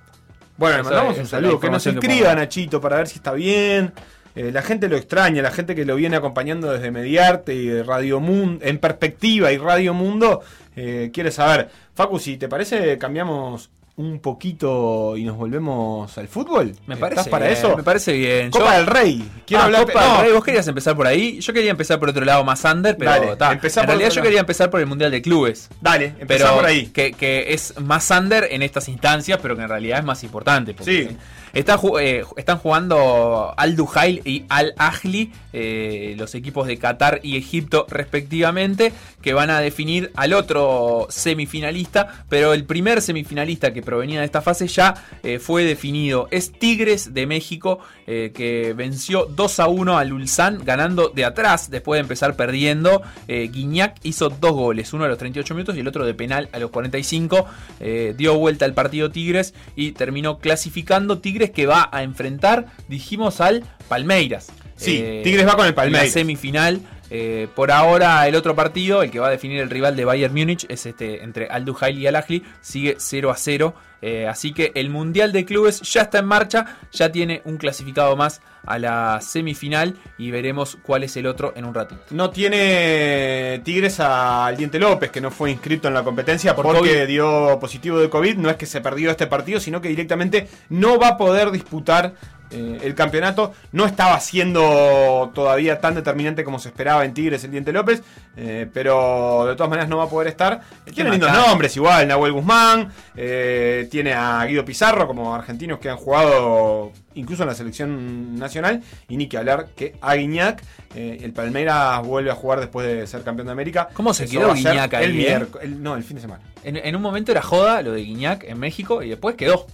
Bueno, 0.57 0.77
le 0.77 0.83
mandamos 0.83 1.17
un 1.17 1.27
saludo. 1.27 1.59
Que 1.59 1.69
nos 1.69 1.85
escriba, 1.87 2.35
Nachito, 2.35 2.81
para 2.81 2.97
ver 2.97 3.07
si 3.07 3.15
está 3.15 3.33
bien. 3.33 3.93
Eh, 4.35 4.51
la 4.51 4.61
gente 4.61 4.87
lo 4.87 4.95
extraña, 4.95 5.41
la 5.41 5.51
gente 5.51 5.75
que 5.75 5.85
lo 5.85 5.95
viene 5.95 6.15
acompañando 6.15 6.71
desde 6.71 6.89
Mediarte 6.91 7.53
y 7.53 7.67
de 7.67 7.83
Radio 7.83 8.19
Mundo, 8.19 8.63
en 8.65 8.77
perspectiva 8.77 9.51
y 9.51 9.57
Radio 9.57 9.93
Mundo, 9.93 10.41
eh, 10.75 11.11
quiere 11.13 11.31
saber. 11.31 11.69
Facu, 11.93 12.17
si 12.17 12.37
te 12.37 12.47
parece, 12.47 12.97
cambiamos 12.97 13.69
un 13.97 14.19
poquito 14.19 15.15
y 15.17 15.23
nos 15.25 15.37
volvemos 15.37 16.17
al 16.17 16.27
fútbol. 16.27 16.73
Me 16.87 16.95
¿Estás 16.95 16.99
parece 17.09 17.29
para 17.29 17.45
bien, 17.47 17.57
eso? 17.57 17.77
Me 17.77 17.83
parece 17.83 18.13
bien. 18.13 18.49
Copa 18.49 18.71
Yo- 18.71 18.77
del 18.77 18.87
Rey. 18.87 19.29
Quiero 19.45 19.61
Ah, 19.61 19.65
hablar. 19.65 19.85
Copa 19.85 20.01
no, 20.07 20.13
del 20.13 20.21
Rey. 20.25 20.31
Vos 20.33 20.43
querías 20.43 20.67
empezar 20.67 20.95
por 20.95 21.05
ahí. 21.07 21.39
Yo 21.39 21.53
quería 21.53 21.71
empezar 21.71 21.99
por 21.99 22.09
otro 22.09 22.25
lado 22.25 22.43
más 22.43 22.63
under, 22.63 22.97
pero 22.97 23.11
Dale, 23.11 23.35
ta, 23.35 23.51
en 23.51 23.59
realidad 23.59 24.09
yo 24.09 24.15
lado. 24.15 24.21
quería 24.23 24.39
empezar 24.39 24.69
por 24.69 24.79
el 24.79 24.87
Mundial 24.87 25.11
de 25.11 25.21
Clubes. 25.21 25.69
Dale, 25.81 26.15
empezá 26.19 26.45
pero 26.45 26.55
por 26.55 26.65
ahí. 26.65 26.87
Que, 26.87 27.11
que 27.11 27.53
es 27.53 27.79
más 27.79 28.09
under 28.09 28.47
en 28.49 28.63
estas 28.63 28.87
instancias, 28.89 29.39
pero 29.41 29.55
que 29.55 29.61
en 29.63 29.69
realidad 29.69 29.99
es 29.99 30.05
más 30.05 30.23
importante. 30.23 30.73
porque 30.73 31.09
Sí. 31.09 31.17
está 31.53 31.77
eh, 31.99 32.23
están 32.37 32.57
jugando 32.57 33.53
Al 33.57 33.75
Duhail 33.75 34.21
y 34.25 34.45
Al 34.49 34.73
Ahly, 34.77 35.31
eh, 35.53 36.15
los 36.17 36.33
equipos 36.33 36.65
de 36.65 36.77
Qatar 36.77 37.19
y 37.23 37.37
Egipto 37.37 37.85
respectivamente, 37.89 38.93
que 39.21 39.33
van 39.33 39.49
a 39.49 39.59
definir 39.59 40.11
al 40.15 40.33
otro 40.33 41.07
semifinalista, 41.09 42.23
pero 42.29 42.53
el 42.53 42.63
primer 42.63 43.01
semifinalista 43.01 43.73
que 43.73 43.80
provenía 43.81 44.19
de 44.19 44.25
esta 44.25 44.41
fase 44.41 44.67
ya 44.67 44.93
eh, 45.23 45.39
fue 45.39 45.63
definido. 45.63 46.27
Es 46.31 46.51
Tigres 46.51 47.13
de 47.13 47.25
México, 47.25 47.79
eh, 48.07 48.31
que 48.33 48.73
venció 48.73 49.25
2 49.25 49.59
a 49.59 49.67
1 49.67 49.97
al 49.97 50.13
Ulsan, 50.13 50.63
ganando 50.63 51.09
de 51.09 51.25
atrás 51.25 51.69
después 51.69 51.97
de 51.97 52.01
empezar 52.01 52.35
perdiendo. 52.35 53.01
Eh, 53.27 53.49
Guiñac 53.51 53.97
hizo 54.03 54.29
dos 54.29 54.53
goles, 54.53 54.93
uno 54.93 55.05
a 55.05 55.07
los 55.07 55.17
38 55.17 55.53
minutos 55.53 55.75
y 55.75 55.79
el 55.79 55.87
otro 55.87 56.05
de 56.05 56.13
penal 56.13 56.49
a 56.51 56.59
los 56.59 56.71
45. 56.71 57.45
Eh, 57.79 58.13
dio 58.17 58.37
vuelta 58.37 58.65
al 58.65 58.73
partido 58.73 59.11
Tigres 59.11 59.53
y 59.75 59.91
terminó 59.93 60.39
clasificando. 60.39 61.19
Tigres 61.19 61.51
que 61.51 61.65
va 61.65 61.89
a 61.91 62.03
enfrentar, 62.03 62.67
dijimos, 62.87 63.41
al 63.41 63.63
Palmeiras. 63.87 64.51
Sí, 64.75 65.21
Tigres 65.23 65.47
va 65.47 65.55
con 65.55 65.67
el 65.67 65.73
Palmeiras. 65.73 66.03
en 66.03 66.09
La 66.09 66.13
semifinal. 66.13 66.81
Eh, 67.13 67.49
por 67.53 67.71
ahora 67.71 68.25
el 68.25 68.35
otro 68.35 68.55
partido, 68.55 69.03
el 69.03 69.11
que 69.11 69.19
va 69.19 69.27
a 69.27 69.31
definir 69.31 69.59
el 69.59 69.69
rival 69.69 69.97
de 69.97 70.05
Bayern 70.05 70.33
Múnich, 70.33 70.65
es 70.69 70.85
este 70.85 71.23
entre 71.23 71.47
Al 71.47 71.65
Duhail 71.65 71.99
y 71.99 72.07
Al 72.07 72.15
Ahly, 72.15 72.41
sigue 72.61 72.95
0 72.97 73.29
a 73.29 73.35
0. 73.35 73.73
Eh, 74.01 74.27
así 74.27 74.53
que 74.53 74.71
el 74.75 74.89
Mundial 74.89 75.31
de 75.33 75.45
Clubes 75.45 75.81
ya 75.81 76.03
está 76.03 76.19
en 76.19 76.25
marcha, 76.25 76.77
ya 76.91 77.11
tiene 77.11 77.41
un 77.45 77.57
clasificado 77.57 78.15
más 78.15 78.41
a 78.65 78.79
la 78.79 79.19
semifinal 79.21 79.95
y 80.17 80.31
veremos 80.31 80.77
cuál 80.81 81.03
es 81.03 81.17
el 81.17 81.27
otro 81.27 81.53
en 81.55 81.65
un 81.65 81.73
ratito. 81.73 82.01
No 82.11 82.29
tiene 82.31 83.61
Tigres 83.63 83.99
al 83.99 84.55
Diente 84.55 84.79
López, 84.79 85.11
que 85.11 85.21
no 85.21 85.31
fue 85.31 85.51
inscrito 85.51 85.87
en 85.89 85.93
la 85.93 86.03
competencia 86.03 86.55
Por 86.55 86.65
porque 86.65 86.79
COVID. 86.79 87.07
dio 87.07 87.59
positivo 87.59 87.99
de 87.99 88.09
COVID. 88.09 88.37
No 88.37 88.49
es 88.49 88.55
que 88.55 88.65
se 88.65 88.81
perdió 88.81 89.11
este 89.11 89.27
partido, 89.27 89.59
sino 89.59 89.81
que 89.81 89.89
directamente 89.89 90.47
no 90.69 90.97
va 90.97 91.09
a 91.09 91.17
poder 91.17 91.51
disputar 91.51 92.13
eh, 92.51 92.79
el 92.83 92.95
campeonato. 92.95 93.53
No 93.71 93.85
estaba 93.85 94.19
siendo 94.19 95.31
todavía 95.33 95.79
tan 95.79 95.95
determinante 95.95 96.43
como 96.43 96.59
se 96.59 96.69
esperaba 96.69 97.05
en 97.05 97.13
Tigres 97.13 97.43
el 97.43 97.51
Diente 97.51 97.71
López, 97.71 98.01
eh, 98.37 98.67
pero 98.73 99.45
de 99.47 99.55
todas 99.55 99.69
maneras 99.69 99.89
no 99.89 99.97
va 99.97 100.05
a 100.05 100.09
poder 100.09 100.27
estar. 100.27 100.61
Tiene 100.93 101.11
lindos 101.11 101.31
nombres, 101.31 101.75
igual, 101.75 102.07
Nahuel 102.07 102.33
Guzmán, 102.33 102.91
eh, 103.15 103.87
tiene 103.91 104.13
a 104.13 104.43
Guido 104.45 104.63
Pizarro 104.65 105.07
como 105.07 105.33
argentinos 105.33 105.79
que 105.79 105.89
han 105.89 105.97
jugado 105.97 106.91
incluso 107.13 107.43
en 107.43 107.49
la 107.49 107.55
selección 107.55 108.35
nacional, 108.39 108.81
y 109.09 109.17
ni 109.17 109.27
que 109.27 109.37
hablar 109.37 109.67
que 109.75 109.95
a 110.01 110.15
Guiñac, 110.15 110.63
el 110.95 111.33
Palmeiras 111.33 112.01
vuelve 112.05 112.31
a 112.31 112.35
jugar 112.35 112.61
después 112.61 112.87
de 112.87 113.05
ser 113.05 113.21
campeón 113.23 113.47
de 113.47 113.51
América. 113.53 113.89
¿Cómo 113.93 114.13
se 114.13 114.23
Eso 114.25 114.39
quedó 114.39 114.53
Guiñac 114.53 114.93
ahí, 114.93 115.05
El 115.05 115.13
miércoles, 115.13 115.65
el- 115.67 115.83
no, 115.83 115.95
el 115.97 116.03
fin 116.03 116.15
de 116.15 116.21
semana. 116.21 116.41
En, 116.63 116.77
en 116.77 116.95
un 116.95 117.01
momento 117.01 117.31
era 117.33 117.41
joda 117.41 117.81
lo 117.81 117.91
de 117.91 118.01
Guiñac 118.01 118.43
en 118.45 118.57
México 118.59 119.03
y 119.03 119.09
después 119.09 119.35
quedó. 119.35 119.67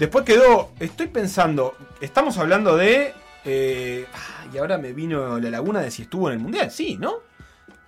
Después 0.00 0.24
quedó, 0.24 0.70
estoy 0.80 1.06
pensando, 1.06 1.76
estamos 2.00 2.36
hablando 2.38 2.76
de... 2.76 3.12
eh, 3.44 4.06
ah, 4.12 4.46
y 4.52 4.58
ahora 4.58 4.78
me 4.78 4.92
vino 4.92 5.38
la 5.38 5.50
laguna 5.50 5.80
de 5.80 5.90
si 5.92 6.02
estuvo 6.02 6.28
en 6.28 6.34
el 6.34 6.40
Mundial, 6.40 6.70
sí, 6.72 6.96
¿no? 6.98 7.16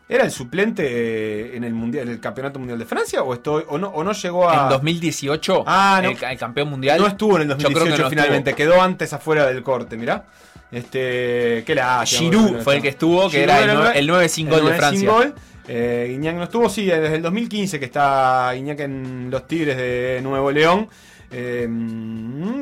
¿Era 0.08 0.24
el 0.24 0.30
suplente 0.30 0.84
eh, 0.86 1.56
en 1.56 1.64
el 1.64 1.72
mundial, 1.72 2.06
en 2.08 2.12
el 2.14 2.20
Campeonato 2.20 2.58
Mundial 2.58 2.78
de 2.78 2.84
Francia 2.84 3.22
o 3.22 3.32
estoy 3.32 3.64
o 3.66 3.78
no 3.78 3.88
o 3.88 4.04
no 4.04 4.12
llegó 4.12 4.48
a 4.50 4.64
En 4.64 4.68
2018, 4.68 5.64
Ah, 5.66 6.00
no. 6.02 6.10
el, 6.10 6.18
ca- 6.18 6.30
el 6.32 6.38
campeón 6.38 6.68
mundial. 6.68 7.00
No 7.00 7.06
estuvo 7.06 7.36
en 7.36 7.42
el 7.42 7.48
Yo 7.48 7.56
creo 7.56 7.68
que 7.70 7.74
2018 7.90 8.02
no 8.04 8.10
finalmente, 8.10 8.50
estuvo. 8.50 8.66
quedó 8.72 8.82
antes 8.82 9.10
afuera 9.14 9.46
del 9.46 9.62
corte, 9.62 9.96
mirá. 9.96 10.24
Este, 10.70 11.62
qué 11.66 11.74
la 11.74 12.04
Giroud 12.04 12.60
fue 12.62 12.76
el 12.76 12.82
que 12.82 12.88
estuvo, 12.88 13.30
que 13.30 13.42
era 13.42 13.60
el 13.60 13.74
nueve- 13.74 13.98
el 13.98 14.06
9 14.06 14.28
sin 14.28 14.50
gol 14.50 14.66
de 14.66 14.74
Francia. 14.74 15.32
Eh, 15.68 16.08
Guiñac 16.10 16.34
no 16.36 16.42
estuvo, 16.44 16.68
sí, 16.68 16.84
desde 16.86 17.14
el 17.16 17.22
2015 17.22 17.78
que 17.78 17.84
está 17.86 18.52
Guiñac 18.52 18.80
en 18.80 19.28
los 19.30 19.46
Tigres 19.46 19.76
de 19.76 20.20
Nuevo 20.22 20.50
León. 20.50 20.88
Eh, 21.32 21.68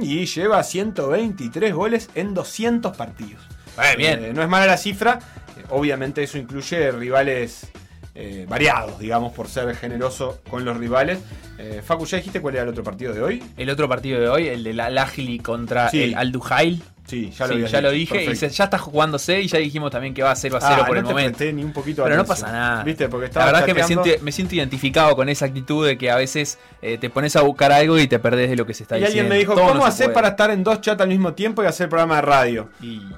y 0.00 0.26
lleva 0.26 0.62
123 0.62 1.74
goles 1.74 2.08
en 2.14 2.34
200 2.34 2.96
partidos. 2.96 3.42
Eh, 3.78 3.96
bien. 3.96 4.24
Eh, 4.24 4.32
no 4.32 4.42
es 4.42 4.48
mala 4.48 4.66
la 4.66 4.76
cifra. 4.76 5.18
eh, 5.58 5.64
obviamente 5.70 6.22
eso 6.22 6.38
incluye 6.38 6.90
rivales 6.92 7.66
variados, 8.48 8.98
digamos, 8.98 9.32
por 9.32 9.48
ser 9.48 9.74
generoso 9.76 10.42
con 10.50 10.62
los 10.66 10.76
rivales. 10.76 11.20
Facu, 11.82 12.04
¿ya 12.04 12.18
dijiste 12.18 12.42
cuál 12.42 12.54
era 12.54 12.64
el 12.64 12.68
otro 12.68 12.82
partido 12.84 13.14
de 13.14 13.22
hoy? 13.22 13.42
El 13.56 13.70
otro 13.70 13.88
partido 13.88 14.20
de 14.20 14.28
hoy, 14.28 14.48
el 14.48 14.62
de 14.62 14.74
la 14.74 14.90
Lahli 14.90 15.38
contra 15.38 15.88
Sí. 15.88 16.02
el 16.02 16.14
Al 16.14 16.30
Duhail. 16.30 16.82
Sí, 17.10 17.30
ya 17.36 17.46
lo, 17.48 17.54
Sí, 17.54 17.64
ya 17.66 17.80
lo 17.80 17.90
dije 17.90 18.22
y 18.22 18.26
perfecto. 18.26 18.54
ya 18.54 18.64
está 18.64 18.78
jugándose 18.78 19.40
y 19.40 19.48
ya 19.48 19.58
dijimos 19.58 19.90
también 19.90 20.14
que 20.14 20.22
va 20.22 20.34
0 20.36 20.56
a 20.56 20.60
0 20.60 20.74
Ah, 20.82 20.86
por 20.86 20.94
no 20.94 21.00
el 21.00 21.06
te 21.06 21.12
momento. 21.12 21.44
ni 21.52 21.64
un 21.64 21.72
poquito 21.72 22.04
Pero 22.04 22.16
no 22.16 22.24
pasa 22.24 22.52
nada. 22.52 22.84
¿Viste? 22.84 23.08
Porque 23.08 23.28
La 23.34 23.46
verdad 23.46 23.64
que 23.64 23.74
me 23.74 23.82
siento, 23.82 24.08
me 24.22 24.30
siento 24.32 24.54
identificado 24.54 25.16
con 25.16 25.28
esa 25.28 25.46
actitud 25.46 25.86
de 25.86 25.98
que 25.98 26.10
a 26.10 26.16
veces 26.16 26.58
eh, 26.82 26.98
te 26.98 27.10
pones 27.10 27.34
a 27.36 27.42
buscar 27.42 27.72
algo 27.72 27.98
y 27.98 28.06
te 28.06 28.18
perdés 28.18 28.48
de 28.50 28.56
lo 28.56 28.64
que 28.64 28.74
se 28.74 28.84
está 28.84 28.96
Y 28.96 29.00
diciendo. 29.00 29.22
alguien 29.22 29.28
me 29.28 29.38
dijo, 29.38 29.54
Todo 29.54 29.68
¿cómo 29.68 29.80
no 29.80 29.86
hacer 29.86 30.12
para 30.12 30.28
estar 30.28 30.50
en 30.50 30.62
dos 30.62 30.80
chats 30.80 31.00
al 31.00 31.08
mismo 31.08 31.32
tiempo 31.34 31.62
y 31.62 31.66
hacer 31.66 31.88
programa 31.88 32.16
de 32.16 32.22
radio? 32.22 32.68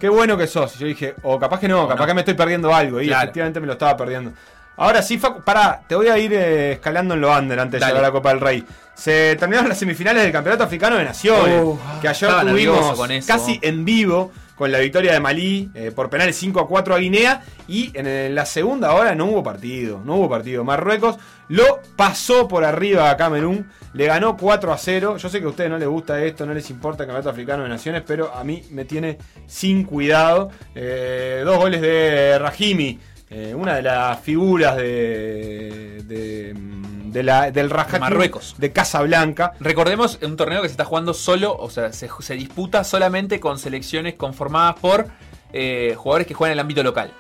Qué 0.01 0.09
bueno 0.09 0.37
que 0.39 0.47
sos. 0.47 0.75
Y 0.77 0.79
yo 0.81 0.87
dije, 0.87 1.15
o 1.23 1.39
capaz 1.39 1.61
que 1.61 1.69
no, 1.69 1.87
capaz 1.87 2.07
que 2.07 2.15
me 2.15 2.21
estoy 2.23 2.35
perdiendo 2.35 2.75
algo. 2.75 3.01
Y 3.01 3.09
Claro. 3.09 3.25
efectivamente 3.25 3.61
me 3.61 3.67
lo 3.67 3.75
estaba 3.75 3.97
perdiendo. 3.97 4.33
Ahora 4.77 5.03
sí, 5.03 5.19
Facu, 5.19 5.43
pará, 5.43 5.83
te 5.87 5.95
voy 5.95 6.09
a 6.09 6.19
ir 6.19 6.33
eh, 6.33 6.73
escalando 6.73 7.15
en 7.15 7.21
lo 7.21 7.37
under 7.37 7.59
antes 7.61 7.73
de 7.73 7.81
Dale. 7.81 7.93
llegar 7.93 8.05
a 8.05 8.09
la 8.09 8.13
Copa 8.13 8.31
del 8.31 8.41
Rey. 8.41 8.65
Se 8.95 9.37
terminaron 9.37 9.69
las 9.69 9.79
semifinales 9.79 10.23
del 10.23 10.33
Campeonato 10.33 10.65
Africano 10.65 10.97
de 10.97 11.05
Naciones. 11.05 11.63
Uh, 11.63 11.79
que 12.01 12.09
ayer 12.09 12.29
estaba 12.29 12.45
nervioso 12.45 12.79
tuvimos 12.79 12.99
con 12.99 13.11
eso. 13.11 13.27
casi 13.27 13.59
en 13.63 13.85
vivo 13.85 14.33
con 14.55 14.71
la 14.71 14.79
victoria 14.79 15.13
de 15.13 15.21
Malí 15.21 15.71
eh, 15.75 15.91
por 15.91 16.09
penales 16.09 16.37
5 16.37 16.61
a 16.61 16.69
4 16.69 16.95
a 16.95 16.99
Guinea. 16.99 17.43
Y 17.69 17.91
en 17.95 18.35
la 18.35 18.47
segunda 18.47 18.95
hora 18.95 19.15
no 19.15 19.27
hubo 19.27 19.43
partido. 19.43 20.01
No 20.05 20.17
hubo 20.17 20.29
partido. 20.29 20.63
Marruecos 20.65 21.17
lo 21.49 21.81
pasó 21.97 22.49
por 22.49 22.65
arriba 22.65 23.11
a 23.11 23.17
Camerún. 23.17 23.71
Le 23.93 24.07
ganó 24.07 24.37
4 24.37 24.73
a 24.73 24.79
0. 24.79 25.17
Yo 25.17 25.29
sé 25.29 25.41
que 25.41 25.47
a 25.47 25.51
ustedes 25.51 25.71
no 25.71 25.79
les 25.79 25.89
gusta 25.89 26.23
esto, 26.23 26.47
no 26.47 26.55
les 26.55 26.69
importa 26.71 27.03
el 27.03 27.09
Campeonato 27.09 27.31
Africano 27.31 27.63
de 27.65 27.69
Naciones, 27.69 28.03
pero 28.07 28.35
a 28.35 28.45
mí 28.45 28.63
me 28.71 28.85
tiene 28.85 29.19
sin 29.47 29.85
cuidado. 29.85 30.51
Eh, 30.75 31.43
dos 31.45 31.59
goles 31.59 31.81
de 31.81 32.39
Rahimi 32.39 32.99
eh, 33.35 33.55
una 33.55 33.77
de 33.77 33.83
las 33.83 34.21
figuras 34.21 34.77
de, 34.77 36.03
de, 36.05 36.55
de 36.55 37.23
la, 37.23 37.51
del 37.51 37.71
Raja 37.71 37.93
De 37.93 38.01
Marruecos. 38.01 38.57
de 38.59 38.73
Casablanca. 38.73 39.53
Recordemos 39.59 40.19
un 40.23 40.37
torneo 40.37 40.61
que 40.61 40.69
se 40.69 40.73
está 40.73 40.85
jugando 40.85 41.15
solo, 41.15 41.57
o 41.57 41.71
sea, 41.71 41.93
se, 41.95 42.11
se 42.21 42.35
disputa 42.35 42.85
solamente 42.85 43.41
con 43.41 43.59
selecciones 43.59 44.15
conformadas 44.15 44.75
por 44.81 45.07
eh, 45.55 45.95
jugadores 45.97 46.27
que 46.27 46.35
juegan 46.35 46.53
en 46.53 46.57
el 46.59 46.61
ámbito 46.61 46.83
local. 46.83 47.11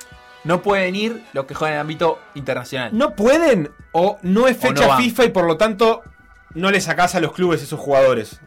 No 0.45 0.61
pueden 0.61 0.95
ir 0.97 1.25
los 1.33 1.47
que 1.47 1.55
juegan 1.55 1.75
en 1.75 1.77
el 1.79 1.81
ámbito 1.83 2.19
internacional. 2.35 2.91
¿No 2.93 3.15
pueden 3.17 3.71
o 3.93 4.19
no 4.23 4.49
es 4.49 4.57
no 4.63 4.69
fecha. 4.69 4.97
FIFA 4.99 5.25
y 5.25 5.29
por 5.31 5.45
lo 5.47 5.57
tanto 5.57 6.03
no 6.55 6.71
le 6.71 6.81
sacás 6.83 7.15
a 7.15 7.21
los 7.21 7.33
clubes 7.33 7.63
esos 7.63 7.81
jugadores? 7.81 8.39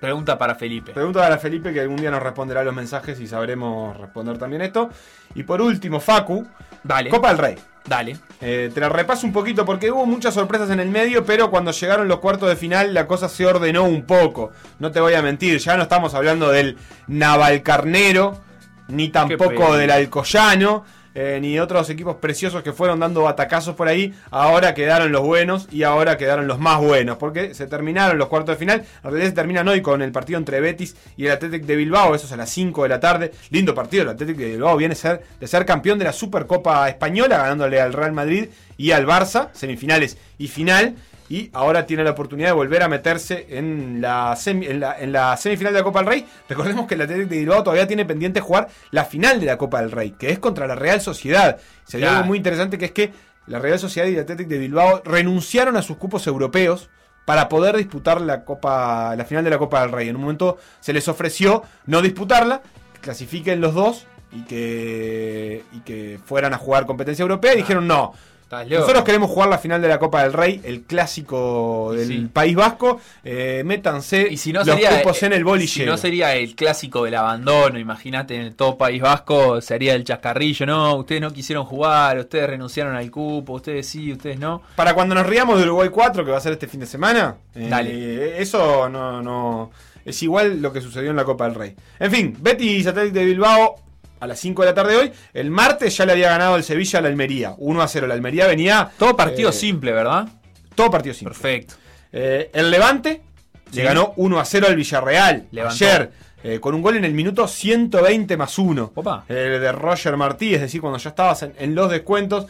Pregunta 0.00 0.36
para 0.36 0.54
Felipe. 0.56 0.92
Pregunta 0.92 1.20
para 1.20 1.38
Felipe 1.38 1.72
que 1.72 1.80
algún 1.80 1.96
día 1.96 2.10
nos 2.10 2.22
responderá 2.22 2.62
los 2.62 2.74
mensajes 2.74 3.18
y 3.20 3.26
sabremos 3.26 3.96
responder 3.96 4.36
también 4.36 4.60
esto. 4.60 4.90
Y 5.34 5.44
por 5.44 5.62
último, 5.62 6.00
Facu. 6.00 6.46
Dale. 6.86 7.10
Copa 7.10 7.28
del 7.28 7.38
Rey. 7.38 7.56
Dale. 7.84 8.16
Eh, 8.40 8.70
te 8.72 8.80
la 8.80 8.88
repaso 8.88 9.26
un 9.26 9.32
poquito 9.32 9.64
porque 9.64 9.90
hubo 9.90 10.06
muchas 10.06 10.34
sorpresas 10.34 10.70
en 10.70 10.80
el 10.80 10.88
medio, 10.88 11.24
pero 11.24 11.50
cuando 11.50 11.70
llegaron 11.70 12.08
los 12.08 12.18
cuartos 12.18 12.48
de 12.48 12.56
final 12.56 12.92
la 12.92 13.06
cosa 13.06 13.28
se 13.28 13.46
ordenó 13.46 13.84
un 13.84 14.02
poco. 14.02 14.50
No 14.78 14.90
te 14.90 15.00
voy 15.00 15.14
a 15.14 15.22
mentir, 15.22 15.58
ya 15.58 15.76
no 15.76 15.84
estamos 15.84 16.14
hablando 16.14 16.50
del 16.50 16.76
Navalcarnero, 17.06 18.40
ni 18.88 19.08
tampoco 19.08 19.76
del 19.76 19.90
Alcoyano, 19.90 20.84
eh, 21.18 21.38
ni 21.40 21.58
otros 21.58 21.88
equipos 21.88 22.16
preciosos 22.16 22.62
que 22.62 22.74
fueron 22.74 23.00
dando 23.00 23.22
batacazos 23.22 23.74
por 23.74 23.88
ahí. 23.88 24.12
Ahora 24.30 24.74
quedaron 24.74 25.12
los 25.12 25.22
buenos 25.22 25.66
y 25.72 25.82
ahora 25.82 26.18
quedaron 26.18 26.46
los 26.46 26.58
más 26.58 26.78
buenos, 26.78 27.16
porque 27.16 27.54
se 27.54 27.66
terminaron 27.66 28.18
los 28.18 28.28
cuartos 28.28 28.56
de 28.56 28.58
final. 28.58 28.84
En 29.02 29.10
realidad 29.10 29.30
se 29.30 29.34
terminan 29.34 29.66
hoy 29.66 29.80
con 29.80 30.02
el 30.02 30.12
partido 30.12 30.38
entre 30.38 30.60
Betis 30.60 30.94
y 31.16 31.24
el 31.24 31.32
Athletic 31.32 31.64
de 31.64 31.74
Bilbao, 31.74 32.14
eso 32.14 32.26
es 32.26 32.32
a 32.32 32.36
las 32.36 32.50
5 32.50 32.82
de 32.82 32.88
la 32.90 33.00
tarde. 33.00 33.32
Lindo 33.48 33.74
partido, 33.74 34.02
el 34.02 34.10
Athletic 34.10 34.36
de 34.36 34.50
Bilbao 34.50 34.76
viene 34.76 34.92
a 34.92 34.96
ser, 34.96 35.22
de 35.40 35.46
ser 35.46 35.64
campeón 35.64 35.98
de 35.98 36.04
la 36.04 36.12
Supercopa 36.12 36.86
Española, 36.86 37.38
ganándole 37.38 37.80
al 37.80 37.94
Real 37.94 38.12
Madrid 38.12 38.50
y 38.76 38.90
al 38.90 39.06
Barça, 39.06 39.48
semifinales 39.54 40.18
y 40.36 40.48
final. 40.48 40.96
Y 41.28 41.50
ahora 41.52 41.86
tiene 41.86 42.04
la 42.04 42.10
oportunidad 42.12 42.48
de 42.50 42.52
volver 42.54 42.82
a 42.82 42.88
meterse 42.88 43.46
en 43.50 44.00
la, 44.00 44.32
semi- 44.36 44.68
en 44.68 44.78
la, 44.80 44.98
en 45.00 45.10
la 45.12 45.36
semifinal 45.36 45.72
de 45.72 45.80
la 45.80 45.84
Copa 45.84 45.98
del 46.00 46.08
Rey. 46.08 46.26
Recordemos 46.48 46.86
que 46.86 46.94
el 46.94 47.02
Atlético 47.02 47.28
de 47.30 47.38
Bilbao 47.38 47.62
todavía 47.64 47.86
tiene 47.88 48.04
pendiente 48.04 48.40
jugar 48.40 48.68
la 48.92 49.04
final 49.04 49.40
de 49.40 49.46
la 49.46 49.58
Copa 49.58 49.80
del 49.80 49.90
Rey, 49.90 50.12
que 50.12 50.30
es 50.30 50.38
contra 50.38 50.66
la 50.68 50.76
Real 50.76 51.00
Sociedad. 51.00 51.58
Sería 51.84 52.06
Claro. 52.06 52.16
algo 52.18 52.28
muy 52.28 52.36
interesante 52.38 52.78
que 52.78 52.84
es 52.86 52.92
que 52.92 53.12
la 53.48 53.58
Real 53.58 53.78
Sociedad 53.78 54.08
y 54.08 54.14
el 54.14 54.20
Atlético 54.20 54.50
de 54.50 54.58
Bilbao 54.58 55.02
renunciaron 55.04 55.76
a 55.76 55.82
sus 55.82 55.96
cupos 55.96 56.26
europeos 56.26 56.90
para 57.24 57.48
poder 57.48 57.76
disputar 57.76 58.20
la 58.20 58.44
Copa, 58.44 59.16
la 59.16 59.24
final 59.24 59.42
de 59.42 59.50
la 59.50 59.58
Copa 59.58 59.80
del 59.80 59.90
Rey. 59.90 60.08
En 60.08 60.14
un 60.16 60.22
momento 60.22 60.58
se 60.78 60.92
les 60.92 61.08
ofreció 61.08 61.64
no 61.86 62.02
disputarla, 62.02 62.62
que 62.94 63.00
clasifiquen 63.00 63.60
los 63.60 63.74
dos 63.74 64.06
y 64.30 64.42
que, 64.44 65.64
y 65.72 65.80
que 65.80 66.20
fueran 66.24 66.54
a 66.54 66.58
jugar 66.58 66.86
competencia 66.86 67.22
europea 67.22 67.54
y 67.54 67.58
dijeron 67.58 67.88
no. 67.88 68.12
Nosotros 68.50 69.02
queremos 69.02 69.28
jugar 69.30 69.48
la 69.48 69.58
final 69.58 69.82
de 69.82 69.88
la 69.88 69.98
Copa 69.98 70.22
del 70.22 70.32
Rey, 70.32 70.60
el 70.64 70.82
clásico 70.82 71.92
del 71.92 72.06
Sí. 72.06 72.28
País 72.32 72.54
Vasco. 72.54 73.00
Eh, 73.24 73.62
métanse 73.64 74.28
Y 74.30 74.36
si 74.36 74.52
no 74.52 74.62
los 74.62 74.76
cupos 74.78 75.22
en 75.24 75.32
el 75.32 75.38
Si 75.38 75.42
bolillero. 75.44 75.90
no 75.92 75.98
sería 75.98 76.34
el 76.34 76.54
clásico 76.54 77.04
del 77.04 77.16
abandono, 77.16 77.78
imagínate 77.78 78.36
en 78.36 78.42
el 78.42 78.54
todo 78.54 78.78
País 78.78 79.02
Vasco, 79.02 79.60
sería 79.60 79.94
el 79.94 80.04
chascarrillo, 80.04 80.64
no, 80.66 80.94
ustedes 80.94 81.20
no 81.20 81.32
quisieron 81.32 81.64
jugar, 81.64 82.18
ustedes 82.18 82.48
renunciaron 82.48 82.94
al 82.94 83.10
cupo, 83.10 83.54
ustedes 83.54 83.88
sí, 83.88 84.12
ustedes 84.12 84.38
no. 84.38 84.62
Para 84.76 84.94
cuando 84.94 85.14
nos 85.14 85.26
riamos 85.26 85.58
de 85.58 85.64
Uruguay 85.64 85.88
4, 85.90 86.24
que 86.24 86.30
va 86.30 86.36
a 86.38 86.40
ser 86.40 86.52
este 86.52 86.68
fin 86.68 86.80
de 86.80 86.86
semana, 86.86 87.36
eh, 87.54 87.66
Dale. 87.68 88.40
eso 88.40 88.88
no, 88.88 89.20
no. 89.22 89.70
Es 90.04 90.22
igual 90.22 90.62
lo 90.62 90.72
que 90.72 90.80
sucedió 90.80 91.10
en 91.10 91.16
la 91.16 91.24
Copa 91.24 91.46
del 91.46 91.56
Rey. 91.56 91.74
En 91.98 92.12
fin, 92.12 92.36
Betis 92.38 92.86
Atlético 92.86 93.18
de 93.18 93.24
Bilbao 93.24 93.74
a 94.20 94.26
las 94.26 94.38
5 94.40 94.62
de 94.62 94.68
la 94.68 94.74
tarde 94.74 94.92
de 94.92 94.98
hoy. 94.98 95.12
El 95.34 95.50
martes 95.50 95.96
ya 95.96 96.06
le 96.06 96.12
había 96.12 96.30
ganado 96.30 96.56
el 96.56 96.64
Sevilla 96.64 96.98
a 96.98 97.02
la 97.02 97.08
Almería. 97.08 97.54
1 97.58 97.82
a 97.82 97.88
0. 97.88 98.06
La 98.06 98.14
Almería 98.14 98.46
venía. 98.46 98.90
Todo 98.98 99.16
partido 99.16 99.50
eh, 99.50 99.52
simple, 99.52 99.92
¿verdad? 99.92 100.28
Todo 100.74 100.90
partido 100.90 101.14
simple. 101.14 101.34
Perfecto. 101.34 101.74
Eh, 102.12 102.50
el 102.52 102.70
Levante 102.70 103.22
Sí. 103.70 103.78
le 103.78 103.84
ganó 103.84 104.12
1 104.16 104.38
a 104.38 104.44
0 104.44 104.66
al 104.68 104.76
Villarreal 104.76 105.46
Levantó. 105.50 105.84
ayer. 105.84 106.10
eh, 106.44 106.60
con 106.60 106.74
un 106.74 106.82
gol 106.82 106.96
en 106.96 107.04
el 107.04 107.12
minuto 107.12 107.48
120 107.48 108.36
más 108.36 108.58
1. 108.58 108.92
Opa. 108.94 109.24
de 109.28 109.72
Roger 109.72 110.16
Martí, 110.16 110.54
es 110.54 110.60
decir, 110.60 110.80
cuando 110.80 110.98
ya 110.98 111.10
estabas 111.10 111.42
en, 111.42 111.52
en 111.58 111.74
los 111.74 111.90
descuentos. 111.90 112.46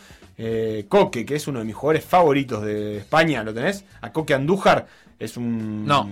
Coque, 0.88 1.24
que 1.24 1.36
es 1.36 1.48
uno 1.48 1.60
de 1.60 1.64
mis 1.64 1.74
jugadores 1.74 2.04
favoritos 2.04 2.62
de 2.62 2.98
España, 2.98 3.42
¿lo 3.42 3.54
tenés? 3.54 3.84
A 4.02 4.12
Coque 4.12 4.34
Andújar 4.34 4.86
es 5.18 5.38
un. 5.38 5.86
No. 5.86 6.10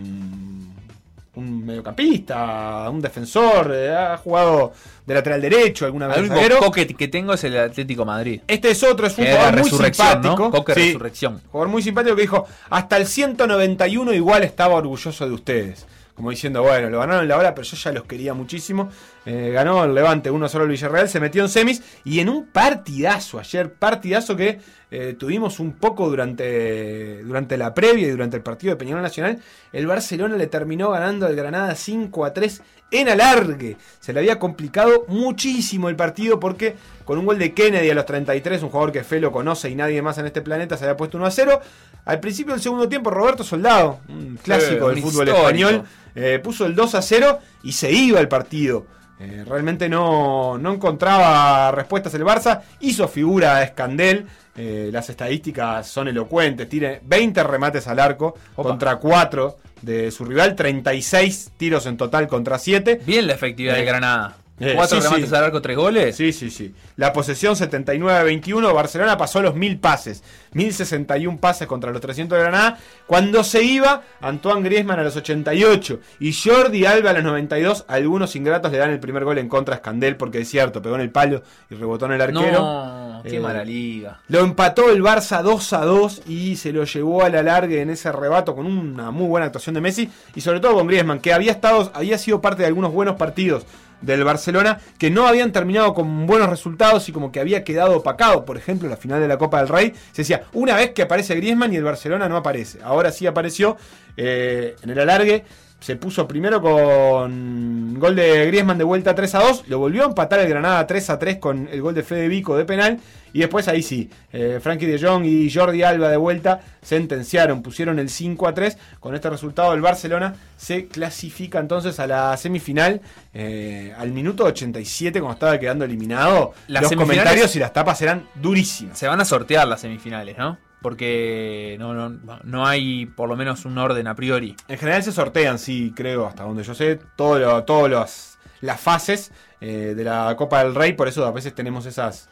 Un 1.37 1.67
mediocampista, 1.67 2.89
un 2.91 3.01
defensor, 3.01 3.73
eh, 3.75 3.93
ha 3.93 4.17
jugado 4.19 4.73
de 5.05 5.15
lateral 5.15 5.41
derecho 5.41 5.85
alguna 5.85 6.07
vez. 6.07 6.19
El 6.19 6.31
único 6.31 6.59
coque 6.59 6.87
que 6.87 7.09
tengo 7.09 7.35
es 7.35 7.43
el 7.45 7.59
Atlético 7.59 8.05
Madrid. 8.05 8.41
Este 8.47 8.71
es 8.71 8.83
otro, 8.85 9.07
es 9.07 9.19
un 9.19 9.25
Que 9.25 9.33
jugador 9.33 9.61
muy 9.61 9.71
simpático. 9.71 10.37
¿no? 10.37 10.51
Coque 10.51 10.75
Sí, 10.75 10.87
Resurrección. 10.87 11.43
Jugador 11.51 11.69
muy 11.69 11.83
simpático 11.83 12.15
que 12.15 12.23
dijo, 12.23 12.47
hasta 12.71 12.97
el 12.97 13.07
191 13.07 14.13
igual 14.15 14.45
estaba 14.45 14.75
orgulloso 14.77 15.27
de 15.27 15.35
ustedes. 15.35 15.87
Como 16.15 16.31
diciendo, 16.31 16.63
bueno, 16.63 16.89
lo 16.91 17.01
ganaron 17.01 17.27
la 17.27 17.37
hora, 17.37 17.55
pero 17.55 17.67
yo 17.67 17.77
ya 17.77 17.91
los 17.91 18.05
quería 18.05 18.35
muchísimo. 18.35 18.89
Eh, 19.27 19.51
ganó 19.53 19.85
el 19.85 19.95
Levante 19.95 20.31
1 20.31 20.49
solo 20.49 20.65
el 20.65 20.71
Villarreal, 20.71 21.09
se 21.09 21.19
metió 21.19 21.43
en 21.43 21.49
semis 21.49 21.83
y 22.05 22.21
en 22.21 22.29
un 22.29 22.47
partidazo 22.47 23.39
ayer, 23.39 23.73
partidazo 23.73 24.37
que 24.37 24.61
eh, 24.91 25.17
tuvimos 25.19 25.61
un 25.61 25.73
poco 25.73 26.09
durante, 26.09 27.23
durante 27.23 27.57
la 27.57 27.75
previa 27.75 28.07
y 28.07 28.11
durante 28.11 28.37
el 28.37 28.43
partido 28.43 28.73
de 28.73 28.77
Peñarol 28.77 29.03
Nacional. 29.03 29.41
El 29.73 29.87
Barcelona 29.87 30.37
le 30.37 30.47
terminó 30.47 30.91
ganando 30.91 31.27
al 31.27 31.35
Granada 31.35 31.75
5 31.75 32.25
a 32.25 32.33
3 32.33 32.63
en 32.91 33.09
alargue. 33.09 33.77
Se 33.99 34.13
le 34.13 34.21
había 34.21 34.39
complicado 34.39 35.05
muchísimo 35.09 35.89
el 35.89 35.97
partido 35.97 36.39
porque 36.39 36.77
con 37.05 37.19
un 37.19 37.27
gol 37.27 37.39
de 37.39 37.53
Kennedy 37.53 37.91
a 37.91 37.95
los 37.95 38.07
33, 38.07 38.63
un 38.63 38.69
jugador 38.69 38.93
que 38.93 39.05
Fe 39.05 39.21
lo 39.21 39.33
conoce 39.33 39.69
y 39.69 39.75
nadie 39.75 40.01
más 40.01 40.19
en 40.19 40.27
este 40.27 40.43
planeta, 40.43 40.77
se 40.77 40.85
había 40.85 40.97
puesto 40.97 41.17
1 41.17 41.27
a 41.27 41.31
0. 41.31 41.61
Al 42.05 42.21
principio 42.21 42.53
del 42.53 42.63
segundo 42.63 42.89
tiempo, 42.89 43.11
Roberto 43.11 43.43
Soldado, 43.43 44.01
un 44.09 44.39
clásico 44.43 44.89
del 44.91 44.99
fútbol 44.99 45.29
histórico. 45.29 45.37
español, 45.39 45.85
eh, 46.15 46.39
puso 46.43 46.67
el 46.67 46.75
2 46.75 46.95
a 46.95 47.03
0 47.03 47.39
y 47.63 47.73
se 47.73 47.91
iba 47.91 48.21
el 48.21 48.29
partido. 48.29 48.87
Eh, 49.21 49.45
realmente 49.47 49.89
no, 49.89 50.59
no 50.59 50.73
encontraba 50.75 51.71
respuestas 51.71 52.13
el 52.15 52.25
Barça. 52.25 52.61
Hizo 52.81 53.07
figura 53.09 53.57
a 53.57 53.63
Escandel. 53.63 54.27
eh, 54.57 54.91
las 54.93 55.09
estadísticas 55.11 55.87
son 55.89 56.09
elocuentes. 56.09 56.69
Tiene 56.69 57.01
20 57.05 57.43
remates 57.43 57.87
al 57.89 57.99
arco 57.99 58.35
Opa. 58.57 58.69
contra 58.71 58.97
4 58.97 59.57
de 59.83 60.11
su 60.11 60.25
rival. 60.25 60.55
36 60.55 61.53
tiros 61.57 61.87
en 61.87 61.97
total 61.97 62.29
contra 62.29 62.59
7. 62.59 63.01
Bien 63.05 63.27
la 63.27 63.35
efectividad 63.35 63.77
Eh, 63.77 63.81
de 63.81 63.85
Granada. 63.85 64.37
Eh, 64.67 64.73
Cuatro 64.75 65.01
sí, 65.01 65.05
remates 65.05 65.29
sí. 65.31 65.35
al 65.37 65.45
arco, 65.45 65.63
tres 65.63 65.77
goles. 65.77 66.17
Sí, 66.17 66.33
sí, 66.33 66.51
sí. 66.51 66.75
La 66.97 67.13
posesión 67.13 67.55
79-21. 67.55 68.75
Barcelona 68.75 69.17
pasó 69.17 69.41
los 69.43 69.55
1000 69.55 69.79
pases. 69.79 70.23
1061 70.53 71.39
pases 71.39 71.67
contra 71.67 71.91
los 71.91 72.01
300 72.01 72.37
de 72.39 72.43
Granada. 72.43 72.79
Cuando 73.07 73.43
se 73.45 73.63
iba, 73.63 74.03
Antoine 74.21 74.63
Griezmann 74.63 75.01
a 75.01 75.03
los 75.03 75.17
88 75.17 76.01
y 76.21 76.33
Jordi 76.33 76.87
Alba 76.87 77.11
a 77.11 77.15
los 77.15 77.25
92. 77.25 77.85
Algunos 77.89 78.35
ingratos 78.37 78.71
le 78.73 78.79
dan 78.79 78.91
el 78.91 79.01
primer 79.01 79.25
gol 79.25 79.39
en 79.39 79.49
contra 79.49 79.75
a 79.75 79.77
Escandel 79.79 80.17
porque 80.17 80.41
es 80.41 80.49
cierto, 80.49 80.81
pegó 80.81 80.95
en 80.95 81.01
el 81.03 81.11
palo 81.11 81.43
y 81.71 81.75
rebotó 81.75 82.07
en 82.07 82.13
el 82.13 82.21
arquero. 82.21 82.61
No, 82.61 83.23
qué 83.25 83.37
Eh, 83.37 83.41
mala 83.41 83.65
liga. 83.65 84.21
Lo 84.29 84.41
empató 84.41 84.91
el 84.91 85.03
Barça 85.03 85.43
2 85.43 85.73
a 85.73 85.85
2 85.85 86.23
y 86.29 86.57
se 86.57 86.73
lo 86.73 86.85
llevó 86.85 87.25
a 87.25 87.29
la 87.29 87.43
larga 87.43 87.75
en 87.77 87.91
ese 87.91 88.13
rebato 88.13 88.55
con 88.55 88.67
una 88.67 89.11
muy 89.11 89.27
buena 89.27 89.47
actuación 89.47 89.75
de 89.75 89.81
Messi 89.81 90.09
y 90.35 90.41
sobre 90.41 90.61
todo 90.61 90.75
con 90.75 90.87
Griezmann, 90.87 91.19
que 91.21 91.33
había 91.33 91.53
estado, 91.53 91.91
había 91.95 92.17
sido 92.19 92.41
parte 92.41 92.63
de 92.63 92.69
algunos 92.69 92.93
buenos 92.93 93.17
partidos 93.17 93.65
del 94.05 94.25
Barcelona 94.25 94.79
que 94.99 95.11
no 95.11 95.27
habían 95.27 95.53
terminado 95.53 95.95
con 95.95 96.27
buenos 96.27 96.49
resultados 96.49 97.09
y 97.09 97.13
como 97.13 97.33
que 97.33 97.41
había 97.41 97.65
quedado 97.65 97.97
opacado. 97.97 98.45
Por 98.45 98.57
ejemplo, 98.57 98.89
la 98.89 98.97
final 98.97 99.21
de 99.21 99.29
la 99.29 99.39
Copa 99.39 99.59
del 99.59 99.69
Rey 99.69 99.93
se 100.13 100.23
decía, 100.23 100.45
una 100.53 100.77
vez 100.77 100.91
que 100.91 101.03
aparece 101.03 101.35
Griezmann 101.35 101.73
y 101.73 101.77
el 101.77 101.85
Barcelona 101.85 102.29
no 102.29 102.37
aparece. 102.37 102.79
Ahora 102.83 103.13
sí 103.13 103.27
apareció 103.27 103.77
eh, 104.17 104.77
en 104.83 104.91
el 104.91 104.99
alargue. 104.99 105.45
Se 105.85 105.97
puso 105.97 106.27
primero 106.27 106.63
con 106.63 107.99
gol 107.99 108.17
de 108.17 108.47
Griezmann 108.47 108.79
de 108.79 108.85
vuelta 108.85 109.15
3 109.15 109.35
a 109.35 109.41
2. 109.41 109.65
Lo 109.69 109.79
volvió 109.79 110.05
a 110.05 110.07
empatar 110.07 110.41
el 110.41 110.49
Granada 110.49 110.87
3 110.87 111.11
a 111.11 111.19
3 111.19 111.37
con 111.37 111.69
el 111.71 111.83
gol 111.83 111.95
de 111.95 112.03
Fede 112.03 112.27
Vico 112.27 112.57
de 112.57 112.65
penal. 112.65 112.99
Y 113.35 113.41
después 113.41 113.69
ahí 113.69 113.83
sí, 113.83 114.09
eh, 114.33 114.61
Frankie 114.63 114.87
de 114.87 114.99
Jong 114.99 115.27
y 115.27 115.53
Jordi 115.53 115.83
Alba 115.83 116.09
de 116.09 116.17
vuelta 116.17 116.63
sentenciaron, 116.81 117.61
pusieron 117.61 117.99
el 117.99 118.09
5 118.09 118.49
a 118.49 118.55
3. 118.55 118.79
Con 118.99 119.15
este 119.15 119.29
resultado 119.29 119.75
el 119.75 119.83
Barcelona 119.83 120.35
se 120.57 120.87
clasifica 120.87 121.59
entonces 121.59 122.01
a 122.01 122.07
la 122.07 122.35
semifinal 122.39 123.03
eh, 123.35 123.93
al 123.99 124.11
minuto 124.11 124.45
87 124.45 125.21
cuando 125.21 125.35
estaba 125.35 125.59
quedando 125.61 125.85
eliminado. 125.85 126.55
Las 126.67 126.85
los 126.85 126.93
comentarios 126.93 127.55
y 127.57 127.59
las 127.59 127.75
tapas 127.75 128.01
eran 128.01 128.27
durísimas. 128.37 128.99
Se 128.99 129.07
van 129.07 129.21
a 129.21 129.27
sortear 129.27 129.69
las 129.69 129.83
semifinales, 129.83 130.39
¿no? 130.39 130.57
Porque 130.85 131.77
no, 131.79 131.95
no, 131.95 132.19
no 132.45 132.67
hay 132.67 133.07
por 133.07 133.27
lo 133.27 133.37
menos 133.37 133.65
un 133.65 133.79
orden 133.79 134.07
a 134.07 134.15
priori. 134.15 134.55
En 134.69 134.77
general 134.77 135.03
se 135.03 135.13
sortean, 135.13 135.59
sí, 135.59 135.95
creo, 135.97 136.27
hasta 136.27 136.43
donde 136.45 136.63
yo 136.63 136.75
sé, 136.75 137.01
todas 137.17 137.41
lo, 137.41 137.65
todos 137.65 137.89
los- 137.89 138.39
las 138.61 138.79
fases 138.79 139.33
eh, 139.63 139.95
de 139.97 140.05
la 140.05 140.35
Copa 140.37 140.63
del 140.63 140.75
Rey, 140.75 140.93
por 140.93 141.09
eso 141.09 141.25
a 141.25 141.33
veces 141.33 141.55
tenemos 141.55 141.87
esas, 141.87 142.29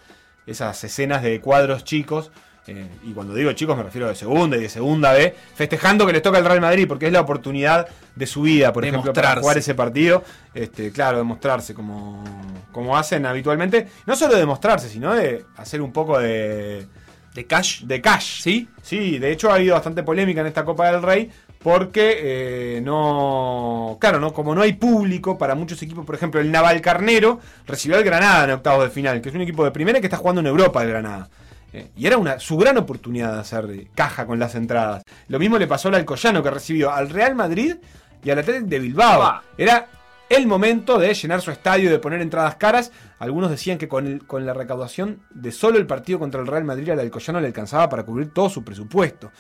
esas 0.47 0.85
escenas 0.85 1.23
de 1.23 1.41
cuadros 1.41 1.83
chicos 1.85 2.31
eh, 2.67 2.87
y 3.03 3.13
cuando 3.13 3.35
digo 3.35 3.51
chicos 3.53 3.77
me 3.77 3.83
refiero 3.83 4.07
de 4.07 4.15
segunda 4.15 4.57
y 4.59 4.61
de 4.61 4.69
segunda 4.69 5.13
B, 5.15 5.35
festejando 5.55 6.07
que 6.07 6.13
les 6.13 6.21
toca 6.23 6.37
el 6.39 6.45
Real 6.45 6.61
Madrid 6.61 6.87
porque 6.87 7.07
es 7.07 7.13
la 7.13 7.23
oportunidad 7.23 7.89
de 8.15 8.27
su 8.27 8.43
vida, 8.43 8.71
por 8.73 8.83
De 8.83 8.91
ejemplo, 8.91 9.13
para 9.15 9.41
jugar 9.41 9.57
ese 9.59 9.75
partido. 9.75 10.23
Este, 10.55 10.93
claro, 10.93 11.17
de 11.17 11.25
mostrarse 11.25 11.73
como, 11.75 12.23
como 12.71 12.97
hacen 12.99 13.25
habitualmente. 13.25 13.89
No 14.07 14.15
solo 14.15 14.37
de 14.37 14.45
mostrarse, 14.45 14.91
sino 14.91 15.15
de 15.15 15.47
hacer 15.57 15.81
un 15.81 15.91
poco 15.93 16.19
de. 16.19 16.87
¿De 17.35 17.47
cash? 17.47 17.83
De 17.85 18.01
cash. 18.01 18.43
¿Sí? 18.43 18.69
Sí, 18.83 19.19
de 19.19 19.33
hecho 19.33 19.51
ha 19.51 19.55
habido 19.55 19.75
bastante 19.75 20.03
polémica 20.03 20.41
en 20.41 20.47
esta 20.47 20.65
Copa 20.65 20.91
del 20.91 21.03
Rey. 21.03 21.31
Porque 21.63 22.19
eh, 22.77 22.81
no. 22.83 23.97
Claro, 24.01 24.19
¿no? 24.19 24.33
Como 24.33 24.55
no 24.55 24.63
hay 24.63 24.73
público 24.73 25.39
para 25.39 25.55
muchos 25.55 25.81
equipos, 25.81 26.05
por 26.05 26.17
ejemplo, 26.17 26.41
el 26.41 26.51
Naval 26.51 26.81
Carnero 26.81 27.39
recibió 27.67 27.97
al 27.97 28.03
Granada 28.03 28.45
en 28.45 28.51
octavos 28.51 28.85
de 28.85 28.91
final, 28.91 29.21
que 29.21 29.29
es 29.29 29.35
un 29.35 29.43
equipo 29.43 29.65
de 29.65 29.71
primera 29.71 30.01
que 30.01 30.07
está 30.07 30.17
jugando 30.17 30.41
en 30.41 30.49
Europa 30.49 30.83
el 30.83 30.89
Granada. 30.89 31.29
Eh, 31.73 31.89
y 31.97 32.07
era 32.07 32.19
una, 32.19 32.41
su 32.41 32.57
gran 32.57 32.77
oportunidad 32.79 33.35
de 33.35 33.41
hacer 33.41 33.87
caja 33.95 34.27
con 34.27 34.41
las 34.41 34.57
entradas. 34.57 35.05
Lo 35.29 35.39
mismo 35.39 35.57
le 35.57 35.69
pasó 35.69 35.89
al 35.89 35.95
Alcoyano, 35.95 36.43
que 36.43 36.51
recibió 36.51 36.93
al 36.93 37.09
Real 37.09 37.37
Madrid 37.37 37.77
y 38.25 38.31
al 38.31 38.41
Atlético 38.41 38.67
de 38.67 38.79
Bilbao. 38.81 39.41
Era 39.57 39.87
el 40.37 40.47
momento 40.47 40.99
de 40.99 41.13
llenar 41.15 41.41
su 41.41 41.51
estadio 41.51 41.89
y 41.89 41.93
de 41.93 41.99
poner 41.99 42.21
entradas 42.21 42.57
caras. 42.57 42.93
Algunos 43.19 43.51
decían 43.51 43.79
que 43.79 43.89
con, 43.89 44.07
el- 44.07 44.27
con 44.27 44.45
la 44.47 44.55
recaudación 44.55 45.21
de 45.31 45.53
solo 45.53 45.79
el 45.79 45.87
partido 45.87 46.19
contra 46.19 46.41
el 46.41 46.47
Real 46.47 46.65
Madrid 46.65 46.91
al 46.91 47.01
Alcoyano 47.01 47.41
le 47.41 47.47
alcanzaba 47.49 47.89
para 47.89 48.03
cubrir 48.05 48.33
todo 48.33 48.49
su 48.49 48.65
presupuesto. 48.65 49.31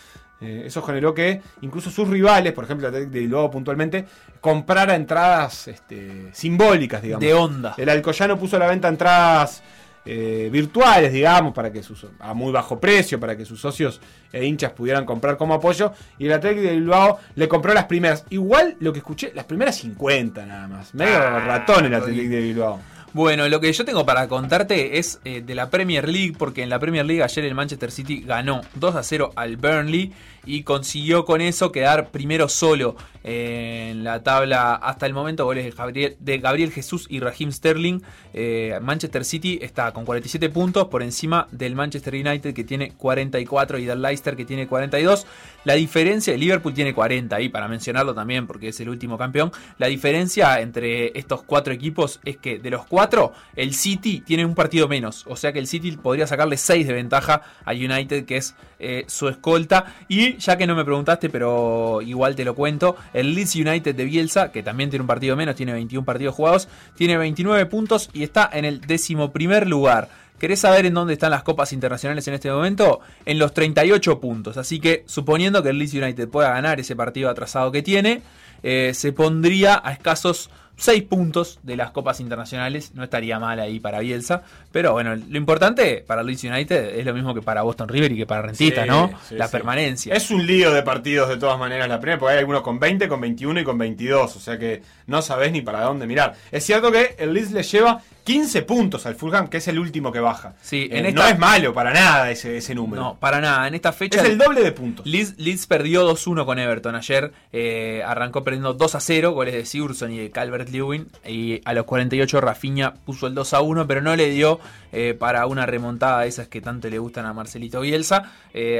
Eh, 0.40 0.64
eso 0.66 0.82
generó 0.82 1.14
que 1.14 1.40
incluso 1.60 1.89
sus 1.90 2.09
rivales, 2.09 2.52
por 2.52 2.64
ejemplo 2.64 2.90
de 2.90 3.06
Bilbao 3.06 3.48
puntualmente, 3.51 4.06
comprara 4.40 4.97
entradas 4.97 5.69
este, 5.69 6.31
simbólicas, 6.32 7.01
digamos. 7.01 7.24
De 7.24 7.32
onda. 7.32 7.74
El 7.77 7.89
Alcoyano 7.89 8.36
puso 8.39 8.56
a 8.56 8.59
la 8.59 8.66
venta 8.66 8.89
entradas 8.89 9.62
eh, 10.05 10.49
virtuales, 10.51 11.12
digamos, 11.12 11.55
para 11.55 11.73
que 11.73 11.83
sus, 11.83 12.07
a 12.19 12.35
muy 12.35 12.53
bajo 12.53 12.81
precio, 12.81 13.20
para 13.20 13.37
que 13.37 13.45
sus 13.45 13.61
socios 13.61 14.01
e 14.33 14.45
hinchas 14.45 14.73
pudieran 14.73 15.05
comprar 15.05 15.37
como 15.37 15.55
apoyo. 15.55 15.93
Y 16.19 16.27
el 16.27 16.33
Atlético 16.33 16.62
de 16.62 16.73
Bilbao 16.73 17.19
le 17.35 17.49
compró 17.49 17.73
las 17.73 17.85
primeras. 17.85 18.24
Igual 18.31 18.77
lo 18.81 18.93
que 18.93 18.99
escuché, 18.99 19.33
las 19.35 19.45
primeras 19.45 19.77
50 19.77 20.45
nada 20.47 20.66
más. 20.69 20.95
Medio 20.95 21.16
Ah, 21.16 21.41
ratón 21.41 21.87
el 21.87 21.95
Atlético 21.95 22.35
de 22.35 22.41
Bilbao. 22.41 22.81
Bueno, 23.15 23.47
lo 23.49 23.61
que 23.61 23.70
yo 23.70 23.85
tengo 23.85 24.07
para 24.07 24.27
contarte 24.27 24.99
es 24.99 25.20
eh, 25.24 25.43
de 25.43 25.55
la 25.55 25.69
Premier 25.69 26.09
League, 26.09 26.33
porque 26.39 26.62
en 26.62 26.70
la 26.70 26.79
Premier 26.79 27.05
League 27.05 27.23
ayer 27.23 27.45
el 27.45 27.55
Manchester 27.55 27.91
City 27.91 28.23
ganó 28.27 28.62
2 28.77 28.97
a 28.97 29.03
0 29.03 29.33
al 29.37 29.59
Burnley 29.59 30.12
y 30.44 30.62
consiguió 30.62 31.24
con 31.24 31.40
eso 31.40 31.73
quedar 31.73 32.10
primero 32.10 32.48
solo 32.48 32.97
eh, 33.24 33.89
en 33.93 34.05
la 34.05 34.23
tabla 34.23 34.74
hasta 34.74 35.06
el 35.06 35.14
momento. 35.14 35.44
Goles 35.44 35.74
de 36.19 36.39
Gabriel, 36.39 36.73
Jesús 36.73 37.06
y 37.09 37.20
Raheem 37.20 37.52
Sterling. 37.52 38.01
Eh, 38.35 38.78
Manchester 38.82 39.24
City 39.24 39.59
está 39.62 39.93
con 39.93 40.05
47 40.05 40.48
puntos 40.51 40.89
por 40.89 41.02
encima 41.02 41.47
del 41.51 41.74
Manchester 41.74 42.14
United 42.14 42.55
que 42.55 42.64
tiene 42.64 42.93
44 42.93 43.78
y 43.78 43.85
del 43.85 44.02
Leicester 44.02 44.36
que 44.36 44.44
tiene 44.44 44.66
42. 44.66 45.27
La 45.64 45.74
diferencia, 45.74 46.36
Liverpool 46.36 46.74
tiene 46.74 46.93
40 46.93 47.36
ahí 47.36 47.48
para 47.48 47.69
mencionarlo 47.69 48.14
también 48.14 48.47
porque 48.47 48.69
es 48.69 48.81
el 48.81 48.89
último 48.89 49.16
campeón. 49.16 49.52
La 49.78 49.86
diferencia 49.86 50.60
entre 50.60 51.16
estos 51.19 51.43
cuatro 51.43 51.73
equipos 51.73 52.20
es 52.24 52.36
que 52.36 52.59
de 52.59 52.70
los 52.70 52.85
cuatro, 52.86 53.32
el 53.55 53.74
City 53.74 54.23
tiene 54.27 54.44
un 54.44 54.55
partido 54.55 54.89
menos. 54.89 55.24
O 55.28 55.36
sea 55.36 55.52
que 55.52 55.59
el 55.59 55.66
City 55.66 55.93
podría 55.93 56.27
sacarle 56.27 56.56
6 56.56 56.86
de 56.86 56.93
ventaja 56.93 57.43
al 57.64 57.77
United, 57.77 58.24
que 58.24 58.39
es 58.39 58.55
eh, 58.78 59.05
su 59.06 59.28
escolta. 59.28 59.94
Y 60.09 60.32
ya 60.39 60.57
que 60.57 60.67
no 60.67 60.75
me 60.75 60.85
preguntaste, 60.85 61.31
pero 61.31 62.01
igual 62.03 62.35
te 62.35 62.45
lo 62.45 62.55
cuento, 62.55 62.97
el 63.13 63.35
Leeds 63.35 63.57
United 63.57 63.95
de 63.95 64.05
Bielsa, 64.05 64.53
que 64.53 64.63
también 64.63 64.91
tiene 64.91 65.03
un 65.03 65.07
partido 65.07 65.37
menos, 65.37 65.55
tiene 65.55 65.73
21 65.73 66.05
partidos 66.05 66.35
jugados, 66.35 66.69
tiene 66.97 67.17
29 67.17 67.67
puntos 67.67 68.11
y 68.13 68.23
está 68.23 68.49
en 68.53 68.65
el 68.65 68.81
décimo 68.81 69.33
primer 69.33 69.69
lugar. 69.69 70.09
¿Querés 70.39 70.59
saber 70.59 70.87
en 70.87 70.95
dónde 70.95 71.13
están 71.13 71.31
las 71.31 71.45
copas 71.45 71.73
internacionales 71.73 72.27
en 72.27 72.35
este 72.35 72.51
momento? 72.51 72.99
En 73.25 73.39
los 73.39 73.55
38 73.55 74.19
puntos. 74.19 74.57
Así 74.57 74.81
que 74.81 75.05
suponiendo 75.07 75.63
que 75.63 75.69
el 75.69 75.79
Leeds 75.79 75.95
United 75.95 76.29
pueda 76.29 76.51
ganar 76.51 76.81
ese 76.81 76.97
partido 76.97 77.31
atrasado 77.31 77.71
que 77.71 77.81
tiene, 77.81 78.23
eh, 78.65 78.91
se 78.93 79.13
pondría 79.13 79.81
a 79.85 79.93
escasos 79.93 80.51
6 80.83 81.05
puntos 81.05 81.61
de 81.63 81.77
las 81.77 81.93
copas 81.93 82.19
internacionales. 82.19 82.91
No 82.95 83.05
estaría 83.05 83.39
mal 83.39 83.61
ahí 83.61 83.79
para 83.79 84.01
Bielsa. 84.01 84.43
Pero 84.73 84.93
bueno, 84.93 85.15
lo 85.15 85.39
importante 85.39 86.03
para 86.05 86.25
Leeds 86.25 86.43
United 86.43 86.99
es 86.99 87.07
lo 87.07 87.15
mismo 87.15 87.33
que 87.35 87.41
para 87.41 87.63
Boston 87.63 87.89
River 87.89 88.11
y 88.11 88.17
que 88.17 88.27
para 88.27 88.43
Rentista, 88.43 88.83
Sí, 88.83 88.89
¿no? 88.89 89.11
sí, 89.29 89.37
la 89.37 89.47
sí. 89.47 89.53
permanencia. 89.53 90.13
Es 90.13 90.33
un 90.33 90.45
lío 90.45 90.73
de 90.73 90.83
partidos 90.83 91.29
de 91.29 91.37
todas 91.37 91.57
maneras 91.57 91.89
la 91.89 92.01
primera, 92.01 92.19
porque 92.19 92.33
hay 92.33 92.39
algunos 92.41 92.63
con 92.63 92.81
20, 92.81 93.07
con 93.07 93.21
21 93.21 93.61
y 93.61 93.65
con 93.65 93.79
22, 93.79 94.35
o 94.37 94.41
sea 94.41 94.59
que 94.59 94.83
no 95.07 95.23
sabés 95.23 95.53
ni 95.53 95.63
para 95.63 95.83
dónde 95.83 96.07
mirar. 96.09 96.35
Es 96.51 96.65
cierto 96.67 96.91
que 96.91 97.15
el 97.19 97.33
Leeds 97.33 97.53
le 97.53 97.63
lleva 97.63 98.01
15 98.24 98.62
puntos 98.62 99.05
al 99.07 99.15
Fulham, 99.16 99.49
que 99.49 99.57
es 99.57 99.69
el 99.69 99.78
último 99.78 100.12
que 100.12 100.20
baja. 100.20 100.55
Sí, 100.62 100.89
Eh, 100.90 101.12
No 101.12 101.27
es 101.27 101.39
malo 101.39 101.74
para 101.74 101.93
nada 101.93 102.31
ese, 102.31 102.57
ese 102.59 102.74
número. 102.74 103.03
No, 103.03 103.16
para 103.19 103.40
nada. 103.40 103.66
En 103.66 103.74
esta 103.74 103.93
fecha. 103.93 104.20
Es 104.20 104.28
el 104.28 104.39
doble 104.39 104.62
de 104.62 104.73
puntos. 104.73 105.05
Leeds, 105.07 105.35
Leeds 105.39 105.66
perdió 105.66 106.09
2-1 106.09 106.44
con 106.44 106.59
Everton 106.59 106.94
ayer. 106.94 107.32
eh, 107.53 108.03
arrancó 108.07 108.44
perdiendo 108.44 108.77
2-0, 108.77 109.32
goles 109.32 109.55
de 109.55 109.65
Sigurdsson 109.66 110.12
y 110.12 110.19
de 110.19 110.31
Calvert 110.31 110.69
Lewin. 110.69 111.09
Y 111.27 111.61
a 111.65 111.74
los 111.74 111.85
48 111.85 112.40
Rafinha 112.40 112.94
puso 112.94 113.27
el 113.27 113.35
2-1, 113.35 113.86
pero 113.86 114.01
no 114.01 114.15
le 114.15 114.31
dio 114.31 114.61
eh, 114.93 115.15
para 115.19 115.47
una 115.47 115.66
remontada 115.66 116.20
de 116.20 116.28
esas 116.28 116.49
que 116.49 116.61
tanto 116.61 116.89
le 116.89 116.99
gustan 116.99 117.27
a 117.27 117.32
Marcelito 117.32 117.81
Bielsa. 117.81 118.31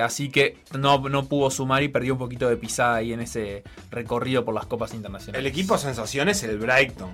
así 0.03 0.31
que 0.31 0.59
no, 0.79 0.99
no 1.09 1.25
pudo 1.27 1.51
sumar 1.51 1.83
y 1.83 1.89
perdió 1.89 2.13
un 2.13 2.19
poquito 2.19 2.49
de 2.49 2.57
pisada 2.57 2.97
ahí 2.97 3.13
en 3.13 3.21
ese 3.21 3.63
recorrido 3.91 4.45
por 4.45 4.55
las 4.55 4.67
copas 4.67 4.95
internacionales. 4.95 5.41
El 5.41 5.47
equipo 5.47 5.77
sensación 5.79 6.29
es 6.29 6.43
el 6.45 6.59
Brighton. 6.59 7.11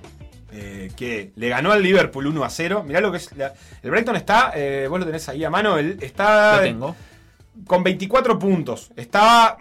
Eh, 0.51 0.91
que 0.95 1.31
le 1.35 1.49
ganó 1.49 1.71
al 1.71 1.81
Liverpool 1.83 2.27
1 2.27 2.43
a 2.43 2.49
0. 2.49 2.83
Mirá 2.85 3.01
lo 3.01 3.11
que 3.11 3.17
es. 3.17 3.35
la- 3.35 3.53
el 3.83 3.91
Brighton 3.91 4.15
está. 4.15 4.51
eh, 4.55 4.87
vos 4.89 4.99
lo 4.99 5.05
tenés 5.05 5.27
ahí 5.29 5.43
a 5.43 5.49
mano. 5.49 5.77
Él 5.77 5.97
está. 6.01 6.57
Lo 6.57 6.63
tengo. 6.63 6.95
Con 7.67 7.83
24 7.83 8.39
puntos. 8.39 8.91
Estaba 8.95 9.57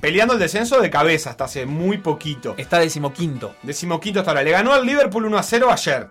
peleando 0.00 0.34
el 0.34 0.40
descenso 0.40 0.80
de 0.80 0.90
cabeza 0.90 1.30
hasta 1.30 1.44
hace 1.44 1.64
muy 1.66 1.98
poquito. 1.98 2.54
Está 2.56 2.78
decimoquinto. 2.80 3.54
Decimoquinto 3.62 4.20
hasta 4.20 4.32
ahora. 4.32 4.42
Le 4.42 4.50
ganó 4.50 4.72
al 4.72 4.84
Liverpool 4.84 5.26
1 5.26 5.38
a 5.38 5.42
0 5.42 5.68
ayer. 5.70 6.08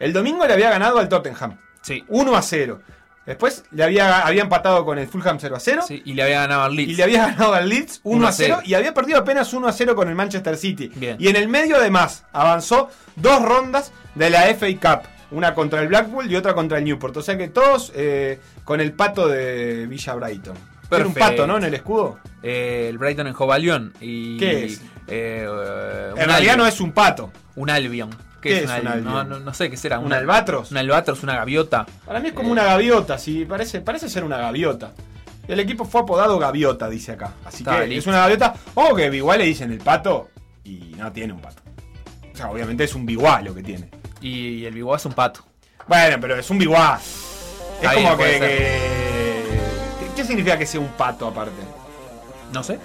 El 0.00 0.12
domingo 0.12 0.44
le 0.46 0.52
había 0.52 0.70
ganado 0.70 0.98
al 0.98 1.08
Tottenham. 1.08 1.58
Sí. 1.82 2.04
1 2.08 2.36
a 2.36 2.42
0. 2.42 2.80
Después 3.26 3.64
le 3.70 3.82
había, 3.84 4.20
había 4.26 4.42
empatado 4.42 4.84
con 4.84 4.98
el 4.98 5.06
Fulham 5.08 5.38
0 5.40 5.56
a 5.56 5.60
0. 5.60 5.82
Sí, 5.88 6.02
y 6.04 6.12
le 6.14 6.22
había 6.22 6.40
ganado 6.40 6.62
al 6.64 6.76
Leeds. 6.76 6.92
Y 6.92 6.94
le 6.96 7.02
había 7.04 7.26
ganado 7.28 7.54
al 7.54 7.68
Leeds 7.68 8.00
1 8.02 8.26
a 8.26 8.32
0 8.32 8.56
1-0. 8.62 8.66
y 8.66 8.74
había 8.74 8.92
perdido 8.94 9.18
apenas 9.18 9.52
1 9.52 9.66
a 9.66 9.72
0 9.72 9.94
con 9.96 10.08
el 10.08 10.14
Manchester 10.14 10.56
City. 10.56 10.90
Bien. 10.94 11.16
Y 11.18 11.28
en 11.28 11.36
el 11.36 11.48
medio 11.48 11.76
además 11.76 12.24
avanzó 12.32 12.90
dos 13.16 13.40
rondas 13.42 13.92
de 14.14 14.30
la 14.30 14.42
FA 14.54 14.66
Cup. 14.80 15.08
Una 15.30 15.54
contra 15.54 15.80
el 15.80 15.88
Blackpool 15.88 16.30
y 16.30 16.36
otra 16.36 16.54
contra 16.54 16.78
el 16.78 16.84
Newport. 16.84 17.16
O 17.16 17.22
sea 17.22 17.36
que 17.38 17.48
todos 17.48 17.92
eh, 17.96 18.38
con 18.62 18.80
el 18.80 18.92
pato 18.92 19.26
de 19.26 19.86
Villa 19.86 20.14
Brighton. 20.14 20.56
Tiene 20.88 21.06
un 21.06 21.14
pato, 21.14 21.46
¿no? 21.46 21.56
En 21.56 21.64
el 21.64 21.74
escudo. 21.74 22.18
Eh, 22.42 22.86
el 22.90 22.98
Brighton 22.98 23.26
en 23.26 23.32
Jovalión. 23.32 23.92
Y, 24.00 24.36
¿Qué 24.38 24.66
es? 24.66 24.78
eh, 25.08 25.48
eh, 25.48 26.08
En 26.10 26.16
realidad 26.16 26.36
Albion. 26.36 26.58
no 26.58 26.66
es 26.66 26.80
un 26.80 26.92
pato. 26.92 27.32
Un 27.56 27.70
Albion. 27.70 28.10
No, 29.02 29.24
no, 29.24 29.38
no 29.40 29.54
sé 29.54 29.70
qué 29.70 29.76
será. 29.76 29.98
¿Un 29.98 30.06
Una- 30.06 30.16
albatros? 30.18 30.70
Un 30.70 30.76
albatros, 30.78 31.22
una 31.22 31.36
gaviota. 31.36 31.86
Para 32.04 32.20
mí 32.20 32.28
es 32.28 32.34
como 32.34 32.50
una 32.50 32.64
gaviota, 32.64 33.18
sí, 33.18 33.44
parece, 33.44 33.80
parece 33.80 34.08
ser 34.08 34.24
una 34.24 34.38
gaviota. 34.38 34.92
El 35.46 35.60
equipo 35.60 35.84
fue 35.84 36.00
apodado 36.00 36.38
Gaviota, 36.38 36.88
dice 36.88 37.12
acá. 37.12 37.32
Así 37.44 37.58
Está 37.58 37.80
que 37.80 37.86
listo. 37.88 38.00
es 38.00 38.06
una 38.06 38.20
gaviota. 38.20 38.54
O 38.74 38.94
que 38.94 39.14
igual 39.14 39.38
le 39.40 39.44
dicen 39.44 39.70
el 39.72 39.78
pato 39.78 40.30
y 40.64 40.94
no 40.96 41.12
tiene 41.12 41.34
un 41.34 41.40
pato. 41.40 41.62
O 42.32 42.36
sea, 42.36 42.50
obviamente 42.50 42.84
es 42.84 42.94
un 42.94 43.04
biguá 43.04 43.42
lo 43.42 43.54
que 43.54 43.62
tiene. 43.62 43.90
Y 44.22 44.64
el 44.64 44.72
Biguá 44.72 44.96
es 44.96 45.04
un 45.04 45.12
pato. 45.12 45.44
Bueno, 45.86 46.16
pero 46.18 46.36
es 46.36 46.48
un 46.48 46.58
biguá. 46.58 46.98
Es 47.82 47.90
como 47.92 48.16
que, 48.16 48.24
que- 48.40 49.54
¿Qué 50.16 50.24
significa 50.24 50.56
que 50.56 50.64
sea 50.64 50.80
un 50.80 50.88
pato 50.88 51.26
aparte? 51.28 51.52
No 52.52 52.62
sé. 52.62 52.78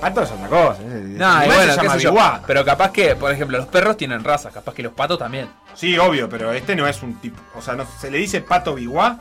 Pato 0.00 0.22
es 0.22 0.30
otra 0.30 0.48
cosa. 0.48 0.80
No, 0.82 0.88
y 0.98 1.22
animal 1.22 1.46
bueno, 1.46 1.74
se 1.74 1.80
qué 1.80 1.88
sé 1.90 2.00
yo. 2.00 2.14
Pero 2.46 2.64
capaz 2.64 2.90
que, 2.90 3.16
por 3.16 3.30
ejemplo, 3.32 3.58
los 3.58 3.66
perros 3.66 3.96
tienen 3.96 4.24
raza, 4.24 4.50
capaz 4.50 4.72
que 4.74 4.82
los 4.82 4.92
patos 4.92 5.18
también. 5.18 5.48
Sí, 5.74 5.98
obvio, 5.98 6.28
pero 6.28 6.52
este 6.52 6.74
no 6.74 6.86
es 6.86 7.02
un 7.02 7.20
tipo. 7.20 7.40
O 7.56 7.62
sea, 7.62 7.74
no, 7.74 7.84
¿se 8.00 8.10
le 8.10 8.18
dice 8.18 8.40
pato 8.40 8.74
biguá? 8.74 9.18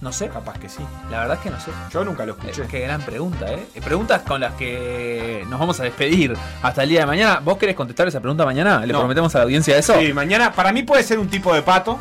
No 0.00 0.12
sé. 0.12 0.28
Capaz 0.28 0.58
que 0.58 0.68
sí. 0.68 0.84
La 1.10 1.20
verdad 1.20 1.36
es 1.38 1.42
que 1.42 1.50
no 1.50 1.58
sé. 1.58 1.70
Yo 1.90 2.04
nunca 2.04 2.26
lo 2.26 2.32
escuché. 2.32 2.62
Eh, 2.62 2.66
Qué 2.70 2.80
gran 2.80 3.00
pregunta, 3.00 3.50
¿eh? 3.50 3.66
Eh, 3.74 3.80
Preguntas 3.80 4.20
con 4.22 4.40
las 4.40 4.52
que 4.54 5.44
nos 5.48 5.58
vamos 5.58 5.80
a 5.80 5.84
despedir 5.84 6.36
hasta 6.62 6.82
el 6.82 6.90
día 6.90 7.00
de 7.00 7.06
mañana. 7.06 7.40
¿Vos 7.42 7.56
querés 7.56 7.74
contestar 7.74 8.06
esa 8.06 8.20
pregunta 8.20 8.44
mañana? 8.44 8.80
¿Le 8.84 8.92
No. 8.92 8.98
prometemos 8.98 9.34
a 9.34 9.38
la 9.38 9.44
audiencia 9.44 9.76
eso? 9.78 9.98
Sí, 9.98 10.12
mañana 10.12 10.52
para 10.52 10.70
mí 10.72 10.82
puede 10.82 11.02
ser 11.02 11.18
un 11.18 11.28
tipo 11.28 11.54
de 11.54 11.62
pato, 11.62 11.98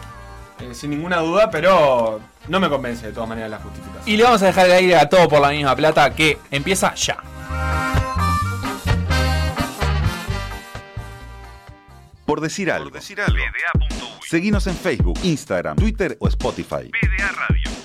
eh, 0.59 0.73
sin 0.73 0.89
ninguna 0.89 1.17
duda, 1.19 1.49
pero 1.49 2.19
no 2.49 2.59
me 2.59 2.67
convence 2.69 3.07
de 3.07 3.13
todas 3.13 3.29
maneras 3.29 3.49
la 3.49 3.57
justificación. 3.59 4.03
Y 4.05 4.17
le 4.17 4.23
vamos 4.23 4.41
a 4.41 4.47
dejar 4.47 4.65
el 4.65 4.73
aire 4.73 4.97
a 4.97 5.07
todo 5.07 5.29
por 5.29 5.39
la 5.39 5.49
misma 5.51 5.73
plata 5.75 6.09
que 6.13 6.37
empieza 6.51 6.93
ya. 6.95 7.15
Por 12.25 12.41
decir 12.41 12.71
algo. 12.71 12.91
Seguinos 14.27 14.67
en 14.67 14.75
Facebook, 14.75 15.19
Instagram, 15.23 15.77
Twitter 15.77 16.17
o 16.19 16.27
Spotify. 16.27 16.89
PDA 16.89 17.31
Radio. 17.31 17.84